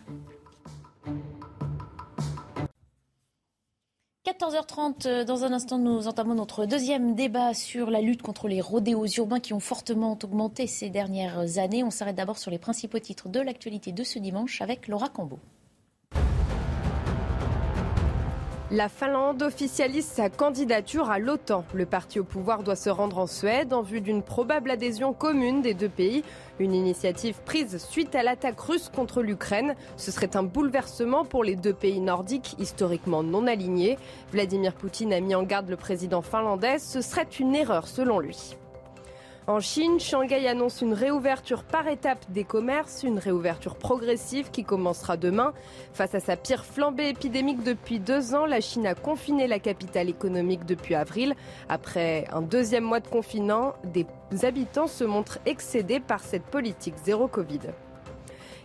14h30, 4.26 5.06
euh, 5.06 5.26
dans 5.26 5.44
un 5.44 5.52
instant, 5.52 5.78
nous 5.78 6.08
entamons 6.08 6.34
notre 6.34 6.66
deuxième 6.66 7.14
débat 7.14 7.54
sur 7.54 7.92
la 7.92 8.00
lutte 8.00 8.22
contre 8.22 8.48
les 8.48 8.62
rodéos 8.62 9.06
urbains 9.18 9.42
qui 9.42 9.52
ont 9.52 9.60
fortement 9.60 10.18
augmenté 10.24 10.66
ces 10.66 10.90
dernières 10.90 11.58
années. 11.58 11.84
On 11.84 11.92
s'arrête 11.92 12.16
d'abord 12.16 12.38
sur 12.38 12.50
les 12.50 12.58
principaux 12.58 13.00
titres 13.00 13.28
de 13.28 13.42
l'actualité 13.42 13.92
de 13.92 14.06
ce 14.06 14.20
dimanche 14.20 14.62
avec 14.62 14.88
Laura 14.88 15.10
Cambo. 15.10 15.40
La 18.76 18.90
Finlande 18.90 19.44
officialise 19.44 20.08
sa 20.08 20.32
candidature 20.32 21.12
à 21.12 21.20
l'OTAN. 21.20 21.64
Le 21.76 21.86
parti 21.86 22.20
au 22.20 22.24
pouvoir 22.24 22.64
doit 22.64 22.76
se 22.76 22.90
rendre 22.90 23.20
en 23.20 23.28
Suède 23.28 23.72
en 23.72 23.84
vue 23.84 24.02
d'une 24.02 24.24
probable 24.24 24.72
adhésion 24.72 25.14
commune 25.14 25.62
des 25.62 25.76
deux 25.76 25.90
pays. 25.90 26.24
Une 26.58 26.74
initiative 26.74 27.40
prise 27.46 27.78
suite 27.78 28.16
à 28.16 28.24
l'attaque 28.24 28.60
russe 28.60 28.90
contre 28.90 29.22
l'Ukraine. 29.22 29.76
Ce 29.96 30.10
serait 30.10 30.36
un 30.36 30.42
bouleversement 30.42 31.24
pour 31.24 31.44
les 31.44 31.56
deux 31.56 31.76
pays 31.76 32.00
nordiques 32.00 32.56
historiquement 32.58 33.22
non 33.22 33.46
alignés. 33.46 34.00
Vladimir 34.32 34.74
Poutine 34.74 35.14
a 35.14 35.20
mis 35.20 35.36
en 35.36 35.44
garde 35.44 35.70
le 35.70 35.78
président 35.78 36.24
finlandais. 36.24 36.80
Ce 36.80 37.02
serait 37.02 37.30
une 37.40 37.54
erreur 37.54 37.86
selon 37.86 38.18
lui. 38.18 38.58
En 39.46 39.60
Chine, 39.60 40.00
Shanghai 40.00 40.48
annonce 40.48 40.80
une 40.80 40.94
réouverture 40.94 41.66
par 41.66 41.90
étapes 41.90 42.26
des 42.30 42.46
commerces, 42.46 43.04
une 43.04 43.20
réouverture 43.20 43.76
progressive 43.76 44.52
qui 44.52 44.64
commencera 44.64 45.18
demain. 45.18 45.52
Face 45.92 46.16
à 46.16 46.22
sa 46.22 46.38
pire 46.38 46.64
flambée 46.64 47.10
épidémique 47.10 47.62
depuis 47.62 48.00
deux 48.00 48.36
ans, 48.36 48.46
la 48.46 48.62
Chine 48.62 48.88
a 48.88 48.96
confiné 48.96 49.48
la 49.48 49.60
capitale 49.60 50.08
économique 50.08 50.66
depuis 50.66 50.96
avril. 50.96 51.36
Après 51.68 52.26
un 52.32 52.42
deuxième 52.42 52.86
mois 52.86 53.02
de 53.02 53.08
confinement, 53.10 53.74
des 53.84 54.06
habitants 54.46 54.88
se 54.88 55.04
montrent 55.04 55.40
excédés 55.46 56.00
par 56.00 56.22
cette 56.22 56.46
politique 56.46 56.96
zéro 57.04 57.28
Covid. 57.28 57.60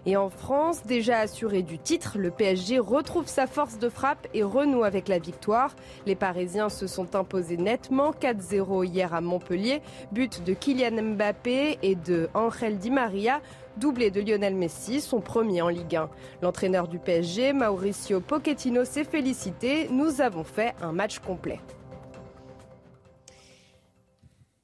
Et 0.09 0.17
en 0.17 0.31
France, 0.31 0.85
déjà 0.87 1.19
assuré 1.19 1.61
du 1.61 1.79
titre, 1.79 2.17
le 2.17 2.31
PSG 2.31 2.79
retrouve 2.79 3.27
sa 3.27 3.47
force 3.47 3.79
de 3.79 3.91
frappe 3.91 4.27
et 4.33 4.43
renoue 4.43 4.83
avec 4.83 5.07
la 5.07 5.19
victoire. 5.19 5.77
Les 6.07 6.15
Parisiens 6.15 6.71
se 6.71 6.87
sont 6.87 7.15
imposés 7.15 7.59
nettement 7.59 8.13
4-0 8.13 8.87
hier 8.87 9.13
à 9.13 9.21
Montpellier, 9.21 9.83
but 10.11 10.43
de 10.43 10.55
Kylian 10.55 11.03
Mbappé 11.03 11.79
et 11.83 11.95
de 11.95 12.31
Angel 12.33 12.79
Di 12.79 12.91
Maria 12.91 13.43
doublé 13.77 14.11
de 14.11 14.23
Lionel 14.23 14.57
Messi, 14.57 15.03
son 15.03 15.21
premier 15.21 15.61
en 15.61 15.69
Ligue 15.69 15.97
1. 15.97 16.09
L'entraîneur 16.41 16.89
du 16.89 16.99
PSG, 16.99 17.53
Mauricio 17.53 18.21
Pochettino, 18.21 18.87
s'est 18.87 19.05
félicité. 19.05 19.89
Nous 19.91 20.23
avons 20.23 20.43
fait 20.43 20.75
un 20.81 20.93
match 20.93 21.19
complet. 21.19 21.61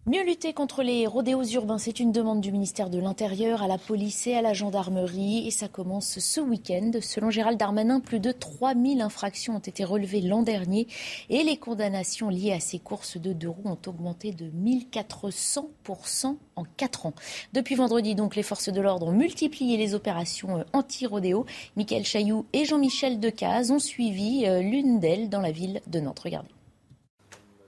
Mieux 0.07 0.23
lutter 0.23 0.53
contre 0.53 0.83
les 0.83 1.07
rodéos 1.07 1.45
urbains, 1.45 1.79
c'est 1.79 1.99
une 1.99 2.13
demande 2.13 2.43
du 2.43 2.53
ministère 2.53 2.91
de 2.91 2.99
l'Intérieur 2.99 3.63
à 3.63 3.69
la 3.69 3.79
police 3.79 4.27
et 4.27 4.35
à 4.35 4.43
la 4.43 4.53
gendarmerie. 4.53 5.47
Et 5.47 5.51
ça 5.51 5.67
commence 5.67 6.19
ce 6.19 6.43
week-end. 6.43 6.91
Selon 7.01 7.31
Gérald 7.31 7.59
Darmanin, 7.59 8.01
plus 8.01 8.21
de 8.21 8.31
3000 8.31 9.01
infractions 9.01 9.57
ont 9.57 9.61
été 9.61 9.83
relevées 9.83 10.21
l'an 10.21 10.43
dernier. 10.43 10.89
Et 11.31 11.43
les 11.43 11.57
condamnations 11.57 12.29
liées 12.29 12.53
à 12.53 12.61
ces 12.61 12.79
courses 12.79 13.17
de 13.17 13.33
deux 13.33 13.49
roues 13.49 13.63
ont 13.65 13.79
augmenté 13.87 14.33
de 14.33 14.45
1400% 14.51 16.37
en 16.57 16.65
4 16.77 17.07
ans. 17.07 17.15
Depuis 17.55 17.75
vendredi, 17.75 18.15
donc, 18.15 18.37
les 18.37 18.43
forces 18.43 18.69
de 18.69 18.81
l'ordre 18.83 19.07
ont 19.07 19.13
multiplié 19.13 19.79
les 19.79 19.95
opérations 19.95 20.59
euh, 20.59 20.65
anti-rodéo. 20.75 21.47
Michael 21.77 22.05
Chailloux 22.05 22.45
et 22.53 22.67
Jean-Michel 22.67 23.21
Decaze 23.21 23.71
ont 23.71 23.79
suivi 23.79 24.45
euh, 24.45 24.61
l'une 24.61 25.01
d'elles 25.01 25.31
dans 25.31 25.41
la 25.41 25.51
ville 25.51 25.81
de 25.87 25.99
Nantes. 25.99 26.21
Regardez. 26.21 26.54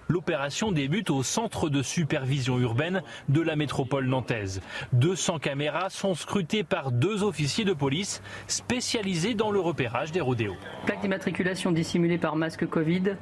L'opération 0.08 0.72
débute 0.72 1.10
au 1.10 1.22
centre 1.22 1.68
de 1.68 1.82
supervision 1.82 2.58
urbaine 2.58 3.02
de 3.28 3.40
la 3.40 3.56
métropole 3.56 4.06
nantaise. 4.06 4.60
200 4.92 5.38
caméras 5.38 5.90
sont 5.90 6.14
scrutées 6.14 6.62
par 6.62 6.92
deux 6.92 7.22
officiers 7.22 7.64
de 7.64 7.72
police 7.72 8.22
spécialisés 8.46 9.34
dans 9.34 9.50
le 9.50 9.60
repérage 9.60 10.12
des 10.12 10.20
rodéos. 10.20 10.56
Plaque 10.84 11.00
d'immatriculation 11.00 11.72
dissimulée 11.72 12.18
par 12.18 12.36
masque 12.36 12.66
Covid, 12.66 13.16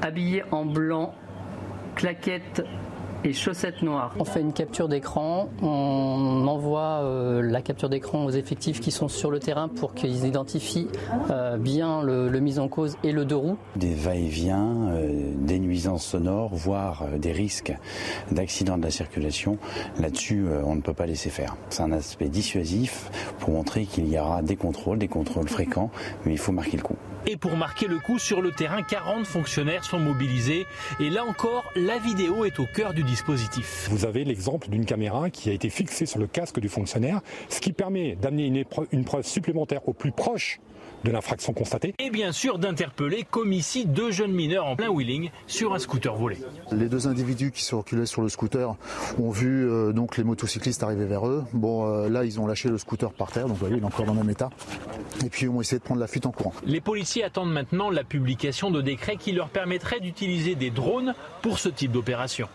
habillé 0.00 0.44
en 0.52 0.64
blanc, 0.64 1.14
claquette 1.96 2.62
et 3.24 3.32
chaussettes 3.32 3.82
noires. 3.82 4.14
On 4.18 4.24
fait 4.24 4.40
une 4.40 4.52
capture 4.52 4.88
d'écran, 4.88 5.48
on 5.62 6.46
envoie 6.46 7.02
euh, 7.02 7.42
la 7.42 7.62
capture 7.62 7.88
d'écran 7.88 8.24
aux 8.24 8.30
effectifs 8.30 8.80
qui 8.80 8.90
sont 8.90 9.08
sur 9.08 9.30
le 9.30 9.40
terrain 9.40 9.68
pour 9.68 9.94
qu'ils 9.94 10.24
identifient 10.24 10.88
euh, 11.30 11.56
bien 11.56 12.02
le, 12.02 12.28
mise 12.38 12.58
en 12.58 12.68
cause 12.68 12.96
et 13.02 13.12
le 13.12 13.24
deux 13.24 13.36
roues. 13.36 13.56
Des 13.76 13.94
va-et-vient, 13.94 14.90
euh, 14.90 15.32
des 15.36 15.58
nuisances 15.58 16.06
sonores, 16.06 16.54
voire 16.54 17.06
des 17.18 17.32
risques 17.32 17.74
d'accident 18.30 18.78
de 18.78 18.84
la 18.84 18.90
circulation, 18.90 19.58
là-dessus 19.98 20.46
on 20.64 20.76
ne 20.76 20.80
peut 20.80 20.94
pas 20.94 21.06
laisser 21.06 21.30
faire. 21.30 21.56
C'est 21.70 21.82
un 21.82 21.92
aspect 21.92 22.28
dissuasif 22.28 23.10
pour 23.38 23.50
montrer 23.50 23.84
qu'il 23.84 24.08
y 24.08 24.18
aura 24.18 24.42
des 24.42 24.56
contrôles, 24.56 24.98
des 24.98 25.08
contrôles 25.08 25.48
fréquents, 25.48 25.90
mais 26.24 26.32
il 26.32 26.38
faut 26.38 26.52
marquer 26.52 26.76
le 26.76 26.82
coup. 26.82 26.96
Et 27.30 27.36
pour 27.36 27.58
marquer 27.58 27.88
le 27.88 27.98
coup 27.98 28.18
sur 28.18 28.40
le 28.40 28.52
terrain, 28.52 28.82
40 28.82 29.26
fonctionnaires 29.26 29.84
sont 29.84 29.98
mobilisés. 29.98 30.66
Et 30.98 31.10
là 31.10 31.26
encore, 31.26 31.70
la 31.76 31.98
vidéo 31.98 32.46
est 32.46 32.58
au 32.58 32.64
cœur 32.64 32.94
du 32.94 33.02
dispositif. 33.02 33.86
Vous 33.90 34.06
avez 34.06 34.24
l'exemple 34.24 34.70
d'une 34.70 34.86
caméra 34.86 35.28
qui 35.28 35.50
a 35.50 35.52
été 35.52 35.68
fixée 35.68 36.06
sur 36.06 36.18
le 36.18 36.26
casque 36.26 36.58
du 36.58 36.70
fonctionnaire, 36.70 37.20
ce 37.50 37.60
qui 37.60 37.74
permet 37.74 38.16
d'amener 38.16 38.46
une, 38.46 38.64
une 38.92 39.04
preuve 39.04 39.26
supplémentaire 39.26 39.86
au 39.86 39.92
plus 39.92 40.10
proche 40.10 40.58
de 41.04 41.10
l'infraction 41.10 41.52
constatée. 41.52 41.94
Et 41.98 42.10
bien 42.10 42.32
sûr 42.32 42.58
d'interpeller, 42.58 43.24
comme 43.30 43.52
ici, 43.52 43.86
deux 43.86 44.10
jeunes 44.10 44.32
mineurs 44.32 44.66
en 44.66 44.76
plein 44.76 44.88
wheeling 44.88 45.30
sur 45.46 45.74
un 45.74 45.78
scooter 45.78 46.14
volé. 46.14 46.38
Les 46.72 46.88
deux 46.88 47.06
individus 47.08 47.50
qui 47.50 47.62
circulaient 47.62 48.06
sur 48.06 48.22
le 48.22 48.28
scooter 48.28 48.74
ont 49.18 49.30
vu 49.30 49.68
euh, 49.68 49.92
donc 49.92 50.16
les 50.16 50.24
motocyclistes 50.24 50.82
arriver 50.82 51.06
vers 51.06 51.26
eux. 51.26 51.44
Bon, 51.52 51.86
euh, 51.86 52.08
là, 52.08 52.24
ils 52.24 52.40
ont 52.40 52.46
lâché 52.46 52.68
le 52.68 52.78
scooter 52.78 53.12
par 53.12 53.30
terre, 53.30 53.44
donc 53.44 53.56
vous 53.56 53.60
voyez, 53.60 53.76
il 53.76 53.82
est 53.82 53.86
encore 53.86 54.06
dans 54.06 54.12
le 54.12 54.20
même 54.20 54.30
état. 54.30 54.50
Et 55.24 55.28
puis, 55.28 55.46
ils 55.46 55.48
ont 55.48 55.60
essayé 55.60 55.78
de 55.78 55.84
prendre 55.84 56.00
la 56.00 56.06
fuite 56.06 56.26
en 56.26 56.32
courant. 56.32 56.52
Les 56.64 56.80
policiers 56.80 57.24
attendent 57.24 57.52
maintenant 57.52 57.90
la 57.90 58.04
publication 58.04 58.70
de 58.70 58.80
décrets 58.82 59.16
qui 59.16 59.32
leur 59.32 59.48
permettraient 59.48 60.00
d'utiliser 60.00 60.54
des 60.54 60.70
drones 60.70 61.14
pour 61.42 61.58
ce 61.58 61.68
type 61.68 61.92
d'opération. 61.92 62.48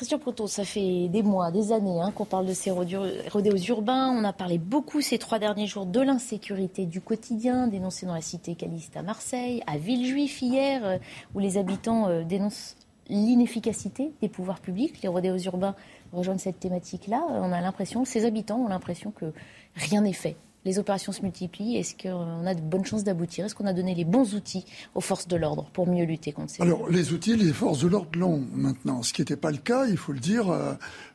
Christian 0.00 0.18
Proto, 0.18 0.46
ça 0.46 0.64
fait 0.64 1.08
des 1.08 1.22
mois, 1.22 1.50
des 1.50 1.72
années 1.72 2.00
hein, 2.00 2.10
qu'on 2.10 2.24
parle 2.24 2.46
de 2.46 2.54
ces 2.54 2.70
rodéos 2.70 3.58
urbains. 3.68 4.08
On 4.08 4.24
a 4.24 4.32
parlé 4.32 4.56
beaucoup 4.56 5.02
ces 5.02 5.18
trois 5.18 5.38
derniers 5.38 5.66
jours 5.66 5.84
de 5.84 6.00
l'insécurité 6.00 6.86
du 6.86 7.02
quotidien, 7.02 7.66
dénoncée 7.66 8.06
dans 8.06 8.14
la 8.14 8.22
cité 8.22 8.54
Caliste 8.54 8.96
à 8.96 9.02
Marseille, 9.02 9.62
à 9.66 9.76
Villejuif 9.76 10.40
hier, 10.40 10.80
euh, 10.86 10.96
où 11.34 11.38
les 11.38 11.58
habitants 11.58 12.08
euh, 12.08 12.24
dénoncent 12.24 12.76
l'inefficacité 13.10 14.14
des 14.22 14.30
pouvoirs 14.30 14.60
publics. 14.60 15.02
Les 15.02 15.08
rodéos 15.10 15.36
urbains 15.36 15.74
rejoignent 16.14 16.38
cette 16.38 16.60
thématique-là. 16.60 17.22
On 17.28 17.52
a 17.52 17.60
l'impression, 17.60 18.06
ces 18.06 18.24
habitants 18.24 18.60
ont 18.60 18.68
l'impression 18.68 19.10
que 19.10 19.34
rien 19.74 20.00
n'est 20.00 20.14
fait 20.14 20.36
les 20.64 20.78
opérations 20.78 21.12
se 21.12 21.22
multiplient. 21.22 21.76
Est-ce 21.76 21.94
qu'on 21.94 22.46
a 22.46 22.54
de 22.54 22.60
bonnes 22.60 22.84
chances 22.84 23.04
d'aboutir? 23.04 23.44
Est-ce 23.44 23.54
qu'on 23.54 23.66
a 23.66 23.72
donné 23.72 23.94
les 23.94 24.04
bons 24.04 24.34
outils 24.34 24.64
aux 24.94 25.00
forces 25.00 25.28
de 25.28 25.36
l'ordre 25.36 25.70
pour 25.72 25.88
mieux 25.88 26.04
lutter 26.04 26.32
contre 26.32 26.52
ces 26.52 26.62
Alors, 26.62 26.88
les 26.90 27.12
outils, 27.12 27.36
les 27.36 27.52
forces 27.52 27.80
de 27.80 27.88
l'ordre 27.88 28.10
l'ont 28.18 28.44
maintenant. 28.54 29.02
Ce 29.02 29.12
qui 29.12 29.22
n'était 29.22 29.36
pas 29.36 29.50
le 29.50 29.58
cas, 29.58 29.86
il 29.86 29.96
faut 29.96 30.12
le 30.12 30.20
dire. 30.20 30.50
Euh, 30.50 30.74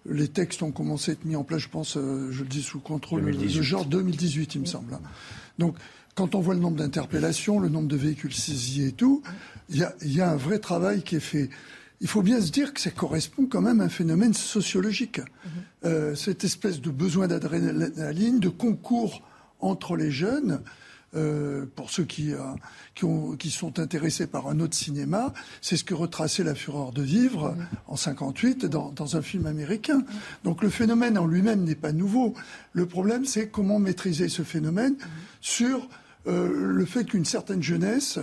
les 0.10 0.27
textes 0.27 0.63
ont 0.63 0.71
commencé 0.71 1.12
à 1.12 1.13
être 1.13 1.25
mis 1.25 1.36
en 1.36 1.43
place, 1.43 1.62
je 1.62 1.69
pense, 1.69 1.97
euh, 1.97 2.31
je 2.31 2.41
le 2.41 2.49
dis 2.49 2.62
sous 2.62 2.79
contrôle, 2.79 3.36
de 3.36 3.62
genre 3.62 3.86
2018, 3.86 4.55
il 4.55 4.62
me 4.62 4.65
semble. 4.65 4.97
Donc, 5.60 5.75
quand 6.15 6.34
on 6.34 6.39
voit 6.39 6.53
le 6.53 6.60
nombre 6.60 6.77
d'interpellations, 6.77 7.60
le 7.60 7.69
nombre 7.69 7.88
de 7.88 7.97
véhicules 7.97 8.34
saisis 8.34 8.84
et 8.84 8.91
tout, 8.91 9.21
il 9.69 9.86
y 10.01 10.21
a, 10.21 10.29
un 10.29 10.36
vrai 10.36 10.60
travail 10.60 11.03
qui 11.03 11.15
est 11.15 11.21
fait 11.21 11.49
il 12.01 12.10
faut 12.10 12.21
bien 12.21 12.41
se 12.41 12.51
dire 12.51 12.73
que 12.73 12.81
ça 12.81 12.91
correspond 12.91 13.47
quand 13.49 13.62
même 13.62 13.79
à 13.79 13.86
un 13.86 13.89
phénomène 13.89 14.34
sociologique. 14.34 15.19
Mhm. 15.19 15.51
Euh, 15.86 16.15
cette 16.15 16.43
espèce 16.43 16.81
de 16.81 16.89
besoin 16.89 17.27
d'adrénaline, 17.27 18.39
de 18.39 18.49
concours 18.49 19.23
entre 19.59 19.95
les 19.95 20.11
jeunes, 20.11 20.61
euh, 21.15 21.65
pour 21.75 21.91
ceux 21.91 22.03
qui, 22.03 22.33
euh, 22.33 22.39
qui, 22.93 23.05
ont, 23.05 23.37
qui, 23.37 23.49
sont 23.49 23.79
intéressés 23.79 24.27
par 24.27 24.47
un 24.47 24.59
autre 24.59 24.75
cinéma, 24.75 25.33
c'est 25.61 25.77
ce 25.77 25.85
que 25.85 25.93
retraçait 25.93 26.43
La 26.43 26.55
Fureur 26.55 26.91
de 26.91 27.01
vivre 27.01 27.51
mm. 27.51 27.67
en 27.87 27.95
58 27.95 28.65
dans, 28.65 28.91
dans, 28.91 29.15
un 29.15 29.21
film 29.21 29.45
américain. 29.45 30.03
Donc 30.43 30.61
le 30.61 30.69
phénomène 30.69 31.17
en 31.17 31.25
lui-même 31.25 31.63
n'est 31.63 31.75
pas 31.75 31.93
nouveau. 31.93 32.33
Le 32.73 32.85
problème, 32.85 33.23
c'est 33.23 33.47
comment 33.47 33.79
maîtriser 33.79 34.27
ce 34.27 34.41
phénomène 34.41 34.93
mm. 34.93 35.07
sur 35.39 35.87
euh, 36.27 36.51
le 36.53 36.85
fait 36.85 37.05
qu'une 37.05 37.25
certaine 37.25 37.63
jeunesse 37.63 38.19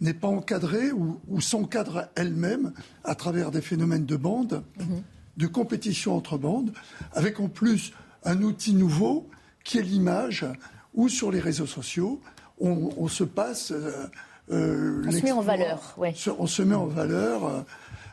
n'est 0.00 0.14
pas 0.14 0.28
encadrée 0.28 0.90
ou, 0.90 1.20
ou 1.28 1.40
s'encadre 1.40 2.08
elle-même 2.16 2.72
à 3.04 3.14
travers 3.14 3.52
des 3.52 3.60
phénomènes 3.60 4.06
de 4.06 4.16
bande, 4.16 4.64
mm-hmm. 4.80 5.02
de 5.36 5.46
compétition 5.46 6.16
entre 6.16 6.38
bandes, 6.38 6.72
avec 7.12 7.38
en 7.38 7.48
plus 7.48 7.92
un 8.24 8.42
outil 8.42 8.74
nouveau 8.74 9.28
qui 9.64 9.78
est 9.78 9.82
l'image, 9.82 10.46
ou 10.94 11.08
sur 11.08 11.30
les 11.30 11.40
réseaux 11.40 11.66
sociaux, 11.66 12.20
on, 12.58 13.08
se 13.08 13.24
passe. 13.24 13.72
Euh, 13.72 14.06
euh, 14.50 15.02
on 15.06 15.10
se 15.10 15.22
met 15.22 15.32
en 15.32 15.40
valeur, 15.40 15.94
ouais. 15.96 16.14
On 16.38 16.46
se 16.46 16.62
met 16.62 16.74
en 16.74 16.86
valeur. 16.86 17.46
Euh. 17.46 17.60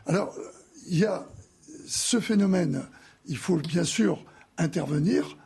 Alors, 0.06 0.34
il 0.88 0.98
y 0.98 1.04
a 1.04 1.26
ce 1.86 2.20
phénomène, 2.20 2.82
il 3.26 3.36
faut 3.36 3.56
bien 3.56 3.84
sûr 3.84 4.24
intervenir 4.58 5.36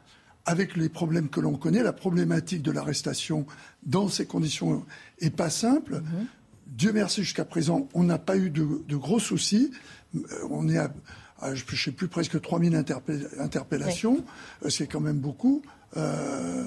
avec 0.47 0.77
les 0.77 0.89
problèmes 0.89 1.29
que 1.29 1.41
l'on 1.41 1.57
connaît. 1.57 1.83
La 1.83 1.93
problématique 1.93 2.63
de 2.63 2.71
l'arrestation 2.71 3.47
dans 3.83 4.09
ces 4.09 4.27
conditions 4.27 4.85
est 5.21 5.35
pas 5.35 5.51
simple. 5.51 5.97
Mm-hmm. 5.97 6.27
Dieu 6.67 6.93
merci, 6.93 7.23
jusqu'à 7.23 7.45
présent, 7.45 7.89
on 7.95 8.05
n'a 8.05 8.19
pas 8.19 8.37
eu 8.37 8.51
de, 8.51 8.97
gros 8.97 9.19
soucis. 9.21 9.71
On 10.51 10.69
est 10.69 10.79
à, 10.79 10.93
je 11.53 11.65
ne 11.71 11.77
sais 11.77 11.93
plus, 11.93 12.09
presque 12.09 12.41
3000 12.41 12.85
interpellations. 13.39 14.25
C'est 14.69 14.87
quand 14.87 15.01
même 15.01 15.19
beaucoup. 15.19 15.63
Euh, 15.97 16.65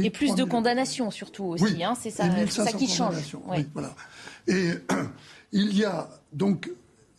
et 0.00 0.10
plus 0.10 0.34
de 0.34 0.44
condamnations 0.44 1.10
surtout 1.10 1.44
aussi, 1.44 1.84
hein, 1.84 1.94
c'est 2.00 2.10
ça, 2.10 2.24
ça, 2.48 2.72
qui 2.72 2.88
change. 2.88 3.36
voilà. 3.72 3.94
Et 4.48 4.70
il 5.52 5.76
y 5.76 5.84
a 5.84 6.08
donc 6.32 6.70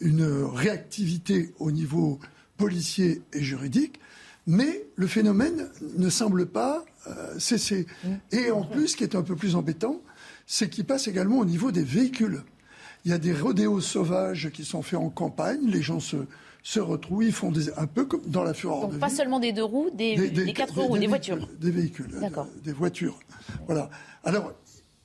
une 0.01 0.43
réactivité 0.43 1.53
au 1.59 1.71
niveau 1.71 2.19
policier 2.57 3.21
et 3.33 3.41
juridique, 3.41 3.99
mais 4.47 4.85
le 4.95 5.07
phénomène 5.07 5.69
ne 5.97 6.09
semble 6.09 6.45
pas 6.45 6.83
euh, 7.07 7.39
cesser. 7.39 7.87
Mmh. 8.03 8.09
Et 8.31 8.51
en 8.51 8.63
plus, 8.63 8.89
ce 8.89 8.97
qui 8.97 9.03
est 9.03 9.15
un 9.15 9.21
peu 9.21 9.35
plus 9.35 9.55
embêtant, 9.55 10.01
c'est 10.45 10.69
qu'il 10.69 10.85
passe 10.85 11.07
également 11.07 11.39
au 11.39 11.45
niveau 11.45 11.71
des 11.71 11.83
véhicules. 11.83 12.43
Il 13.05 13.11
y 13.11 13.13
a 13.13 13.17
des 13.17 13.33
rodéos 13.33 13.79
sauvages 13.79 14.49
qui 14.51 14.65
sont 14.65 14.81
faits 14.81 14.99
en 14.99 15.09
campagne, 15.09 15.67
les 15.67 15.81
gens 15.81 16.01
se, 16.01 16.17
se 16.63 16.79
retrouvent, 16.79 17.23
ils 17.23 17.31
font 17.31 17.51
des, 17.51 17.71
un 17.77 17.87
peu 17.87 18.05
comme 18.05 18.21
dans 18.25 18.43
la 18.43 18.53
fureur 18.53 18.81
Donc 18.81 18.99
pas 18.99 19.09
seulement 19.09 19.39
des 19.39 19.53
deux 19.53 19.63
roues, 19.63 19.89
des, 19.93 20.53
quatre 20.53 20.79
roues, 20.79 20.97
des, 20.97 21.07
voitures. 21.07 21.47
Des 21.59 21.71
véhicules, 21.71 22.09
des 22.63 22.73
voitures. 22.73 23.19
Voilà. 23.65 23.89
Alors, 24.23 24.53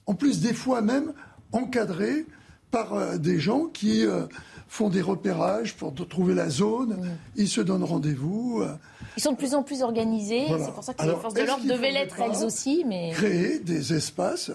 en 0.06 0.14
plus, 0.14 0.40
des 0.40 0.52
fois 0.52 0.82
même 0.82 1.12
encadrés 1.52 2.26
par 2.70 2.94
euh, 2.94 3.18
des 3.18 3.38
gens 3.38 3.66
qui 3.66 4.04
euh, 4.04 4.26
font 4.74 4.88
des 4.88 5.00
repérages 5.00 5.76
pour 5.76 5.94
trouver 5.94 6.34
la 6.34 6.50
zone. 6.50 7.16
Ils 7.36 7.48
se 7.48 7.60
donnent 7.60 7.84
rendez-vous. 7.84 8.62
Euh. 8.62 8.74
Ils 9.16 9.22
sont 9.22 9.32
de 9.32 9.36
plus 9.36 9.54
en 9.54 9.62
plus 9.62 9.82
organisés. 9.82 10.46
C'est 10.48 10.74
pour 10.74 10.82
ça 10.82 10.94
que 10.94 11.04
les 11.04 11.10
forces 11.10 11.34
de 11.34 11.42
l'ordre 11.42 11.64
devaient 11.64 11.92
l'être 11.92 12.16
elles 12.20 12.44
aussi. 12.44 12.84
Mais... 12.84 13.12
Créer 13.12 13.60
des 13.60 13.94
espaces, 13.94 14.50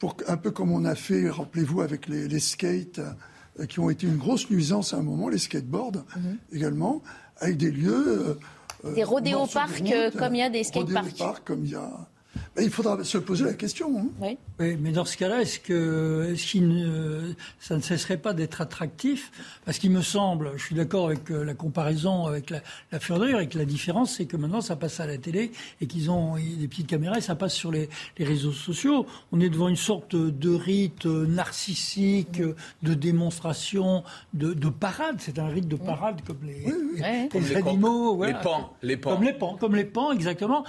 pour, 0.00 0.16
un 0.26 0.36
peu 0.36 0.50
comme 0.50 0.72
on 0.72 0.84
a 0.84 0.96
fait, 0.96 1.30
rappelez-vous, 1.30 1.80
avec 1.80 2.08
les, 2.08 2.26
les 2.26 2.40
skates 2.40 2.98
euh, 2.98 3.12
qui 3.68 3.80
ont 3.80 3.90
été 3.90 4.06
une 4.06 4.16
grosse 4.16 4.50
nuisance 4.50 4.94
à 4.94 4.96
un 4.96 5.02
moment, 5.02 5.28
les 5.28 5.38
skateboards 5.38 6.04
mhm. 6.16 6.38
également, 6.52 7.02
avec 7.38 7.56
des 7.56 7.70
lieux. 7.70 8.38
Euh, 8.84 8.94
des 8.94 9.04
rodéoparcs 9.04 9.82
euh, 9.92 10.10
comme 10.10 10.34
il 10.34 10.38
y 10.38 10.42
a 10.42 10.50
des 10.50 10.64
skateparks. 10.64 11.44
comme 11.44 11.64
il 11.64 11.72
y 11.72 11.74
a 11.74 12.08
il 12.60 12.70
faudra 12.70 13.02
se 13.02 13.18
poser 13.18 13.44
la 13.44 13.54
question. 13.54 13.98
Hein. 13.98 14.36
Oui. 14.58 14.76
mais 14.80 14.92
dans 14.92 15.04
ce 15.04 15.16
cas-là, 15.16 15.40
est-ce 15.40 15.58
que 15.58 16.34
est 16.34 16.60
ne, 16.60 17.32
ça 17.58 17.76
ne 17.76 17.80
cesserait 17.80 18.18
pas 18.18 18.34
d'être 18.34 18.60
attractif? 18.60 19.32
Parce 19.64 19.78
qu'il 19.78 19.90
me 19.90 20.02
semble, 20.02 20.52
je 20.56 20.64
suis 20.64 20.74
d'accord 20.74 21.06
avec 21.06 21.30
euh, 21.30 21.44
la 21.44 21.54
comparaison 21.54 22.26
avec 22.26 22.50
la, 22.50 22.60
la 22.90 22.98
et 23.40 23.48
que 23.48 23.58
la 23.58 23.64
différence, 23.64 24.16
c'est 24.16 24.26
que 24.26 24.36
maintenant, 24.36 24.60
ça 24.60 24.76
passe 24.76 25.00
à 25.00 25.06
la 25.06 25.16
télé 25.16 25.52
et 25.80 25.86
qu'ils 25.86 26.10
ont 26.10 26.36
des 26.36 26.68
petites 26.68 26.86
caméras 26.86 27.18
et 27.18 27.20
ça 27.22 27.34
passe 27.34 27.54
sur 27.54 27.70
les, 27.70 27.88
réseaux 28.18 28.52
sociaux. 28.52 29.06
On 29.32 29.40
est 29.40 29.50
devant 29.50 29.68
une 29.68 29.76
sorte 29.76 30.14
de 30.14 30.54
rite 30.54 31.06
narcissique, 31.06 32.40
de 32.82 32.94
démonstration, 32.94 34.04
de, 34.34 34.54
parade. 34.68 35.16
C'est 35.18 35.38
un 35.38 35.48
rite 35.48 35.68
de 35.68 35.76
parade 35.76 36.20
comme 36.26 36.38
les, 36.44 37.56
animaux. 37.56 38.24
Les 38.24 38.34
pans, 38.34 38.72
les 38.82 38.96
pans. 38.96 39.14
Comme 39.14 39.24
les 39.24 39.32
pans, 39.32 39.56
comme 39.56 39.76
les 39.76 39.84
pans, 39.84 40.12
exactement. 40.12 40.64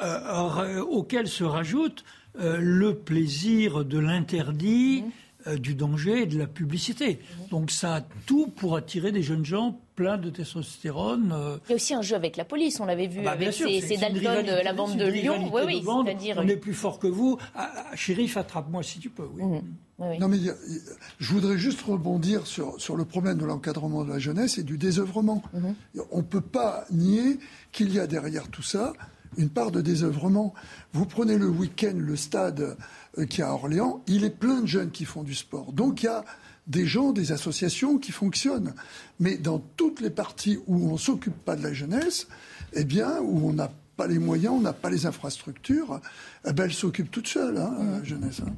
Euh, 0.00 0.80
auquel 0.80 1.28
se 1.28 1.44
rajoute 1.44 2.04
euh, 2.40 2.56
le 2.58 2.94
plaisir 2.94 3.84
de 3.84 3.98
l'interdit, 3.98 5.02
mmh. 5.02 5.48
euh, 5.48 5.56
du 5.58 5.74
danger 5.74 6.22
et 6.22 6.26
de 6.26 6.38
la 6.38 6.46
publicité. 6.46 7.20
Mmh. 7.20 7.48
Donc 7.50 7.70
ça 7.70 7.96
a 7.96 8.00
tout 8.26 8.46
pour 8.46 8.74
attirer 8.76 9.12
des 9.12 9.22
jeunes 9.22 9.44
gens 9.44 9.78
pleins 9.94 10.16
de 10.16 10.30
testostérone. 10.30 11.60
Il 11.66 11.70
y 11.70 11.72
a 11.72 11.76
aussi 11.76 11.94
un 11.94 12.02
jeu 12.02 12.16
avec 12.16 12.38
la 12.38 12.44
police, 12.44 12.80
on 12.80 12.86
l'avait 12.86 13.06
vu 13.06 13.20
ah 13.20 13.24
bah, 13.24 13.30
avec 13.32 13.52
ces, 13.52 13.96
Dalton 13.98 14.46
de 14.46 14.64
la 14.64 14.72
bande 14.72 14.96
de 14.96 15.06
Lyon. 15.06 15.50
Oui, 15.52 15.62
oui, 15.66 15.84
c'est-à-dire... 15.84 16.36
On 16.38 16.48
est 16.48 16.56
plus 16.56 16.74
fort 16.74 16.98
que 16.98 17.06
vous. 17.06 17.38
Ah, 17.54 17.70
ah, 17.76 17.94
shérif, 17.94 18.38
attrape-moi 18.38 18.82
si 18.82 18.98
tu 18.98 19.10
peux. 19.10 19.26
Mmh. 19.26 19.60
Non, 20.18 20.26
mais 20.26 20.38
je 21.20 21.32
voudrais 21.32 21.58
juste 21.58 21.82
rebondir 21.82 22.46
sur, 22.46 22.80
sur 22.80 22.96
le 22.96 23.04
problème 23.04 23.38
de 23.38 23.44
l'encadrement 23.44 24.04
de 24.04 24.10
la 24.10 24.18
jeunesse 24.18 24.58
et 24.58 24.64
du 24.64 24.78
désœuvrement. 24.78 25.42
On 26.10 26.16
ne 26.16 26.22
peut 26.22 26.40
pas 26.40 26.86
nier 26.90 27.38
qu'il 27.70 27.94
y 27.94 28.00
a 28.00 28.08
derrière 28.08 28.48
tout 28.48 28.62
ça 28.62 28.94
une 29.36 29.48
part 29.48 29.70
de 29.70 29.80
désœuvrement. 29.80 30.54
Vous 30.92 31.06
prenez 31.06 31.38
le 31.38 31.48
week-end, 31.48 31.94
le 31.96 32.16
stade 32.16 32.76
euh, 33.18 33.26
qui 33.26 33.40
est 33.40 33.44
à 33.44 33.52
Orléans, 33.52 34.02
il 34.06 34.24
est 34.24 34.30
plein 34.30 34.60
de 34.60 34.66
jeunes 34.66 34.90
qui 34.90 35.04
font 35.04 35.22
du 35.22 35.34
sport. 35.34 35.72
Donc 35.72 36.02
il 36.02 36.06
y 36.06 36.08
a 36.08 36.24
des 36.66 36.86
gens, 36.86 37.12
des 37.12 37.32
associations 37.32 37.98
qui 37.98 38.12
fonctionnent. 38.12 38.74
Mais 39.20 39.36
dans 39.36 39.58
toutes 39.76 40.00
les 40.00 40.10
parties 40.10 40.58
où 40.66 40.88
on 40.88 40.92
ne 40.92 40.98
s'occupe 40.98 41.36
pas 41.44 41.56
de 41.56 41.62
la 41.62 41.72
jeunesse, 41.72 42.28
eh 42.72 42.84
bien, 42.84 43.20
où 43.20 43.48
on 43.48 43.52
n'a 43.52 43.70
pas 43.96 44.06
les 44.06 44.18
moyens, 44.18 44.54
on 44.56 44.60
n'a 44.60 44.72
pas 44.72 44.90
les 44.90 45.06
infrastructures, 45.06 46.00
eh 46.46 46.52
ben, 46.52 46.64
elle 46.64 46.72
s'occupe 46.72 47.10
toute 47.10 47.28
seule, 47.28 47.58
hein, 47.58 47.74
la 47.78 48.04
jeunesse. 48.04 48.40
Hein. 48.46 48.52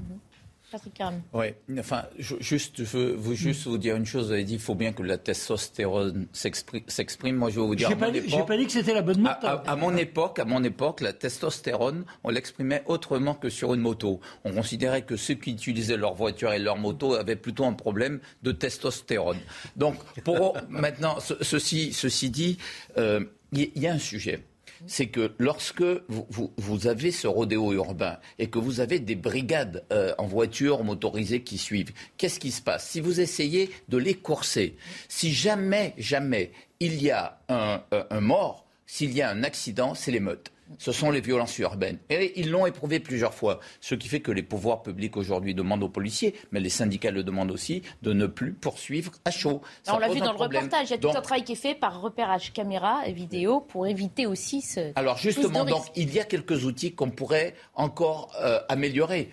Oui, 1.33 1.47
enfin, 1.79 2.05
juste, 2.19 2.85
je 2.85 2.97
veux 2.97 3.13
vous, 3.13 3.35
juste 3.35 3.67
vous 3.67 3.79
dire 3.79 3.97
une 3.97 4.07
chose. 4.07 4.27
Vous 4.27 4.33
avez 4.33 4.45
dit 4.45 4.55
qu'il 4.55 4.63
faut 4.63 4.75
bien 4.75 4.93
que 4.93 5.03
la 5.03 5.19
testostérone 5.19 6.27
s'exprime. 6.33 7.37
Moi, 7.37 7.51
je 7.51 7.61
vais 7.61 7.67
vous 7.67 7.75
dire. 7.75 7.89
J'ai 7.89 7.97
pas, 7.97 8.07
pas, 8.45 8.57
dit 8.57 8.67
que 8.67 8.73
c'était 8.73 8.95
la 8.95 9.03
bonne 9.03 9.21
moto. 9.21 9.47
À, 9.47 9.77
mon 9.77 9.97
époque, 9.97 10.39
à 10.39 10.45
mon 10.45 10.63
époque, 10.65 11.01
la 11.01 11.13
testostérone, 11.13 12.05
on 12.23 12.31
l'exprimait 12.31 12.83
autrement 12.87 13.35
que 13.35 13.49
sur 13.49 13.75
une 13.75 13.81
moto. 13.81 14.21
On 14.45 14.53
considérait 14.53 15.03
que 15.03 15.17
ceux 15.17 15.35
qui 15.35 15.53
utilisaient 15.53 15.97
leur 15.97 16.15
voiture 16.15 16.53
et 16.53 16.59
leur 16.59 16.77
moto 16.77 17.15
avaient 17.15 17.37
plutôt 17.37 17.65
un 17.65 17.75
problème 17.75 18.21
de 18.43 18.53
testostérone. 18.53 19.39
Donc, 19.77 19.97
pour 20.23 20.57
maintenant, 20.69 21.19
ceci, 21.21 21.93
ceci 21.93 22.31
dit, 22.31 22.59
euh, 22.99 23.21
il 23.53 23.71
y 23.77 23.87
a 23.87 23.93
un 23.93 23.99
sujet 23.99 24.45
c'est 24.87 25.07
que 25.07 25.33
lorsque 25.39 25.85
vous, 26.09 26.87
avez 26.87 27.11
ce 27.11 27.27
rodéo 27.27 27.73
urbain 27.73 28.19
et 28.39 28.49
que 28.49 28.59
vous 28.59 28.81
avez 28.81 28.99
des 28.99 29.15
brigades 29.15 29.85
euh, 29.93 30.15
en 30.19 30.27
voiture 30.27 30.85
motorisées 30.85 31.43
qui 31.43 31.59
suivent, 31.59 31.93
qu'est-ce 32.17 32.41
qui 32.41 32.51
se 32.51 32.63
passe? 32.63 32.89
Si 32.89 33.01
vous 33.01 33.21
essayez 33.21 33.71
de 33.89 33.99
les 33.99 34.15
courser, 34.15 34.77
si 35.09 35.33
jamais, 35.33 35.95
jamais 35.99 36.53
il 36.81 37.03
y 37.03 37.11
a 37.11 37.41
un 37.49 38.21
mort, 38.21 38.67
s'il 38.87 39.13
y 39.13 39.23
a 39.23 39.31
un 39.31 39.43
accident, 39.43 39.95
c'est 39.95 40.11
l'émeute 40.11 40.54
ce 40.79 40.93
sont 40.93 41.11
les 41.11 41.21
violences 41.21 41.59
urbaines. 41.59 41.99
Et 42.11 42.41
ils 42.41 42.51
l'ont 42.51 42.67
éprouvé 42.67 43.01
plusieurs 43.01 43.35
fois. 43.35 43.61
Ce 43.81 43.95
qui 43.95 44.09
fait 44.09 44.21
que 44.21 44.33
les 44.33 44.43
pouvoirs 44.43 44.83
publics 44.83 45.17
aujourd'hui 45.17 45.55
demandent 45.55 45.83
aux 45.83 45.89
policiers, 45.89 46.35
mais 46.53 46.61
les 46.61 46.71
syndicats 46.71 47.11
le 47.11 47.23
demandent 47.23 47.51
aussi, 47.51 47.83
de 48.03 48.13
ne 48.13 48.27
plus 48.27 48.53
poursuivre 48.53 49.13
à 49.25 49.31
chaud. 49.31 49.63
on 49.89 49.99
l'a 49.99 50.09
vu 50.09 50.21
dans 50.21 50.33
le 50.33 50.39
reportage, 50.39 50.89
il 50.89 50.93
y 50.93 50.95
a 50.95 50.99
tout 50.99 51.09
un 51.09 51.21
travail 51.21 51.45
qui 51.45 51.53
est 51.53 51.57
fait 51.57 51.75
par 51.75 52.01
repérage 52.01 52.53
caméra 52.53 53.07
et 53.07 53.13
vidéo 53.13 53.61
pour 53.61 53.87
éviter 53.87 54.27
aussi 54.27 54.61
ce. 54.63 54.93
Alors 54.97 55.19
justement, 55.19 55.65
donc, 55.65 55.85
il 55.97 56.13
y 56.13 56.21
a 56.21 56.25
quelques 56.25 56.65
outils 56.65 56.95
qu'on 56.95 57.11
pourrait 57.11 57.55
encore 57.75 58.33
euh, 58.41 58.61
améliorer. 58.69 59.31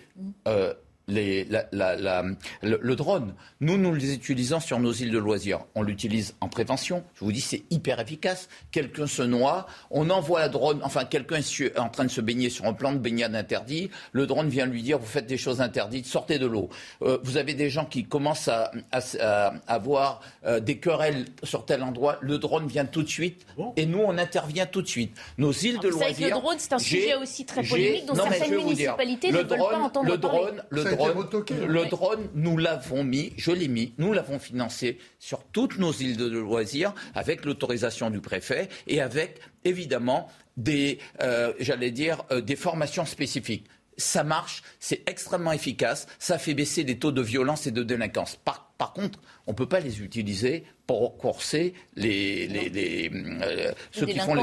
Le, 1.12 2.94
drone. 2.94 3.34
Nous, 3.60 3.76
nous 3.78 3.94
les 3.94 4.14
utilisons 4.14 4.60
sur 4.60 4.78
nos 4.80 4.92
îles 4.92 5.10
de 5.10 5.18
loisirs. 5.18 5.60
On 5.74 5.82
l'utilise 5.82 6.34
en 6.40 6.48
prévention. 6.48 7.04
Je 7.14 7.24
vous 7.24 7.32
dis, 7.32 7.40
c'est 7.40 7.62
hyper 7.70 8.00
efficace. 8.00 8.48
Quelqu'un 8.70 9.06
se 9.06 9.22
noie, 9.22 9.66
on 9.90 10.10
envoie 10.10 10.42
un 10.42 10.48
drone, 10.48 10.80
enfin, 10.82 11.04
quelqu'un 11.04 11.36
est 11.36 11.78
en 11.78 11.88
train 11.88 12.04
de 12.04 12.10
se 12.10 12.20
baigner 12.20 12.50
sur 12.50 12.66
un 12.66 12.72
plan 12.72 12.92
de 12.92 12.98
baignade 12.98 13.34
interdit. 13.34 13.90
Le 14.12 14.26
drone 14.26 14.48
vient 14.48 14.66
lui 14.66 14.82
dire, 14.82 14.98
vous 14.98 15.06
faites 15.06 15.26
des 15.26 15.38
choses 15.38 15.60
interdites, 15.60 16.06
sortez 16.06 16.38
de 16.38 16.46
l'eau. 16.46 16.68
Euh, 17.02 17.18
vous 17.22 17.36
avez 17.36 17.54
des 17.54 17.70
gens 17.70 17.84
qui 17.84 18.04
commencent 18.04 18.48
à, 18.48 18.70
avoir 19.66 20.20
euh, 20.44 20.60
des 20.60 20.78
querelles 20.78 21.26
sur 21.42 21.64
tel 21.64 21.82
endroit. 21.82 22.18
Le 22.20 22.38
drone 22.38 22.66
vient 22.66 22.84
tout 22.84 23.02
de 23.02 23.08
suite 23.08 23.46
et 23.76 23.86
nous, 23.86 24.00
on 24.00 24.18
intervient 24.18 24.66
tout 24.66 24.82
de 24.82 24.88
suite. 24.88 25.16
Nos 25.38 25.52
îles 25.52 25.78
de 25.78 25.88
loisirs. 25.88 26.28
le 26.28 26.40
drone, 26.40 26.56
c'est 26.58 26.72
un 26.72 26.78
sujet 26.78 27.14
aussi 27.14 27.44
très 27.44 27.62
polémique 27.62 28.06
dont 28.06 28.14
certaines 28.14 28.56
municipalités 28.56 29.30
ne 29.30 29.38
veulent 29.38 29.46
pas 29.46 29.78
entendre 29.78 30.08
le 30.08 30.18
drone, 30.18 30.62
Le 30.70 30.84
drone, 30.84 31.01
le 31.08 31.88
drone, 31.88 32.28
nous 32.34 32.56
l'avons 32.56 33.04
mis, 33.04 33.32
je 33.36 33.50
l'ai 33.50 33.68
mis, 33.68 33.94
nous 33.98 34.12
l'avons 34.12 34.38
financé 34.38 34.98
sur 35.18 35.44
toutes 35.44 35.78
nos 35.78 35.92
îles 35.92 36.16
de 36.16 36.26
loisirs 36.26 36.94
avec 37.14 37.44
l'autorisation 37.44 38.10
du 38.10 38.20
préfet 38.20 38.68
et 38.86 39.00
avec 39.00 39.40
évidemment 39.64 40.28
des, 40.56 40.98
euh, 41.22 41.52
j'allais 41.60 41.90
dire, 41.90 42.24
euh, 42.30 42.40
des 42.40 42.56
formations 42.56 43.06
spécifiques. 43.06 43.66
Ça 43.96 44.24
marche, 44.24 44.62
c'est 44.80 45.08
extrêmement 45.08 45.52
efficace, 45.52 46.06
ça 46.18 46.38
fait 46.38 46.54
baisser 46.54 46.82
les 46.82 46.98
taux 46.98 47.12
de 47.12 47.22
violence 47.22 47.66
et 47.66 47.70
de 47.70 47.82
délinquance. 47.82 48.36
par 48.36 48.71
contre, 48.90 49.18
on 49.46 49.52
ne 49.52 49.56
peut 49.56 49.68
pas 49.68 49.80
les 49.80 50.02
utiliser 50.02 50.64
pour 50.86 51.16
les, 51.96 52.46
les, 52.46 53.10
euh, 53.14 53.72
ceux 53.92 54.06
qui 54.06 54.18
font 54.18 54.34
les, 54.34 54.42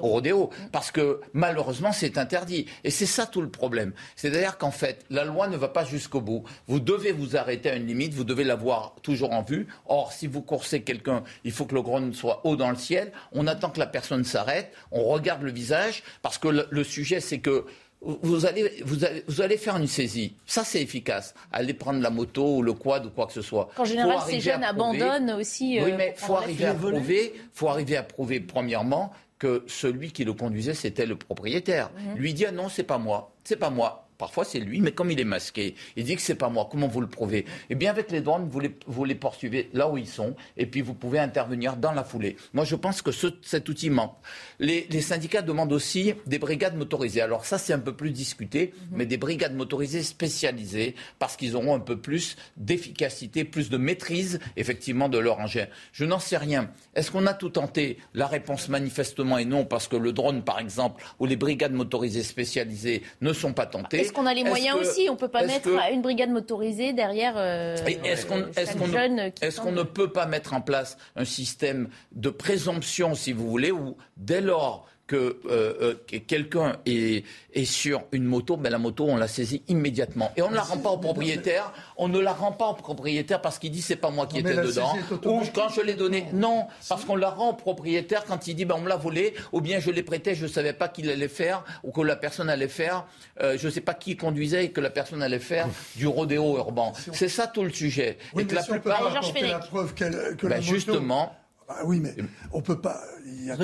rodéos. 0.00 0.50
Parce 0.72 0.90
que 0.90 1.20
malheureusement, 1.32 1.92
c'est 1.92 2.18
interdit. 2.18 2.66
Et 2.84 2.90
c'est 2.90 3.06
ça 3.06 3.26
tout 3.26 3.40
le 3.40 3.48
problème. 3.48 3.92
C'est-à-dire 4.14 4.58
qu'en 4.58 4.70
fait, 4.70 5.04
la 5.10 5.24
loi 5.24 5.48
ne 5.48 5.56
va 5.56 5.68
pas 5.68 5.84
jusqu'au 5.84 6.20
bout. 6.20 6.44
Vous 6.66 6.80
devez 6.80 7.12
vous 7.12 7.36
arrêter 7.36 7.70
à 7.70 7.76
une 7.76 7.86
limite, 7.86 8.14
vous 8.14 8.24
devez 8.24 8.44
l'avoir 8.44 8.94
toujours 9.02 9.32
en 9.32 9.42
vue. 9.42 9.68
Or, 9.86 10.12
si 10.12 10.26
vous 10.26 10.42
coursez 10.42 10.82
quelqu'un, 10.82 11.22
il 11.44 11.52
faut 11.52 11.64
que 11.64 11.74
le 11.74 11.82
drone 11.82 12.12
soit 12.12 12.40
haut 12.44 12.56
dans 12.56 12.70
le 12.70 12.76
ciel. 12.76 13.12
On 13.32 13.46
attend 13.46 13.70
que 13.70 13.78
la 13.80 13.86
personne 13.86 14.24
s'arrête, 14.24 14.72
on 14.90 15.04
regarde 15.04 15.42
le 15.42 15.52
visage, 15.52 16.02
parce 16.22 16.38
que 16.38 16.48
le 16.48 16.84
sujet, 16.84 17.20
c'est 17.20 17.38
que 17.38 17.64
vous 18.02 18.46
allez, 18.46 18.82
vous, 18.84 19.04
allez, 19.04 19.24
vous 19.26 19.40
allez 19.40 19.56
faire 19.56 19.76
une 19.76 19.86
saisie. 19.86 20.34
Ça, 20.46 20.64
c'est 20.64 20.80
efficace. 20.82 21.34
Aller 21.52 21.74
prendre 21.74 22.00
la 22.00 22.10
moto 22.10 22.56
ou 22.56 22.62
le 22.62 22.72
quad 22.72 23.06
ou 23.06 23.10
quoi 23.10 23.26
que 23.26 23.32
ce 23.32 23.42
soit. 23.42 23.68
En 23.78 23.84
général, 23.84 24.18
ces 24.28 24.40
jeunes 24.40 24.62
abandonnent 24.62 25.32
aussi. 25.32 25.78
oui, 25.82 25.92
euh, 25.92 25.96
mais 25.96 26.14
il 26.16 26.20
faut 26.24 26.36
arriver 26.36 26.66
à 26.66 26.74
prouver, 26.74 27.34
faut 27.52 27.68
arriver 27.68 27.96
à 27.96 28.02
prouver, 28.02 28.40
premièrement, 28.40 29.12
que 29.38 29.64
celui 29.66 30.12
qui 30.12 30.24
le 30.24 30.32
conduisait, 30.32 30.74
c'était 30.74 31.06
le 31.06 31.16
propriétaire. 31.16 31.90
Mhm. 31.96 32.16
Lui 32.16 32.34
dit, 32.34 32.46
ah 32.46 32.52
non, 32.52 32.68
c'est 32.68 32.84
pas 32.84 32.98
moi. 32.98 33.32
C'est 33.44 33.56
pas 33.56 33.70
moi. 33.70 34.05
Parfois, 34.18 34.44
c'est 34.44 34.60
lui, 34.60 34.80
mais 34.80 34.92
comme 34.92 35.10
il 35.10 35.20
est 35.20 35.24
masqué, 35.24 35.74
il 35.96 36.04
dit 36.04 36.16
que 36.16 36.22
c'est 36.22 36.34
pas 36.34 36.48
moi. 36.48 36.68
Comment 36.70 36.88
vous 36.88 37.00
le 37.00 37.06
prouvez? 37.06 37.44
Eh 37.68 37.74
bien, 37.74 37.90
avec 37.90 38.10
les 38.10 38.20
drones, 38.20 38.48
vous 38.48 38.60
les, 38.60 38.74
vous 38.86 39.04
les, 39.04 39.14
poursuivez 39.14 39.68
là 39.74 39.88
où 39.88 39.98
ils 39.98 40.08
sont, 40.08 40.34
et 40.56 40.66
puis 40.66 40.80
vous 40.80 40.94
pouvez 40.94 41.18
intervenir 41.18 41.76
dans 41.76 41.92
la 41.92 42.04
foulée. 42.04 42.36
Moi, 42.54 42.64
je 42.64 42.76
pense 42.76 43.02
que 43.02 43.10
cet 43.12 43.68
outil 43.68 43.90
manque. 43.90 44.14
Les, 44.58 44.86
syndicats 45.00 45.42
demandent 45.42 45.72
aussi 45.72 46.14
des 46.26 46.38
brigades 46.38 46.76
motorisées. 46.76 47.20
Alors 47.20 47.44
ça, 47.44 47.58
c'est 47.58 47.72
un 47.72 47.78
peu 47.78 47.94
plus 47.94 48.10
discuté, 48.10 48.72
mhm. 48.74 48.96
mais 48.96 49.06
des 49.06 49.18
brigades 49.18 49.54
motorisées 49.54 50.02
spécialisées, 50.02 50.94
parce 51.18 51.36
qu'ils 51.36 51.54
auront 51.54 51.74
un 51.74 51.80
peu 51.80 51.98
plus 51.98 52.36
d'efficacité, 52.56 53.44
plus 53.44 53.68
de 53.70 53.76
maîtrise, 53.76 54.40
effectivement, 54.56 55.08
de 55.08 55.18
leur 55.18 55.38
engin. 55.40 55.66
Je 55.92 56.04
n'en 56.04 56.18
sais 56.18 56.38
rien. 56.38 56.70
Est-ce 56.94 57.10
qu'on 57.10 57.26
a 57.26 57.34
tout 57.34 57.50
tenté? 57.50 57.98
La 58.14 58.26
réponse 58.26 58.68
manifestement 58.68 59.38
est 59.38 59.44
non, 59.44 59.64
parce 59.64 59.88
que 59.88 59.96
le 59.96 60.12
drone, 60.12 60.42
par 60.42 60.58
exemple, 60.58 61.04
ou 61.18 61.26
les 61.26 61.36
brigades 61.36 61.72
motorisées 61.72 62.22
spécialisées 62.22 63.02
ne 63.20 63.32
sont 63.32 63.52
pas 63.52 63.66
tentées. 63.66 64.05
Est-ce 64.06 64.12
qu'on 64.12 64.26
a 64.26 64.34
les 64.34 64.44
moyens 64.44 64.78
aussi? 64.78 65.08
On 65.08 65.14
ne 65.14 65.18
peut 65.18 65.28
pas 65.28 65.44
mettre 65.44 65.68
une 65.92 66.02
brigade 66.02 66.30
motorisée 66.30 66.92
derrière. 66.92 67.34
Euh, 67.36 67.76
est-ce 68.04 68.26
qu'on 68.26 69.72
ne, 69.72 69.82
peut 69.82 70.12
pas 70.12 70.26
mettre 70.26 70.54
en 70.54 70.60
place 70.60 70.96
un 71.16 71.24
système 71.24 71.88
de 72.12 72.30
présomption, 72.30 73.14
si 73.14 73.32
vous 73.32 73.48
voulez, 73.48 73.72
où 73.72 73.96
dès 74.16 74.40
lors 74.40 74.86
que 75.06 75.38
euh, 75.48 75.94
euh, 76.10 76.18
quelqu'un 76.26 76.76
est, 76.84 77.24
sur 77.64 78.02
une 78.12 78.24
moto, 78.24 78.56
ben 78.56 78.70
la 78.70 78.78
moto, 78.78 79.06
on 79.08 79.16
la 79.16 79.28
saisit 79.28 79.62
immédiatement. 79.68 80.32
Et 80.36 80.42
on 80.42 80.50
ne 80.50 80.56
la 80.56 80.62
rend 80.62 80.78
pas 80.78 80.90
au 80.90 80.98
propriétaire. 80.98 81.72
On 81.96 82.08
ne 82.08 82.18
la 82.18 82.32
rend 82.32 82.52
pas 82.52 82.66
au 82.66 82.74
propriétaire 82.74 83.40
parce 83.40 83.58
qu'il 83.58 83.70
dit 83.70 83.82
c'est 83.82 83.96
pas 83.96 84.10
moi 84.10 84.26
qui 84.26 84.38
étais 84.38 84.56
dedans. 84.56 84.94
Ou 85.24 85.42
quand 85.54 85.68
je 85.68 85.80
l'ai 85.80 85.94
donné. 85.94 86.26
Non, 86.32 86.66
parce 86.88 87.04
qu'on 87.04 87.16
la 87.16 87.30
rend 87.30 87.50
au 87.50 87.54
propriétaire 87.54 88.24
quand 88.24 88.46
il 88.46 88.54
dit 88.54 88.64
ben, 88.64 88.74
on 88.78 88.80
me 88.80 88.88
l'a 88.88 88.96
volé, 88.96 89.34
ou 89.52 89.60
bien 89.60 89.78
je 89.78 89.90
l'ai 89.90 90.02
prêté, 90.02 90.34
je 90.34 90.44
ne 90.44 90.50
savais 90.50 90.72
pas 90.72 90.88
qu'il 90.88 91.08
allait 91.08 91.28
faire, 91.28 91.64
ou 91.84 91.92
que 91.92 92.00
la 92.00 92.16
personne 92.16 92.50
allait 92.50 92.68
faire, 92.68 93.06
euh, 93.40 93.56
je 93.58 93.66
ne 93.66 93.72
sais 93.72 93.80
pas 93.80 93.94
qui 93.94 94.16
conduisait 94.16 94.66
et 94.66 94.70
que 94.70 94.80
la 94.80 94.90
personne 94.90 95.22
allait 95.22 95.38
faire 95.38 95.68
du 95.94 96.06
rodéo 96.06 96.56
urbain. 96.58 96.92
C'est 97.12 97.28
ça 97.28 97.46
tout 97.46 97.62
le 97.62 97.70
sujet. 97.70 98.18
et 98.36 98.44
que 98.44 98.54
la 98.54 98.62
plupart. 98.62 99.12
la 99.40 99.58
preuve 99.60 99.94
que 99.94 100.46
ben, 100.46 100.60
Justement. 100.60 101.36
Ah 101.68 101.80
oui, 101.84 102.00
mais 102.00 102.14
on 102.52 102.62
peut 102.62 102.80
pas. 102.80 103.00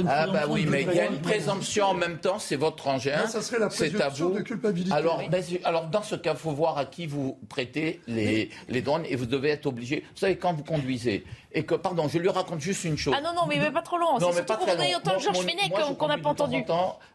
ah 0.09 0.27
bah 0.27 0.45
oui, 0.49 0.67
mais 0.69 0.83
il 0.83 0.93
y 0.93 1.01
a 1.01 1.07
une 1.07 1.21
présomption 1.21 1.87
en 1.87 1.95
même 1.95 2.19
temps, 2.19 2.39
c'est 2.39 2.57
votre 2.57 2.89
engin. 2.89 3.27
ça 3.29 3.43
serait 3.43 3.61
la 3.61 3.69
présomption 3.69 4.31
de 4.31 4.41
culpabilité. 4.41 4.93
Alors, 4.93 5.23
ben, 5.31 5.43
alors 5.65 5.87
dans 5.87 6.03
ce 6.03 6.17
cas, 6.17 6.33
il 6.33 6.39
faut 6.39 6.51
voir 6.51 6.79
à 6.79 6.85
qui 6.85 7.07
vous 7.07 7.39
prêtez 7.49 8.01
les, 8.09 8.51
les 8.69 8.83
drones 8.83 9.05
et 9.07 9.15
vous 9.17 9.27
devez 9.27 9.51
être 9.51 9.67
obligé. 9.67 10.05
Vous 10.15 10.19
savez, 10.19 10.37
quand 10.37 10.53
vous 10.53 10.65
conduisez 10.65 11.25
et 11.53 11.65
que, 11.65 11.75
pardon, 11.75 12.09
je 12.09 12.19
lui 12.19 12.29
raconte 12.29 12.61
juste 12.61 12.85
une 12.85 12.97
chose. 12.97 13.15
Ah 13.17 13.21
non, 13.23 13.35
non, 13.35 13.47
mais, 13.47 13.71
pas 13.71 13.83
trop 13.83 13.99
long. 13.99 14.19
C'est 14.19 14.33
surtout 14.35 14.65
qu'on 14.65 14.71
a 14.71 14.97
entendu 14.97 15.23
Georges 15.23 15.39
Fenech 15.39 15.97
qu'on 15.99 16.09
n'a 16.09 16.19
pas 16.19 16.31
entendu. 16.31 16.65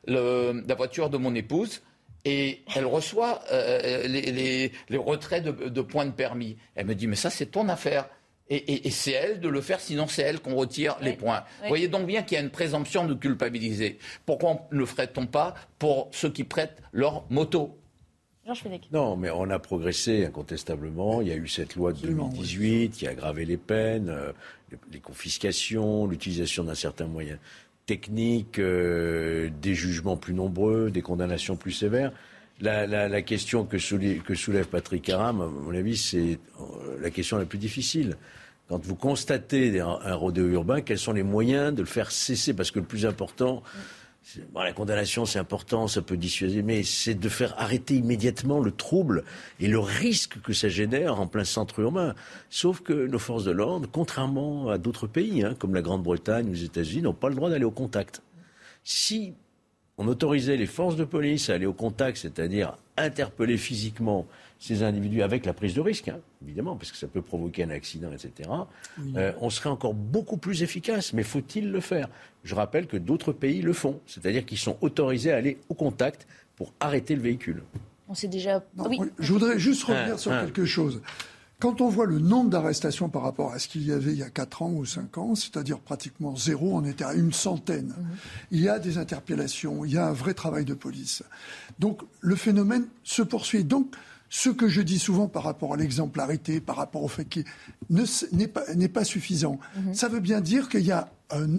Le, 0.06 0.64
la 0.68 0.76
voiture 0.76 1.10
de 1.10 1.18
mon 1.18 1.36
épouse 1.36 1.82
et 2.26 2.64
elle 2.76 2.86
reçoit 2.86 3.42
euh, 3.52 4.06
les, 4.08 4.22
les, 4.22 4.72
les, 4.90 4.98
retraits 4.98 5.44
de, 5.44 5.70
de 5.70 5.82
points 5.82 6.06
de 6.06 6.12
permis. 6.12 6.58
Elle 6.76 6.86
me 6.86 6.96
dit, 6.96 7.08
mais 7.08 7.16
ça, 7.16 7.30
c'est 7.30 7.46
ton 7.48 7.70
affaire. 7.70 8.10
Et, 8.50 8.90
c'est 8.92 9.12
elle 9.12 9.40
de 9.42 9.50
le 9.50 9.60
faire, 9.60 9.82
sinon 9.82 10.08
c'est 10.08 10.22
elle 10.22 10.40
qu'on 10.40 10.56
retire 10.56 10.96
les 11.02 11.14
points. 11.14 11.44
Vous 11.62 11.68
voyez 11.68 11.90
donc 11.90 12.06
bien 12.08 12.24
qu'il 12.24 12.38
y 12.38 12.40
a 12.40 12.44
une 12.44 12.50
présomption 12.50 13.06
de 13.06 13.14
culpabiliser. 13.14 14.00
Pourquoi 14.26 14.68
ne 14.72 14.78
le 14.80 14.86
ferait-on 14.86 15.28
pas 15.28 15.54
pour 15.80 16.08
ceux 16.14 16.30
qui 16.30 16.46
prêtent 16.46 16.82
leur 16.94 17.26
moto? 17.30 17.78
Non, 18.94 19.18
mais 19.18 19.30
on 19.30 19.50
a 19.50 19.60
progressé 19.60 20.26
incontestablement. 20.26 21.22
Il 21.22 21.28
y 21.28 21.32
a 21.32 21.36
eu 21.36 21.50
cette 21.50 21.76
loi 21.76 21.92
de 21.92 22.00
2018 22.00 22.92
qui 22.92 23.06
a 23.06 23.10
aggravé 23.10 23.44
les 23.44 23.58
peines, 23.58 24.08
euh, 24.08 24.32
les 24.94 25.00
confiscations, 25.00 26.08
l'utilisation 26.08 26.64
d'un 26.64 26.76
certain 26.76 27.08
moyen 27.08 27.38
technique, 27.86 28.60
euh, 28.60 29.50
des 29.62 29.74
jugements 29.74 30.16
plus 30.16 30.34
nombreux, 30.34 30.92
des 30.92 31.02
condamnations 31.02 31.58
plus 31.58 31.74
sévères. 31.74 32.14
La, 32.60 33.22
question 33.22 33.66
que 33.66 33.78
soulève, 33.78 34.68
Patrick 34.68 35.10
Aram, 35.10 35.42
à 35.42 35.48
mon 35.48 35.76
avis, 35.76 35.96
c'est 35.96 36.40
euh, 36.60 36.98
la 37.00 37.12
question 37.12 37.38
la 37.38 37.46
plus 37.46 37.60
difficile. 37.60 38.18
Quand 38.68 38.84
vous 38.84 38.96
constatez 38.96 39.80
un, 39.80 40.16
rodéo 40.16 40.48
urbain, 40.48 40.82
quels 40.82 40.98
sont 40.98 41.14
les 41.14 41.24
moyens 41.24 41.74
de 41.74 41.82
le 41.82 41.88
faire 41.88 42.12
cesser? 42.12 42.54
Parce 42.54 42.72
que 42.72 42.80
le 42.80 42.86
plus 42.86 43.06
important, 43.06 43.62
la 44.56 44.74
condamnation, 44.74 45.26
c'est 45.26 45.40
important, 45.40 45.88
ça 45.88 46.02
peut 46.02 46.18
dissuader, 46.18 46.64
mais 46.64 46.84
c'est 46.84 47.14
de 47.14 47.30
faire 47.30 47.54
arrêter 47.60 47.96
immédiatement 47.96 48.60
le 48.60 48.72
trouble 48.72 49.24
et 49.60 49.68
le 49.68 49.80
risque 49.80 50.42
que 50.42 50.52
ça 50.52 50.68
génère 50.68 51.22
en 51.22 51.28
plein 51.28 51.46
centre 51.46 51.80
urbain. 51.80 52.16
Sauf 52.50 52.82
que 52.82 53.06
nos 53.08 53.20
forces 53.20 53.46
de 53.46 53.52
l'ordre, 53.52 53.88
contrairement 53.90 54.70
à 54.70 54.78
d'autres 54.80 55.08
pays, 55.08 55.44
hein, 55.44 55.56
comme 55.58 55.76
la 55.76 55.82
Grande-Bretagne 55.82 56.50
ou 56.50 56.54
les 56.54 56.64
États-Unis, 56.64 57.04
n'ont 57.04 57.14
pas 57.14 57.30
le 57.30 57.36
droit 57.36 57.50
d'aller 57.50 57.66
au 57.66 57.72
contact. 57.72 58.22
Si 58.84 59.36
on 59.98 60.08
autorisait 60.08 60.58
les 60.58 60.68
forces 60.68 60.96
de 60.96 61.04
police 61.04 61.50
à 61.50 61.56
aller 61.56 61.66
au 61.66 61.74
contact, 61.74 62.18
c'est-à-dire 62.18 62.78
interpeller 62.98 63.58
physiquement 63.58 64.26
ces 64.60 64.84
individus 64.84 65.22
avec 65.22 65.46
la 65.46 65.54
prise 65.54 65.74
de 65.74 65.82
risque, 65.82 66.08
hein, 66.08 66.20
évidemment, 66.44 66.76
parce 66.76 66.92
que 66.92 66.98
ça 66.98 67.08
peut 67.08 67.22
provoquer 67.22 67.64
un 67.64 67.70
accident, 67.70 68.12
etc., 68.12 68.50
euh, 69.16 69.32
on 69.40 69.50
serait 69.50 69.70
encore 69.70 69.94
beaucoup 69.94 70.38
plus 70.38 70.64
efficace. 70.64 71.14
Mais 71.14 71.24
faut-il 71.24 71.72
le 71.72 71.80
faire? 71.80 72.10
Je 72.44 72.56
rappelle 72.56 72.88
que 72.88 72.98
d'autres 72.98 73.34
pays 73.34 73.62
le 73.62 73.74
font, 73.74 74.00
c'est-à-dire 74.06 74.46
qu'ils 74.46 74.58
sont 74.58 74.78
autorisés 74.82 75.32
à 75.32 75.38
aller 75.38 75.58
au 75.70 75.74
contact 75.74 76.28
pour 76.56 76.74
arrêter 76.80 77.16
le 77.16 77.22
véhicule. 77.22 77.64
On 78.08 78.14
sait 78.14 78.28
déjà. 78.28 78.64
oui. 78.78 79.00
Je 79.20 79.34
voudrais 79.34 79.60
juste 79.60 79.84
revenir 79.84 80.18
sur 80.18 80.32
quelque 80.32 80.66
chose. 80.66 81.02
Quand 81.60 81.82
on 81.82 81.90
voit 81.90 82.06
le 82.06 82.20
nombre 82.20 82.52
d'arrestations 82.52 83.10
par 83.10 83.24
rapport 83.24 83.52
à 83.52 83.58
ce 83.58 83.68
qu'il 83.68 83.84
y 83.84 83.92
avait 83.92 84.12
il 84.12 84.20
y 84.20 84.24
a 84.24 84.30
4 84.30 84.62
ans 84.62 84.72
ou 84.72 84.86
5 84.86 85.18
ans, 85.18 85.34
c'est-à-dire 85.34 85.80
pratiquement 85.80 86.36
zéro, 86.36 86.78
on 86.78 86.86
était 86.86 87.04
à 87.04 87.14
une 87.14 87.34
centaine. 87.34 87.96
Mhm. 87.98 88.06
Il 88.52 88.62
y 88.62 88.70
a 88.70 88.78
des 88.78 89.00
interpellations, 89.00 89.84
il 89.84 89.94
y 89.94 89.98
a 89.98 90.08
un 90.08 90.14
vrai 90.14 90.36
travail 90.36 90.66
de 90.66 90.76
police. 90.76 91.24
Donc 91.80 92.02
le 92.22 92.36
phénomène 92.36 92.86
se 93.04 93.24
poursuit. 93.24 93.64
Donc 93.64 93.96
ce 94.30 94.50
que 94.50 94.68
je 94.68 94.82
dis 94.82 95.00
souvent 95.00 95.28
par 95.28 95.44
rapport 95.44 95.74
à 95.74 95.78
l'exemplarité, 95.78 96.60
par 96.60 96.76
rapport 96.76 97.04
au 97.04 97.08
fait 97.08 97.26
qu'il 97.26 97.46
n'est 97.90 98.48
pas, 98.48 98.66
pas, 98.94 99.04
suffisant, 99.04 99.60
mhm. 99.76 99.96
ça 99.96 100.10
veut 100.10 100.20
bien 100.20 100.42
dire 100.42 100.70
qu'il 100.70 100.86
y 100.86 100.92
a 100.92 101.10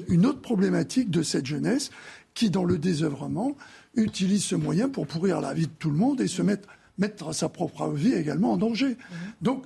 une 0.09 0.27
autre 0.27 0.41
problématique 0.41 1.11
de 1.11 1.23
cette 1.23 1.47
jeunesse 1.47 1.91
qui, 2.35 2.51
dans 2.51 2.65
le 2.65 2.79
désœuvrement, 2.79 3.57
utilise 3.97 4.45
ce 4.45 4.55
moyen 4.55 4.89
pour 4.89 5.09
pourrir 5.09 5.41
la 5.41 5.55
vie 5.55 5.67
de 5.67 5.73
tout 5.79 5.91
le 5.91 5.97
monde 5.97 6.21
et 6.21 6.29
se 6.29 6.41
mettre, 6.41 6.69
mettre 6.99 7.33
sa 7.35 7.49
propre 7.49 7.89
vie 7.89 8.13
également 8.13 8.53
en 8.53 8.57
danger. 8.57 8.91
Mhm. 8.91 8.97
Donc, 9.43 9.65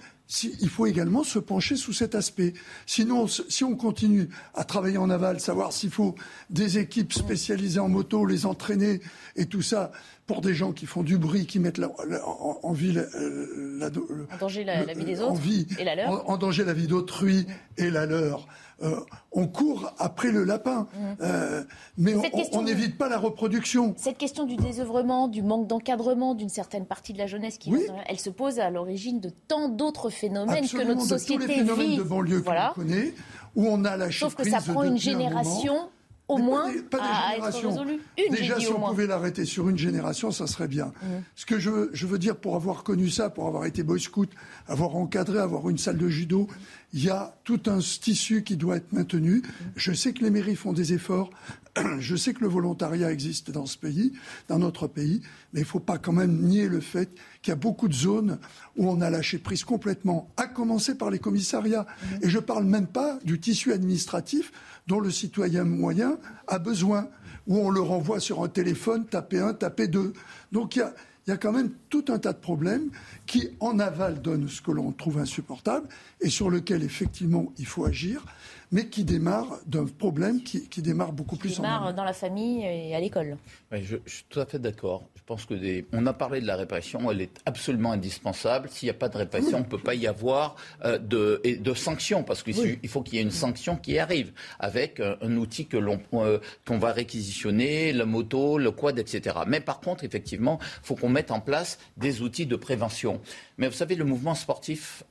il 0.61 0.69
faut 0.69 0.87
également 0.87 1.25
se 1.25 1.39
pencher 1.39 1.77
sous 1.77 1.93
cet 1.93 2.15
aspect. 2.15 2.55
Sinon, 2.87 3.27
si 3.27 3.65
on 3.65 3.77
continue 3.77 4.29
à 4.55 4.65
travailler 4.65 4.99
en 4.99 5.11
aval, 5.11 5.41
savoir 5.41 5.73
s'il 5.73 5.91
faut 5.91 6.15
des 6.51 6.79
équipes 6.79 7.13
spécialisées 7.13 7.81
en 7.81 7.89
moto, 7.89 8.25
les 8.25 8.47
entraîner 8.47 9.01
et 9.37 9.47
tout 9.47 9.63
ça, 9.63 9.93
pour 10.27 10.41
des 10.41 10.55
gens 10.55 10.73
qui 10.73 10.87
font 10.87 11.03
du 11.03 11.19
bruit, 11.19 11.47
qui 11.47 11.59
mettent 11.59 11.81
en, 11.81 12.73
vie 12.73 12.93
la, 12.93 13.03
en 13.13 14.37
danger 14.39 14.65
la, 14.65 14.85
vie 14.95 15.05
des 15.05 15.21
autres 15.21 15.41
et 15.79 15.85
la 15.85 15.95
leur. 15.95 16.31
En, 16.31 16.37
danger 16.37 16.65
la 16.65 16.73
vie 16.73 16.87
d'autrui 16.87 17.47
et 17.77 17.91
la 17.91 18.07
leur. 18.07 18.47
Euh, 18.83 19.01
on 19.31 19.47
court 19.47 19.95
après 19.99 20.33
le 20.33 20.45
lapin, 20.45 20.83
mmh. 20.93 21.23
euh, 21.23 21.65
mais 21.97 22.15
on 22.53 22.63
n'évite 22.63 22.99
pas 22.99 23.09
la 23.09 23.19
reproduction. 23.19 23.95
Cette 23.97 24.19
question 24.19 24.45
du 24.45 24.57
désœuvrement, 24.57 25.29
du 25.29 25.43
manque 25.43 25.69
d'encadrement 25.69 26.35
d'une 26.35 26.49
certaine 26.49 26.85
partie 26.85 27.13
de 27.13 27.19
la 27.19 27.27
jeunesse, 27.27 27.59
qui 27.59 27.73
elle 28.07 28.19
se 28.19 28.31
pose 28.31 28.59
à 28.59 28.71
l'origine 28.71 29.21
de 29.21 29.31
tant 29.49 29.69
d'autres 29.69 30.11
phénomènes 30.11 30.69
que 30.69 30.83
notre 30.83 31.03
société 31.03 31.35
de 31.35 31.43
tous 31.43 31.49
les 31.49 31.55
phénomènes 31.55 31.97
de 31.97 32.03
banlieue 32.03 32.41
que 32.43 32.51
l'on 32.51 32.75
connaît, 32.75 33.15
où 33.55 33.67
on 33.67 33.85
a 33.85 33.97
la 33.97 34.11
Sauf 34.11 34.35
que 34.35 34.49
ça 34.49 34.61
prend 34.61 34.83
une 34.83 34.99
génération 34.99 35.89
au 36.29 36.39
moins 36.39 36.71
pas 36.91 36.99
des, 36.99 37.35
générations. 37.35 37.87
Déjà, 38.31 38.61
si 38.61 38.69
on 38.69 38.81
pouvait 38.81 39.07
l'arrêter 39.07 39.45
sur 39.45 39.69
une 39.69 39.79
génération, 39.79 40.31
ça 40.31 40.47
serait 40.47 40.69
bien. 40.69 40.87
Mmh. 40.87 41.07
Ce 41.35 41.47
que 41.47 41.59
je, 41.59 41.91
je, 41.93 42.07
veux 42.07 42.19
dire, 42.19 42.37
pour 42.37 42.57
avoir 42.57 42.85
connu 42.85 43.11
ça, 43.11 43.29
pour 43.29 43.47
avoir 43.47 43.67
été 43.67 43.83
boy 43.83 44.01
scout, 44.01 44.31
avoir 44.67 44.97
encadré, 44.97 45.39
avoir 45.39 45.69
une 45.69 45.79
salle 45.79 45.99
de 45.99 46.09
judo, 46.09 46.49
il 46.93 47.05
y 47.05 47.11
a 47.11 47.35
tout 47.45 47.61
un 47.67 47.79
tissu 47.79 48.43
qui 48.43 48.57
doit 48.57 48.77
être 48.77 48.93
maintenu. 48.93 49.43
Je 49.77 49.93
sais 49.93 50.13
que 50.13 50.23
les 50.23 50.31
mairies 50.31 50.57
font 50.57 50.73
des 50.73 50.93
efforts. 50.93 51.31
Je 52.01 52.17
sais 52.17 52.35
que 52.35 52.43
le 52.43 52.49
volontariat 52.49 53.11
existe 53.11 53.51
dans 53.51 53.65
ce 53.65 53.79
pays, 53.79 54.13
dans 54.49 54.59
notre 54.59 54.87
pays, 54.87 55.23
mais 55.53 55.61
il 55.61 55.65
ne 55.65 55.69
faut 55.69 55.81
pas 55.81 55.97
quand 55.97 56.13
même 56.13 56.37
nier 56.43 56.69
le 56.69 56.81
fait 56.81 57.09
qu'il 57.41 57.51
y 57.51 57.53
a 57.53 57.57
beaucoup 57.57 57.89
de 57.89 57.95
zones 57.95 58.39
où 58.77 58.91
on 58.91 59.01
a 59.01 59.09
lâché 59.09 59.39
prise 59.39 59.65
complètement, 59.65 60.31
à 60.37 60.47
commencer 60.47 60.95
par 60.95 61.11
les 61.11 61.19
commissariats. 61.19 61.87
Et 62.21 62.29
je 62.29 62.37
ne 62.37 62.43
parle 62.43 62.65
même 62.65 62.87
pas 62.87 63.19
du 63.25 63.41
tissu 63.41 63.73
administratif 63.73 64.53
dont 64.87 65.01
le 65.01 65.11
citoyen 65.11 65.65
moyen 65.65 66.19
a 66.47 66.59
besoin, 66.59 67.09
où 67.47 67.59
on 67.59 67.71
le 67.71 67.81
renvoie 67.81 68.21
sur 68.21 68.45
un 68.45 68.49
téléphone, 68.49 69.07
taper 69.07 69.41
un, 69.41 69.55
taper 69.55 69.89
deux. 69.89 70.13
Donc 70.53 70.77
il 70.77 70.81
y 70.81 70.83
a, 70.83 70.95
quand 71.37 71.53
même 71.53 71.71
tout 71.89 72.05
un 72.09 72.19
tas 72.19 72.33
de 72.33 72.39
problèmes 72.39 72.91
qui, 73.27 73.51
en 73.61 73.79
aval, 73.79 74.21
donnent 74.21 74.49
ce 74.49 74.61
que 74.61 74.71
l'on 74.71 74.93
trouve 74.93 75.19
insupportable 75.19 75.89
et 76.21 76.31
sur 76.31 76.51
lequel, 76.51 76.83
effectivement, 76.83 77.53
il 77.59 77.67
faut 77.67 77.85
agir 77.85 78.25
mais 78.73 78.87
qui 78.87 79.05
démarre 79.05 79.59
d'un 79.67 79.85
problème 79.85 80.43
qui, 80.43 80.67
démarre 80.81 81.13
beaucoup 81.13 81.37
plus 81.37 81.59
en 81.61 81.63
démarre 81.63 81.95
dans 81.95 82.05
la 82.05 82.15
famille 82.15 82.65
et 82.65 82.95
à 82.95 83.01
l'école. 83.01 83.37
je, 83.71 83.97
suis 84.07 84.25
tout 84.29 84.41
à 84.41 84.47
fait 84.47 84.59
d'accord. 84.59 85.05
Pense 85.33 85.47
que 85.47 85.55
des... 85.55 85.87
on 85.95 86.05
a 86.05 86.13
parlé 86.13 86.43
de 86.43 86.47
la 86.47 86.57
répression, 86.57 87.11
elle 87.11 87.23
est 87.23 87.41
absolument 87.47 87.93
indispensable. 87.93 88.69
S'il 88.69 88.89
n'y 88.89 88.91
a 88.91 88.95
pas 88.95 89.09
de 89.09 89.17
répression, 89.17 89.57
on 89.57 89.61
ne 89.61 89.65
peut 89.65 89.79
pas 89.79 89.95
y 89.95 90.07
avoir 90.07 90.57
euh, 90.85 90.99
de, 90.99 91.41
et 91.43 91.57
de 91.57 91.73
sanctions, 91.73 92.23
parce 92.23 92.43
qu'il 92.43 92.87
faut 92.91 93.01
qu'il 93.01 93.15
y 93.15 93.19
ait 93.19 93.23
une 93.23 93.31
sanction 93.31 93.77
qui 93.77 93.99
arrive 93.99 94.33
avec 94.59 95.01
euh, 95.01 95.17
un, 95.23 95.35
outil 95.39 95.65
que 95.65 95.79
l'on 95.79 96.03
euh, 96.13 96.39
qu'on 96.67 96.77
va 96.77 96.93
réquisitionner, 96.93 97.95
la 97.95 98.05
moto, 98.05 98.59
le 98.59 98.73
quad, 98.73 98.99
etc. 98.99 99.37
Mais 99.47 99.61
par 99.61 99.81
contre, 99.81 100.05
effectivement, 100.05 100.59
il 100.61 100.87
faut 100.87 100.97
qu'on 100.97 101.09
mette 101.09 101.31
en 101.31 101.41
place 101.41 101.79
des 101.97 102.21
outils 102.21 102.45
de 102.45 102.57
prévention. 102.57 103.19
Mais 103.57 103.69
vous 103.69 103.75
savez, 103.75 103.95
le 103.95 104.05
mouvement 104.05 104.35
sportif, 104.35 105.03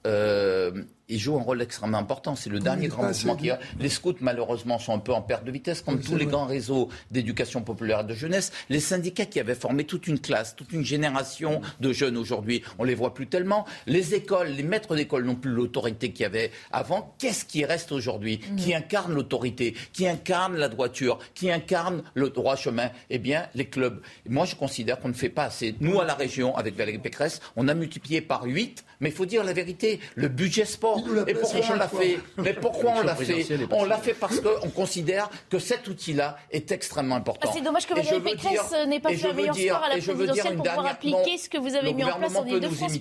il 1.12 1.20
joue 1.20 1.38
un 1.38 1.42
rôle 1.42 1.62
extrêmement 1.62 1.98
important. 1.98 2.36
C'est 2.36 2.50
le 2.50 2.60
dernier 2.60 2.88
grand 2.88 3.04
mouvement 3.04 3.36
qu'il 3.36 3.48
y 3.48 3.52
a. 3.52 3.60
Les 3.80 3.90
scouts, 3.90 4.16
malheureusement, 4.22 4.80
sont 4.80 4.94
un 4.94 5.00
peu 5.00 5.12
en 5.12 5.22
perte 5.22 5.44
de 5.44 5.52
vitesse, 5.52 5.82
comme 5.82 6.00
tous 6.00 6.16
les 6.16 6.26
grands 6.26 6.46
réseaux 6.46 6.90
d'éducation 7.12 7.62
populaire 7.62 8.02
et 8.02 8.04
de 8.06 8.14
jeunesse. 8.14 8.52
Les 8.70 8.80
syndicats 8.80 9.26
qui 9.26 9.40
avaient 9.40 9.56
formé 9.56 9.84
toute 9.84 10.08
une 10.08 10.20
classe, 10.20 10.56
toute 10.56 10.72
une 10.72 10.86
génération 10.86 11.62
de 11.80 11.92
jeunes 11.92 12.18
aujourd'hui, 12.18 12.64
on 12.80 12.84
les 12.84 12.96
voit 12.96 13.14
plus 13.14 13.28
tellement. 13.28 13.66
Les 13.88 14.16
écoles, 14.16 14.48
les 14.48 14.64
maîtres 14.64 14.96
d'école 14.96 15.26
n'ont 15.26 15.36
plus 15.36 15.52
l'autorité 15.52 16.12
qu'il 16.12 16.24
y 16.24 16.26
avait 16.26 16.52
avant. 16.72 17.14
Qu'est-ce 17.20 17.46
qui 17.46 17.66
reste 17.66 17.92
aujourd'hui 17.92 18.40
mm. 18.40 18.56
Qui 18.56 18.74
incarne 18.74 19.14
l'autorité 19.14 19.76
Qui 19.92 20.08
incarne 20.08 20.56
la 20.56 20.70
droiture 20.70 21.20
Qui 21.34 21.52
incarne 21.52 22.04
le 22.14 22.30
droit 22.30 22.56
chemin 22.56 22.90
Eh 23.10 23.20
bien, 23.20 23.48
les 23.54 23.66
clubs. 23.66 24.02
Moi, 24.30 24.46
je 24.46 24.56
considère 24.56 25.00
qu'on 25.00 25.10
ne 25.10 25.14
fait 25.14 25.30
pas 25.30 25.44
assez. 25.44 25.76
Nous, 25.82 26.00
à 26.00 26.06
la 26.06 26.14
région, 26.14 26.56
avec 26.56 26.76
Valérie 26.76 27.00
Pécresse, 27.00 27.42
on 27.58 27.68
a 27.68 27.74
multiplié 27.74 28.22
par 28.22 28.44
8, 28.44 28.86
mais 29.02 29.10
il 29.10 29.16
faut 29.16 29.26
dire 29.26 29.44
la 29.44 29.54
vérité, 29.54 30.00
le 30.16 30.30
budget 30.30 30.66
sport. 30.66 31.04
Et 31.28 31.34
pourquoi 31.34 31.60
on 31.72 31.76
l'a 31.76 31.88
fait 31.88 32.20
Mais 32.38 32.54
pourquoi 32.54 32.94
on 32.98 33.02
l'a 33.02 33.16
fait 33.16 33.46
On 33.72 33.84
l'a 33.84 33.98
fait 33.98 34.14
parce 34.14 34.40
qu'on 34.40 34.70
considère 34.70 35.30
que 35.50 35.60
cet 35.60 35.88
outil-là 35.88 36.38
est 36.52 36.72
extrêmement 36.72 37.16
important. 37.16 37.50
Ah, 37.50 37.54
c'est 37.54 37.64
dommage 37.64 37.88
que 37.88 37.94
Valérie 37.94 38.22
Pécresse 38.22 38.74
n'ait 38.88 39.00
pas 39.00 39.10
fait 39.10 39.28
la 39.28 39.34
meilleure 39.34 39.56
sport 39.56 39.84
à 39.84 39.90
la 39.90 39.98
présidentielle 39.98 40.56
pour 40.56 40.64
pouvoir 40.64 40.86
appliquer 40.86 41.38
ce 41.38 41.50
que 41.50 41.58
vous 41.58 41.76
avez 41.76 41.94
mis 41.94 42.04
en 42.04 42.18
place 42.18 42.36
en 42.36 42.46
Ile-de-France. 42.46 43.00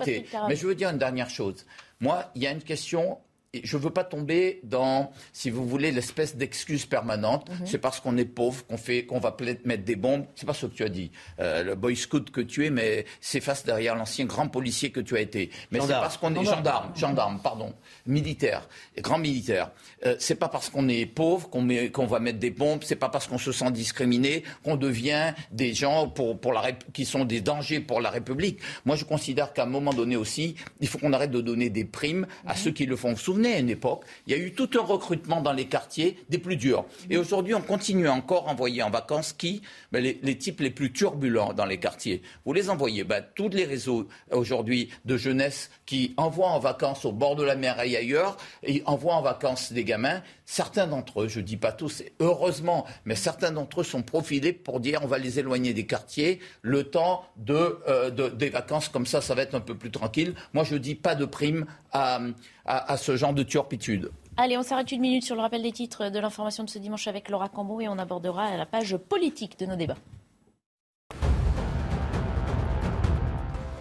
Mais 0.48 0.56
je 0.56 0.66
veux 0.66 0.74
dire 0.74 0.90
une 0.90 0.98
dernière 0.98 1.30
chose. 1.30 1.66
Moi, 2.00 2.24
il 2.34 2.42
y 2.42 2.46
a 2.46 2.50
une 2.50 2.62
question 2.62 3.18
je 3.52 3.76
ne 3.76 3.82
veux 3.82 3.90
pas 3.90 4.04
tomber 4.04 4.60
dans, 4.62 5.10
si 5.32 5.50
vous 5.50 5.66
voulez, 5.66 5.90
l'espèce 5.90 6.36
d'excuse 6.36 6.86
permanente. 6.86 7.50
Mhm. 7.50 7.66
C'est 7.66 7.78
parce 7.78 7.98
qu'on 7.98 8.16
est 8.16 8.24
pauvre 8.24 8.64
qu'on 8.66 8.76
fait, 8.76 9.06
qu'on 9.06 9.18
va 9.18 9.36
mettre 9.64 9.84
des 9.84 9.96
bombes. 9.96 10.24
C'est 10.36 10.46
pas 10.46 10.54
ce 10.54 10.66
que 10.66 10.74
tu 10.74 10.84
as 10.84 10.88
dit. 10.88 11.10
Euh, 11.40 11.64
le 11.64 11.74
boy 11.74 11.96
scout 11.96 12.30
que 12.30 12.40
tu 12.40 12.64
es, 12.64 12.70
mais 12.70 13.06
s'efface 13.20 13.64
derrière 13.64 13.96
l'ancien 13.96 14.24
grand 14.24 14.46
policier 14.46 14.90
que 14.90 15.00
tu 15.00 15.16
as 15.16 15.20
été. 15.20 15.50
Mais 15.72 15.80
c'est 15.80 15.88
parce 15.88 16.16
qu'on 16.16 16.34
est 16.34 16.44
gendarme, 16.44 16.92
gendarme, 16.96 17.40
pardon, 17.42 17.74
militaire, 18.06 18.68
grand 18.98 19.18
militaire. 19.18 19.72
Euh, 20.06 20.14
c'est 20.20 20.36
pas 20.36 20.48
parce 20.48 20.70
qu'on 20.70 20.88
est 20.88 21.06
pauvre 21.06 21.50
qu'on 21.50 21.66
qu'on 21.92 22.06
va 22.06 22.20
mettre 22.20 22.38
des 22.38 22.50
bombes. 22.50 22.82
C'est 22.84 22.96
pas 22.96 23.08
parce 23.08 23.26
qu'on 23.26 23.38
se 23.38 23.52
sent 23.52 23.70
discriminé 23.72 24.44
qu'on 24.62 24.76
devient 24.76 25.34
des 25.50 25.74
gens 25.74 26.08
pour, 26.08 26.38
pour 26.38 26.52
la, 26.52 26.72
qui 26.72 27.04
sont 27.04 27.24
des 27.24 27.40
dangers 27.40 27.80
pour 27.80 28.00
la 28.00 28.10
République. 28.10 28.60
Moi, 28.84 28.94
je 28.94 29.04
considère 29.04 29.52
qu'à 29.52 29.64
un 29.64 29.66
moment 29.66 29.92
donné 29.92 30.14
aussi, 30.14 30.54
il 30.80 30.86
faut 30.86 30.98
qu'on 30.98 31.12
arrête 31.12 31.32
de 31.32 31.40
donner 31.40 31.68
des 31.68 31.84
primes 31.84 32.26
à 32.46 32.52
mhm. 32.52 32.58
ceux 32.58 32.70
qui 32.70 32.86
le 32.86 32.94
font. 32.94 33.14
Vous 33.14 33.39
à 33.48 33.58
une 33.58 33.70
époque, 33.70 34.04
il 34.26 34.36
y 34.36 34.36
a 34.36 34.38
eu 34.38 34.52
tout 34.52 34.70
un 34.78 34.82
recrutement 34.82 35.40
dans 35.40 35.52
les 35.52 35.66
quartiers 35.66 36.18
des 36.28 36.38
plus 36.38 36.56
durs. 36.56 36.84
Et 37.08 37.16
aujourd'hui, 37.16 37.54
on 37.54 37.60
continue 37.60 38.08
encore 38.08 38.48
à 38.48 38.52
envoyer 38.52 38.82
en 38.82 38.90
vacances 38.90 39.32
qui 39.32 39.62
ben, 39.92 40.02
les, 40.02 40.38
types 40.38 40.60
les 40.60 40.70
plus 40.70 40.92
turbulents 40.92 41.52
dans 41.52 41.64
les 41.64 41.78
quartiers. 41.78 42.22
Vous 42.44 42.52
les 42.52 42.70
envoyez. 42.70 43.04
Ben, 43.04 43.24
tous 43.34 43.48
les 43.48 43.64
réseaux 43.64 44.08
aujourd'hui 44.30 44.90
de 45.04 45.16
jeunesse 45.16 45.70
qui 45.86 46.14
envoient 46.16 46.50
en 46.50 46.58
vacances 46.58 47.04
au 47.04 47.12
bord 47.12 47.36
de 47.36 47.42
la 47.42 47.56
mer 47.56 47.80
et 47.80 47.96
ailleurs, 47.96 48.36
et 48.62 48.82
envoient 48.86 49.14
en 49.14 49.22
vacances 49.22 49.72
des 49.72 49.84
gamins, 49.84 50.22
certains 50.50 50.88
d'entre 50.88 51.22
eux, 51.22 51.28
je 51.28 51.38
ne 51.38 51.44
dis 51.44 51.56
pas 51.56 51.70
tous, 51.70 52.02
heureusement, 52.18 52.84
mais 53.04 53.14
certains 53.14 53.52
d'entre 53.52 53.82
eux 53.82 53.84
sont 53.84 54.02
profilés 54.02 54.52
pour 54.52 54.80
dire 54.80 54.98
on 55.04 55.06
va 55.06 55.18
les 55.18 55.38
éloigner 55.38 55.72
des 55.74 55.86
quartiers 55.86 56.40
le 56.62 56.90
temps 56.90 57.24
euh, 57.48 58.10
des 58.10 58.50
vacances, 58.50 58.88
comme 58.88 59.06
ça, 59.06 59.20
ça 59.20 59.36
va 59.36 59.42
être 59.42 59.54
un 59.54 59.60
peu 59.60 59.76
plus 59.76 59.92
tranquille. 59.92 60.34
Moi, 60.52 60.64
je 60.64 60.74
ne 60.74 60.80
dis 60.80 60.96
pas 60.96 61.14
de 61.14 61.24
prime 61.24 61.66
à, 61.92 62.20
à, 62.64 62.96
ce 62.96 63.16
genre 63.16 63.32
de 63.32 63.44
turpitude. 63.44 64.10
Allez, 64.36 64.58
on 64.58 64.64
s'arrête 64.64 64.90
une 64.90 65.00
minute 65.00 65.22
sur 65.22 65.36
le 65.36 65.40
rappel 65.40 65.62
des 65.62 65.72
titres 65.72 66.10
de 66.10 66.18
l'information 66.18 66.64
de 66.64 66.70
ce 66.70 66.80
dimanche 66.80 67.06
avec 67.06 67.28
Laura 67.28 67.48
Cambo 67.48 67.80
et 67.80 67.86
on 67.86 67.98
abordera 67.98 68.56
la 68.56 68.66
page 68.66 68.96
politique 68.96 69.56
de 69.56 69.66
nos 69.66 69.76
débats. 69.76 69.98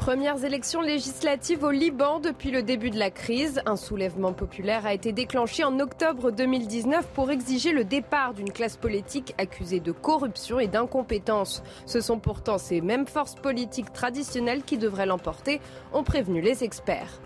Premières 0.09 0.43
élections 0.43 0.81
législatives 0.81 1.63
au 1.63 1.69
Liban 1.69 2.19
depuis 2.19 2.49
le 2.49 2.63
début 2.63 2.89
de 2.89 2.97
la 2.97 3.11
crise. 3.11 3.61
Un 3.67 3.75
soulèvement 3.75 4.33
populaire 4.33 4.87
a 4.87 4.93
été 4.95 5.11
déclenché 5.11 5.63
en 5.63 5.79
octobre 5.79 6.31
2019 6.31 7.05
pour 7.13 7.29
exiger 7.29 7.71
le 7.71 7.83
départ 7.83 8.33
d'une 8.33 8.51
classe 8.51 8.75
politique 8.75 9.35
accusée 9.37 9.79
de 9.79 9.91
corruption 9.91 10.59
et 10.59 10.65
d'incompétence. 10.65 11.61
Ce 11.85 12.01
sont 12.01 12.17
pourtant 12.17 12.57
ces 12.57 12.81
mêmes 12.81 13.05
forces 13.05 13.35
politiques 13.35 13.93
traditionnelles 13.93 14.63
qui 14.63 14.79
devraient 14.79 15.05
l'emporter, 15.05 15.61
ont 15.93 16.03
prévenu 16.03 16.41
les 16.41 16.63
experts. 16.63 17.21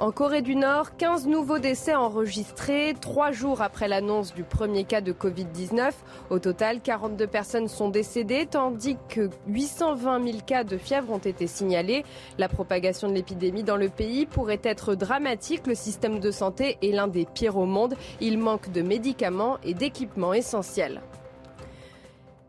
En 0.00 0.10
Corée 0.10 0.42
du 0.42 0.56
Nord, 0.56 0.96
15 0.96 1.28
nouveaux 1.28 1.60
décès 1.60 1.94
enregistrés 1.94 2.94
trois 3.00 3.30
jours 3.30 3.62
après 3.62 3.86
l'annonce 3.86 4.34
du 4.34 4.42
premier 4.42 4.82
cas 4.82 5.00
de 5.00 5.12
Covid-19. 5.12 5.92
Au 6.30 6.40
total, 6.40 6.80
42 6.80 7.28
personnes 7.28 7.68
sont 7.68 7.90
décédées, 7.90 8.46
tandis 8.50 8.96
que 9.08 9.30
820 9.46 10.24
000 10.24 10.38
cas 10.44 10.64
de 10.64 10.78
fièvre 10.78 11.12
ont 11.12 11.18
été 11.18 11.46
signalés. 11.46 12.04
La 12.38 12.48
propagation 12.48 13.06
de 13.08 13.14
l'épidémie 13.14 13.62
dans 13.62 13.76
le 13.76 13.88
pays 13.88 14.26
pourrait 14.26 14.60
être 14.64 14.96
dramatique. 14.96 15.68
Le 15.68 15.76
système 15.76 16.18
de 16.18 16.32
santé 16.32 16.76
est 16.82 16.90
l'un 16.90 17.06
des 17.06 17.24
pires 17.24 17.56
au 17.56 17.66
monde. 17.66 17.94
Il 18.20 18.38
manque 18.38 18.72
de 18.72 18.82
médicaments 18.82 19.58
et 19.62 19.74
d'équipements 19.74 20.34
essentiels. 20.34 21.02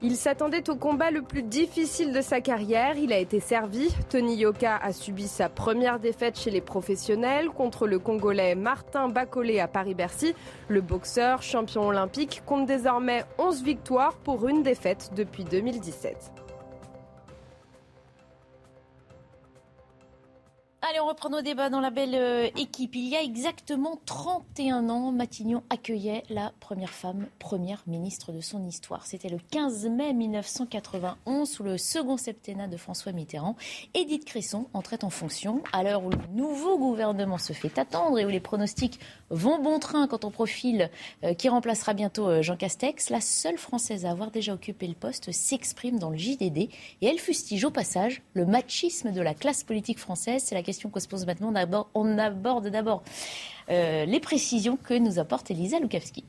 Il 0.01 0.17
s'attendait 0.17 0.69
au 0.69 0.75
combat 0.75 1.09
le 1.09 1.21
plus 1.21 1.41
difficile 1.41 2.11
de 2.11 2.21
sa 2.21 2.41
carrière. 2.41 2.97
Il 2.97 3.13
a 3.13 3.17
été 3.17 3.39
servi. 3.39 3.87
Tony 4.09 4.35
Yoka 4.35 4.75
a 4.75 4.91
subi 4.91 5.27
sa 5.27 5.47
première 5.47 5.99
défaite 5.99 6.37
chez 6.37 6.51
les 6.51 6.61
professionnels 6.61 7.49
contre 7.49 7.87
le 7.87 7.97
Congolais 7.97 8.55
Martin 8.55 9.07
Bacolé 9.07 9.59
à 9.61 9.69
Paris-Bercy. 9.69 10.35
Le 10.67 10.81
boxeur, 10.81 11.41
champion 11.41 11.87
olympique, 11.87 12.43
compte 12.45 12.65
désormais 12.65 13.23
11 13.39 13.63
victoires 13.63 14.17
pour 14.17 14.47
une 14.49 14.63
défaite 14.63 15.11
depuis 15.15 15.45
2017. 15.45 16.34
Allez, 20.88 20.99
on 20.99 21.07
reprend 21.07 21.29
nos 21.29 21.41
débats 21.41 21.71
dans 21.71 21.79
la 21.79 21.89
belle 21.89 22.13
euh, 22.13 22.47
équipe. 22.57 22.93
Il 22.93 23.07
y 23.07 23.15
a 23.15 23.23
exactement 23.23 23.99
31 24.05 24.88
ans, 24.89 25.11
Matignon 25.11 25.63
accueillait 25.71 26.21
la 26.29 26.51
première 26.59 26.91
femme 26.91 27.25
première 27.39 27.81
ministre 27.88 28.31
de 28.31 28.39
son 28.39 28.63
histoire. 28.67 29.03
C'était 29.07 29.29
le 29.29 29.39
15 29.49 29.88
mai 29.88 30.13
1991, 30.13 31.49
sous 31.49 31.63
le 31.63 31.79
second 31.79 32.17
septennat 32.17 32.67
de 32.67 32.77
François 32.77 33.13
Mitterrand. 33.13 33.55
Édith 33.95 34.25
Cresson 34.25 34.67
entrait 34.73 35.03
en 35.03 35.09
fonction 35.09 35.63
à 35.73 35.81
l'heure 35.81 36.03
où 36.03 36.11
le 36.11 36.19
nouveau 36.36 36.77
gouvernement 36.77 37.39
se 37.39 37.53
fait 37.53 37.79
attendre 37.79 38.19
et 38.19 38.25
où 38.25 38.29
les 38.29 38.39
pronostics 38.39 38.99
vont 39.31 39.57
bon 39.57 39.79
train 39.79 40.07
quant 40.07 40.19
au 40.21 40.29
profil 40.29 40.91
euh, 41.23 41.33
qui 41.33 41.49
remplacera 41.49 41.95
bientôt 41.95 42.27
euh, 42.27 42.43
Jean 42.43 42.57
Castex. 42.57 43.09
La 43.09 43.21
seule 43.21 43.57
Française 43.57 44.05
à 44.05 44.11
avoir 44.11 44.29
déjà 44.29 44.53
occupé 44.53 44.86
le 44.86 44.93
poste 44.93 45.31
s'exprime 45.31 45.97
dans 45.97 46.11
le 46.11 46.17
JDD 46.17 46.57
et 46.57 46.69
elle 47.01 47.17
fustige 47.17 47.65
au 47.65 47.71
passage 47.71 48.21
le 48.36 48.45
machisme 48.45 49.11
de 49.11 49.21
la 49.21 49.33
classe 49.33 49.63
politique 49.63 49.97
française. 49.97 50.43
C'est 50.45 50.53
la 50.53 50.61
question 50.61 50.74
qu'on 50.84 50.99
se 50.99 51.07
pose 51.07 51.26
maintenant. 51.26 51.53
On 51.93 52.17
aborde, 52.17 52.67
d'abord 52.67 53.03
euh, 53.69 54.05
les 54.05 54.19
précisions 54.19 54.78
que 54.78 54.93
nous 54.93 55.19
apporte 55.19 55.51
Elisa 55.51 55.80
Lukavski 55.80 56.23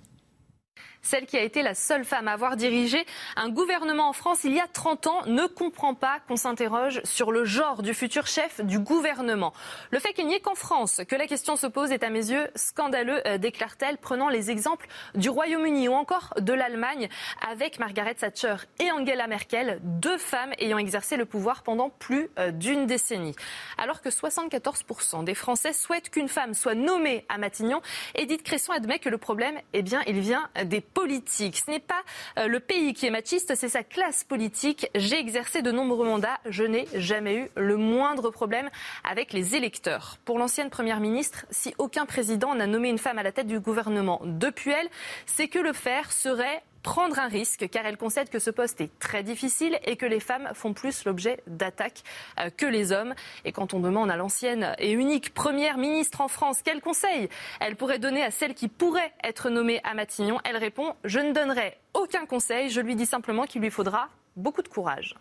celle 1.06 1.26
qui 1.26 1.36
a 1.36 1.42
été 1.42 1.62
la 1.62 1.74
seule 1.74 2.04
femme 2.04 2.28
à 2.28 2.32
avoir 2.32 2.56
dirigé 2.56 3.06
un 3.36 3.48
gouvernement 3.48 4.08
en 4.08 4.12
France 4.12 4.44
il 4.44 4.52
y 4.52 4.60
a 4.60 4.66
30 4.66 5.06
ans, 5.06 5.22
ne 5.26 5.46
comprend 5.46 5.94
pas 5.94 6.18
qu'on 6.26 6.36
s'interroge 6.36 7.00
sur 7.04 7.32
le 7.32 7.44
genre 7.44 7.82
du 7.82 7.94
futur 7.94 8.26
chef 8.26 8.60
du 8.60 8.78
gouvernement. 8.78 9.52
Le 9.90 9.98
fait 9.98 10.12
qu'il 10.12 10.26
n'y 10.26 10.34
ait 10.34 10.40
qu'en 10.40 10.54
France 10.54 11.00
que 11.08 11.16
la 11.16 11.26
question 11.26 11.56
se 11.56 11.66
pose 11.66 11.92
est 11.92 12.02
à 12.02 12.10
mes 12.10 12.30
yeux 12.30 12.48
scandaleux, 12.56 13.26
euh, 13.26 13.38
déclare-t-elle, 13.38 13.98
prenant 13.98 14.28
les 14.28 14.50
exemples 14.50 14.88
du 15.14 15.30
Royaume-Uni 15.30 15.88
ou 15.88 15.92
encore 15.92 16.34
de 16.40 16.52
l'Allemagne 16.52 17.08
avec 17.48 17.78
Margaret 17.78 18.14
Thatcher 18.14 18.56
et 18.80 18.90
Angela 18.90 19.28
Merkel, 19.28 19.78
deux 19.82 20.18
femmes 20.18 20.52
ayant 20.58 20.78
exercé 20.78 21.16
le 21.16 21.24
pouvoir 21.24 21.62
pendant 21.62 21.90
plus 21.90 22.28
euh, 22.38 22.50
d'une 22.50 22.86
décennie. 22.86 23.36
Alors 23.78 24.02
que 24.02 24.08
74% 24.08 25.24
des 25.24 25.34
Français 25.34 25.72
souhaitent 25.72 26.10
qu'une 26.10 26.28
femme 26.28 26.54
soit 26.54 26.74
nommée 26.74 27.24
à 27.28 27.38
Matignon, 27.38 27.80
Edith 28.14 28.42
Cresson 28.42 28.72
admet 28.72 28.98
que 28.98 29.08
le 29.08 29.18
problème, 29.18 29.58
eh 29.72 29.82
bien, 29.82 30.02
il 30.06 30.18
vient 30.20 30.48
des 30.64 30.80
politique. 30.96 31.60
Ce 31.64 31.70
n'est 31.70 31.78
pas 31.78 32.02
euh, 32.38 32.48
le 32.48 32.58
pays 32.58 32.94
qui 32.94 33.04
est 33.04 33.10
machiste, 33.10 33.54
c'est 33.54 33.68
sa 33.68 33.84
classe 33.84 34.24
politique. 34.24 34.88
J'ai 34.94 35.18
exercé 35.18 35.60
de 35.60 35.70
nombreux 35.70 36.06
mandats, 36.06 36.38
je 36.46 36.64
n'ai 36.64 36.88
jamais 36.94 37.36
eu 37.36 37.50
le 37.54 37.76
moindre 37.76 38.30
problème 38.30 38.70
avec 39.04 39.34
les 39.34 39.54
électeurs. 39.54 40.16
Pour 40.24 40.38
l'ancienne 40.38 40.70
Première 40.70 41.00
ministre, 41.00 41.44
si 41.50 41.74
aucun 41.76 42.06
président 42.06 42.54
n'a 42.54 42.66
nommé 42.66 42.88
une 42.88 42.96
femme 42.96 43.18
à 43.18 43.22
la 43.22 43.30
tête 43.30 43.46
du 43.46 43.60
gouvernement 43.60 44.22
depuis 44.24 44.70
elle, 44.70 44.88
c'est 45.26 45.48
que 45.48 45.58
le 45.58 45.74
faire 45.74 46.10
serait 46.12 46.62
prendre 46.86 47.18
un 47.18 47.26
risque 47.26 47.68
car 47.68 47.84
elle 47.84 47.96
concède 47.96 48.30
que 48.30 48.38
ce 48.38 48.48
poste 48.48 48.80
est 48.80 48.96
très 49.00 49.24
difficile 49.24 49.76
et 49.84 49.96
que 49.96 50.06
les 50.06 50.20
femmes 50.20 50.48
font 50.54 50.72
plus 50.72 51.04
l'objet 51.04 51.42
d'attaques 51.48 52.04
euh, 52.38 52.48
que 52.56 52.64
les 52.64 52.92
hommes. 52.92 53.12
Et 53.44 53.50
quand 53.50 53.74
on 53.74 53.80
demande 53.80 54.08
à 54.08 54.16
l'ancienne 54.16 54.72
et 54.78 54.92
unique 54.92 55.34
première 55.34 55.78
ministre 55.78 56.20
en 56.20 56.28
France 56.28 56.60
quel 56.62 56.80
conseil 56.80 57.28
elle 57.58 57.74
pourrait 57.74 57.98
donner 57.98 58.22
à 58.22 58.30
celle 58.30 58.54
qui 58.54 58.68
pourrait 58.68 59.12
être 59.24 59.50
nommée 59.50 59.80
à 59.82 59.94
Matignon, 59.94 60.38
elle 60.44 60.56
répond 60.56 60.94
Je 61.02 61.18
ne 61.18 61.32
donnerai 61.32 61.76
aucun 61.92 62.24
conseil, 62.24 62.70
je 62.70 62.80
lui 62.80 62.94
dis 62.94 63.06
simplement 63.06 63.46
qu'il 63.46 63.62
lui 63.62 63.70
faudra 63.70 64.08
beaucoup 64.36 64.62
de 64.62 64.68
courage. 64.68 65.16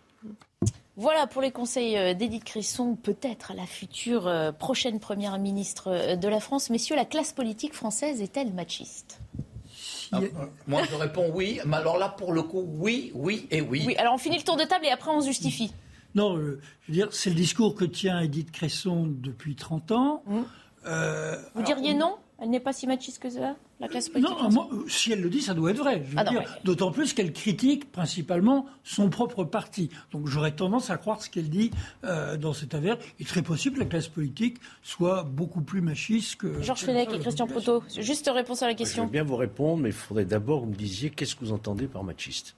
Voilà 0.94 1.26
pour 1.26 1.42
les 1.42 1.50
conseils 1.50 1.98
euh, 1.98 2.14
d'Édith 2.14 2.44
Cresson, 2.44 2.94
peut-être 2.94 3.54
la 3.56 3.66
future 3.66 4.28
euh, 4.28 4.52
prochaine 4.52 5.00
première 5.00 5.36
ministre 5.40 6.14
de 6.14 6.28
la 6.28 6.38
France. 6.38 6.70
Messieurs, 6.70 6.94
la 6.94 7.04
classe 7.04 7.32
politique 7.32 7.74
française 7.74 8.22
est-elle 8.22 8.52
machiste? 8.52 9.18
Ah, 10.12 10.20
euh, 10.20 10.28
moi, 10.66 10.82
je 10.90 10.94
réponds 10.94 11.30
oui. 11.34 11.60
Mais 11.64 11.76
alors 11.76 11.98
là, 11.98 12.08
pour 12.08 12.32
le 12.32 12.42
coup, 12.42 12.64
oui, 12.66 13.10
oui 13.14 13.46
et 13.50 13.60
oui. 13.60 13.84
Oui, 13.86 13.96
alors 13.96 14.14
on 14.14 14.18
finit 14.18 14.36
le 14.36 14.42
tour 14.42 14.56
de 14.56 14.64
table 14.64 14.86
et 14.86 14.90
après 14.90 15.10
on 15.10 15.20
se 15.20 15.26
justifie. 15.26 15.72
Non, 16.14 16.36
je 16.36 16.42
veux 16.42 16.60
dire, 16.88 17.08
c'est 17.10 17.30
le 17.30 17.36
discours 17.36 17.74
que 17.74 17.84
tient 17.84 18.20
Edith 18.20 18.50
Cresson 18.50 19.06
depuis 19.06 19.54
30 19.54 19.92
ans. 19.92 20.22
Mmh. 20.26 20.40
Euh, 20.86 21.36
Vous 21.54 21.62
diriez 21.62 21.94
non? 21.94 22.16
Elle 22.38 22.50
n'est 22.50 22.60
pas 22.60 22.72
si 22.72 22.86
machiste 22.86 23.18
que 23.18 23.30
ça 23.30 23.56
la 23.80 23.88
classe 23.88 24.08
politique 24.08 24.34
Non, 24.52 24.68
si 24.88 25.12
elle 25.12 25.20
le 25.20 25.28
dit, 25.28 25.42
ça 25.42 25.54
doit 25.54 25.70
être 25.70 25.78
vrai. 25.78 26.02
Ah 26.16 26.24
d'autant 26.64 26.90
plus 26.90 27.12
qu'elle 27.12 27.32
critique 27.32 27.90
principalement 27.92 28.66
son 28.84 29.10
propre 29.10 29.44
parti. 29.44 29.90
Donc 30.12 30.26
j'aurais 30.26 30.52
tendance 30.52 30.90
à 30.90 30.96
croire 30.96 31.22
ce 31.22 31.28
qu'elle 31.28 31.50
dit 31.50 31.70
euh, 32.04 32.36
dans 32.36 32.54
cette 32.54 32.74
affaire. 32.74 32.96
Il 33.18 33.26
est 33.26 33.28
très 33.28 33.42
possible 33.42 33.76
que 33.76 33.80
la 33.80 33.86
classe 33.86 34.08
politique 34.08 34.58
soit 34.82 35.24
beaucoup 35.24 35.60
plus 35.60 35.80
machiste 35.80 36.36
que. 36.36 36.62
Georges 36.62 36.84
Fenech 36.84 37.12
et 37.12 37.18
Christian 37.18 37.46
Proto, 37.46 37.82
juste 37.98 38.30
réponse 38.32 38.62
à 38.62 38.66
la 38.66 38.74
question. 38.74 39.02
Je 39.02 39.06
veux 39.08 39.12
bien 39.12 39.24
vous 39.24 39.36
répondre, 39.36 39.82
mais 39.82 39.90
il 39.90 39.94
faudrait 39.94 40.24
d'abord 40.24 40.60
que 40.60 40.66
vous 40.66 40.72
me 40.72 40.76
disiez 40.76 41.10
qu'est-ce 41.10 41.34
que 41.34 41.44
vous 41.44 41.52
entendez 41.52 41.86
par 41.86 42.04
machiste. 42.04 42.54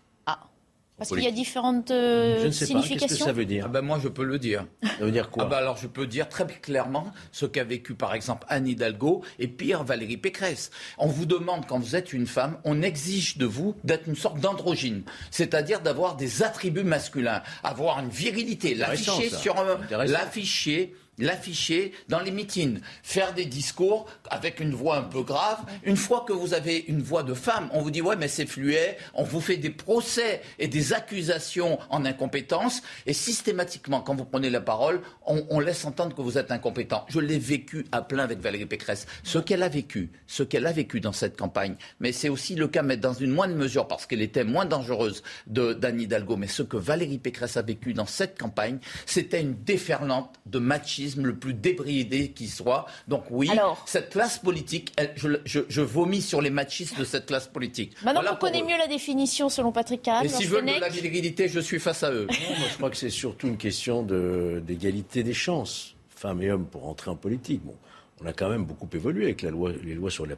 Parce 0.99 1.11
qu'il 1.11 1.23
y 1.23 1.27
a 1.29 1.31
différentes 1.31 1.89
significations. 1.89 2.41
je 2.41 2.47
ne 2.47 2.51
sais 2.51 2.75
Pas. 2.75 2.83
Qu'est-ce 2.99 3.19
que 3.19 3.25
ça 3.25 3.33
veut 3.33 3.45
dire? 3.45 3.65
Ah 3.67 3.69
ben 3.69 3.83
Moi, 3.83 4.01
je 4.03 4.09
peux 4.09 4.25
le 4.25 4.39
dire. 4.39 4.67
Ça 4.83 5.05
veut 5.05 5.13
dire 5.13 5.31
quoi? 5.31 5.45
Ah 5.47 5.49
ben 5.49 5.57
Alors, 5.59 5.77
je 5.77 5.87
peux 5.87 6.07
dire 6.07 6.29
très 6.29 6.45
clairement 6.47 7.13
ce 7.31 7.47
qu'a 7.47 7.65
vécu, 7.65 7.95
par 7.95 8.15
exemple, 8.15 8.47
Anne 8.51 8.67
Hidalgo 8.67 9.23
et 9.39 9.47
pire, 9.49 9.85
Valérie 9.85 10.17
Pécresse. 10.17 10.71
On 10.99 11.07
vous 11.07 11.27
demande, 11.27 11.67
quand 11.67 11.79
vous 11.79 11.95
êtes 11.97 12.13
une 12.13 12.27
femme, 12.27 12.59
on 12.65 12.83
exige 12.83 13.39
de 13.39 13.47
vous 13.47 13.75
d'être 13.85 14.09
une 14.09 14.17
sorte 14.17 14.41
d'androgyne, 14.41 15.03
c'est-à-dire 15.31 15.81
d'avoir 15.81 16.17
des 16.17 16.43
attributs 16.43 16.83
masculins, 16.83 17.43
avoir 17.63 18.01
une 18.01 18.09
virilité, 18.11 18.75
l'afficher 18.75 19.31
sur 19.31 19.55
l'afficher 19.91 20.95
l'afficher 21.19 21.93
dans 22.09 22.21
les 22.21 22.31
meetings, 22.31 22.81
faire 23.03 23.35
des 23.35 23.45
discours 23.45 24.07
avec 24.31 24.61
une 24.61 24.75
voix 24.75 24.99
un 24.99 25.03
peu 25.03 25.23
grave. 25.23 25.59
Une 25.85 25.97
fois 25.97 26.25
que 26.27 26.33
vous 26.33 26.55
avez 26.55 26.85
une 26.89 27.03
voix 27.03 27.23
de 27.23 27.35
femme, 27.35 27.69
on 27.73 27.83
vous 27.83 27.91
dit 27.91 28.03
ouais 28.03 28.17
mais 28.17 28.29
c'est 28.29 28.47
fluet, 28.47 28.99
on 29.15 29.25
vous 29.25 29.41
fait 29.41 29.57
des 29.57 29.71
procès 29.71 30.43
et 30.59 30.69
des 30.69 30.93
accusations 30.93 31.79
en 31.91 32.05
incompétence 32.05 32.83
et 33.07 33.13
systématiquement 33.13 34.01
quand 34.01 34.15
vous 34.15 34.25
prenez 34.25 34.51
la 34.51 34.61
parole, 34.61 35.01
on, 35.27 35.61
laisse 35.61 35.85
entendre 35.85 36.15
que 36.15 36.23
vous 36.23 36.39
êtes 36.39 36.51
incompétent. 36.51 37.05
Je 37.09 37.21
l'ai 37.21 37.39
vécu 37.39 37.85
à 37.93 38.01
plein 38.03 38.23
avec 38.23 38.39
Valérie 38.39 38.67
Pécresse. 38.67 39.07
Ce 39.25 39.39
qu'elle 39.39 39.63
a 39.63 39.69
vécu, 39.69 40.11
ce 40.27 40.43
qu'elle 40.43 40.67
a 40.67 40.73
vécu 40.73 41.01
dans 41.01 41.13
cette 41.13 41.37
campagne, 41.37 41.75
mais 42.01 42.13
c'est 42.13 42.29
aussi 42.29 42.55
le 42.55 42.69
cas 42.69 42.83
mais 42.83 42.97
dans 42.97 43.13
une 43.13 43.33
moindre 43.33 43.55
mesure 43.55 43.89
parce 43.89 44.07
qu'elle 44.07 44.23
était 44.23 44.45
moins 44.45 44.67
dangereuse 44.67 45.23
d'Anne 45.47 46.01
Hidalgo, 46.01 46.37
mais 46.37 46.47
ce 46.47 46.63
que 46.63 46.77
Valérie 46.77 47.19
Pécresse 47.19 47.57
a 47.57 47.63
vécu 47.63 47.93
dans 47.93 48.07
cette 48.07 48.39
campagne, 48.39 48.79
c'était 49.05 49.41
une 49.41 49.63
déferlante 49.65 50.37
de 50.47 50.59
machisme 50.59 51.08
le 51.17 51.35
plus 51.35 51.55
débridé 51.55 52.31
qui 52.31 52.49
soit. 52.49 52.87
Donc 53.07 53.25
oui, 53.31 53.51
cette 53.87 54.11
classe 54.11 54.39
politique, 54.39 54.93
je, 55.17 55.81
vomis 55.81 56.23
sur 56.23 56.41
les 56.41 56.51
machistes 56.51 56.99
de 56.99 57.05
cette 57.05 57.27
classe 57.27 57.49
politique. 57.49 57.95
Maintenant 58.05 58.23
on 58.33 58.37
connaît 58.37 58.63
mieux 58.63 58.77
la 58.79 58.87
définition 58.87 59.49
selon 59.49 59.73
Patrick 59.73 60.03
Kahn. 60.03 60.25
Et 60.25 60.29
si 60.29 60.45
je 60.45 60.51
veux 60.51 60.63
de 60.63 60.81
la 60.81 60.89
virilité, 60.89 61.49
je 61.49 61.61
suis 61.61 61.79
face 61.79 62.03
à 62.03 62.13
eux. 62.13 62.27
moi, 62.27 62.69
je 62.71 62.77
crois 62.77 62.91
que 62.91 62.97
c'est 62.97 63.11
surtout 63.11 63.49
une 63.49 63.57
question 63.57 64.03
d'égalité 64.03 65.23
des 65.23 65.35
chances, 65.35 65.95
femmes 66.09 66.43
et 66.43 66.51
hommes, 66.51 66.67
pour 66.67 66.89
entrer 66.89 67.11
en 67.11 67.17
politique. 67.17 67.63
Bon, 67.65 67.75
on 68.21 68.27
a 68.27 68.33
quand 68.33 68.49
même 68.49 68.65
beaucoup 68.65 68.89
évolué 68.93 69.25
avec 69.25 69.43
la 69.43 69.51
loi, 69.51 69.73
les 69.85 69.95
lois 69.95 70.11
sur 70.11 70.27
la, 70.27 70.37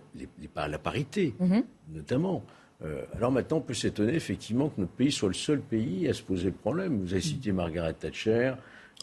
la 0.68 0.78
parité, 0.78 1.34
mhm. 1.38 1.64
notamment. 1.94 2.44
Euh, 2.84 3.02
alors 3.14 3.30
maintenant, 3.30 3.58
on 3.58 3.62
peut 3.62 3.74
s'étonner 3.74 4.14
effectivement 4.14 4.68
que 4.68 4.80
notre 4.80 4.92
pays 4.92 5.12
soit 5.12 5.28
le 5.28 5.34
seul 5.34 5.60
pays 5.60 6.08
à 6.08 6.14
se 6.14 6.22
poser 6.22 6.46
le 6.46 6.52
problème. 6.52 7.00
Vous 7.00 7.12
avez 7.12 7.20
cité 7.20 7.52
Margaret 7.52 7.92
Thatcher, 7.94 8.54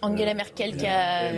Angela 0.02 0.34
Merkel 0.34 0.78
qui 0.78 0.86
a 0.86 1.32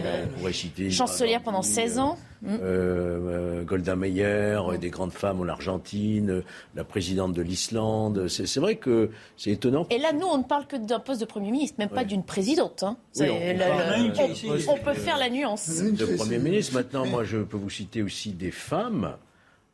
chancelière 0.89 1.41
pendant 1.41 1.61
16 1.61 1.99
ans. 1.99 2.17
Mm. 2.41 3.63
Golda 3.65 3.95
Meir, 3.95 4.79
des 4.79 4.89
grandes 4.89 5.11
femmes 5.11 5.41
en 5.41 5.47
Argentine, 5.47 6.43
la 6.75 6.83
présidente 6.83 7.33
de 7.33 7.41
l'Islande. 7.41 8.27
C'est 8.27 8.59
vrai 8.59 8.75
que 8.75 9.11
c'est 9.35 9.51
étonnant. 9.51 9.85
Et 9.89 9.97
là, 9.97 10.13
nous, 10.13 10.27
on 10.27 10.37
ne 10.37 10.43
parle 10.43 10.65
que 10.65 10.77
d'un 10.77 10.99
poste 10.99 11.19
de 11.21 11.25
Premier 11.25 11.51
ministre, 11.51 11.75
même 11.79 11.89
pas 11.89 12.05
d'une 12.05 12.23
présidente. 12.23 12.83
Hein. 12.83 12.97
on, 13.19 14.77
peut 14.77 14.93
faire 14.93 15.17
la 15.17 15.29
nuance. 15.29 15.67
De 15.69 16.05
Premier 16.17 16.39
ministre. 16.39 16.75
Maintenant, 16.75 17.05
moi, 17.05 17.23
je 17.23 17.37
peux 17.39 17.57
vous 17.57 17.69
citer 17.69 18.01
aussi 18.01 18.31
des 18.31 18.51
femmes 18.51 19.15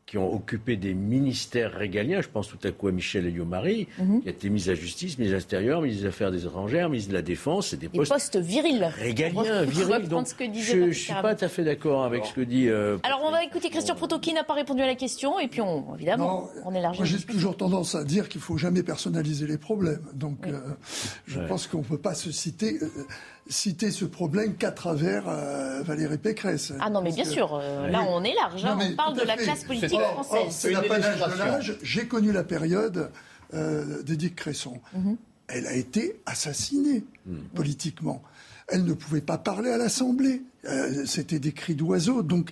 qui 0.06 0.20
ont 0.20 0.32
occupé 0.32 0.76
des 0.76 0.94
ministères 0.94 1.72
régaliens. 1.74 2.22
Je 2.22 2.28
pense 2.28 2.48
tout 2.48 2.60
à 2.64 2.72
coup 2.72 2.88
à 2.88 2.92
Michel 2.92 3.26
Elliot-Marie, 3.26 3.88
mhm. 3.98 4.22
qui 4.22 4.28
a 4.28 4.32
été 4.32 4.50
mise 4.50 4.70
à 4.70 4.76
justice, 4.76 5.18
mise 5.18 5.34
à 5.34 5.38
l'Intérieur, 5.38 5.82
mise 5.82 6.02
des 6.02 6.08
Affaires 6.08 6.32
des 6.32 6.46
étrangères, 6.46 6.90
mise 6.90 7.08
de 7.08 7.14
la 7.14 7.24
Défense. 7.24 7.70
C'est 7.70 7.78
des 7.78 7.90
postes, 7.90 8.12
postes 8.12 8.38
virils. 8.38 8.84
Régaliens, 8.84 9.64
virils. 9.64 10.08
Donc, 10.08 10.28
ce 10.28 10.36
que 10.36 10.46
je 10.54 10.78
ne 10.78 10.92
suis 10.92 11.14
pas 11.14 11.34
tout 11.34 11.46
à 11.46 11.48
fait 11.48 11.64
d'accord 11.64 12.04
avec 12.04 12.26
ce 12.26 12.34
que 12.34 12.42
dit. 12.42 12.70
Euh, 12.70 12.98
Alors, 13.02 13.22
on 13.24 13.32
va 13.32 13.44
écouter 13.44 13.70
Christian 13.70 13.96
Proto 13.96 14.20
qui 14.20 14.34
n'a 14.34 14.44
pas 14.44 14.54
répondu 14.54 14.82
à 14.82 14.88
la 14.88 14.96
question, 14.96 15.40
et 15.40 15.48
puis, 15.48 15.62
on, 15.62 15.96
évidemment, 15.96 16.50
on 16.64 16.74
élargit. 16.76 17.00
Moi, 17.00 17.08
j'ai 17.08 17.18
toujours 17.18 17.58
tendance 17.58 17.96
à 17.96 18.04
dire 18.04 18.30
qu'il 18.30 18.40
ne 18.40 18.44
faut 18.44 18.58
jamais 18.58 18.84
personnaliser 18.84 19.48
les 19.48 19.58
problèmes. 19.58 20.06
Donc, 20.14 20.46
euh, 20.46 20.60
je 21.26 21.40
pense 21.40 21.66
qu'on 21.66 21.80
ne 21.80 21.84
peut 21.84 21.98
pas 21.98 22.14
se 22.14 22.32
citer. 22.32 22.78
Euh, 22.82 22.88
citer 23.48 23.92
ce 23.92 24.06
problème 24.06 24.56
qu'à 24.56 24.72
travers 24.72 25.28
euh, 25.28 25.84
Valérie 25.84 26.18
Pécresse. 26.18 26.74
Ah 26.80 26.90
non, 26.90 27.02
mais 27.02 27.12
bien 27.12 27.26
sûr, 27.26 27.54
euh, 27.54 27.88
là 27.88 28.04
on 28.08 28.24
est 28.24 28.34
large, 28.34 28.66
hein. 28.66 28.78
on 28.82 28.96
parle 28.96 29.18
de 29.18 29.24
la 29.24 29.38
classe 29.38 29.64
politique 29.64 30.00
française. 30.00 30.48
C'est 30.50 30.72
l'apanage 30.72 31.20
de 31.20 31.38
l'âge. 31.38 31.78
J'ai 31.82 32.08
connu 32.08 32.32
la 32.32 32.44
période 32.44 33.12
euh, 33.54 34.02
d'Edith 34.04 34.36
Cresson. 34.36 34.80
Mhm. 34.94 35.18
Elle 35.48 35.68
a 35.68 35.76
été 35.76 36.20
assassinée 36.26 37.04
mhm. 37.28 37.44
politiquement. 37.54 38.24
Elle 38.68 38.84
ne 38.84 38.94
pouvait 38.94 39.22
pas 39.22 39.38
parler 39.38 39.70
à 39.70 39.78
l'Assemblée. 39.78 40.42
C'était 41.06 41.38
des 41.38 41.52
cris 41.52 41.76
d'oiseaux. 41.76 42.24
Donc, 42.24 42.52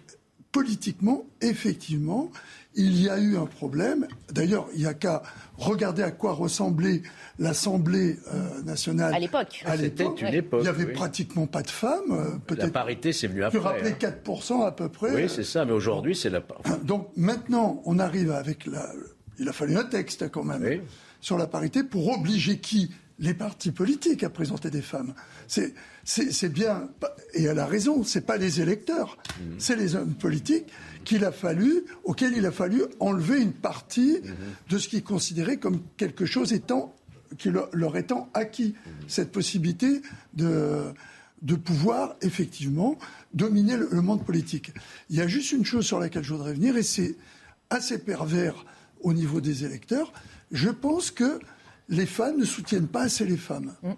politiquement, 0.51 1.25
effectivement, 1.41 2.29
il 2.75 3.01
y 3.01 3.09
a 3.09 3.17
eu 3.19 3.37
un 3.37 3.45
problème. 3.45 4.07
D'ailleurs, 4.31 4.67
il 4.73 4.81
n'y 4.81 4.85
a 4.85 4.93
qu'à 4.93 5.23
regarder 5.57 6.03
à 6.03 6.11
quoi 6.11 6.33
ressemblait 6.33 7.01
l'Assemblée 7.39 8.17
euh, 8.33 8.61
nationale. 8.63 9.13
À 9.13 9.19
l'époque. 9.19 9.63
À 9.65 9.75
l'époque. 9.75 10.21
une 10.21 10.33
époque. 10.33 10.61
Il 10.61 10.63
n'y 10.63 10.69
avait 10.69 10.91
pratiquement 10.91 11.47
pas 11.47 11.61
de 11.61 11.69
femmes. 11.69 12.11
Euh, 12.11 12.37
peut-être. 12.45 12.65
La 12.65 12.71
parité, 12.71 13.13
c'est 13.13 13.27
venu 13.27 13.43
après. 13.43 13.59
Tu 13.59 13.63
rappelais 13.63 13.91
4% 13.91 14.65
à 14.65 14.71
peu 14.71 14.89
près. 14.89 15.13
Oui, 15.13 15.29
c'est 15.29 15.43
ça. 15.43 15.65
Mais 15.65 15.71
aujourd'hui, 15.71 16.15
c'est 16.15 16.29
la. 16.29 16.41
Donc 16.83 17.09
maintenant, 17.15 17.81
on 17.85 17.99
arrive 17.99 18.31
avec 18.31 18.65
la. 18.65 18.91
Il 19.39 19.49
a 19.49 19.53
fallu 19.53 19.77
un 19.77 19.83
texte 19.83 20.29
quand 20.29 20.43
même 20.43 20.81
sur 21.21 21.37
la 21.37 21.47
parité 21.47 21.83
pour 21.83 22.09
obliger 22.09 22.59
qui? 22.59 22.91
Les 23.19 23.35
partis 23.35 23.71
politiques 23.71 24.23
à 24.23 24.29
présenter 24.29 24.71
des 24.71 24.81
femmes. 24.81 25.13
C'est 25.47 26.51
bien, 26.51 26.89
et 27.35 27.43
elle 27.43 27.59
a 27.59 27.67
raison, 27.67 28.03
c'est 28.03 28.25
pas 28.25 28.37
les 28.37 28.59
électeurs, 28.59 29.17
mmh. 29.17 29.43
c'est 29.59 29.75
les 29.75 29.95
hommes 29.95 30.15
politiques 30.15 30.65
qu'il 31.03 31.25
a 31.25 31.31
fallu, 31.31 31.83
auxquels 32.03 32.33
il 32.35 32.45
a 32.45 32.51
fallu 32.51 32.83
enlever 32.99 33.41
une 33.41 33.53
partie 33.53 34.19
mmh. 34.21 34.71
de 34.71 34.77
ce 34.77 34.87
qu'ils 34.87 35.03
considéraient 35.03 35.57
comme 35.57 35.81
quelque 35.97 36.25
chose 36.25 36.53
étant, 36.53 36.95
qui 37.37 37.49
leur, 37.49 37.97
étant 37.97 38.29
acquis. 38.33 38.69
Mmh. 38.73 38.89
Cette 39.07 39.31
possibilité 39.31 40.01
de, 40.33 40.93
de 41.43 41.55
pouvoir 41.55 42.15
effectivement 42.21 42.97
dominer 43.33 43.75
le, 43.77 44.01
monde 44.01 44.25
politique. 44.25 44.73
Il 45.09 45.17
y 45.17 45.21
a 45.21 45.27
juste 45.27 45.51
une 45.51 45.65
chose 45.65 45.85
sur 45.85 45.99
laquelle 45.99 46.23
je 46.23 46.33
voudrais 46.33 46.53
venir, 46.53 46.77
et 46.77 46.83
c'est 46.83 47.15
assez 47.69 47.99
pervers 47.99 48.65
au 49.01 49.13
niveau 49.13 49.41
des 49.41 49.65
électeurs. 49.65 50.13
Je 50.51 50.69
pense 50.69 51.11
que 51.11 51.39
les 51.89 52.05
femmes 52.05 52.39
ne 52.39 52.45
soutiennent 52.45 52.87
pas 52.87 53.03
assez 53.03 53.25
les 53.25 53.37
femmes. 53.37 53.73
Mm. 53.83 53.91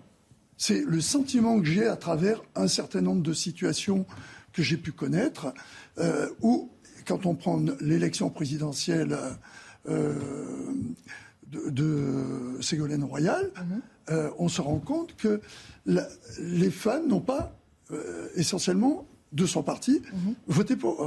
C'est 0.58 0.84
le 0.84 1.02
sentiment 1.02 1.60
que 1.60 1.68
j'ai 1.68 1.86
à 1.86 1.98
travers 1.98 2.42
un 2.56 2.68
certain 2.68 3.02
nombre 3.02 3.22
de 3.22 3.34
situations 3.34 4.06
que 4.54 4.64
j'ai 4.64 4.78
pu 4.78 4.92
connaître, 4.92 5.54
euh, 6.00 6.30
où, 6.42 6.72
quand 7.06 7.26
on 7.26 7.36
prend 7.36 7.62
l'élection 7.82 8.30
présidentielle 8.30 9.18
euh, 9.90 10.14
de, 11.52 12.58
Ségolène 12.62 13.04
Royal, 13.04 13.52
mm-hmm. 13.56 14.12
euh, 14.12 14.30
on 14.38 14.48
se 14.48 14.62
rend 14.62 14.80
compte 14.80 15.16
que 15.16 15.42
les 15.86 16.72
femmes 16.72 17.08
n'ont 17.08 17.22
pas 17.22 17.56
essentiellement 18.36 19.06
de 19.32 19.46
son 19.46 19.62
parti 19.62 20.00
mm-hmm. 20.02 20.34
voté 20.48 20.76
pour. 20.76 20.98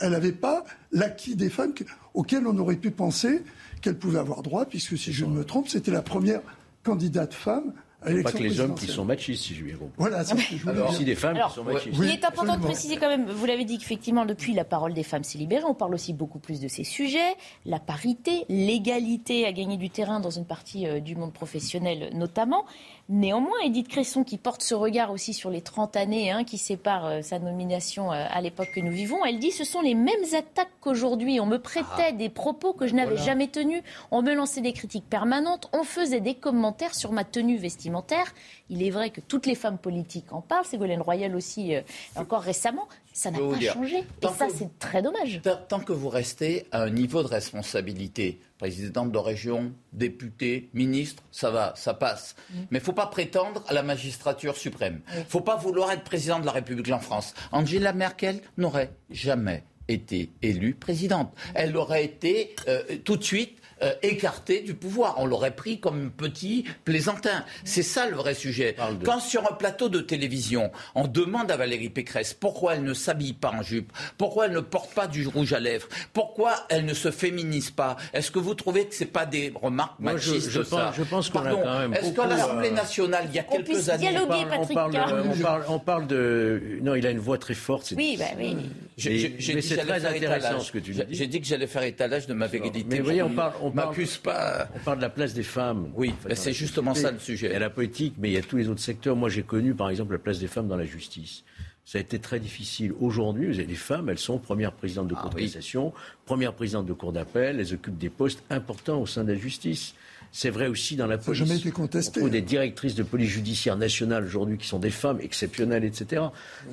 Elle 0.00 0.12
n'avait 0.12 0.30
pas 0.32 0.64
l'acquis 0.92 1.34
des 1.34 1.50
femmes 1.50 1.72
auxquelles 2.14 2.46
on 2.46 2.56
aurait 2.58 2.76
pu 2.76 2.92
penser 2.92 3.42
qu'elle 3.80 3.98
pouvait 3.98 4.20
avoir 4.20 4.42
droit, 4.42 4.64
puisque 4.66 4.96
si 4.96 5.12
je 5.12 5.24
ne 5.24 5.32
me 5.32 5.44
trompe, 5.44 5.68
c'était 5.68 5.90
la 5.90 6.02
première 6.02 6.42
candidate 6.84 7.34
femme 7.34 7.72
pas 8.00 8.32
que 8.32 8.38
les 8.38 8.60
hommes 8.60 8.74
qui 8.74 8.86
sont 8.86 9.04
machistes, 9.04 9.44
si 9.44 9.54
je 9.54 9.64
bien 9.64 9.76
Voilà, 9.96 10.24
c'est 10.24 10.36
ce 10.36 10.50
que 10.50 10.56
je 10.56 10.68
Alors, 10.68 10.90
aussi 10.90 11.04
des 11.04 11.14
femmes 11.14 11.38
qui 11.48 11.54
sont 11.54 11.64
machistes. 11.64 11.98
il 12.00 12.10
est 12.10 12.24
important 12.24 12.56
de 12.56 12.62
préciser 12.62 12.96
quand 12.96 13.08
même, 13.08 13.28
vous 13.28 13.46
l'avez 13.46 13.64
dit 13.64 13.78
qu'effectivement, 13.78 14.24
depuis 14.24 14.54
la 14.54 14.64
parole 14.64 14.94
des 14.94 15.02
femmes 15.02 15.24
s'est 15.24 15.38
libérée, 15.38 15.64
on 15.64 15.74
parle 15.74 15.94
aussi 15.94 16.12
beaucoup 16.12 16.38
plus 16.38 16.60
de 16.60 16.68
ces 16.68 16.84
sujets, 16.84 17.34
la 17.64 17.80
parité, 17.80 18.44
l'égalité 18.48 19.46
à 19.46 19.52
gagner 19.52 19.76
du 19.76 19.90
terrain 19.90 20.20
dans 20.20 20.30
une 20.30 20.46
partie 20.46 20.86
euh, 20.86 21.00
du 21.00 21.16
monde 21.16 21.32
professionnel 21.32 22.10
notamment. 22.14 22.64
Néanmoins, 23.10 23.58
Edith 23.64 23.88
Cresson, 23.88 24.22
qui 24.22 24.36
porte 24.36 24.62
ce 24.62 24.74
regard 24.74 25.10
aussi 25.10 25.32
sur 25.32 25.48
les 25.48 25.62
30 25.62 25.96
années 25.96 26.30
hein, 26.30 26.44
qui 26.44 26.58
séparent 26.58 27.06
euh, 27.06 27.22
sa 27.22 27.38
nomination 27.38 28.12
euh, 28.12 28.26
à 28.28 28.42
l'époque 28.42 28.68
que 28.74 28.80
nous 28.80 28.92
vivons, 28.92 29.24
elle 29.24 29.38
dit 29.38 29.50
ce 29.50 29.64
sont 29.64 29.80
les 29.80 29.94
mêmes 29.94 30.24
attaques 30.36 30.68
qu'aujourd'hui. 30.82 31.40
On 31.40 31.46
me 31.46 31.56
prêtait 31.56 32.08
ah. 32.08 32.12
des 32.12 32.28
propos 32.28 32.74
que 32.74 32.86
je 32.86 32.94
n'avais 32.94 33.16
jamais 33.16 33.48
tenus, 33.48 33.82
on 34.10 34.20
me 34.20 34.34
lançait 34.34 34.60
des 34.60 34.74
critiques 34.74 35.08
permanentes, 35.08 35.70
on 35.72 35.84
faisait 35.84 36.20
des 36.20 36.34
commentaires 36.34 36.94
sur 36.94 37.12
ma 37.12 37.24
tenue 37.24 37.56
vestimentaire. 37.56 38.34
Il 38.68 38.82
est 38.82 38.90
vrai 38.90 39.08
que 39.08 39.22
toutes 39.22 39.46
les 39.46 39.54
femmes 39.54 39.78
politiques 39.78 40.30
en 40.34 40.42
parlent, 40.42 40.66
Ségolène 40.66 41.00
Royal 41.00 41.34
aussi 41.34 41.74
euh, 41.74 41.80
encore 42.14 42.42
récemment. 42.42 42.88
Ça 43.14 43.30
n'a 43.30 43.38
pas 43.38 43.58
changé. 43.58 44.04
Et 44.22 44.26
ça, 44.26 44.48
c'est 44.54 44.78
très 44.78 45.00
dommage. 45.00 45.40
Tant 45.68 45.80
que 45.80 45.92
vous 45.92 46.10
restez 46.10 46.66
à 46.72 46.82
un 46.82 46.90
niveau 46.90 47.22
de 47.22 47.28
responsabilité, 47.28 48.38
présidente 48.58 49.12
de 49.12 49.18
région, 49.18 49.72
député, 49.92 50.68
ministre, 50.74 51.22
ça 51.30 51.50
va, 51.50 51.72
ça 51.76 51.94
passe. 51.94 52.34
Mm. 52.50 52.54
Mais 52.70 52.78
il 52.78 52.82
ne 52.82 52.84
faut 52.84 52.92
pas 52.92 53.06
prétendre 53.06 53.64
à 53.68 53.72
la 53.72 53.82
magistrature 53.82 54.56
suprême. 54.56 55.00
Il 55.14 55.20
ne 55.20 55.24
faut 55.24 55.40
pas 55.40 55.56
vouloir 55.56 55.90
être 55.92 56.04
président 56.04 56.40
de 56.40 56.46
la 56.46 56.52
République 56.52 56.92
en 56.92 56.98
France. 56.98 57.34
Angela 57.52 57.92
Merkel 57.92 58.40
n'aurait 58.56 58.90
jamais 59.10 59.64
été 59.88 60.30
élue 60.42 60.74
présidente. 60.74 61.32
Elle 61.54 61.76
aurait 61.76 62.04
été 62.04 62.54
euh, 62.68 62.82
tout 63.04 63.16
de 63.16 63.24
suite 63.24 63.58
euh, 63.82 63.92
écarté 64.02 64.60
du 64.60 64.74
pouvoir. 64.74 65.16
On 65.18 65.26
l'aurait 65.26 65.54
pris 65.54 65.80
comme 65.80 66.06
un 66.06 66.08
petit 66.08 66.64
plaisantin. 66.84 67.44
C'est 67.64 67.82
ça 67.82 68.08
le 68.08 68.16
vrai 68.16 68.34
sujet. 68.34 68.76
Quand 69.04 69.20
sur 69.20 69.50
un 69.50 69.54
plateau 69.54 69.88
de 69.88 70.00
télévision, 70.00 70.70
on 70.94 71.06
demande 71.06 71.50
à 71.50 71.56
Valérie 71.56 71.90
Pécresse 71.90 72.34
pourquoi 72.34 72.74
elle 72.74 72.84
ne 72.84 72.94
s'habille 72.94 73.32
pas 73.32 73.50
en 73.50 73.62
jupe, 73.62 73.92
pourquoi 74.16 74.46
elle 74.46 74.52
ne 74.52 74.60
porte 74.60 74.92
pas 74.94 75.06
du 75.06 75.26
rouge 75.26 75.52
à 75.52 75.60
lèvres, 75.60 75.88
pourquoi 76.12 76.66
elle 76.68 76.84
ne 76.84 76.94
se 76.94 77.10
féminise 77.10 77.70
pas, 77.70 77.96
est-ce 78.12 78.30
que 78.30 78.38
vous 78.38 78.54
trouvez 78.54 78.86
que 78.86 78.94
ce 78.94 79.04
n'est 79.04 79.10
pas 79.10 79.26
des 79.26 79.52
remarques 79.54 79.98
machistes 80.00 80.50
je, 80.50 80.62
ça 80.62 80.92
je 80.96 81.02
pense 81.02 81.30
qu'on 81.30 81.40
a 81.40 81.50
quand 81.50 81.78
même 81.78 81.94
Est-ce 81.94 82.12
qu'à 82.12 82.26
l'Assemblée 82.26 82.70
euh, 82.70 82.74
nationale, 82.74 83.26
il 83.28 83.36
y 83.36 83.38
a 83.38 83.42
quelques 83.44 83.88
années, 83.88 84.10
on 84.18 84.26
parle, 84.26 84.48
on, 84.58 85.36
parle, 85.36 85.64
on, 85.68 85.78
parle, 85.78 86.06
de... 86.06 86.78
Non, 86.82 86.94
il 86.94 87.06
a 87.06 87.10
une 87.10 87.18
voix 87.18 87.38
très 87.38 87.54
forte. 87.54 87.92
Oui, 87.96 88.16
bah 88.18 88.26
oui. 88.38 88.56
Mais 89.04 89.62
c'est 89.62 89.76
très 89.76 90.04
intéressant 90.04 90.60
ce 90.60 90.72
que 90.72 90.78
tu 90.78 90.92
dis. 90.92 91.02
J'ai 91.10 91.26
dit 91.26 91.40
que 91.40 91.46
j'allais 91.46 91.66
faire 91.66 91.82
étalage 91.82 92.26
de 92.26 92.34
ma 92.34 92.46
vérité. 92.46 92.84
Mais 92.88 93.00
voyez, 93.00 93.22
on 93.22 93.30
parle, 93.30 93.52
on 93.68 93.74
m'accuse 93.74 94.16
pas. 94.16 94.68
On 94.74 94.78
parle 94.78 94.98
de 94.98 95.02
la 95.02 95.10
place 95.10 95.34
des 95.34 95.42
femmes. 95.42 95.90
Oui, 95.94 96.14
c'est 96.34 96.52
justement 96.52 96.94
ça 96.94 97.10
le 97.10 97.18
sujet. 97.18 97.48
Il 97.48 97.52
y 97.52 97.56
a 97.56 97.58
la 97.58 97.70
politique, 97.70 98.14
mais 98.18 98.30
il 98.30 98.34
y 98.34 98.36
a 98.36 98.42
tous 98.42 98.56
les 98.56 98.68
autres 98.68 98.80
secteurs. 98.80 99.16
Moi, 99.16 99.28
j'ai 99.28 99.42
connu, 99.42 99.74
par 99.74 99.90
exemple, 99.90 100.12
la 100.12 100.18
place 100.18 100.38
des 100.38 100.48
femmes 100.48 100.68
dans 100.68 100.76
la 100.76 100.84
justice. 100.86 101.44
Ça 101.84 101.96
a 101.96 102.02
été 102.02 102.18
très 102.18 102.38
difficile. 102.38 102.92
Aujourd'hui, 103.00 103.46
vous 103.46 103.54
avez 103.54 103.64
des 103.64 103.74
femmes, 103.74 104.10
elles 104.10 104.18
sont 104.18 104.38
premières 104.38 104.72
présidentes 104.72 105.08
de 105.08 105.14
ah 105.16 105.22
cour 105.22 105.30
de 105.30 105.92
premières 106.26 106.52
présidentes 106.52 106.84
de 106.84 106.92
cour 106.92 107.14
d'appel, 107.14 107.58
elles 107.60 107.72
occupent 107.72 107.96
des 107.96 108.10
postes 108.10 108.42
importants 108.50 109.00
au 109.00 109.06
sein 109.06 109.24
de 109.24 109.32
la 109.32 109.38
justice. 109.38 109.94
C'est 110.32 110.50
vrai 110.50 110.66
aussi 110.66 110.96
dans 110.96 111.06
la 111.06 111.18
police. 111.18 111.38
Ça 111.38 111.44
n'a 111.44 111.48
jamais 111.48 111.60
été 111.60 111.70
contesté. 111.70 112.22
On 112.22 112.28
des 112.28 112.42
directrices 112.42 112.94
de 112.94 113.02
police 113.02 113.30
judiciaire 113.30 113.76
nationale 113.76 114.24
aujourd'hui 114.24 114.58
qui 114.58 114.66
sont 114.66 114.78
des 114.78 114.90
femmes 114.90 115.20
exceptionnelles, 115.20 115.84
etc. 115.84 116.22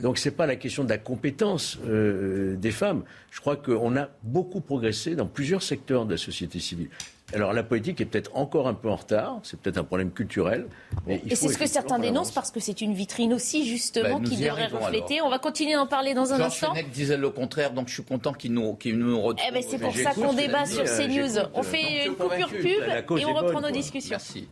Donc 0.02 0.18
ce 0.18 0.30
n'est 0.30 0.36
pas 0.36 0.46
la 0.46 0.56
question 0.56 0.84
de 0.84 0.90
la 0.90 0.98
compétence 0.98 1.78
euh, 1.88 2.56
des 2.58 2.72
femmes. 2.72 3.04
Je 3.32 3.40
crois 3.40 3.56
qu'on 3.56 3.96
a 3.98 4.10
beaucoup 4.24 4.62
progressé 4.62 5.16
dans 5.16 5.28
plusieurs 5.28 5.64
secteurs 5.64 6.06
de 6.06 6.12
la 6.12 6.18
société 6.18 6.60
civile. 6.60 6.90
Alors 7.34 7.54
la 7.54 7.64
politique 7.64 8.00
est 8.02 8.06
peut-être 8.06 8.32
encore 8.36 8.68
un 8.68 8.76
peu 8.76 8.90
en 8.90 8.96
retard, 8.96 9.40
c'est 9.44 9.60
peut-être 9.60 9.78
un 9.78 9.84
problème 9.84 10.12
culturel. 10.12 10.68
et 11.08 11.36
c'est 11.36 11.48
ce 11.48 11.58
que 11.58 11.66
certains 11.66 11.98
dénoncent 11.98 12.32
parce 12.32 12.52
que 12.52 12.60
c'est 12.60 12.82
une 12.82 12.94
vitrine 12.94 13.34
aussi 13.34 13.66
justement 13.66 14.20
ben, 14.20 14.30
qui 14.30 14.38
devrait 14.38 14.68
refléter. 14.68 15.22
On 15.22 15.30
va 15.30 15.40
continuer 15.40 15.74
d'en 15.74 15.88
parler 15.88 16.14
dans 16.14 16.34
un 16.34 16.40
instant. 16.40 16.74
Jean 16.76 16.84
disait 16.94 17.18
le 17.18 17.30
contraire, 17.32 17.72
donc 17.72 17.88
je 17.88 17.96
suis 17.96 18.04
content 18.04 18.34
qu'il 18.34 18.54
nous, 18.54 18.74
qu 18.76 18.94
nous 18.94 19.20
retrouve. 19.20 19.46
Eh 19.50 19.52
ben, 19.52 19.64
c'est 19.68 19.80
pour 19.80 19.96
ça 19.96 20.14
qu'on 20.14 20.34
débat 20.34 20.66
sur 20.66 20.84
euh, 20.84 20.98
CNews. 20.98 21.50
On 21.54 21.64
fait 21.64 22.06
une 22.06 22.16
coupure 22.16 22.50
pub 22.50 23.18
et 23.18 23.26
on 23.26 23.34
reprend 23.34 23.62
nos 23.62 23.72
discussions. 23.72 24.12
Merci. 24.12 24.48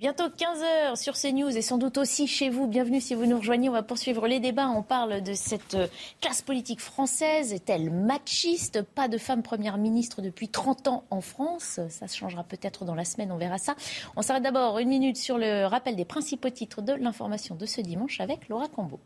Bientôt 0.00 0.28
15h 0.28 0.96
sur 0.96 1.12
CNews 1.12 1.54
et 1.54 1.60
sans 1.60 1.76
doute 1.76 1.98
aussi 1.98 2.26
chez 2.26 2.48
vous. 2.48 2.66
Bienvenue 2.66 3.02
si 3.02 3.14
vous 3.14 3.26
nous 3.26 3.36
rejoignez. 3.36 3.68
On 3.68 3.72
va 3.72 3.82
poursuivre 3.82 4.26
les 4.26 4.40
débats. 4.40 4.70
On 4.70 4.82
parle 4.82 5.20
de 5.20 5.34
cette 5.34 5.74
euh, 5.74 5.88
classe 6.22 6.40
politique 6.40 6.80
française. 6.80 7.52
Est-elle 7.52 7.90
machiste? 7.90 8.80
Pas 8.80 9.08
de 9.08 9.18
femme 9.18 9.42
première 9.42 9.76
ministre 9.76 10.22
depuis 10.22 10.48
30 10.48 10.88
ans 10.88 11.04
en 11.10 11.20
France. 11.20 11.80
Ça 11.90 12.06
changera 12.06 12.44
peut-être 12.44 12.86
dans 12.86 12.94
la 12.94 13.04
semaine, 13.04 13.30
on 13.30 13.36
verra 13.36 13.58
ça. 13.58 13.74
On 14.16 14.22
s'arrête 14.22 14.42
d'abord 14.42 14.78
une 14.78 14.88
minute 14.88 15.18
sur 15.18 15.36
le 15.36 15.66
rappel 15.66 15.96
des 15.96 16.06
principaux 16.06 16.48
titres 16.48 16.80
de 16.80 16.94
l'information 16.94 17.54
de 17.54 17.66
ce 17.66 17.82
dimanche 17.82 18.20
avec 18.20 18.48
Laura 18.48 18.68
Cambeau. 18.68 19.00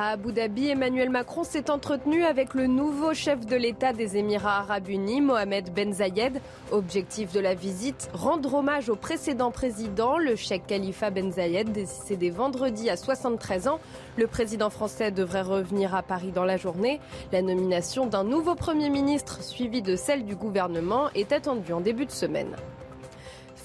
À 0.00 0.10
Abu 0.10 0.32
Dhabi, 0.32 0.68
Emmanuel 0.68 1.10
Macron 1.10 1.42
s'est 1.42 1.72
entretenu 1.72 2.22
avec 2.22 2.54
le 2.54 2.68
nouveau 2.68 3.14
chef 3.14 3.44
de 3.44 3.56
l'État 3.56 3.92
des 3.92 4.16
Émirats 4.16 4.58
arabes 4.58 4.88
unis, 4.88 5.20
Mohamed 5.20 5.74
Ben 5.74 5.92
Zayed. 5.92 6.40
Objectif 6.70 7.32
de 7.32 7.40
la 7.40 7.56
visite, 7.56 8.08
rendre 8.12 8.54
hommage 8.54 8.90
au 8.90 8.94
précédent 8.94 9.50
président, 9.50 10.16
le 10.16 10.36
cheikh 10.36 10.68
Khalifa 10.68 11.10
Ben 11.10 11.32
Zayed, 11.32 11.72
décédé 11.72 12.30
vendredi 12.30 12.88
à 12.90 12.96
73 12.96 13.66
ans. 13.66 13.80
Le 14.16 14.28
président 14.28 14.70
français 14.70 15.10
devrait 15.10 15.42
revenir 15.42 15.96
à 15.96 16.04
Paris 16.04 16.30
dans 16.30 16.44
la 16.44 16.58
journée. 16.58 17.00
La 17.32 17.42
nomination 17.42 18.06
d'un 18.06 18.22
nouveau 18.22 18.54
Premier 18.54 18.90
ministre, 18.90 19.42
suivi 19.42 19.82
de 19.82 19.96
celle 19.96 20.24
du 20.24 20.36
gouvernement, 20.36 21.10
est 21.16 21.32
attendue 21.32 21.72
en 21.72 21.80
début 21.80 22.06
de 22.06 22.12
semaine. 22.12 22.54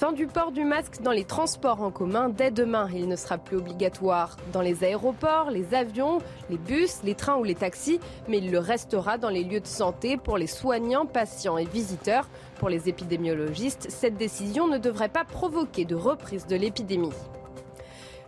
Fin 0.03 0.11
du 0.11 0.27
port 0.27 0.51
du 0.51 0.65
masque 0.65 1.01
dans 1.01 1.13
les 1.13 1.23
transports 1.23 1.81
en 1.81 1.89
commun 1.89 2.27
dès 2.27 2.51
demain. 2.51 2.89
Il 2.93 3.07
ne 3.07 3.15
sera 3.15 3.37
plus 3.37 3.55
obligatoire 3.55 4.35
dans 4.51 4.59
les 4.59 4.83
aéroports, 4.83 5.49
les 5.49 5.73
avions, 5.73 6.17
les 6.49 6.57
bus, 6.57 6.97
les 7.05 7.15
trains 7.15 7.37
ou 7.37 7.45
les 7.45 7.55
taxis, 7.55 8.01
mais 8.27 8.39
il 8.39 8.51
le 8.51 8.59
restera 8.59 9.17
dans 9.17 9.29
les 9.29 9.45
lieux 9.45 9.61
de 9.61 9.65
santé 9.65 10.17
pour 10.17 10.37
les 10.37 10.47
soignants, 10.47 11.05
patients 11.05 11.57
et 11.57 11.63
visiteurs. 11.63 12.27
Pour 12.59 12.67
les 12.67 12.89
épidémiologistes, 12.89 13.89
cette 13.89 14.17
décision 14.17 14.67
ne 14.67 14.77
devrait 14.77 15.07
pas 15.07 15.23
provoquer 15.23 15.85
de 15.85 15.95
reprise 15.95 16.47
de 16.47 16.57
l'épidémie. 16.57 17.13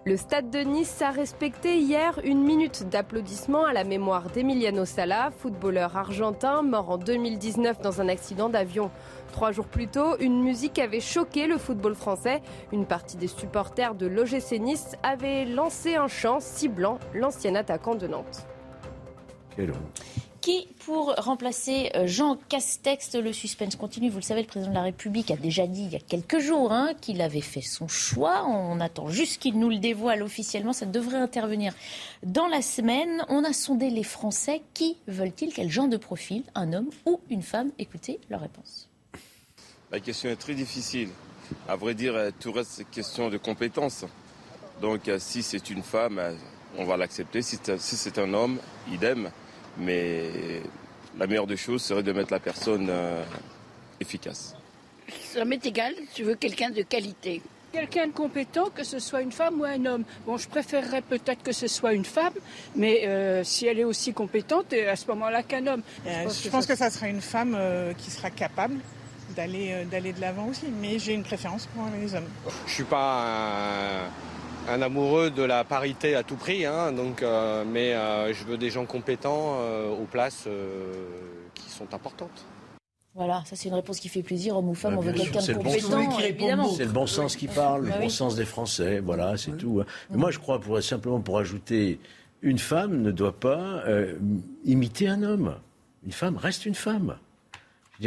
Le 0.07 0.17
stade 0.17 0.51
de 0.51 0.59
Nice 0.59 1.01
a 1.01 1.09
respecté 1.09 1.79
hier 1.79 2.19
une 2.23 2.43
minute 2.43 2.87
d'applaudissement 2.89 3.65
à 3.65 3.73
la 3.73 3.83
mémoire 3.83 4.29
d'Emiliano 4.29 4.85
Sala, 4.85 5.31
footballeur 5.35 5.97
argentin 5.97 6.61
mort 6.61 6.91
en 6.91 6.99
2019 6.99 7.81
dans 7.81 8.01
un 8.01 8.07
accident 8.07 8.47
d'avion. 8.47 8.91
Trois 9.35 9.51
jours 9.51 9.67
plus 9.67 9.89
tôt, 9.89 10.15
une 10.21 10.41
musique 10.41 10.79
avait 10.79 11.01
choqué 11.01 11.45
le 11.45 11.57
football 11.57 11.93
français. 11.93 12.41
Une 12.71 12.85
partie 12.85 13.17
des 13.17 13.27
supporters 13.27 13.93
de 13.93 14.05
l'OGC 14.05 14.61
Nice 14.61 14.95
avait 15.03 15.43
lancé 15.43 15.95
un 15.95 16.07
chant 16.07 16.39
ciblant 16.39 16.99
l'ancien 17.13 17.53
attaquant 17.55 17.95
de 17.95 18.07
Nantes. 18.07 18.47
Qui 20.39 20.69
pour 20.85 21.15
remplacer 21.17 21.91
euh, 21.95 22.07
Jean 22.07 22.37
Castex 22.47 23.13
Le 23.15 23.33
suspense 23.33 23.75
continue. 23.75 24.09
Vous 24.09 24.19
le 24.19 24.23
savez, 24.23 24.39
le 24.39 24.47
président 24.47 24.71
de 24.71 24.75
la 24.75 24.83
République 24.83 25.29
a 25.31 25.35
déjà 25.35 25.67
dit 25.67 25.81
il 25.81 25.91
y 25.91 25.97
a 25.97 25.99
quelques 25.99 26.39
jours 26.39 26.71
hein, 26.71 26.93
qu'il 27.01 27.21
avait 27.21 27.41
fait 27.41 27.59
son 27.59 27.89
choix. 27.89 28.45
On 28.47 28.79
attend 28.79 29.09
juste 29.09 29.41
qu'il 29.41 29.59
nous 29.59 29.69
le 29.69 29.79
dévoile 29.79 30.23
officiellement. 30.23 30.71
Ça 30.71 30.85
devrait 30.85 31.17
intervenir 31.17 31.73
dans 32.23 32.47
la 32.47 32.61
semaine. 32.61 33.25
On 33.27 33.43
a 33.43 33.51
sondé 33.51 33.89
les 33.89 34.03
Français. 34.03 34.61
Qui 34.73 34.95
veulent-ils? 35.09 35.53
Quel 35.53 35.69
genre 35.69 35.89
de 35.89 35.97
profil? 35.97 36.43
Un 36.55 36.71
homme 36.71 36.89
ou 37.05 37.19
une 37.29 37.41
femme? 37.41 37.71
Écoutez 37.79 38.21
leur 38.29 38.39
réponse. 38.39 38.84
La 39.91 39.99
question 39.99 40.29
est 40.29 40.35
très 40.35 40.55
difficile. 40.55 41.09
À 41.67 41.75
vrai 41.75 41.93
dire, 41.93 42.15
euh, 42.15 42.31
tout 42.39 42.51
reste 42.51 42.83
question 42.91 43.29
de 43.29 43.37
compétences. 43.37 44.05
Donc 44.81 45.07
euh, 45.07 45.17
si 45.19 45.43
c'est 45.43 45.69
une 45.69 45.83
femme, 45.83 46.17
euh, 46.17 46.33
on 46.77 46.85
va 46.85 46.97
l'accepter. 46.97 47.41
Si 47.41 47.57
c'est 47.77 48.17
un 48.17 48.33
homme, 48.33 48.59
idem. 48.91 49.29
Mais 49.77 50.61
la 51.17 51.27
meilleure 51.27 51.47
des 51.47 51.57
choses 51.57 51.83
serait 51.83 52.03
de 52.03 52.11
mettre 52.11 52.31
la 52.31 52.39
personne 52.39 52.89
efficace. 53.99 54.55
Ça 55.33 55.43
m'est 55.43 55.65
égal, 55.65 55.93
tu 56.13 56.23
veux 56.23 56.35
quelqu'un 56.35 56.69
de 56.69 56.81
qualité. 56.81 57.41
Quelqu'un 57.73 58.07
de 58.07 58.13
compétent, 58.13 58.69
que 58.69 58.85
ce 58.85 58.99
soit 58.99 59.21
une 59.21 59.33
femme 59.33 59.59
ou 59.59 59.65
un 59.65 59.85
homme. 59.85 60.03
Bon, 60.25 60.37
je 60.37 60.47
préférerais 60.47 61.01
peut-être 61.01 61.43
que 61.43 61.51
ce 61.51 61.67
soit 61.67 61.91
une 61.93 62.05
femme, 62.05 62.33
mais 62.77 63.43
si 63.43 63.67
elle 63.67 63.79
est 63.79 63.83
aussi 63.83 64.13
compétente, 64.13 64.71
à 64.73 64.95
ce 64.95 65.07
moment-là 65.07 65.43
qu'un 65.43 65.67
homme. 65.67 65.81
je 66.05 66.49
pense, 66.49 66.65
que, 66.65 66.75
ça 66.75 66.89
sera 66.89 67.09
une 67.09 67.21
femme 67.21 67.57
qui 67.97 68.11
sera 68.11 68.29
capable 68.29 68.79
d'aller 69.35 69.71
euh, 69.71 69.85
d'aller 69.85 70.13
de 70.13 70.21
l'avant 70.21 70.47
aussi. 70.47 70.67
Mais 70.81 70.99
j'ai 70.99 71.13
une 71.13 71.23
préférence 71.23 71.67
pour 71.67 71.83
les 71.99 72.15
hommes. 72.15 72.27
Je 72.67 72.73
suis 72.73 72.83
pas 72.83 74.07
un, 74.67 74.81
amoureux 74.81 75.29
de 75.29 75.43
la 75.43 75.63
parité 75.63 76.15
à 76.15 76.23
tout 76.23 76.35
prix, 76.35 76.65
hein, 76.65 76.91
donc, 76.91 77.21
euh, 77.21 77.63
mais 77.65 77.93
euh, 77.93 78.33
je 78.33 78.43
veux 78.45 78.57
des 78.57 78.69
gens 78.69 78.85
compétents 78.85 79.59
aux 79.91 80.05
places 80.05 80.47
qui 81.53 81.69
sont 81.69 81.93
importantes. 81.93 82.45
Voilà, 83.13 83.43
ça 83.45 83.55
c'est 83.55 83.69
une 83.69 83.75
réponse 83.75 83.99
qui 83.99 84.09
fait 84.09 84.23
plaisir, 84.23 84.57
homme 84.57 84.67
ou 84.67 84.73
femme, 84.73 84.97
on 84.97 85.01
veut 85.01 85.13
quelqu'un 85.13 85.41
de 85.41 85.53
compétent, 85.53 86.19
évidemment. 86.19 86.69
C'est 86.69 86.83
le 86.83 86.91
bon 86.91 87.07
sens 87.07 87.37
qui 87.37 87.47
parle, 87.47 87.85
le 87.85 87.91
bon 88.01 88.09
sens 88.09 88.35
des 88.35 88.43
Français, 88.43 88.99
voilà, 88.99 89.37
c'est 89.37 89.55
tout. 89.57 89.81
Hein. 89.81 89.85
moi 90.09 90.31
je 90.31 90.39
crois, 90.39 90.59
pour, 90.59 90.81
simplement 90.83 91.21
pour 91.21 91.37
ajouter, 91.37 91.99
une 92.41 92.59
femme 92.59 93.01
ne 93.01 93.11
doit 93.11 93.39
pas 93.39 93.83
imiter 94.65 95.07
un 95.07 95.23
homme. 95.23 95.55
Une 96.05 96.11
femme 96.11 96.37
reste 96.37 96.65
une 96.65 96.75
femme 96.75 97.15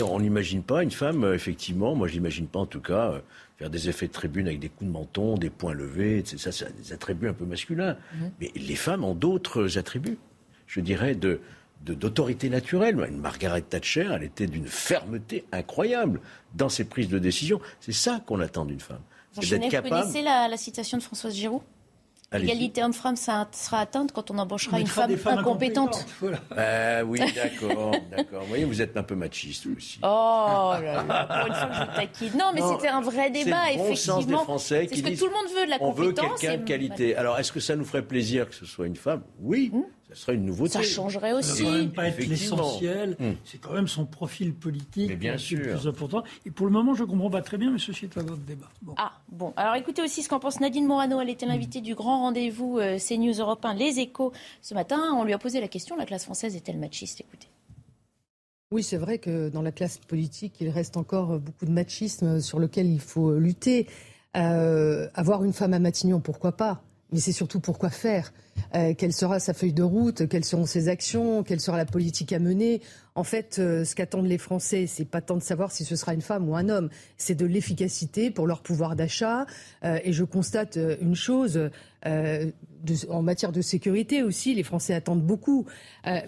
on 0.02 0.20
n'imagine 0.20 0.62
pas 0.62 0.82
une 0.82 0.90
femme, 0.90 1.24
euh, 1.24 1.34
effectivement, 1.34 1.94
moi 1.94 2.08
je 2.08 2.14
n'imagine 2.14 2.46
pas 2.46 2.60
en 2.60 2.66
tout 2.66 2.80
cas, 2.80 3.12
euh, 3.12 3.20
faire 3.58 3.70
des 3.70 3.88
effets 3.88 4.06
de 4.06 4.12
tribune 4.12 4.46
avec 4.46 4.60
des 4.60 4.68
coups 4.68 4.88
de 4.88 4.92
menton, 4.92 5.36
des 5.36 5.50
poings 5.50 5.74
levés, 5.74 6.22
ça 6.24 6.52
c'est 6.52 6.76
des 6.76 6.92
attributs 6.92 7.28
un 7.28 7.32
peu 7.32 7.44
masculins. 7.44 7.96
Mhm. 8.14 8.30
Mais 8.40 8.52
les 8.54 8.76
femmes 8.76 9.04
ont 9.04 9.14
d'autres 9.14 9.78
attributs, 9.78 10.18
je 10.66 10.80
dirais, 10.80 11.14
de, 11.14 11.40
d'autorité 11.80 12.50
naturelle. 12.50 12.98
Une 13.08 13.18
Margaret 13.18 13.62
Thatcher, 13.62 14.08
elle 14.12 14.24
était 14.24 14.46
d'une 14.46 14.66
fermeté 14.66 15.44
incroyable 15.52 16.20
dans 16.54 16.68
ses 16.68 16.84
prises 16.84 17.08
de 17.08 17.18
décision. 17.18 17.60
C'est 17.80 17.92
ça 17.92 18.20
qu'on 18.26 18.40
attend 18.40 18.64
d'une 18.64 18.80
femme. 18.80 19.00
Vous 19.34 19.42
connaissez 19.42 20.22
la, 20.22 20.48
la 20.48 20.56
citation 20.56 20.98
de 20.98 21.02
Françoise 21.02 21.34
Giroud? 21.34 21.62
L'égalité 22.32 22.82
homme-femme 22.82 23.16
sera 23.16 23.46
atteinte 23.72 24.12
quand 24.12 24.30
on 24.30 24.38
embauchera 24.38 24.80
une 24.80 24.86
femme 24.86 25.10
incompétente. 25.26 26.06
Euh, 26.56 27.02
oui, 27.06 27.20
d'accord, 27.34 27.92
d'accord. 28.10 28.42
Vous 28.42 28.48
voyez, 28.48 28.64
vous 28.66 28.82
êtes 28.82 28.96
un 28.98 29.02
peu 29.02 29.14
machiste 29.14 29.66
aussi. 29.74 29.98
Oh 30.02 30.74
là 30.74 31.02
là, 31.08 31.24
pour 31.24 31.46
une 31.46 31.54
fois 31.54 31.70
je 31.72 31.96
taquine. 31.96 32.38
Non, 32.38 32.50
mais 32.54 32.60
c'était 32.60 32.88
un 32.88 33.00
vrai 33.00 33.30
débat, 33.30 33.70
le 33.70 33.78
bon 33.78 33.84
effectivement. 33.84 34.16
Sens 34.16 34.26
des 34.26 34.34
Français 34.34 34.86
qui 34.86 34.98
ce 34.98 35.02
que 35.02 35.18
tout 35.18 35.26
le 35.26 35.32
monde 35.32 35.46
veut, 35.54 35.64
de 35.64 35.70
la 35.70 35.78
compétence. 35.78 36.24
On 36.24 36.28
veut 36.28 36.38
quelqu'un 36.38 36.58
de 36.58 36.64
qualité. 36.64 37.16
Alors, 37.16 37.38
est-ce 37.38 37.50
que 37.50 37.60
ça 37.60 37.76
nous 37.76 37.84
ferait 37.84 38.02
plaisir 38.02 38.48
que 38.48 38.54
ce 38.54 38.66
soit 38.66 38.86
une 38.86 38.96
femme? 38.96 39.22
Oui. 39.40 39.70
Hmm? 39.72 39.82
Ça 40.08 40.14
serait 40.14 40.34
une 40.36 40.46
nouveauté. 40.46 40.72
Ça 40.72 40.82
changerait 40.82 41.32
aussi. 41.32 41.64
Ça 41.64 41.70
ne 41.70 41.78
même 41.78 41.92
pas 41.92 42.08
être 42.08 42.18
l'essentiel. 42.18 43.16
Hmm. 43.18 43.32
C'est 43.44 43.58
quand 43.58 43.74
même 43.74 43.88
son 43.88 44.06
profil 44.06 44.54
politique 44.54 45.18
bien 45.18 45.36
qui 45.36 45.54
est 45.54 45.58
le 45.58 45.76
plus 45.76 45.86
important. 45.86 46.22
Et 46.46 46.50
pour 46.50 46.66
le 46.66 46.72
moment, 46.72 46.94
je 46.94 47.02
ne 47.02 47.08
comprends 47.08 47.30
pas 47.30 47.42
très 47.42 47.58
bien, 47.58 47.70
mais 47.70 47.78
ceci 47.78 48.06
est 48.06 48.18
un 48.18 48.24
autre 48.24 48.42
débat. 48.46 48.68
Ah, 48.96 49.12
bon. 49.28 49.52
Alors 49.56 49.74
écoutez 49.74 50.02
aussi 50.02 50.22
ce 50.22 50.28
qu'en 50.28 50.40
pense 50.40 50.60
Nadine 50.60 50.86
Morano. 50.86 51.20
Elle 51.20 51.30
était 51.30 51.46
l'invitée 51.46 51.80
du 51.82 51.94
grand 51.94 52.20
rendez-vous 52.22 52.78
euh, 52.78 52.98
CNews 52.98 53.38
Europe 53.38 53.64
1, 53.64 53.74
Les 53.74 54.00
Échos, 54.00 54.32
ce 54.62 54.74
matin. 54.74 55.12
On 55.14 55.24
lui 55.24 55.34
a 55.34 55.38
posé 55.38 55.60
la 55.60 55.68
question 55.68 55.96
la 55.96 56.06
classe 56.06 56.24
française 56.24 56.56
est-elle 56.56 56.78
machiste? 56.78 57.20
Écoutez. 57.20 57.48
Oui, 58.70 58.82
c'est 58.82 58.98
vrai 58.98 59.18
que 59.18 59.48
dans 59.48 59.62
la 59.62 59.72
classe 59.72 59.98
politique, 59.98 60.54
il 60.60 60.68
reste 60.68 60.96
encore 60.96 61.38
beaucoup 61.38 61.66
de 61.66 61.70
machisme 61.70 62.40
sur 62.40 62.58
lequel 62.58 62.86
il 62.86 63.00
faut 63.00 63.34
lutter. 63.34 63.86
Euh, 64.36 65.08
avoir 65.14 65.44
une 65.44 65.52
femme 65.52 65.72
à 65.72 65.78
Matignon, 65.78 66.20
pourquoi 66.20 66.52
pas? 66.52 66.82
Mais 67.12 67.20
c'est 67.20 67.32
surtout 67.32 67.60
pourquoi 67.60 67.90
faire. 67.90 68.32
Euh, 68.74 68.92
quelle 68.96 69.12
sera 69.12 69.38
sa 69.38 69.54
feuille 69.54 69.72
de 69.72 69.82
route 69.82 70.28
Quelles 70.28 70.44
seront 70.44 70.66
ses 70.66 70.88
actions 70.88 71.42
Quelle 71.42 71.60
sera 71.60 71.76
la 71.76 71.86
politique 71.86 72.32
à 72.32 72.38
mener 72.38 72.82
En 73.14 73.24
fait, 73.24 73.58
euh, 73.58 73.84
ce 73.84 73.94
qu'attendent 73.94 74.26
les 74.26 74.38
Français, 74.38 74.86
c'est 74.86 75.04
pas 75.04 75.20
tant 75.20 75.36
de 75.36 75.42
savoir 75.42 75.72
si 75.72 75.84
ce 75.84 75.96
sera 75.96 76.12
une 76.12 76.20
femme 76.20 76.48
ou 76.48 76.56
un 76.56 76.68
homme, 76.68 76.90
c'est 77.16 77.34
de 77.34 77.46
l'efficacité 77.46 78.30
pour 78.30 78.46
leur 78.46 78.62
pouvoir 78.62 78.96
d'achat. 78.96 79.46
Euh, 79.84 79.98
et 80.04 80.12
je 80.12 80.24
constate 80.24 80.78
une 81.00 81.14
chose 81.14 81.70
en 82.04 83.22
matière 83.22 83.52
de 83.52 83.60
sécurité 83.60 84.22
aussi, 84.22 84.54
les 84.54 84.62
Français 84.62 84.94
attendent 84.94 85.24
beaucoup. 85.24 85.66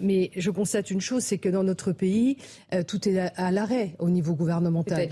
mais 0.01 0.31
je 0.35 0.51
constate 0.51 0.91
une 0.91 1.01
chose, 1.01 1.23
c'est 1.23 1.37
que 1.37 1.49
dans 1.49 1.63
notre 1.63 1.91
pays, 1.91 2.37
tout 2.87 3.07
est 3.07 3.17
à 3.17 3.51
l'arrêt 3.51 3.95
au 3.99 4.09
niveau 4.09 4.35
gouvernemental. 4.35 5.11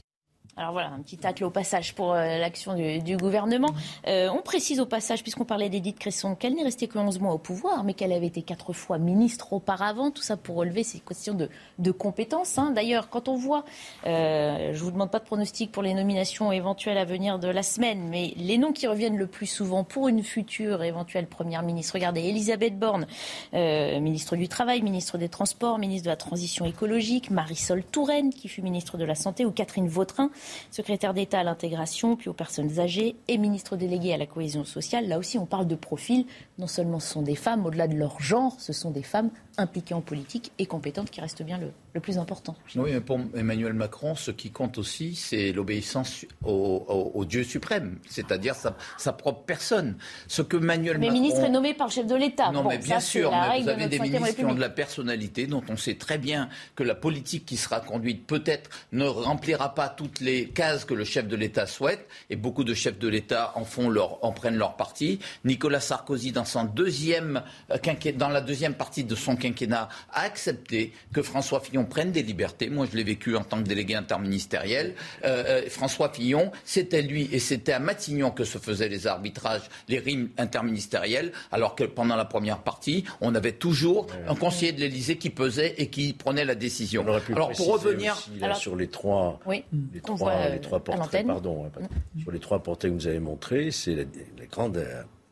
Alors 0.59 0.73
voilà, 0.73 0.89
un 0.89 0.99
petit 0.99 1.17
tacle 1.17 1.45
au 1.45 1.49
passage 1.49 1.95
pour 1.95 2.11
euh, 2.11 2.37
l'action 2.37 2.75
du, 2.75 3.15
gouvernement. 3.15 3.69
Euh, 4.07 4.27
on 4.27 4.41
précise 4.41 4.81
au 4.81 4.85
passage, 4.85 5.21
puisqu'on 5.21 5.45
parlait 5.45 5.69
d'Edith 5.69 5.97
Cresson, 5.97 6.35
qu'elle 6.35 6.53
n'est 6.53 6.63
restée 6.63 6.89
que 6.89 6.99
11 6.99 7.17
mois 7.21 7.33
au 7.33 7.37
pouvoir, 7.37 7.85
mais 7.85 7.93
qu'elle 7.93 8.11
avait 8.11 8.27
été 8.27 8.41
quatre 8.41 8.73
fois 8.73 8.97
ministre 8.97 9.53
auparavant. 9.53 10.11
Tout 10.11 10.21
ça 10.21 10.35
pour 10.35 10.57
relever 10.57 10.83
ces 10.83 10.99
questions 10.99 11.33
de, 11.33 11.91
compétences. 11.91 12.57
Hein. 12.57 12.71
D'ailleurs, 12.75 13.09
quand 13.09 13.29
on 13.29 13.37
voit, 13.37 13.63
euh, 14.05 14.73
je 14.73 14.79
ne 14.79 14.83
vous 14.83 14.91
demande 14.91 15.11
pas 15.11 15.19
de 15.19 15.23
pronostic 15.23 15.71
pour 15.71 15.81
les 15.81 15.93
nominations 15.93 16.51
éventuelles 16.51 16.97
à 16.97 17.05
venir 17.05 17.39
de 17.39 17.47
la 17.47 17.63
semaine, 17.63 18.09
mais 18.09 18.33
les 18.35 18.57
noms 18.57 18.73
qui 18.73 18.85
reviennent 18.85 19.17
le 19.17 19.27
plus 19.27 19.47
souvent 19.47 19.85
pour 19.85 20.09
une 20.09 20.23
future 20.23 20.83
éventuelle 20.83 21.27
première 21.27 21.63
ministre, 21.63 21.93
regardez, 21.93 22.19
Elisabeth 22.23 22.77
Borne, 22.77 23.07
ministre 23.53 24.35
du 24.35 24.49
Travail, 24.49 24.81
ministre 24.81 25.17
des 25.17 25.29
Transports, 25.29 25.79
ministre 25.79 26.03
de 26.03 26.09
la 26.09 26.17
Transition 26.17 26.65
écologique, 26.65 27.31
Marisol 27.31 27.81
Touraine, 27.81 28.33
qui 28.33 28.49
fut 28.49 28.61
ministre 28.61 28.97
de 28.97 29.05
la 29.05 29.15
Santé, 29.15 29.45
ou 29.45 29.51
Catherine 29.51 29.87
Vautrin, 29.87 30.31
secrétaire 30.71 31.13
d'État 31.13 31.39
à 31.39 31.43
l'intégration, 31.43 32.15
puis 32.15 32.29
aux 32.29 32.33
personnes 32.33 32.79
âgées 32.79 33.15
et 33.27 33.37
ministre 33.37 33.75
délégué 33.75 34.13
à 34.13 34.17
la 34.17 34.25
cohésion 34.25 34.65
sociale. 34.65 35.07
Là 35.07 35.17
aussi, 35.17 35.37
on 35.37 35.45
parle 35.45 35.67
de 35.67 35.75
profil. 35.75 36.25
Non 36.57 36.67
seulement 36.67 36.99
ce 36.99 37.13
sont 37.13 37.21
des 37.21 37.35
femmes, 37.35 37.65
au-delà 37.65 37.87
de 37.87 37.95
leur 37.95 38.19
genre, 38.21 38.55
ce 38.59 38.73
sont 38.73 38.91
des 38.91 39.03
femmes 39.03 39.29
impliquées 39.57 39.93
en 39.93 40.01
politique 40.01 40.51
et 40.57 40.65
compétentes 40.65 41.09
qui 41.09 41.21
restent 41.21 41.43
bien 41.43 41.57
le, 41.57 41.71
le 41.93 41.99
plus 41.99 42.17
important. 42.17 42.55
Oui, 42.75 42.91
mais 42.93 43.01
pour 43.01 43.19
Emmanuel 43.35 43.73
Macron, 43.73 44.15
ce 44.15 44.31
qui 44.31 44.51
compte 44.51 44.77
aussi, 44.77 45.15
c'est 45.15 45.51
l'obéissance 45.51 46.25
au, 46.45 47.25
Dieu 47.27 47.43
suprême, 47.43 47.99
c'est-à-dire 48.07 48.55
sa, 48.55 49.13
propre 49.13 49.43
personne. 49.45 49.97
Ce 50.27 50.41
que 50.41 50.57
Emmanuel 50.57 50.97
mais 50.97 51.07
Macron... 51.07 51.21
ministre 51.21 51.43
est 51.43 51.49
nommé 51.49 51.73
par 51.73 51.87
le 51.87 51.91
chef 51.91 52.07
de 52.07 52.15
l'État. 52.15 52.51
Non, 52.51 52.63
mais 52.63 52.77
bien 52.77 52.99
sûr, 52.99 53.31
mais 53.31 53.61
vous 53.61 53.69
avez 53.69 53.87
des 53.87 53.99
ministres 53.99 54.35
qui 54.35 54.45
ont 54.45 54.53
de 54.53 54.59
la 54.59 54.69
personnalité, 54.69 55.47
dont 55.47 55.63
on 55.69 55.77
sait 55.77 55.95
très 55.95 56.17
bien 56.17 56.49
que 56.75 56.83
la 56.83 56.95
politique 56.95 57.45
qui 57.45 57.57
sera 57.57 57.81
conduite 57.81 58.25
peut-être 58.25 58.69
ne 58.91 59.05
remplira 59.05 59.75
pas 59.75 59.89
toutes 59.89 60.21
les 60.21 60.28
cases 60.53 60.85
que 60.85 60.93
le 60.93 61.03
chef 61.03 61.27
de 61.27 61.35
l'État 61.35 61.65
souhaite, 61.65 62.07
et 62.29 62.35
beaucoup 62.35 62.63
de 62.63 62.73
chefs 62.73 62.99
de 62.99 63.07
l'État 63.07 63.51
en 63.55 63.65
font 63.65 63.89
leur, 63.89 64.23
en 64.23 64.31
prennent 64.31 64.57
leur 64.57 64.75
parti. 64.75 65.19
Nicolas 65.45 65.79
Sarkozy, 65.79 66.31
dans 66.31 66.45
son 66.45 66.65
deuxième 66.65 67.43
euh, 67.71 67.77
dans 68.15 68.29
la 68.29 68.41
deuxième 68.41 68.73
partie 68.73 69.03
de 69.03 69.15
son 69.15 69.35
quinquennat, 69.35 69.89
a 70.11 70.21
accepté 70.21 70.93
que 71.13 71.21
François 71.21 71.59
Fillon 71.59 71.85
prenne 71.85 72.11
des 72.11 72.23
libertés. 72.23 72.69
Moi, 72.69 72.87
je 72.91 72.95
l'ai 72.95 73.03
vécu 73.03 73.35
en 73.35 73.43
tant 73.43 73.61
que 73.61 73.67
délégué 73.67 73.95
interministériel. 73.95 74.95
Euh, 75.23 75.43
euh, 75.65 75.69
François 75.69 76.09
Fillon, 76.09 76.51
c'était 76.63 77.01
lui 77.01 77.29
et 77.31 77.39
c'était 77.39 77.73
à 77.73 77.79
Matignon 77.79 78.31
que 78.31 78.43
se 78.43 78.57
faisaient 78.57 78.89
les 78.89 79.07
arbitrages, 79.07 79.69
les 79.87 79.99
rimes 79.99 80.29
interministérielles, 80.37 81.31
alors 81.51 81.75
que 81.75 81.83
pendant 81.83 82.15
la 82.15 82.25
première 82.25 82.59
partie, 82.59 83.05
on 83.21 83.35
avait 83.35 83.53
toujours 83.53 84.07
un 84.27 84.35
conseiller 84.35 84.71
de 84.71 84.79
l'Élysée 84.79 85.17
qui 85.17 85.29
pesait 85.29 85.75
et 85.77 85.87
qui 85.87 86.13
prenait 86.13 86.45
la 86.45 86.55
décision. 86.55 87.05
alors 87.33 87.51
pour 87.51 87.67
revenir 87.67 88.15
sur 88.55 88.75
les 88.75 88.87
trois, 88.87 89.39
les, 89.49 90.01
trois 90.01 90.18
les 90.27 90.61
trois 90.61 90.83
portraits, 90.83 91.25
pardon, 91.25 91.65
hein, 91.65 91.87
sur 92.21 92.31
les 92.31 92.39
trois 92.39 92.59
portraits 92.61 92.91
que 92.91 92.95
vous 92.95 93.07
avez 93.07 93.19
montrés, 93.19 93.71
c'est 93.71 93.95
la, 93.95 94.03
la, 94.37 94.45
grande 94.45 94.83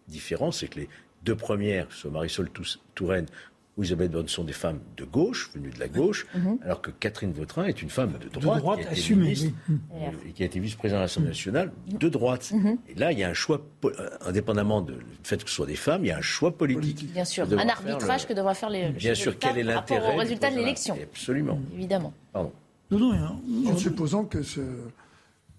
différence, 0.08 0.60
c'est 0.60 0.68
que 0.68 0.82
les 0.82 0.90
deux 1.24 1.36
premières, 1.36 1.92
soit 1.92 2.12
Marisol 2.12 2.50
Touraine 2.96 3.26
ou 3.78 3.84
Isabelle 3.84 4.10
Bonne 4.10 4.28
sont 4.28 4.44
des 4.44 4.54
femmes 4.54 4.80
de 4.98 5.06
gauche, 5.06 5.52
venues 5.54 5.70
de 5.70 5.80
la 5.80 5.88
gauche, 5.88 6.26
mhm. 6.34 6.58
alors 6.64 6.82
que 6.82 6.90
Catherine 6.90 7.32
Vautrin 7.32 7.66
est 7.66 7.82
une 7.82 7.90
femme 7.90 8.14
de 8.14 8.28
droite, 8.28 8.58
de 8.58 8.62
droite 8.62 8.80
qui, 8.82 8.88
a 8.88 8.92
assumée, 8.92 9.36
et 10.26 10.32
qui 10.32 10.42
a 10.42 10.48
été 10.48 10.60
vice-présidente 10.60 11.00
de 11.00 11.04
l'Assemblée 11.04 11.30
nationale 11.30 11.72
de 11.88 12.10
droite. 12.10 12.52
Mhm. 12.54 12.80
Et 12.90 12.96
là, 12.96 13.12
il 13.12 13.20
y 13.20 13.24
a 13.24 13.30
un 13.30 13.36
choix, 13.36 13.62
euh, 13.86 14.10
indépendamment 14.26 14.82
du 14.82 14.94
fait 15.24 15.44
que 15.44 15.50
ce 15.50 15.56
soit 15.56 15.68
des 15.68 15.76
femmes, 15.76 16.06
il 16.06 16.08
y 16.08 16.12
a 16.12 16.18
un 16.18 16.22
choix 16.22 16.58
politique. 16.58 17.14
Bien 17.14 17.26
sûr, 17.26 17.46
un 17.52 17.70
arbitrage 17.70 18.26
que 18.26 18.34
devra 18.34 18.56
faire 18.56 18.72
les. 18.72 18.90
Bien 18.90 19.14
sûr, 19.14 19.38
quel 19.38 19.60
est 19.60 19.64
l'intérêt 19.64 20.16
au 20.16 20.18
résultat 20.18 20.50
de 20.50 20.56
l'élection 20.56 20.98
Absolument. 21.02 21.60
Évidemment. 21.76 22.14
Pardon. 22.34 22.52
Non, 22.92 23.00
non, 23.00 23.72
en 23.72 23.78
supposant 23.78 24.26
que, 24.26 24.44
ce, 24.44 24.62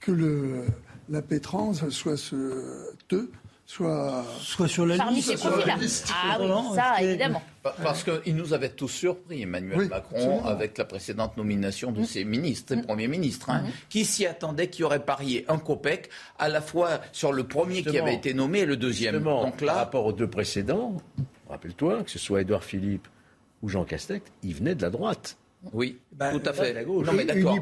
que 0.01 0.13
le, 0.13 0.65
la 1.09 1.23
pétrance 1.23 1.89
soit 1.91 2.17
ce 2.17 2.95
te 3.09 3.29
soit, 3.69 4.25
soit 4.41 4.67
sur 4.67 4.87
la 4.87 4.97
liste. 5.11 5.45
Ah 6.11 6.39
oui, 6.41 6.49
ça, 6.75 7.03
évidemment. 7.03 7.43
Parce 7.63 8.03
qu'il 8.03 8.35
nous 8.35 8.55
avait 8.55 8.71
tous 8.71 8.89
surpris, 8.89 9.43
Emmanuel 9.43 9.89
Macron, 9.89 10.45
avec 10.47 10.79
la 10.79 10.87
précédente 10.87 11.37
nomination 11.37 11.93
de 11.93 12.01
mm. 12.01 12.05
ses 12.05 12.25
ministres, 12.25 12.75
ses 12.75 12.81
mm. 12.81 12.87
premiers 12.87 13.09
ministres, 13.09 13.51
hein, 13.51 13.61
mm. 13.61 13.71
qui 13.91 14.05
s'y 14.07 14.25
attendaient, 14.27 14.71
qui 14.71 14.83
auraient 14.83 15.05
parié 15.05 15.45
un 15.49 15.59
copec 15.59 16.09
à 16.39 16.49
la 16.49 16.63
fois 16.63 17.01
sur 17.13 17.33
le 17.33 17.45
premier 17.45 17.83
qui 17.83 17.99
avait 17.99 18.15
été 18.15 18.33
nommé 18.33 18.61
et 18.61 18.67
le 18.67 18.79
deuxième. 18.79 19.23
Donc 19.23 19.61
là, 19.61 19.67
par 19.67 19.77
rapport 19.77 20.07
aux 20.07 20.13
deux 20.13 20.31
précédents, 20.31 20.97
rappelle-toi, 21.51 22.05
que 22.05 22.11
ce 22.11 22.19
soit 22.19 22.41
Édouard 22.41 22.65
Philippe 22.65 23.07
ou 23.61 23.69
Jean 23.69 23.85
Castex, 23.85 24.25
ils 24.43 24.55
venaient 24.55 24.75
de 24.75 24.83
la 24.83 24.91
droite. 24.91 25.37
Oui, 25.73 25.99
bah, 26.19 26.31
tout 26.33 26.43
à 26.45 26.53
fait. 26.53 26.73
La 26.73 26.85
gauche. 26.85 27.07
Non, 27.07 27.13
mais 27.13 27.25
d'accord. 27.25 27.59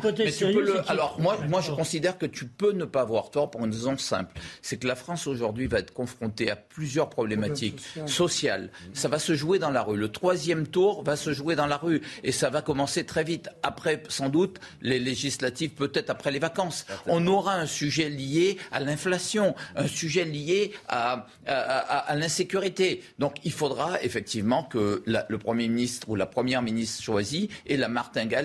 Alors 0.88 1.20
moi, 1.20 1.38
moi, 1.48 1.60
je 1.60 1.72
considère 1.72 2.18
que 2.18 2.26
tu 2.26 2.46
peux 2.46 2.72
ne 2.72 2.84
pas 2.84 3.02
avoir 3.02 3.30
tort 3.30 3.50
pour 3.50 3.64
une 3.64 3.72
raison 3.72 3.96
simple. 3.98 4.38
C'est 4.62 4.76
que 4.76 4.86
la 4.86 4.94
France 4.94 5.26
aujourd'hui 5.26 5.66
va 5.66 5.78
être 5.78 5.92
confrontée 5.92 6.50
à 6.50 6.56
plusieurs 6.56 7.08
problématiques 7.08 7.82
sociales. 8.06 8.70
Ça 8.92 9.08
va 9.08 9.18
se 9.18 9.34
jouer 9.34 9.58
dans 9.58 9.70
la 9.70 9.82
rue. 9.82 9.96
Le 9.96 10.10
troisième 10.10 10.66
tour 10.66 11.02
va 11.02 11.16
se 11.16 11.32
jouer 11.32 11.56
dans 11.56 11.66
la 11.66 11.76
rue 11.76 12.02
et 12.22 12.32
ça 12.32 12.50
va 12.50 12.62
commencer 12.62 13.04
très 13.04 13.24
vite. 13.24 13.48
Après, 13.62 14.02
sans 14.08 14.28
doute, 14.28 14.58
les 14.82 14.98
législatives, 14.98 15.70
peut-être 15.70 16.10
après 16.10 16.30
les 16.30 16.38
vacances. 16.38 16.86
On 17.06 17.26
aura 17.26 17.54
un 17.54 17.66
sujet 17.66 18.08
lié 18.08 18.58
à 18.72 18.80
l'inflation, 18.80 19.54
un 19.74 19.86
sujet 19.86 20.24
lié 20.24 20.72
à, 20.88 21.26
à, 21.46 22.14
l'insécurité. 22.16 23.02
Donc, 23.18 23.36
il 23.44 23.52
faudra 23.52 24.02
effectivement 24.02 24.64
que 24.64 25.02
le 25.06 25.38
premier 25.38 25.68
ministre 25.68 26.08
ou 26.08 26.14
la 26.14 26.26
première 26.26 26.62
ministre 26.62 27.02
choisie 27.02 27.48
et 27.66 27.76
la 27.76 27.86
la 27.86 27.92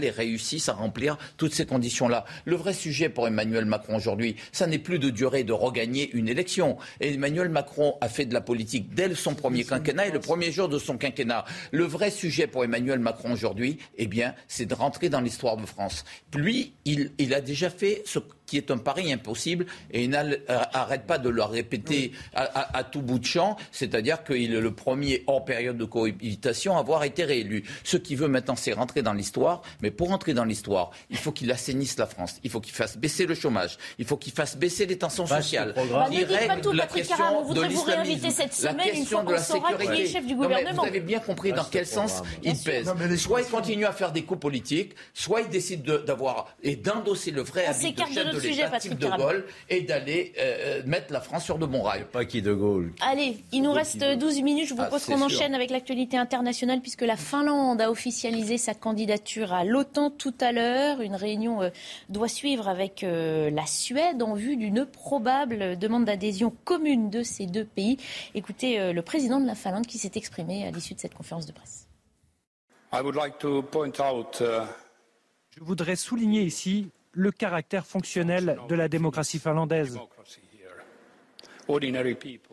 martingale 0.02 0.04
et 0.04 0.10
réussissent 0.10 0.70
à 0.70 0.74
remplir 0.74 1.18
toutes 1.38 1.54
ces 1.54 1.66
conditions-là. 1.66 2.26
Le 2.46 2.56
vrai 2.56 2.74
sujet 2.74 3.10
pour 3.10 3.28
Emmanuel 3.28 3.66
Macron 3.66 3.96
aujourd'hui, 3.96 4.36
ça 4.52 4.68
n'est 4.68 4.80
plus 4.80 5.00
de 5.00 5.10
durer 5.10 5.44
de 5.44 5.54
regagner 5.54 6.10
une 6.14 6.28
élection. 6.28 6.78
Emmanuel 7.00 7.50
Macron 7.50 7.96
a 8.02 8.10
fait 8.10 8.26
de 8.26 8.34
la 8.34 8.42
politique 8.42 8.94
dès 8.94 9.14
son 9.16 9.36
premier 9.36 9.64
quinquennat 9.64 10.08
et 10.08 10.12
le 10.12 10.20
premier 10.20 10.52
jour 10.52 10.70
de 10.70 10.80
son 10.80 10.98
quinquennat. 10.98 11.46
Le 11.72 11.84
vrai 11.84 12.12
sujet 12.12 12.48
pour 12.48 12.64
Emmanuel 12.64 13.00
Macron 13.00 13.34
aujourd'hui, 13.34 13.78
eh 13.98 14.08
bien, 14.08 14.34
c'est 14.48 14.66
de 14.66 14.74
rentrer 14.74 15.10
dans 15.10 15.22
l'histoire 15.22 15.58
de 15.58 15.66
France. 15.66 16.06
Lui, 16.36 16.74
il, 16.86 17.12
il 17.18 17.34
a 17.34 17.42
déjà 17.42 17.70
fait 17.70 18.04
ce 18.06 18.20
qui 18.52 18.58
est 18.58 18.70
un 18.70 18.78
pari 18.78 19.14
impossible 19.14 19.66
et 19.92 20.04
il 20.04 20.10
n'arrête 20.10 21.08
pas 21.08 21.18
de 21.18 21.30
le 21.30 21.42
répéter 21.42 22.12
à, 22.34 22.84
tout 22.84 23.02
bout 23.02 23.18
de 23.18 23.26
champ, 23.26 23.56
c'est-à-dire 23.72 24.26
qu'il 24.26 24.54
est 24.54 24.60
le 24.60 24.74
premier 24.74 25.24
hors 25.26 25.46
période 25.46 25.78
de 25.78 25.86
cohabitation 25.86 26.76
à 26.76 26.82
avoir 26.82 27.06
été 27.06 27.24
réélu. 27.24 27.64
Ce 27.86 27.96
qu'il 27.96 28.18
veut 28.18 28.28
maintenant, 28.28 28.58
c'est 28.58 28.74
rentrer 28.74 29.04
dans 29.04 29.14
l'histoire, 29.14 29.62
mais 29.82 29.90
pour 29.90 30.10
rentrer 30.10 30.34
dans 30.34 30.44
l'histoire, 30.44 30.92
il 31.10 31.16
faut 31.16 31.32
qu'il 31.32 31.50
assainisse 31.50 31.98
la 31.98 32.08
France, 32.08 32.42
il 32.44 32.50
faut 32.50 32.60
qu'il 32.60 32.74
fasse 32.74 32.98
baisser 32.98 33.26
le 33.26 33.36
chômage, 33.36 33.78
il 33.98 34.04
faut 34.04 34.18
qu'il 34.18 34.34
fasse 34.34 34.58
baisser 34.58 34.86
les 34.86 34.98
tensions 34.98 35.26
sociales, 35.26 35.74
il 36.12 36.26
règle 36.26 36.72
la 36.76 36.88
question 36.88 37.54
de 37.54 37.62
l'islamisme, 37.62 38.66
la 38.66 38.74
question 38.74 39.24
de 39.24 39.32
la 39.32 39.38
sécurité. 39.38 40.08
Chef 40.08 40.26
du 40.26 40.36
gouvernement. 40.36 40.82
vous 40.82 40.88
avez 40.90 41.00
bien 41.00 41.20
compris 41.20 41.54
dans 41.54 41.64
quel 41.64 41.86
sens 41.86 42.22
il 42.44 42.58
pèse. 42.58 42.94
soit 43.16 43.44
il 43.44 43.48
continue 43.48 43.86
à 43.86 43.94
faire 43.94 44.12
des 44.12 44.24
coups 44.24 44.42
politiques, 44.42 44.92
soit 45.14 45.40
il 45.40 45.48
décide 45.48 45.84
d'avoir 45.84 46.54
et 46.64 46.76
d'endosser 46.76 47.32
le 47.32 47.44
vrai 47.44 47.66
habit 47.66 47.94
de 47.94 48.04
chef 48.14 48.36
de 48.36 48.41
sujet, 48.42 48.70
Patrick 48.70 48.98
de 48.98 49.08
Gaulle 49.08 49.46
et 49.70 49.82
d'aller 49.82 50.34
euh, 50.40 50.82
mettre 50.86 51.14
la 51.14 51.22
France 51.22 51.46
sur 51.46 51.58
de 51.58 51.66
bons 51.66 51.82
rails. 51.82 52.06
Pas 52.12 52.26
qui 52.26 52.42
de 52.42 52.54
Gaulle. 52.54 52.94
Allez, 53.02 53.38
il 53.52 53.62
nous 53.62 53.72
reste 53.72 54.04
12 54.04 54.42
minutes. 54.42 54.68
Je 54.68 54.74
vous 54.74 54.82
ah, 54.82 54.86
propose 54.86 55.06
qu'on 55.06 55.22
enchaîne 55.22 55.56
avec 55.56 55.70
l'actualité 55.70 56.18
internationale 56.18 56.82
puisque 56.82 57.02
la 57.02 57.18
Finlande 57.18 57.82
a 57.82 57.92
officialisé 57.92 58.58
sa 58.58 58.74
candidature 58.74 59.54
à 59.54 59.64
l'OTAN 59.64 60.10
tout 60.10 60.34
à 60.40 60.52
l'heure. 60.52 61.02
Une 61.02 61.16
réunion 61.16 61.62
euh, 61.62 61.70
doit 62.10 62.28
suivre 62.28 62.68
avec 62.68 63.04
euh, 63.04 63.50
la 63.50 63.66
Suède 63.66 64.22
en 64.22 64.34
vue 64.34 64.58
d'une 64.58 64.86
probable 64.86 65.78
demande 65.78 66.06
d'adhésion 66.06 66.54
commune 66.66 67.10
de 67.10 67.24
ces 67.24 67.46
deux 67.46 67.66
pays. 67.66 67.98
Écoutez 68.36 68.94
le 68.94 69.02
président 69.02 69.40
de 69.40 69.48
la 69.48 69.56
Finlande 69.56 69.88
qui 69.88 69.98
s'est 69.98 70.12
exprimé 70.16 70.68
à 70.68 70.72
l'issue 70.72 70.94
de 70.94 71.00
cette 71.00 71.14
conférence 71.14 71.46
de 71.46 71.52
presse. 71.52 71.88
Je 75.56 75.64
voudrais 75.64 75.96
souligner 75.96 76.42
ici 76.44 76.90
le 77.14 77.32
caractère 77.32 77.86
fonctionnel 77.86 78.58
de 78.68 78.76
la 78.76 78.88
démocratie 78.88 79.40
finlandaise. 79.40 80.00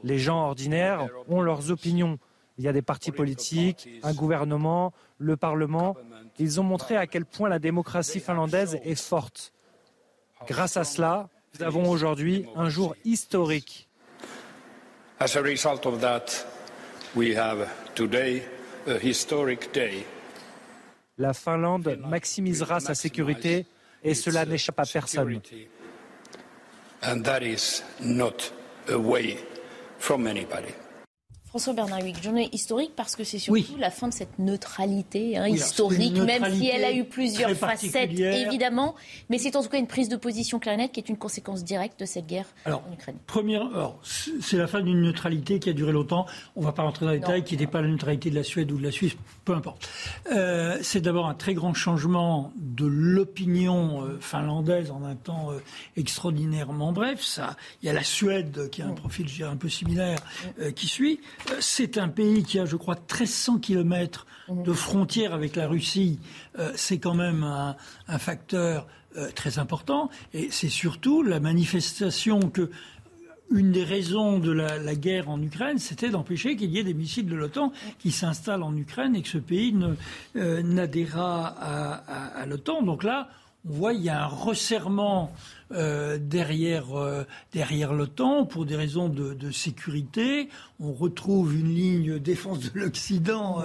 Les 0.05 0.19
gens 0.19 0.47
ordinaires 0.47 1.09
ont 1.29 1.41
leurs 1.41 1.71
opinions. 1.71 2.19
Il 2.59 2.65
y 2.65 2.69
a 2.69 2.73
des 2.73 2.83
partis 2.83 3.13
politiques, 3.13 3.89
un 4.03 4.13
gouvernement, 4.13 4.93
le 5.19 5.37
Parlement. 5.37 5.97
Ils 6.39 6.61
ont 6.61 6.65
montré 6.65 6.97
à 6.97 7.07
quel 7.07 7.25
point 7.25 7.49
la 7.49 7.59
démocratie 7.59 8.21
finlandaise 8.21 8.79
est 8.85 9.01
forte. 9.01 9.53
Grâce 10.47 10.77
à 10.77 10.85
cela, 10.85 11.29
nous 11.55 11.65
avons 11.65 11.89
aujourd'hui 11.89 12.47
un 12.57 12.69
jour 12.69 12.95
historique. 13.05 13.89
La 21.19 21.33
Finlande 21.33 21.99
maximisera 22.09 22.81
sa 22.81 22.95
sécurité 22.95 23.67
et 24.03 24.15
cela 24.15 24.45
n'échappe 24.45 24.81
à 24.81 24.85
personne. 24.85 25.41
François 31.59 31.73
Bernard 31.73 32.23
journée 32.23 32.49
historique 32.53 32.93
parce 32.95 33.17
que 33.17 33.25
c'est 33.25 33.41
surtout 33.41 33.77
la 33.81 33.91
fin 33.91 34.07
de 34.07 34.15
cette 34.15 34.39
neutralité 34.39 35.37
hein, 35.37 35.49
historique, 35.49 36.17
même 36.17 36.55
si 36.55 36.69
elle 36.69 36.85
a 36.85 36.93
eu 36.93 37.03
plusieurs 37.03 37.51
facettes, 37.51 38.13
évidemment. 38.13 38.95
Mais 39.29 39.39
c'est 39.39 39.57
en 39.57 39.63
tout 39.65 39.69
cas 39.69 39.79
une 39.79 39.89
prise 39.89 40.09
de 40.09 40.15
position 40.15 40.61
claire 40.61 40.79
qui 40.93 41.01
est 41.01 41.09
une 41.09 41.17
conséquence 41.17 41.65
directe 41.65 41.99
de 41.99 42.05
cette 42.05 42.29
guerre 42.29 42.47
en 42.65 42.81
Ukraine. 42.93 43.17
Première, 43.27 43.69
c'est 44.41 44.57
la 44.57 44.69
fin 44.69 44.83
d'une 44.83 45.03
neutralité 45.03 45.59
qui 45.59 45.69
a 45.69 45.73
duré 45.73 45.91
longtemps. 45.91 46.27
On 46.55 46.61
ne 46.61 46.67
va 46.67 46.71
pas 46.71 46.85
rentrer 46.85 47.07
dans 47.07 47.11
les 47.11 47.19
détails, 47.19 47.43
qui 47.43 47.57
n'était 47.57 47.67
pas 47.67 47.83
la 47.83 47.89
neutralité 47.89 48.31
de 48.31 48.37
la 48.37 48.45
Suède 48.45 48.71
ou 48.71 48.79
de 48.79 48.85
la 48.85 48.93
Suisse, 48.93 49.17
peu 49.45 49.53
importe. 49.53 49.89
Euh, 50.31 50.79
c'est 50.83 51.01
d'abord 51.01 51.27
un 51.27 51.35
très 51.35 51.55
grand 51.55 51.75
changement 51.75 52.53
de 52.57 52.87
l'opinion 52.87 54.05
euh, 54.05 54.19
finlandaise 54.21 54.93
en 54.93 55.03
un 55.03 55.17
temps 55.17 55.51
euh, 55.51 55.59
extraordinairement 55.97 56.93
bref. 56.93 57.21
Ça, 57.21 57.57
il 57.83 57.87
y 57.87 57.89
a 57.89 57.93
la 57.93 58.05
Suède 58.05 58.71
qui 58.71 58.81
a 58.81 58.87
un 58.87 58.93
profil 58.93 59.27
un 59.43 59.57
peu 59.57 59.69
similaire 59.69 60.19
qui 60.77 60.87
suit. 60.87 61.19
C'est 61.61 61.99
un 61.99 62.09
pays 62.09 62.43
qui 62.43 62.59
a, 62.59 62.67
je 62.67 62.77
crois, 62.77 62.95
1300 62.95 63.59
kilomètres 63.59 64.27
mhm. 64.49 64.63
de 64.63 64.73
frontière 64.73 65.35
avec 65.35 65.57
la 65.57 65.69
Russie. 65.69 66.19
c'est 66.75 66.99
quand 66.99 67.15
même 67.15 67.43
un, 67.43 68.19
facteur 68.19 68.87
très 69.35 69.59
important. 69.59 70.11
Et 70.35 70.49
c'est 70.51 70.69
surtout 70.69 71.23
la 71.23 71.41
manifestation 71.41 72.41
que 72.51 72.71
une 73.51 73.73
des 73.73 73.85
raisons 73.85 74.39
de 74.39 74.51
la, 74.51 74.95
guerre 74.95 75.31
en 75.31 75.41
Ukraine, 75.41 75.79
c'était 75.79 76.11
d'empêcher 76.11 76.57
qu'il 76.57 76.71
y 76.71 76.79
ait 76.79 76.85
des 76.85 76.95
missiles 76.95 77.27
de 77.27 77.35
l'OTAN 77.35 77.73
qui 77.99 78.13
s'installent 78.13 78.63
en 78.63 78.77
Ukraine 78.77 79.17
et 79.17 79.23
que 79.23 79.29
ce 79.29 79.39
pays 79.39 79.75
n'adhérera 80.35 81.47
à, 81.47 82.41
à 82.41 82.47
l'OTAN. 82.47 82.83
Donc 82.83 83.05
là, 83.05 83.31
on 83.67 83.73
voit 83.73 83.95
qu'il 83.95 84.05
y 84.05 84.09
a 84.09 84.25
un 84.25 84.27
resserrement 84.27 85.33
euh, 85.71 86.19
derrière, 86.19 86.97
euh, 86.97 87.25
derrière 87.53 87.93
l'OTAN 87.93 88.47
pour 88.47 88.65
des 88.65 88.77
raisons 88.77 89.11
de, 89.11 89.51
sécurité. 89.51 90.49
On 90.81 90.93
retrouve 90.93 91.55
une 91.55 91.75
ligne 91.75 92.19
défense 92.19 92.61
de 92.61 92.81
l'Occident 92.81 93.63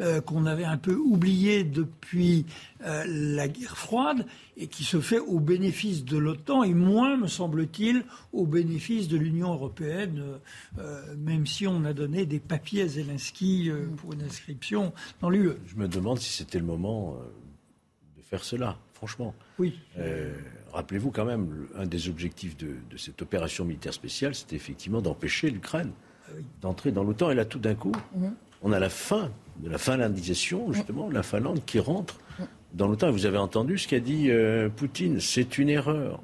euh, 0.00 0.20
qu'on 0.22 0.46
avait 0.46 0.64
un 0.64 0.78
peu 0.78 0.94
oubliée 0.94 1.64
depuis 1.64 2.46
la 2.80 3.48
guerre 3.48 3.78
froide 3.78 4.26
et 4.58 4.66
qui 4.66 4.84
se 4.84 5.00
fait 5.00 5.18
au 5.18 5.40
bénéfice 5.40 6.04
de 6.04 6.18
l'OTAN 6.18 6.62
et 6.62 6.74
moins, 6.74 7.16
me 7.16 7.28
semble-t-il, 7.28 8.04
au 8.34 8.46
bénéfice 8.46 9.08
de 9.08 9.16
l'Union 9.16 9.54
européenne, 9.54 10.22
même 11.16 11.46
si 11.46 11.66
on 11.66 11.86
a 11.86 11.94
donné 11.94 12.26
des 12.26 12.40
papiers 12.40 12.82
à 12.82 12.88
Zelensky 12.88 13.70
pour 13.96 14.12
une 14.12 14.22
inscription 14.22 14.92
dans 15.22 15.30
l'UE. 15.30 15.52
Je 15.66 15.76
me 15.76 15.88
demande 15.88 16.18
si 16.18 16.30
c'était 16.30 16.58
le 16.58 16.66
moment 16.66 17.16
de 18.18 18.22
faire 18.22 18.44
cela 18.44 18.76
franchement. 18.94 19.34
Oui. 19.58 19.78
Euh, 19.98 20.32
rappelez-vous 20.72 21.10
quand 21.10 21.24
même, 21.24 21.66
un 21.76 21.86
des 21.86 22.08
objectifs 22.08 22.56
de, 22.56 22.76
cette 22.96 23.20
opération 23.20 23.64
militaire 23.64 23.92
spéciale, 23.92 24.34
c'était 24.34 24.56
effectivement 24.56 25.02
d'empêcher 25.02 25.50
l'Ukraine 25.50 25.90
ah 26.26 26.32
d'entrer 26.62 26.90
dans 26.90 27.04
l'OTAN. 27.04 27.30
Et 27.30 27.34
là, 27.34 27.44
tout 27.44 27.58
d'un 27.58 27.74
coup, 27.74 27.92
mhm. 28.16 28.34
on 28.62 28.72
a 28.72 28.78
la 28.78 28.88
fin 28.88 29.30
de 29.58 29.68
la 29.68 29.78
finlandisation, 29.78 30.72
justement, 30.72 31.10
la 31.10 31.22
Finlande 31.22 31.60
qui 31.64 31.78
rentre 31.78 32.18
dans 32.72 32.88
l'OTAN. 32.88 33.10
Vous 33.10 33.26
avez 33.26 33.38
entendu 33.38 33.78
ce 33.78 33.86
qu'a 33.86 34.00
dit 34.00 34.30
euh, 34.30 34.68
Poutine, 34.68 35.20
c'est 35.20 35.58
une 35.58 35.68
erreur. 35.68 36.20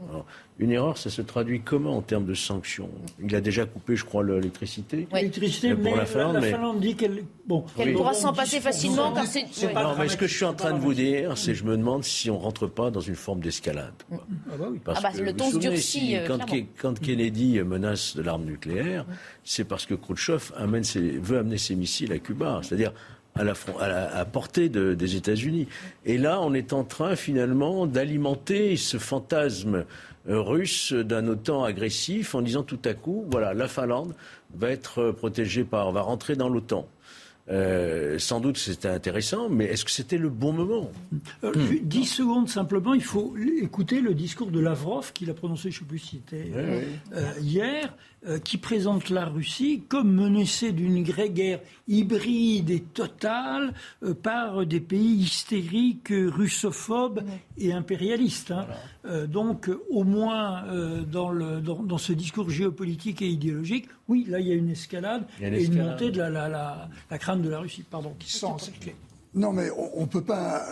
Une 0.60 0.72
erreur, 0.72 0.98
ça 0.98 1.08
se 1.08 1.22
traduit 1.22 1.62
comment 1.62 1.96
en 1.96 2.02
termes 2.02 2.26
de 2.26 2.34
sanctions? 2.34 2.90
Il 3.18 3.34
a 3.34 3.40
déjà 3.40 3.64
coupé, 3.64 3.96
je 3.96 4.04
crois, 4.04 4.22
l'électricité. 4.22 5.08
L'électricité, 5.10 5.74
mais 5.74 5.96
la 5.96 6.04
Finlande, 6.04 6.80
dit 6.80 6.94
qu'elle 6.96 7.24
bon, 7.46 7.64
pourra 7.94 8.12
s'en 8.12 8.34
passer 8.34 8.60
facilement 8.60 9.12
car 9.12 9.24
c'est. 9.26 9.46
Non, 9.74 9.94
mais 9.98 10.08
ce 10.08 10.18
que 10.18 10.26
je 10.26 10.34
suis 10.34 10.44
en 10.44 10.52
train 10.52 10.74
de 10.74 10.78
vous 10.78 10.92
dire, 10.92 11.38
c'est 11.38 11.54
je 11.54 11.64
me 11.64 11.78
demande 11.78 12.04
si 12.04 12.30
on 12.30 12.38
rentre 12.38 12.66
pas 12.66 12.90
dans 12.90 13.00
une 13.00 13.14
forme 13.14 13.40
d'escalade. 13.40 13.94
Ah 14.12 14.16
bah 14.58 14.66
oui. 14.70 14.80
Parce 14.84 15.00
ah 15.02 15.10
bah, 15.10 15.22
le 15.22 15.32
ton 15.32 15.50
se 15.50 15.56
durcit. 15.56 16.16
Euh, 16.16 16.28
quand, 16.78 17.00
Kennedy 17.00 17.58
menace 17.60 18.14
de 18.14 18.20
l'arme 18.20 18.44
nucléaire, 18.44 19.06
c'est 19.42 19.64
parce 19.64 19.86
que 19.86 19.94
Khrouchtchev 19.94 20.52
amène 20.58 20.82
veut 20.84 21.38
amener 21.38 21.56
ses 21.56 21.74
missiles 21.74 22.12
à 22.12 22.18
Cuba. 22.18 22.60
C'est-à-dire 22.62 22.92
à 23.34 23.44
la, 23.44 23.54
à, 24.18 24.24
portée 24.24 24.68
des 24.68 25.16
États-Unis. 25.16 25.68
Et 26.04 26.18
là, 26.18 26.40
on 26.40 26.52
est 26.52 26.72
en 26.72 26.84
train 26.84 27.16
finalement 27.16 27.86
d'alimenter 27.86 28.76
ce 28.76 28.98
fantasme 28.98 29.76
euh, 29.76 29.84
russe 30.26 30.92
d'un 30.92 31.26
OTAN 31.28 31.64
agressif 31.64 32.34
en 32.34 32.42
disant 32.42 32.62
tout 32.62 32.80
à 32.84 32.94
coup, 32.94 33.24
voilà, 33.30 33.54
la 33.54 33.68
Finlande 33.68 34.14
va 34.54 34.70
être 34.70 35.12
protégée 35.12 35.64
par, 35.64 35.92
va 35.92 36.02
rentrer 36.02 36.36
dans 36.36 36.48
l'OTAN. 36.48 36.86
Euh, 37.50 38.18
sans 38.20 38.38
doute 38.38 38.58
c'était 38.58 38.88
intéressant, 38.88 39.48
mais 39.48 39.64
est-ce 39.64 39.84
que 39.84 39.90
c'était 39.90 40.18
le 40.18 40.28
bon 40.28 40.52
moment? 40.52 40.92
Euh, 41.42 41.52
Dix 41.82 42.04
secondes 42.06 42.48
simplement, 42.48 42.94
il 42.94 43.02
faut 43.02 43.34
écouter 43.60 44.00
le 44.00 44.14
discours 44.14 44.52
de 44.52 44.60
Lavrov 44.60 45.12
qu'il 45.12 45.30
a 45.30 45.34
prononcé, 45.34 45.70
je 45.70 45.76
ne 45.76 45.80
sais 45.80 45.84
plus 45.86 45.98
si 45.98 46.22
c'était 46.28 46.52
hier, 47.40 47.92
euh, 48.26 48.38
qui 48.38 48.58
présente 48.58 49.08
la 49.08 49.24
Russie 49.24 49.82
comme 49.88 50.12
menacée 50.12 50.72
d'une 50.72 51.02
guerre 51.02 51.60
hybride 51.88 52.68
et 52.68 52.80
totale 52.80 53.72
euh, 54.02 54.12
par 54.12 54.66
des 54.66 54.80
pays 54.80 55.22
hystériques, 55.22 56.10
russophobes 56.10 57.22
et 57.56 57.72
impérialistes. 57.72 58.50
Hein. 58.50 58.66
Euh, 59.06 59.26
donc, 59.26 59.70
au 59.88 60.04
moins 60.04 60.64
dans, 61.10 61.30
le, 61.30 61.62
dans, 61.62 61.96
ce 61.96 62.12
discours 62.12 62.50
géopolitique 62.50 63.22
et 63.22 63.28
idéologique, 63.28 63.88
oui, 64.06 64.26
là, 64.28 64.38
il 64.38 64.48
y 64.48 64.52
a 64.52 64.54
une 64.54 64.68
escalade 64.68 65.24
et 65.40 65.64
une 65.64 65.82
montée 65.82 66.10
de 66.10 66.18
la, 66.18 66.28
la, 66.28 66.90
la, 67.10 67.18
crainte 67.18 67.40
de 67.40 67.48
la 67.48 67.60
Russie, 67.60 67.84
pardon, 67.90 68.14
qui 68.18 68.30
sent 68.30 68.46
cette 68.58 68.80
clé. 68.80 68.94
Non, 69.32 69.54
mais 69.54 69.70
on 69.94 70.02
ne 70.02 70.06
peut 70.06 70.24
pas 70.24 70.62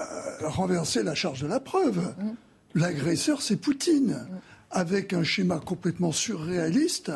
renverser 0.42 1.02
la 1.02 1.14
charge 1.14 1.40
de 1.40 1.46
la 1.46 1.60
preuve. 1.60 1.98
Mmh. 2.18 2.34
L'agresseur, 2.74 3.40
c'est 3.40 3.56
Poutine. 3.56 4.28
Avec 4.70 5.12
un 5.12 5.22
schéma 5.22 5.58
complètement 5.58 6.12
surréaliste, 6.12 7.10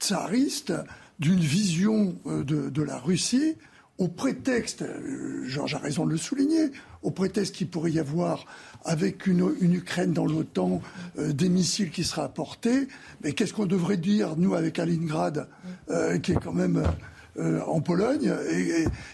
tsariste, 0.00 0.72
d'une 1.20 1.38
vision 1.38 2.16
euh, 2.26 2.42
de, 2.42 2.82
la 2.82 2.98
Russie, 2.98 3.56
au 3.98 4.08
prétexte, 4.08 4.82
euh, 4.82 5.44
Georges 5.44 5.74
a 5.74 5.78
raison 5.78 6.06
de 6.06 6.12
le 6.12 6.16
souligner, 6.16 6.72
au 7.02 7.10
prétexte 7.10 7.54
qu'il 7.54 7.68
pourrait 7.68 7.92
y 7.92 7.98
avoir, 7.98 8.46
avec 8.84 9.26
une, 9.26 9.54
Ukraine 9.60 10.12
dans 10.12 10.24
l'OTAN, 10.24 10.80
euh, 11.18 11.32
des 11.32 11.50
missiles 11.50 11.90
qui 11.90 12.04
seraient 12.04 12.22
apportés. 12.22 12.88
Mais 13.22 13.32
qu'est-ce 13.32 13.52
qu'on 13.52 13.66
devrait 13.66 13.98
dire, 13.98 14.36
nous, 14.36 14.54
avec 14.54 14.74
Kaliningrad, 14.74 15.48
qui 16.22 16.32
est 16.32 16.42
quand 16.42 16.52
même 16.52 16.82
en 17.38 17.80
Pologne, 17.80 18.32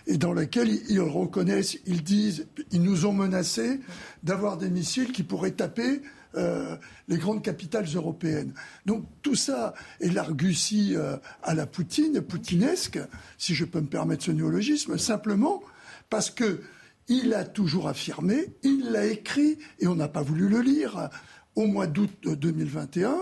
et, 0.06 0.16
dans 0.16 0.32
laquelle 0.32 0.70
ils, 0.88 1.00
reconnaissent, 1.00 1.78
ils 1.86 2.02
disent, 2.02 2.46
ils 2.72 2.82
nous 2.82 3.06
ont 3.06 3.12
menacés 3.12 3.80
d'avoir 4.22 4.56
des 4.56 4.70
missiles 4.70 5.12
qui 5.12 5.22
pourraient 5.22 5.52
taper 5.52 6.02
euh, 6.36 6.76
les 7.08 7.18
grandes 7.18 7.42
capitales 7.42 7.86
européennes. 7.94 8.52
Donc 8.84 9.04
tout 9.22 9.34
ça 9.34 9.74
est 10.00 10.10
l'argutie 10.10 10.94
euh, 10.96 11.16
à 11.42 11.54
la 11.54 11.66
Poutine, 11.66 12.20
poutinesque, 12.20 12.98
si 13.38 13.54
je 13.54 13.64
peux 13.64 13.80
me 13.80 13.86
permettre 13.86 14.24
ce 14.24 14.30
néologisme, 14.30 14.98
simplement 14.98 15.62
parce 16.10 16.30
que 16.30 16.60
il 17.08 17.34
a 17.34 17.44
toujours 17.44 17.88
affirmé, 17.88 18.54
il 18.64 18.90
l'a 18.90 19.06
écrit, 19.06 19.58
et 19.78 19.86
on 19.86 19.94
n'a 19.94 20.08
pas 20.08 20.22
voulu 20.22 20.48
le 20.48 20.60
lire, 20.60 21.08
au 21.54 21.66
mois 21.66 21.86
d'août 21.86 22.10
2021, 22.24 23.16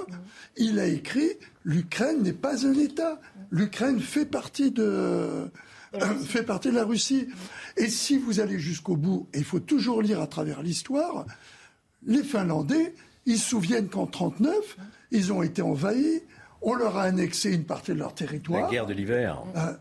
il 0.57 0.81
a 0.81 0.87
écrit 0.87 1.31
l'Ukraine 1.65 2.23
n'est 2.23 2.33
pas 2.33 2.67
un 2.67 2.75
État. 2.75 3.21
L'Ukraine 3.51 4.01
fait 4.01 4.27
partie 4.27 4.71
de 4.71 5.51
fait 6.25 6.43
partie 6.43 6.71
de 6.71 6.75
la 6.75 6.85
Russie. 6.85 7.29
Et 7.77 7.89
si 7.89 8.19
vous 8.19 8.41
allez 8.41 8.59
jusqu'au 8.59 8.97
bout, 8.97 9.29
et 9.33 9.39
il 9.39 9.45
faut 9.45 9.61
toujours 9.61 10.03
lire 10.03 10.21
à 10.21 10.27
travers 10.27 10.62
l'histoire, 10.62 11.27
les 12.07 12.23
Finlandais, 12.23 12.95
ils 13.27 13.39
se 13.39 13.51
souviennent 13.51 13.89
qu'en 13.89 14.07
1939, 14.07 14.77
ils 15.11 15.33
ont 15.33 15.43
été 15.43 15.62
envahis, 15.62 16.22
on 16.64 16.75
leur 16.75 16.97
a 16.97 17.03
annexé 17.05 17.53
une 17.53 17.64
partie 17.64 17.93
de 17.93 17.99
leur 17.99 18.14
territoire. 18.14 18.62
La 18.62 18.70
guerre 18.70 18.87
de 18.87 18.95
l'hiver. 18.95 19.43
Euh, 19.57 19.72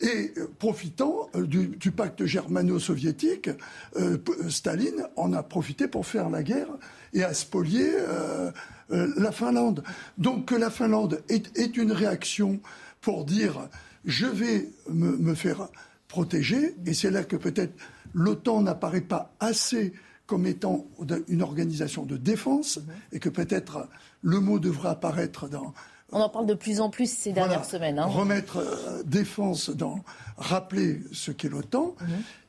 et 0.00 0.32
euh, 0.36 0.48
profitant 0.58 1.28
euh, 1.36 1.46
du, 1.46 1.92
pacte 1.92 2.24
germano-soviétique, 2.24 3.50
Staline 4.48 5.06
en 5.16 5.32
a 5.32 5.42
profité 5.42 5.86
pour 5.88 6.06
faire 6.06 6.28
la 6.28 6.42
guerre 6.42 6.68
et 7.12 7.22
à 7.22 7.34
spolier 7.34 7.90
la 8.90 9.32
Finlande. 9.32 9.84
Donc 10.18 10.46
que 10.46 10.54
la 10.54 10.70
Finlande 10.70 11.22
est, 11.28 11.76
une 11.76 11.92
réaction 11.92 12.60
pour 13.00 13.24
dire 13.24 13.68
je 14.04 14.26
vais 14.26 14.68
me, 14.90 15.16
me 15.16 15.34
faire 15.34 15.68
protéger, 16.08 16.74
et 16.84 16.94
c'est 16.94 17.10
là 17.10 17.22
que 17.22 17.36
peut-être 17.36 17.74
l'OTAN 18.14 18.62
n'apparaît 18.62 19.00
pas 19.00 19.32
assez 19.40 19.92
comme 20.26 20.46
étant 20.46 20.86
une 21.28 21.42
organisation 21.42 22.04
de 22.04 22.16
défense 22.16 22.78
et 23.12 23.18
que 23.18 23.28
peut-être 23.28 23.88
le 24.22 24.40
mot 24.40 24.58
devrait 24.58 24.90
apparaître 24.90 25.48
dans. 25.48 25.74
On 26.12 26.20
en 26.20 26.28
parle 26.28 26.46
de 26.46 26.54
plus 26.54 26.80
en 26.80 26.90
plus 26.90 27.10
ces 27.10 27.32
dernières 27.32 27.64
semaines. 27.64 27.98
Hein. 27.98 28.06
Remettre 28.06 28.58
euh, 28.58 29.02
défense 29.04 29.70
dans. 29.70 30.04
rappeler 30.36 31.00
ce 31.12 31.30
qu'est 31.30 31.48
l'OTAN 31.48 31.96
mhm. 32.00 32.08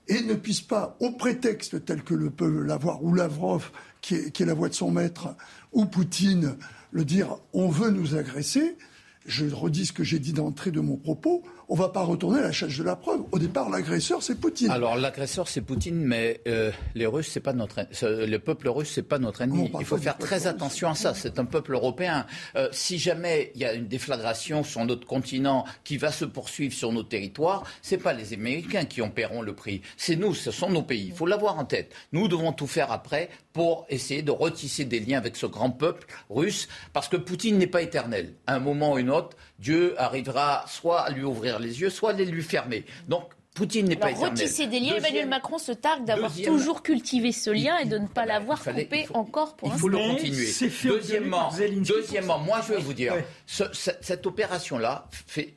et 0.10 0.22
ne 0.22 0.34
puisse 0.34 0.62
pas, 0.62 0.98
au 1.00 1.12
prétexte 1.12 1.86
tel 1.86 2.04
que 2.04 2.14
le 2.14 2.30
peut 2.30 2.62
l'avoir, 2.62 3.04
ou 3.04 3.14
Lavrov, 3.14 3.72
qui 4.02 4.16
est, 4.16 4.32
qui 4.32 4.44
est 4.44 4.46
la 4.46 4.54
voix 4.54 4.70
de 4.70 4.74
son 4.74 4.92
maître, 4.92 5.36
ou 5.72 5.86
Poutine, 5.86 6.58
le 6.92 7.06
dire 7.06 7.38
on 7.54 7.70
veut 7.70 7.90
nous 7.90 8.16
agresser. 8.16 8.78
Je 9.26 9.46
redis 9.46 9.88
ce 9.88 9.94
que 9.94 10.04
j'ai 10.04 10.20
dit 10.20 10.34
d'entrée 10.34 10.72
de 10.72 10.82
mon 10.82 10.98
propos 10.98 11.44
on 11.70 11.76
ne 11.76 11.80
va 11.80 11.90
pas 11.90 12.04
retourner 12.04 12.40
à 12.40 12.44
la 12.44 12.52
charge 12.52 12.78
de 12.78 12.84
la 12.84 12.96
preuve. 12.96 13.22
Au 13.32 13.40
départ, 13.40 13.70
l'agresseur, 13.70 14.22
c'est 14.22 14.36
Poutine. 14.36 14.70
Alors, 14.70 14.96
l'agresseur, 14.96 15.48
c'est 15.48 15.62
Poutine, 15.62 16.04
mais 16.04 16.42
euh, 16.48 16.72
les 16.96 17.06
Russes, 17.06 17.30
c'est 17.32 17.40
pas 17.40 17.54
notre, 17.54 17.86
le 18.02 18.38
peuple 18.38 18.70
russe, 18.70 18.92
c'est 18.94 19.04
pas 19.04 19.20
notre 19.20 19.42
ennemi. 19.42 19.72
Il 19.80 19.86
faut 19.86 19.98
faire 19.98 20.18
très 20.18 20.48
attention 20.48 20.90
à 20.90 20.96
ça. 20.96 21.14
C'est 21.14 21.40
un 21.40 21.46
peuple 21.46 21.74
européen. 21.74 22.26
Euh, 22.56 22.70
si 22.72 22.98
jamais 22.98 23.52
il 23.56 23.62
y 23.62 23.66
a 23.66 23.74
une 23.74 23.88
déflagration 23.88 24.64
sur 24.64 24.84
notre 24.86 25.08
continent 25.08 25.66
qui 25.84 25.98
va 25.98 26.12
se 26.12 26.26
poursuivre 26.26 26.74
sur 26.74 26.92
nos 26.92 27.04
territoires, 27.04 27.64
c'est 27.82 27.98
pas 27.98 28.14
les 28.14 28.34
Américains 28.34 28.86
qui 28.86 29.02
en 29.02 29.10
paieront 29.10 29.42
le 29.42 29.54
prix. 29.54 29.82
C'est 29.98 30.16
nous, 30.16 30.34
ce 30.34 30.52
sont 30.52 30.70
nos 30.70 30.84
pays. 30.84 31.08
Il 31.08 31.14
faut 31.14 31.26
l'avoir 31.26 31.58
en 31.58 31.66
tête. 31.66 31.94
Nous 32.12 32.28
devons 32.28 32.54
tout 32.54 32.68
faire 32.68 32.92
après 32.92 33.30
pour 33.54 33.86
essayer 33.90 34.22
de 34.22 34.32
retisser 34.32 34.86
des 34.86 35.00
liens 35.00 35.18
avec 35.18 35.36
ce 35.36 35.46
grand 35.46 35.70
peuple 35.70 36.08
russe, 36.30 36.68
parce 36.92 37.08
que 37.08 37.18
Poutine 37.18 37.58
n'est 37.58 37.68
pas 37.68 37.82
éternel. 37.82 38.34
À 38.48 38.56
un 38.56 38.60
moment 38.60 38.94
ou 38.94 38.98
un 38.98 39.08
autre, 39.10 39.38
Dieu 39.64 39.96
arrivera 39.98 40.66
soit 40.68 41.04
à 41.04 41.10
lui 41.10 41.24
ouvrir 41.24 41.58
les 41.58 41.80
yeux, 41.80 41.90
soit 41.90 42.10
à 42.10 42.14
les 42.14 42.26
lui 42.26 42.44
fermer. 42.44 42.84
Donc, 43.08 43.30
Poutine 43.54 43.88
n'est 43.88 43.96
pas 43.96 44.10
éternel. 44.10 44.32
Retisser 44.32 44.66
des 44.66 44.80
liens, 44.80 44.96
Emmanuel 44.96 45.28
Macron 45.28 45.60
se 45.60 45.72
targue 45.72 46.06
d'avoir 46.06 46.34
toujours 46.44 46.82
cultivé 46.82 47.32
ce 47.32 47.52
lien 47.52 47.78
et 47.78 47.86
de 47.86 48.00
ne 48.00 48.08
pas 48.08 48.26
l'avoir 48.26 48.64
coupé 48.64 49.06
encore 49.14 49.56
pour 49.56 49.70
Il 49.72 49.80
faut 49.80 49.90
le 49.90 49.98
continuer. 49.98 50.48
Deuxièmement, 50.86 51.52
deuxièmement, 51.88 52.40
moi 52.40 52.62
je 52.68 52.74
vais 52.74 52.80
vous 52.80 52.94
dire, 52.94 53.14
cette, 53.46 54.26
opération-là 54.26 55.08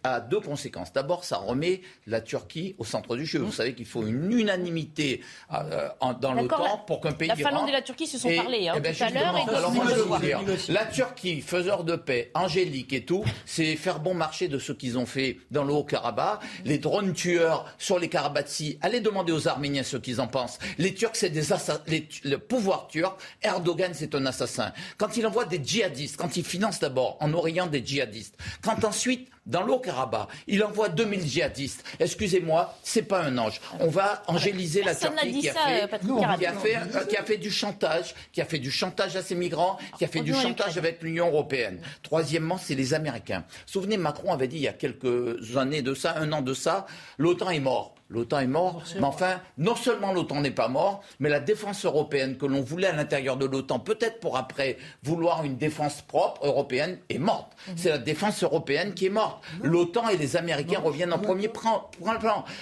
a 0.05 0.20
deux 0.20 0.40
conséquences. 0.40 0.92
D'abord, 0.92 1.24
ça 1.24 1.38
remet 1.38 1.80
la 2.07 2.20
Turquie 2.20 2.74
au 2.78 2.84
centre 2.84 3.16
du 3.16 3.24
jeu. 3.24 3.38
Vous 3.38 3.53
savez 3.53 3.74
qu'il 3.74 3.86
faut 3.86 4.07
une 4.07 4.30
unanimité 4.32 5.22
euh, 5.55 5.88
dans 6.20 6.34
l'OTAN 6.34 6.84
pour 6.86 7.01
qu'un 7.01 7.12
pays. 7.12 7.28
La 7.28 7.36
Finlande 7.36 7.68
et 7.68 7.72
la 7.72 7.82
Turquie 7.82 8.07
se 8.07 8.18
sont 8.18 8.34
parlé 8.34 8.68
hein, 8.68 8.75
eh 8.76 8.80
ben, 8.80 8.95
tout 8.95 9.04
à 9.04 9.11
l'heure. 9.11 9.49
Alors 9.49 9.72
moi 9.72 9.87
je 9.88 10.00
vous 10.00 10.18
dire, 10.18 10.41
la 10.68 10.84
Turquie, 10.84 11.41
faiseur 11.41 11.84
de 11.84 11.96
paix, 11.96 12.30
angélique 12.34 12.92
et 12.92 13.04
tout, 13.04 13.25
c'est 13.46 13.76
faire 13.76 14.00
bon 14.00 14.12
marché 14.12 14.49
de 14.49 14.58
ce 14.58 14.72
qu'ils 14.72 14.99
ont 14.99 15.07
fait 15.07 15.38
dans 15.50 15.64
le 15.64 15.72
Haut-Karabakh, 15.72 16.41
les 16.64 16.79
drones 16.79 17.14
tueurs 17.14 17.64
sur 17.87 18.00
les 18.00 18.08
Karabatsi. 18.08 18.79
Allez 18.83 18.99
demander 18.99 19.33
aux 19.33 19.46
Arméniens 19.46 19.84
ce 19.84 19.96
qu'ils 19.96 20.21
en 20.21 20.26
pensent. 20.26 20.58
Les 20.76 20.92
Turcs, 20.92 21.14
c'est 21.14 21.30
des 21.30 21.53
assassins. 21.53 21.80
Le 22.25 22.37
pouvoir 22.37 22.88
turc, 22.88 23.17
Erdogan, 23.42 23.92
c'est 23.95 24.13
un 24.17 24.26
assassin. 24.26 24.72
Quand 24.99 25.17
il 25.17 25.25
envoie 25.25 25.45
des 25.45 25.63
djihadistes, 25.63 26.17
quand 26.17 26.37
il 26.37 26.45
finance 26.45 26.80
d'abord 26.80 27.17
en 27.21 27.33
Orient 27.33 27.68
des 27.68 27.87
djihadistes, 27.87 28.37
quand 28.61 28.83
ensuite 28.83 29.29
dans 29.47 29.63
le 29.63 29.73
Haut-Karabakh, 29.73 30.29
il 30.47 30.63
envoie 30.63 30.89
2000 30.89 31.27
djihadistes. 31.27 31.85
Excusez-moi, 31.99 32.75
c'est 32.83 33.03
pas 33.03 33.23
un 33.23 33.39
ange. 33.39 33.61
On 33.81 33.89
va 33.89 34.23
angéliser 34.27 34.83
la 34.83 34.95
Turquie 34.95 35.41
qui, 35.41 35.49
a 35.49 35.55
fait, 35.55 36.79
qui, 37.09 37.17
a 37.17 37.23
fait, 37.23 37.37
du 37.39 37.51
chantage, 37.51 38.14
qui 38.33 38.41
a 38.41 38.45
fait 38.45 38.59
du 38.59 38.71
chantage 38.71 39.17
à 39.17 39.23
ces 39.23 39.35
migrants, 39.35 39.79
qui 39.99 40.05
a 40.05 40.09
fait 40.09 40.21
du 40.21 40.35
chantage 40.35 40.79
avec 40.79 41.03
l'Union 41.03 41.29
européenne. 41.29 41.81
Troisièmement, 42.03 42.59
c'est 42.59 42.75
les 42.75 42.95
Américains. 42.95 43.45
Souvenez, 43.67 43.97
Macron 43.97 44.33
avait 44.33 44.49
dit 44.49 44.57
il 44.57 44.63
y 44.63 44.68
a 44.68 44.73
quelques 44.73 45.57
années 45.57 45.83
de 45.83 45.95
ça, 45.95 46.17
un 46.18 46.33
an 46.33 46.43
de 46.43 46.55
ça, 46.55 46.87
l'OTAN 47.18 47.51
est 47.51 47.61
mort. 47.61 47.96
L'OTAN 48.08 48.38
est 48.38 48.46
mort, 48.46 48.84
mais 48.95 49.04
enfin, 49.04 49.41
non 49.58 49.74
seulement 49.74 50.12
l'OTAN 50.12 50.41
n'est 50.41 50.53
pas 50.53 50.68
mort, 50.68 51.03
mais 51.18 51.28
la 51.28 51.41
défense 51.41 51.84
européenne 51.84 52.37
que 52.37 52.46
l'on 52.46 52.61
voulait 52.61 52.87
à 52.87 52.92
l'intérieur 52.92 53.37
de 53.37 53.46
l'OTAN, 53.46 53.80
peut-être 53.80 54.20
pour 54.20 54.37
après 54.37 54.78
vouloir 55.03 55.45
une 55.45 55.57
défense 55.57 56.03
propre 56.03 56.46
européenne, 56.46 56.99
est 57.08 57.18
morte. 57.18 57.53
Mhm. 57.68 57.74
C'est 57.76 57.88
la 57.88 57.99
défense 57.99 58.42
européenne 58.45 58.95
qui 58.95 59.07
est 59.07 59.11
morte. 59.11 59.42
L'OTAN 59.62 60.08
et 60.08 60.16
les 60.16 60.37
Américains 60.37 60.78
reviennent 60.78 61.12
en 61.12 61.18
premier 61.18 61.49
plan. 61.49 61.91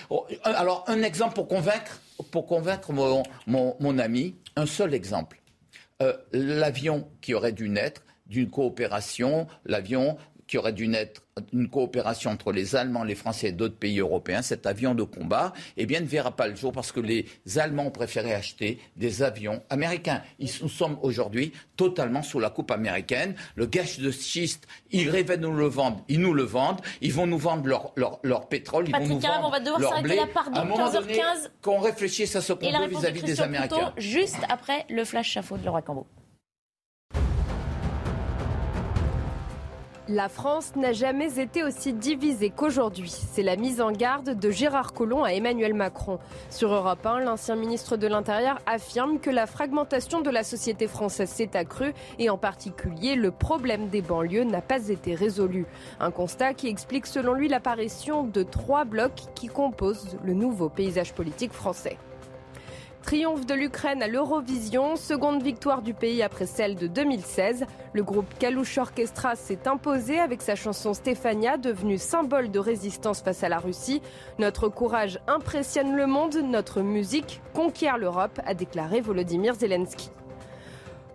Oh, 0.08 0.26
alors, 0.44 0.84
un 0.86 1.02
exemple 1.02 1.34
pour 1.34 1.46
convaincre, 1.46 2.00
pour 2.30 2.46
convaincre 2.46 2.92
mon, 2.92 3.98
ami, 3.98 4.36
un 4.56 4.66
seul 4.66 4.94
exemple. 4.94 5.40
Euh, 6.02 6.14
l'avion 6.32 7.08
qui 7.20 7.34
aurait 7.34 7.52
dû 7.52 7.68
naître 7.68 8.02
d'une 8.26 8.50
coopération, 8.50 9.46
l'avion 9.64 10.16
qui 10.46 10.58
aurait 10.58 10.72
dû 10.72 10.88
naître 10.88 11.22
une 11.52 11.68
coopération 11.68 12.30
entre 12.30 12.52
les 12.52 12.76
Allemands, 12.76 13.02
les 13.02 13.14
Français 13.14 13.48
et 13.48 13.52
d'autres 13.52 13.76
pays 13.76 13.98
européens, 13.98 14.42
cet 14.42 14.66
avion 14.66 14.94
de 14.94 15.02
combat, 15.02 15.52
eh 15.76 15.86
bien, 15.86 16.00
ne 16.00 16.06
verra 16.06 16.30
pas 16.30 16.46
le 16.46 16.54
jour 16.54 16.72
parce 16.72 16.92
que 16.92 17.00
les 17.00 17.26
Allemands 17.56 17.86
ont 17.86 17.90
préféré 17.90 18.34
acheter 18.34 18.78
des 18.96 19.22
avions 19.22 19.62
américains. 19.70 20.22
nous 20.38 20.68
sommes 20.68 20.98
aujourd'hui 21.02 21.52
totalement 21.76 22.22
sous 22.22 22.38
la 22.38 22.50
coupe 22.50 22.70
américaine. 22.70 23.34
Le 23.56 23.66
gage 23.66 23.98
de 23.98 24.10
schiste, 24.10 24.66
ils 24.90 25.10
rêvaient 25.10 25.36
de 25.36 25.42
nous 25.42 25.56
le 25.56 25.66
vendre, 25.66 26.04
ils 26.08 26.20
nous 26.20 26.34
le 26.34 26.44
vendent. 26.44 26.80
Ils 27.00 27.12
vont 27.12 27.26
nous 27.26 27.38
vendre 27.38 27.66
leur, 27.66 27.92
leur, 28.22 28.48
pétrole, 28.48 28.88
ils 28.88 28.94
vont 28.94 29.06
nous 29.06 29.18
vendre 29.18 29.44
on 29.44 29.50
va 29.50 29.60
devoir 29.60 29.80
leur 29.80 30.02
blé. 30.02 30.18
à 30.18 30.60
un 30.60 30.64
moment 30.64 30.90
donné, 30.90 31.20
qu'on 31.62 31.80
réfléchisse 31.80 32.36
à 32.36 32.40
ce 32.40 32.52
qu'on 32.52 32.70
veut 32.70 32.88
vis-à-vis 32.88 33.22
des 33.22 33.40
Américains. 33.40 33.92
juste 33.96 34.38
après 34.48 34.86
le 34.88 35.04
flash 35.04 35.30
chafaud 35.30 35.56
de 35.56 35.64
Laurent 35.64 35.82
Cambo. 35.82 36.06
La 40.08 40.28
France 40.28 40.76
n'a 40.76 40.92
jamais 40.92 41.40
été 41.40 41.64
aussi 41.64 41.94
divisée 41.94 42.50
qu'aujourd'hui. 42.50 43.08
C'est 43.08 43.42
la 43.42 43.56
mise 43.56 43.80
en 43.80 43.90
garde 43.90 44.38
de 44.38 44.50
Gérard 44.50 44.92
Collomb 44.92 45.24
à 45.24 45.32
Emmanuel 45.32 45.72
Macron. 45.72 46.18
Sur 46.50 46.74
Europe 46.74 47.06
1, 47.06 47.20
l'ancien 47.20 47.56
ministre 47.56 47.96
de 47.96 48.06
l'Intérieur 48.06 48.58
affirme 48.66 49.18
que 49.18 49.30
la 49.30 49.46
fragmentation 49.46 50.20
de 50.20 50.28
la 50.28 50.42
société 50.42 50.88
française 50.88 51.30
s'est 51.30 51.56
accrue 51.56 51.94
et 52.18 52.28
en 52.28 52.36
particulier 52.36 53.14
le 53.14 53.30
problème 53.30 53.88
des 53.88 54.02
banlieues 54.02 54.44
n'a 54.44 54.60
pas 54.60 54.90
été 54.90 55.14
résolu. 55.14 55.64
Un 56.00 56.10
constat 56.10 56.52
qui 56.52 56.68
explique 56.68 57.06
selon 57.06 57.32
lui 57.32 57.48
l'apparition 57.48 58.24
de 58.24 58.42
trois 58.42 58.84
blocs 58.84 59.22
qui 59.34 59.46
composent 59.46 60.18
le 60.22 60.34
nouveau 60.34 60.68
paysage 60.68 61.14
politique 61.14 61.54
français. 61.54 61.96
Triomphe 63.04 63.44
de 63.44 63.52
l'Ukraine 63.52 64.02
à 64.02 64.08
l'Eurovision, 64.08 64.96
seconde 64.96 65.42
victoire 65.42 65.82
du 65.82 65.92
pays 65.92 66.22
après 66.22 66.46
celle 66.46 66.74
de 66.74 66.86
2016. 66.86 67.66
Le 67.92 68.02
groupe 68.02 68.32
Kalush 68.38 68.78
Orchestra 68.78 69.36
s'est 69.36 69.68
imposé 69.68 70.18
avec 70.20 70.40
sa 70.40 70.54
chanson 70.54 70.94
Stéphania, 70.94 71.58
devenue 71.58 71.98
symbole 71.98 72.50
de 72.50 72.58
résistance 72.58 73.20
face 73.20 73.44
à 73.44 73.50
la 73.50 73.58
Russie. 73.58 74.00
Notre 74.38 74.70
courage 74.70 75.18
impressionne 75.26 75.94
le 75.94 76.06
monde, 76.06 76.36
notre 76.36 76.80
musique 76.80 77.42
conquiert 77.52 77.98
l'Europe, 77.98 78.40
a 78.46 78.54
déclaré 78.54 79.02
Volodymyr 79.02 79.54
Zelensky. 79.54 80.10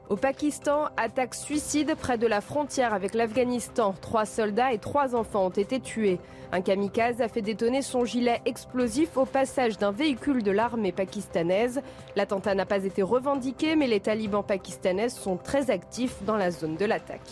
Au 0.10 0.16
Pakistan, 0.16 0.86
attaque 0.98 1.36
suicide 1.36 1.94
près 1.94 2.18
de 2.18 2.26
la 2.26 2.42
frontière 2.42 2.96
avec 2.96 3.14
l'Afghanistan. 3.14 3.94
Trois 4.02 4.26
soldats 4.26 4.74
et 4.74 4.80
trois 4.80 5.14
enfants 5.14 5.46
ont 5.46 5.50
été 5.52 5.80
tués. 5.80 6.20
Un 6.52 6.62
kamikaze 6.62 7.22
a 7.22 7.28
fait 7.28 7.44
détonner 7.44 7.84
son 7.84 8.06
gilet 8.06 8.42
explosif 8.46 9.18
au 9.18 9.26
passage 9.26 9.78
d'un 9.78 9.92
véhicule 9.92 10.42
de 10.42 10.50
l'armée 10.50 10.92
pakistanaise. 10.92 11.82
L'attentat 12.16 12.56
n'a 12.56 12.66
pas 12.66 12.86
été 12.86 13.04
revendiqué, 13.04 13.76
mais 13.76 13.86
les 13.86 14.00
talibans 14.00 14.44
pakistanais 14.44 15.10
sont 15.10 15.38
très 15.38 15.70
actifs 15.70 16.24
dans 16.24 16.38
la 16.38 16.50
zone 16.50 16.76
de 16.76 16.86
l'attaque. 16.86 17.30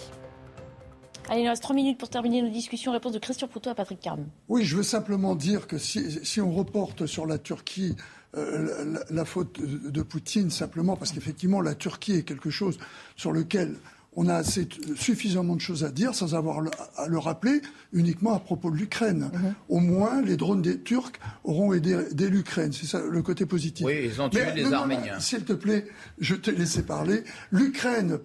Allez, 1.30 1.42
il 1.42 1.44
nous 1.46 1.50
reste 1.50 1.64
trois 1.64 1.76
minutes 1.76 1.98
pour 1.98 2.10
terminer 2.10 2.44
nos 2.44 2.50
discussions. 2.50 2.92
Réponse 2.92 3.12
de 3.12 3.20
Christian 3.20 3.48
Proutot 3.48 3.72
à 3.72 3.76
Patrick 3.76 4.00
Carme. 4.00 4.28
Oui, 4.50 4.64
je 4.64 4.78
veux 4.78 4.84
simplement 4.84 5.34
dire 5.34 5.66
que 5.66 5.80
si 5.80 6.40
on 6.40 6.52
reporte 6.52 7.08
sur 7.08 7.26
la 7.26 7.40
Turquie 7.40 7.96
euh, 8.38 8.98
la, 9.10 9.26
faute 9.26 9.60
de, 9.62 10.02
Poutine 10.02 10.50
simplement 10.50 10.96
parce 10.96 11.12
qu'effectivement 11.12 11.62
la 11.62 11.76
Turquie 11.76 12.14
est 12.14 12.24
quelque 12.24 12.50
chose 12.50 12.78
sur 13.16 13.32
lequel 13.32 13.76
on 14.20 14.28
a 14.28 14.36
assez, 14.36 14.68
suffisamment 14.96 15.56
de 15.56 15.62
choses 15.62 15.84
à 15.84 15.90
dire 15.90 16.16
sans 16.16 16.34
avoir 16.34 16.64
à 16.98 17.08
le 17.08 17.20
rappeler 17.20 17.62
uniquement 17.94 18.34
à 18.34 18.40
propos 18.40 18.72
de 18.72 18.76
l'Ukraine. 18.76 19.30
Mhm. 19.32 19.54
Au 19.70 19.80
moins, 19.80 20.24
les 20.24 20.38
drones 20.38 20.64
des 20.64 20.80
Turcs 20.82 21.12
auront 21.44 21.72
aidé, 21.74 21.96
l'Ukraine. 22.28 22.74
C'est 22.74 22.88
ça 22.88 23.00
le 23.08 23.22
côté 23.22 23.46
positif. 23.46 23.86
Oui, 23.86 24.02
ils 24.06 24.20
ont 24.20 24.28
tué 24.30 24.42
les 24.56 24.74
Arméniens. 24.74 25.20
S'il 25.20 25.44
te 25.44 25.54
plaît, 25.54 25.86
je 26.20 26.34
t'ai 26.34 26.54
laissé 26.54 26.82
parler. 26.82 27.24
L'Ukraine, 27.52 28.18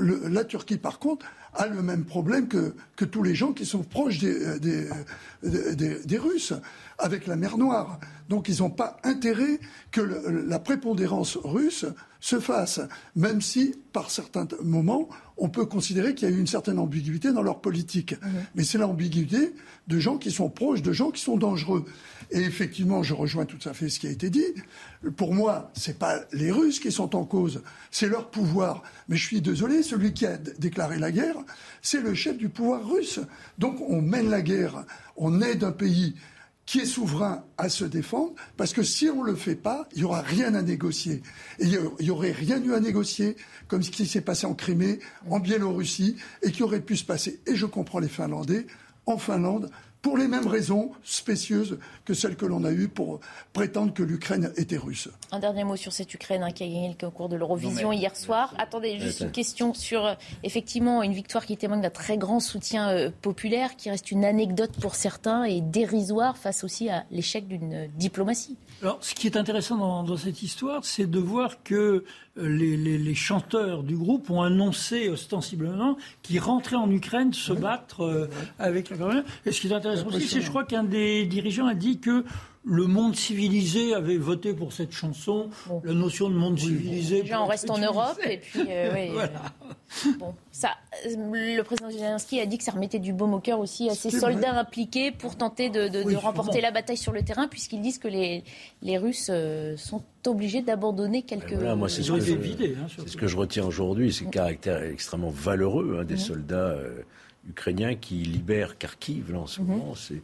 la 0.00 0.44
Turquie, 0.44 0.78
par 0.78 0.98
contre, 0.98 1.24
a 1.56 1.66
le 1.66 1.82
même 1.82 2.04
problème 2.04 2.48
que, 2.48 2.74
que 2.96 3.04
tous 3.04 3.22
les 3.22 3.34
gens 3.34 3.52
qui 3.52 3.66
sont 3.66 3.82
proches 3.82 4.18
des, 4.18 4.58
des, 5.42 6.04
des 6.04 6.18
Russes 6.18 6.52
avec 6.98 7.26
la 7.26 7.36
mer 7.36 7.58
Noire. 7.58 7.98
Donc 8.28 8.48
ils 8.48 8.58
n'ont 8.58 8.70
pas 8.70 8.96
intérêt 9.04 9.60
que 9.90 10.00
la 10.00 10.58
prépondérance 10.58 11.36
russe 11.42 11.86
se 12.20 12.40
fasse, 12.40 12.80
même 13.14 13.40
si, 13.40 13.74
par 13.92 14.10
certains 14.10 14.48
moments, 14.62 15.08
on 15.36 15.48
peut 15.48 15.66
considérer 15.66 16.14
qu'il 16.14 16.28
y 16.28 16.32
a 16.32 16.34
eu 16.34 16.40
une 16.40 16.46
certaine 16.46 16.78
ambiguïté 16.78 17.32
dans 17.32 17.42
leur 17.42 17.60
politique. 17.60 18.12
Mmh. 18.12 18.26
Mais 18.54 18.64
c'est 18.64 18.78
l'ambiguïté 18.78 19.54
de 19.86 19.98
gens 19.98 20.18
qui 20.18 20.30
sont 20.30 20.48
proches, 20.48 20.82
de 20.82 20.92
gens 20.92 21.10
qui 21.10 21.22
sont 21.22 21.36
dangereux. 21.36 21.84
Et 22.30 22.40
effectivement, 22.40 23.02
je 23.02 23.14
rejoins 23.14 23.44
tout 23.44 23.68
à 23.68 23.74
fait 23.74 23.88
ce 23.88 24.00
qui 24.00 24.06
a 24.06 24.10
été 24.10 24.30
dit. 24.30 24.46
Pour 25.16 25.34
moi, 25.34 25.70
ce 25.74 25.90
n'est 25.90 25.96
pas 25.96 26.20
les 26.32 26.50
Russes 26.50 26.80
qui 26.80 26.90
sont 26.90 27.14
en 27.14 27.24
cause, 27.24 27.62
c'est 27.90 28.08
leur 28.08 28.30
pouvoir. 28.30 28.82
Mais 29.08 29.16
je 29.16 29.24
suis 29.24 29.40
désolé, 29.40 29.82
celui 29.82 30.12
qui 30.12 30.26
a 30.26 30.36
déclaré 30.36 30.98
la 30.98 31.12
guerre, 31.12 31.36
c'est 31.82 32.00
le 32.00 32.14
chef 32.14 32.36
du 32.36 32.48
pouvoir 32.48 32.88
russe. 32.88 33.20
Donc 33.58 33.80
on 33.80 34.02
mène 34.02 34.30
la 34.30 34.42
guerre, 34.42 34.84
on 35.16 35.40
aide 35.40 35.64
un 35.64 35.72
pays 35.72 36.14
qui 36.66 36.80
est 36.80 36.86
souverain 36.86 37.44
à 37.58 37.68
se 37.68 37.84
défendre, 37.84 38.34
parce 38.56 38.72
que 38.72 38.82
si 38.82 39.08
on 39.08 39.22
ne 39.22 39.30
le 39.30 39.36
fait 39.36 39.54
pas, 39.54 39.88
il 39.92 39.98
n'y 39.98 40.04
aura 40.04 40.20
rien 40.20 40.52
à 40.56 40.62
négocier. 40.62 41.22
Et 41.60 41.66
il 41.66 41.90
n'y 42.00 42.10
aurait 42.10 42.32
rien 42.32 42.60
eu 42.60 42.74
à 42.74 42.80
négocier, 42.80 43.36
comme 43.68 43.84
ce 43.84 43.92
qui 43.92 44.04
s'est 44.04 44.20
passé 44.20 44.46
en 44.46 44.54
Crimée, 44.54 44.98
en 45.30 45.38
Biélorussie, 45.38 46.16
et 46.42 46.50
qui 46.50 46.64
aurait 46.64 46.80
pu 46.80 46.96
se 46.96 47.04
passer, 47.04 47.40
et 47.46 47.54
je 47.54 47.66
comprends 47.66 48.00
les 48.00 48.08
Finlandais, 48.08 48.66
en 49.06 49.16
Finlande, 49.16 49.70
pour 50.06 50.16
les 50.16 50.28
mêmes 50.28 50.46
raisons 50.46 50.92
spécieuses 51.02 51.80
que 52.04 52.14
celles 52.14 52.36
que 52.36 52.46
l'on 52.46 52.62
a 52.62 52.70
eues 52.70 52.86
pour 52.86 53.18
prétendre 53.52 53.92
que 53.92 54.04
l'Ukraine 54.04 54.52
était 54.56 54.76
russe. 54.76 55.08
Un 55.32 55.40
dernier 55.40 55.64
mot 55.64 55.74
sur 55.74 55.92
cette 55.92 56.14
Ukraine 56.14 56.44
hein, 56.44 56.52
qui 56.52 56.62
a 56.62 56.66
gagné 56.68 56.90
le 56.90 56.94
concours 56.94 57.28
de 57.28 57.34
l'Eurovision 57.34 57.90
hier 57.90 58.14
soir. 58.14 58.54
Attendez, 58.56 59.00
juste 59.00 59.22
une 59.22 59.32
question 59.32 59.74
sur 59.74 60.06
euh, 60.06 60.14
effectivement 60.44 61.02
une 61.02 61.12
victoire 61.12 61.44
qui 61.44 61.56
témoigne 61.56 61.80
d'un 61.80 61.90
très 61.90 62.18
grand 62.18 62.38
soutien 62.38 62.88
euh, 62.90 63.10
populaire, 63.20 63.74
qui 63.74 63.90
reste 63.90 64.12
une 64.12 64.24
anecdote 64.24 64.70
pour 64.80 64.94
certains 64.94 65.42
et 65.42 65.60
dérisoire 65.60 66.38
face 66.38 66.62
aussi 66.62 66.88
à 66.88 67.04
l'échec 67.10 67.48
d'une 67.48 67.74
euh, 67.74 67.86
diplomatie. 67.96 68.56
Alors, 68.82 68.98
ce 69.00 69.12
qui 69.12 69.26
est 69.26 69.36
intéressant 69.36 70.04
dans, 70.04 70.16
cette 70.16 70.40
histoire, 70.40 70.84
c'est 70.84 71.10
de 71.10 71.18
voir 71.18 71.64
que 71.64 72.04
les, 72.36 73.14
chanteurs 73.14 73.82
du 73.82 73.96
groupe 73.96 74.30
ont 74.30 74.42
annoncé 74.42 75.08
ostensiblement 75.08 75.96
qu'ils 76.22 76.40
rentraient 76.40 76.76
en 76.76 76.90
Ukraine 76.90 77.32
se 77.32 77.52
battre 77.52 78.28
avec 78.58 78.90
la 78.90 79.24
Et 79.44 79.52
ce 79.52 79.60
qui 79.60 79.68
est 79.68 79.72
intéressant 79.72 80.06
aussi, 80.08 80.26
c'est 80.26 80.40
je 80.40 80.48
crois 80.48 80.64
qu'un 80.64 80.84
des 80.84 81.26
dirigeants 81.26 81.66
a 81.66 81.74
dit 81.74 81.98
que 81.98 82.24
le 82.66 82.86
monde 82.86 83.14
civilisé 83.14 83.94
avait 83.94 84.16
voté 84.16 84.52
pour 84.52 84.72
cette 84.72 84.90
chanson. 84.90 85.48
La 85.84 85.94
notion 85.94 86.28
de 86.28 86.34
monde 86.34 86.58
civilisé. 86.58 87.22
Déjà, 87.22 87.40
on 87.40 87.46
reste 87.46 87.70
en 87.70 87.78
Europe 87.78 88.18
et 88.28 88.38
puis. 88.38 88.66
Euh, 88.68 89.26
Bon, 90.18 90.34
ça, 90.50 90.70
le 91.04 91.62
président 91.62 91.90
Zelensky 91.90 92.40
a 92.40 92.46
dit 92.46 92.58
que 92.58 92.64
ça 92.64 92.72
remettait 92.72 92.98
du 92.98 93.12
baume 93.12 93.34
au 93.34 93.38
cœur 93.38 93.60
aussi 93.60 93.88
à 93.88 93.94
ces 93.94 94.10
soldats 94.10 94.58
impliqués 94.58 95.12
pour 95.12 95.36
tenter 95.36 95.70
de, 95.70 96.16
remporter 96.16 96.60
la 96.60 96.72
bataille 96.72 96.96
sur 96.96 97.12
le 97.12 97.22
terrain, 97.22 97.46
puisqu'ils 97.46 97.80
disent 97.80 97.98
que 97.98 98.08
les, 98.08 98.42
les 98.82 98.98
Russes 98.98 99.28
euh, 99.30 99.76
sont 99.76 100.02
obligés 100.28 100.62
d'abandonner 100.62 101.22
quelques. 101.22 101.54
Voilà, 101.54 101.76
moi, 101.76 101.88
c'est 101.88 102.02
ce, 102.02 102.12
que 102.12 102.20
je, 102.20 102.32
hein, 102.34 102.86
ce 103.06 103.16
que 103.16 103.26
je 103.26 103.36
retiens 103.36 103.64
aujourd'hui, 103.64 104.12
c'est 104.12 104.24
le 104.24 104.30
caractère 104.30 104.82
extrêmement 104.82 105.30
valeureux 105.30 105.98
hein, 106.00 106.04
des 106.04 106.16
soldats 106.16 106.56
euh, 106.56 107.02
ukrainiens 107.48 107.94
qui 107.94 108.16
libèrent 108.16 108.78
Kharkiv 108.78 109.32
là, 109.32 109.40
en 109.40 109.46
ce 109.46 109.60
moment. 109.60 109.94
C'est 109.94 110.22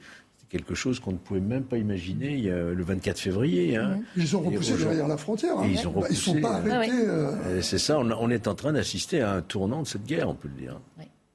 quelque 0.53 0.75
chose 0.75 1.01
qu'on 1.01 1.13
ne 1.13 1.17
pouvait 1.17 1.41
même 1.41 1.65
pas 1.65 1.79
imaginer 1.79 2.35
il 2.35 2.45
y 2.45 2.51
a 2.51 2.57
le 2.57 2.85
24 2.85 3.19
février. 3.19 3.77
Hein. 3.77 4.01
Ils 4.17 4.37
ont 4.37 4.41
repoussé 4.41 4.77
derrière 4.77 5.09
la 5.09 5.17
frontière. 5.17 5.59
Hein. 5.59 5.67
Ils 5.67 5.77
ne 5.77 6.15
sont 6.15 6.41
pas 6.41 6.57
arrêtés. 6.57 6.93
Euh. 6.93 7.63
C'est 7.63 7.79
ça, 7.79 7.99
on, 7.99 8.31
est 8.31 8.47
en 8.47 8.55
train 8.55 8.73
d'assister 8.73 9.23
à 9.23 9.33
un 9.33 9.41
tournant 9.41 9.83
de 9.83 9.87
cette 9.87 10.05
guerre, 10.05 10.29
on 10.29 10.35
peut 10.35 10.49
le 10.49 10.61
dire. 10.61 10.79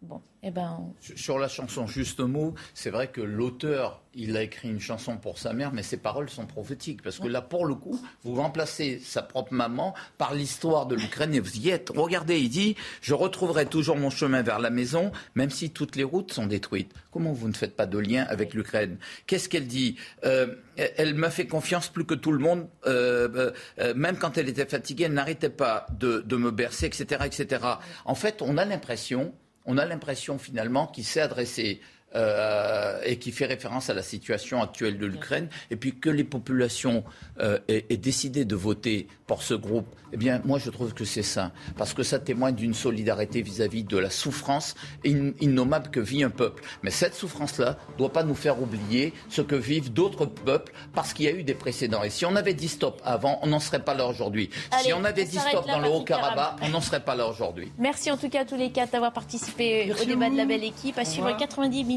Bon, 0.03 0.21
eh 0.47 0.51
ben... 0.51 0.93
Sur 1.15 1.39
la 1.39 1.47
chanson 1.47 1.87
Juste 1.87 2.19
mot, 2.21 2.53
c'est 2.73 2.89
vrai 2.89 3.07
que 3.09 3.21
l'auteur, 3.21 4.01
il 4.13 4.37
a 4.37 4.43
écrit 4.43 4.69
une 4.69 4.79
chanson 4.79 5.17
pour 5.17 5.37
sa 5.37 5.53
mère, 5.53 5.73
mais 5.73 5.83
ses 5.83 5.97
paroles 5.97 6.29
sont 6.29 6.45
prophétiques. 6.45 7.01
Parce 7.03 7.19
que 7.19 7.27
là, 7.27 7.41
pour 7.41 7.65
le 7.65 7.75
coup, 7.75 7.99
vous 8.23 8.35
remplacez 8.35 8.99
sa 8.99 9.21
propre 9.21 9.53
maman 9.53 9.93
par 10.17 10.33
l'histoire 10.33 10.85
de 10.85 10.95
l'Ukraine 10.95 11.33
et 11.35 11.39
vous 11.39 11.57
y 11.57 11.69
êtes. 11.69 11.91
Regardez, 11.95 12.39
il 12.39 12.49
dit 12.49 12.75
Je 13.01 13.13
retrouverai 13.13 13.65
toujours 13.65 13.97
mon 13.97 14.09
chemin 14.09 14.41
vers 14.41 14.59
la 14.59 14.69
maison, 14.69 15.11
même 15.35 15.49
si 15.49 15.69
toutes 15.69 15.95
les 15.95 16.03
routes 16.03 16.31
sont 16.31 16.47
détruites. 16.47 16.93
Comment 17.11 17.33
vous 17.33 17.47
ne 17.47 17.53
faites 17.53 17.75
pas 17.75 17.85
de 17.85 17.97
lien 17.97 18.25
avec 18.29 18.53
l'Ukraine? 18.53 18.97
Qu'est-ce 19.25 19.49
qu'elle 19.49 19.67
dit? 19.67 19.97
Euh, 20.23 20.47
Elle 20.75 21.15
m'a 21.15 21.29
fait 21.29 21.47
confiance 21.47 21.89
plus 21.89 22.05
que 22.05 22.13
tout 22.13 22.31
le 22.31 22.39
monde, 22.39 22.67
euh, 22.85 23.51
euh, 23.79 23.93
même 23.95 24.17
quand 24.17 24.37
elle 24.37 24.47
était 24.47 24.65
fatiguée, 24.65 25.05
elle 25.05 25.13
n'arrêtait 25.13 25.49
pas 25.49 25.87
de, 25.99 26.21
de 26.21 26.37
me 26.37 26.51
bercer, 26.51 26.85
etc., 26.85 27.23
etc. 27.25 27.65
En 28.05 28.15
fait, 28.15 28.41
on 28.41 28.57
a 28.57 28.65
l'impression 28.65 29.33
on 29.67 29.77
a 29.77 29.85
l'impression 29.85 30.39
finalement 30.39 30.87
qu'il 30.87 31.03
s'est 31.03 31.21
adressé 31.21 31.81
euh, 32.15 33.01
et 33.03 33.17
qui 33.17 33.33
fait 33.33 33.45
référence 33.45 33.89
à 33.89 33.93
la 33.93 34.01
situation 34.01 34.61
actuelle 34.61 34.97
de 34.97 35.05
l'Ukraine, 35.05 35.49
et 35.71 35.75
puis 35.75 35.93
que 35.93 36.09
les 36.09 36.23
populations 36.23 37.03
euh, 37.41 37.59
aient, 37.67 37.81
décidé 37.97 38.45
de 38.45 38.55
voter 38.55 39.07
pour 39.25 39.43
ce 39.43 39.53
groupe, 39.53 39.93
eh 40.13 40.17
bien, 40.17 40.41
moi, 40.45 40.57
je 40.57 40.69
trouve 40.69 40.93
que 40.93 41.03
c'est 41.03 41.21
ça, 41.21 41.51
parce 41.75 41.93
que 41.93 42.03
ça 42.03 42.17
témoigne 42.17 42.55
d'une 42.55 42.73
solidarité 42.73 43.41
vis-à-vis 43.41 43.83
de 43.83 43.97
la 43.97 44.09
souffrance 44.09 44.75
innommable 45.03 45.91
que 45.91 45.99
vit 45.99 46.23
un 46.23 46.29
peuple. 46.29 46.63
Mais 46.81 46.91
cette 46.91 47.13
souffrance-là 47.13 47.77
ne 47.91 47.97
doit 47.97 48.13
pas 48.13 48.23
nous 48.23 48.35
faire 48.35 48.61
oublier 48.61 49.13
ce 49.27 49.41
que 49.41 49.55
vivent 49.55 49.91
d'autres 49.91 50.27
peuples, 50.27 50.71
parce 50.93 51.11
qu'il 51.11 51.25
y 51.25 51.27
a 51.27 51.33
eu 51.33 51.43
des 51.43 51.55
précédents. 51.55 52.03
Et 52.03 52.09
si 52.09 52.25
on 52.25 52.37
avait 52.37 52.53
dit 52.53 52.69
stop 52.69 53.01
avant, 53.03 53.37
on 53.41 53.47
n'en 53.47 53.59
serait 53.59 53.83
pas 53.83 53.93
là 53.93 54.07
aujourd'hui. 54.07 54.49
Si 54.81 54.93
on 54.93 55.03
avait 55.03 55.25
dit 55.25 55.39
stop 55.39 55.67
dans 55.67 55.79
le 55.79 55.89
Haut-Karabakh, 55.89 56.55
on 56.61 56.69
n'en 56.69 56.81
serait 56.81 57.03
pas 57.03 57.15
là 57.15 57.27
aujourd'hui. 57.27 57.69
Merci 57.77 58.11
en 58.11 58.17
tout 58.17 58.29
cas 58.29 58.43
à 58.43 58.45
tous 58.45 58.55
les 58.55 58.71
quatre 58.71 58.93
d'avoir 58.93 59.11
participé 59.11 59.91
au 59.91 60.05
débat 60.05 60.29
de 60.29 60.37
la 60.37 60.45
belle 60.45 60.63
équipe. 60.63 60.97
À 60.97 61.03
suivre 61.03 61.35
90 61.35 61.83
minutes 61.83 61.96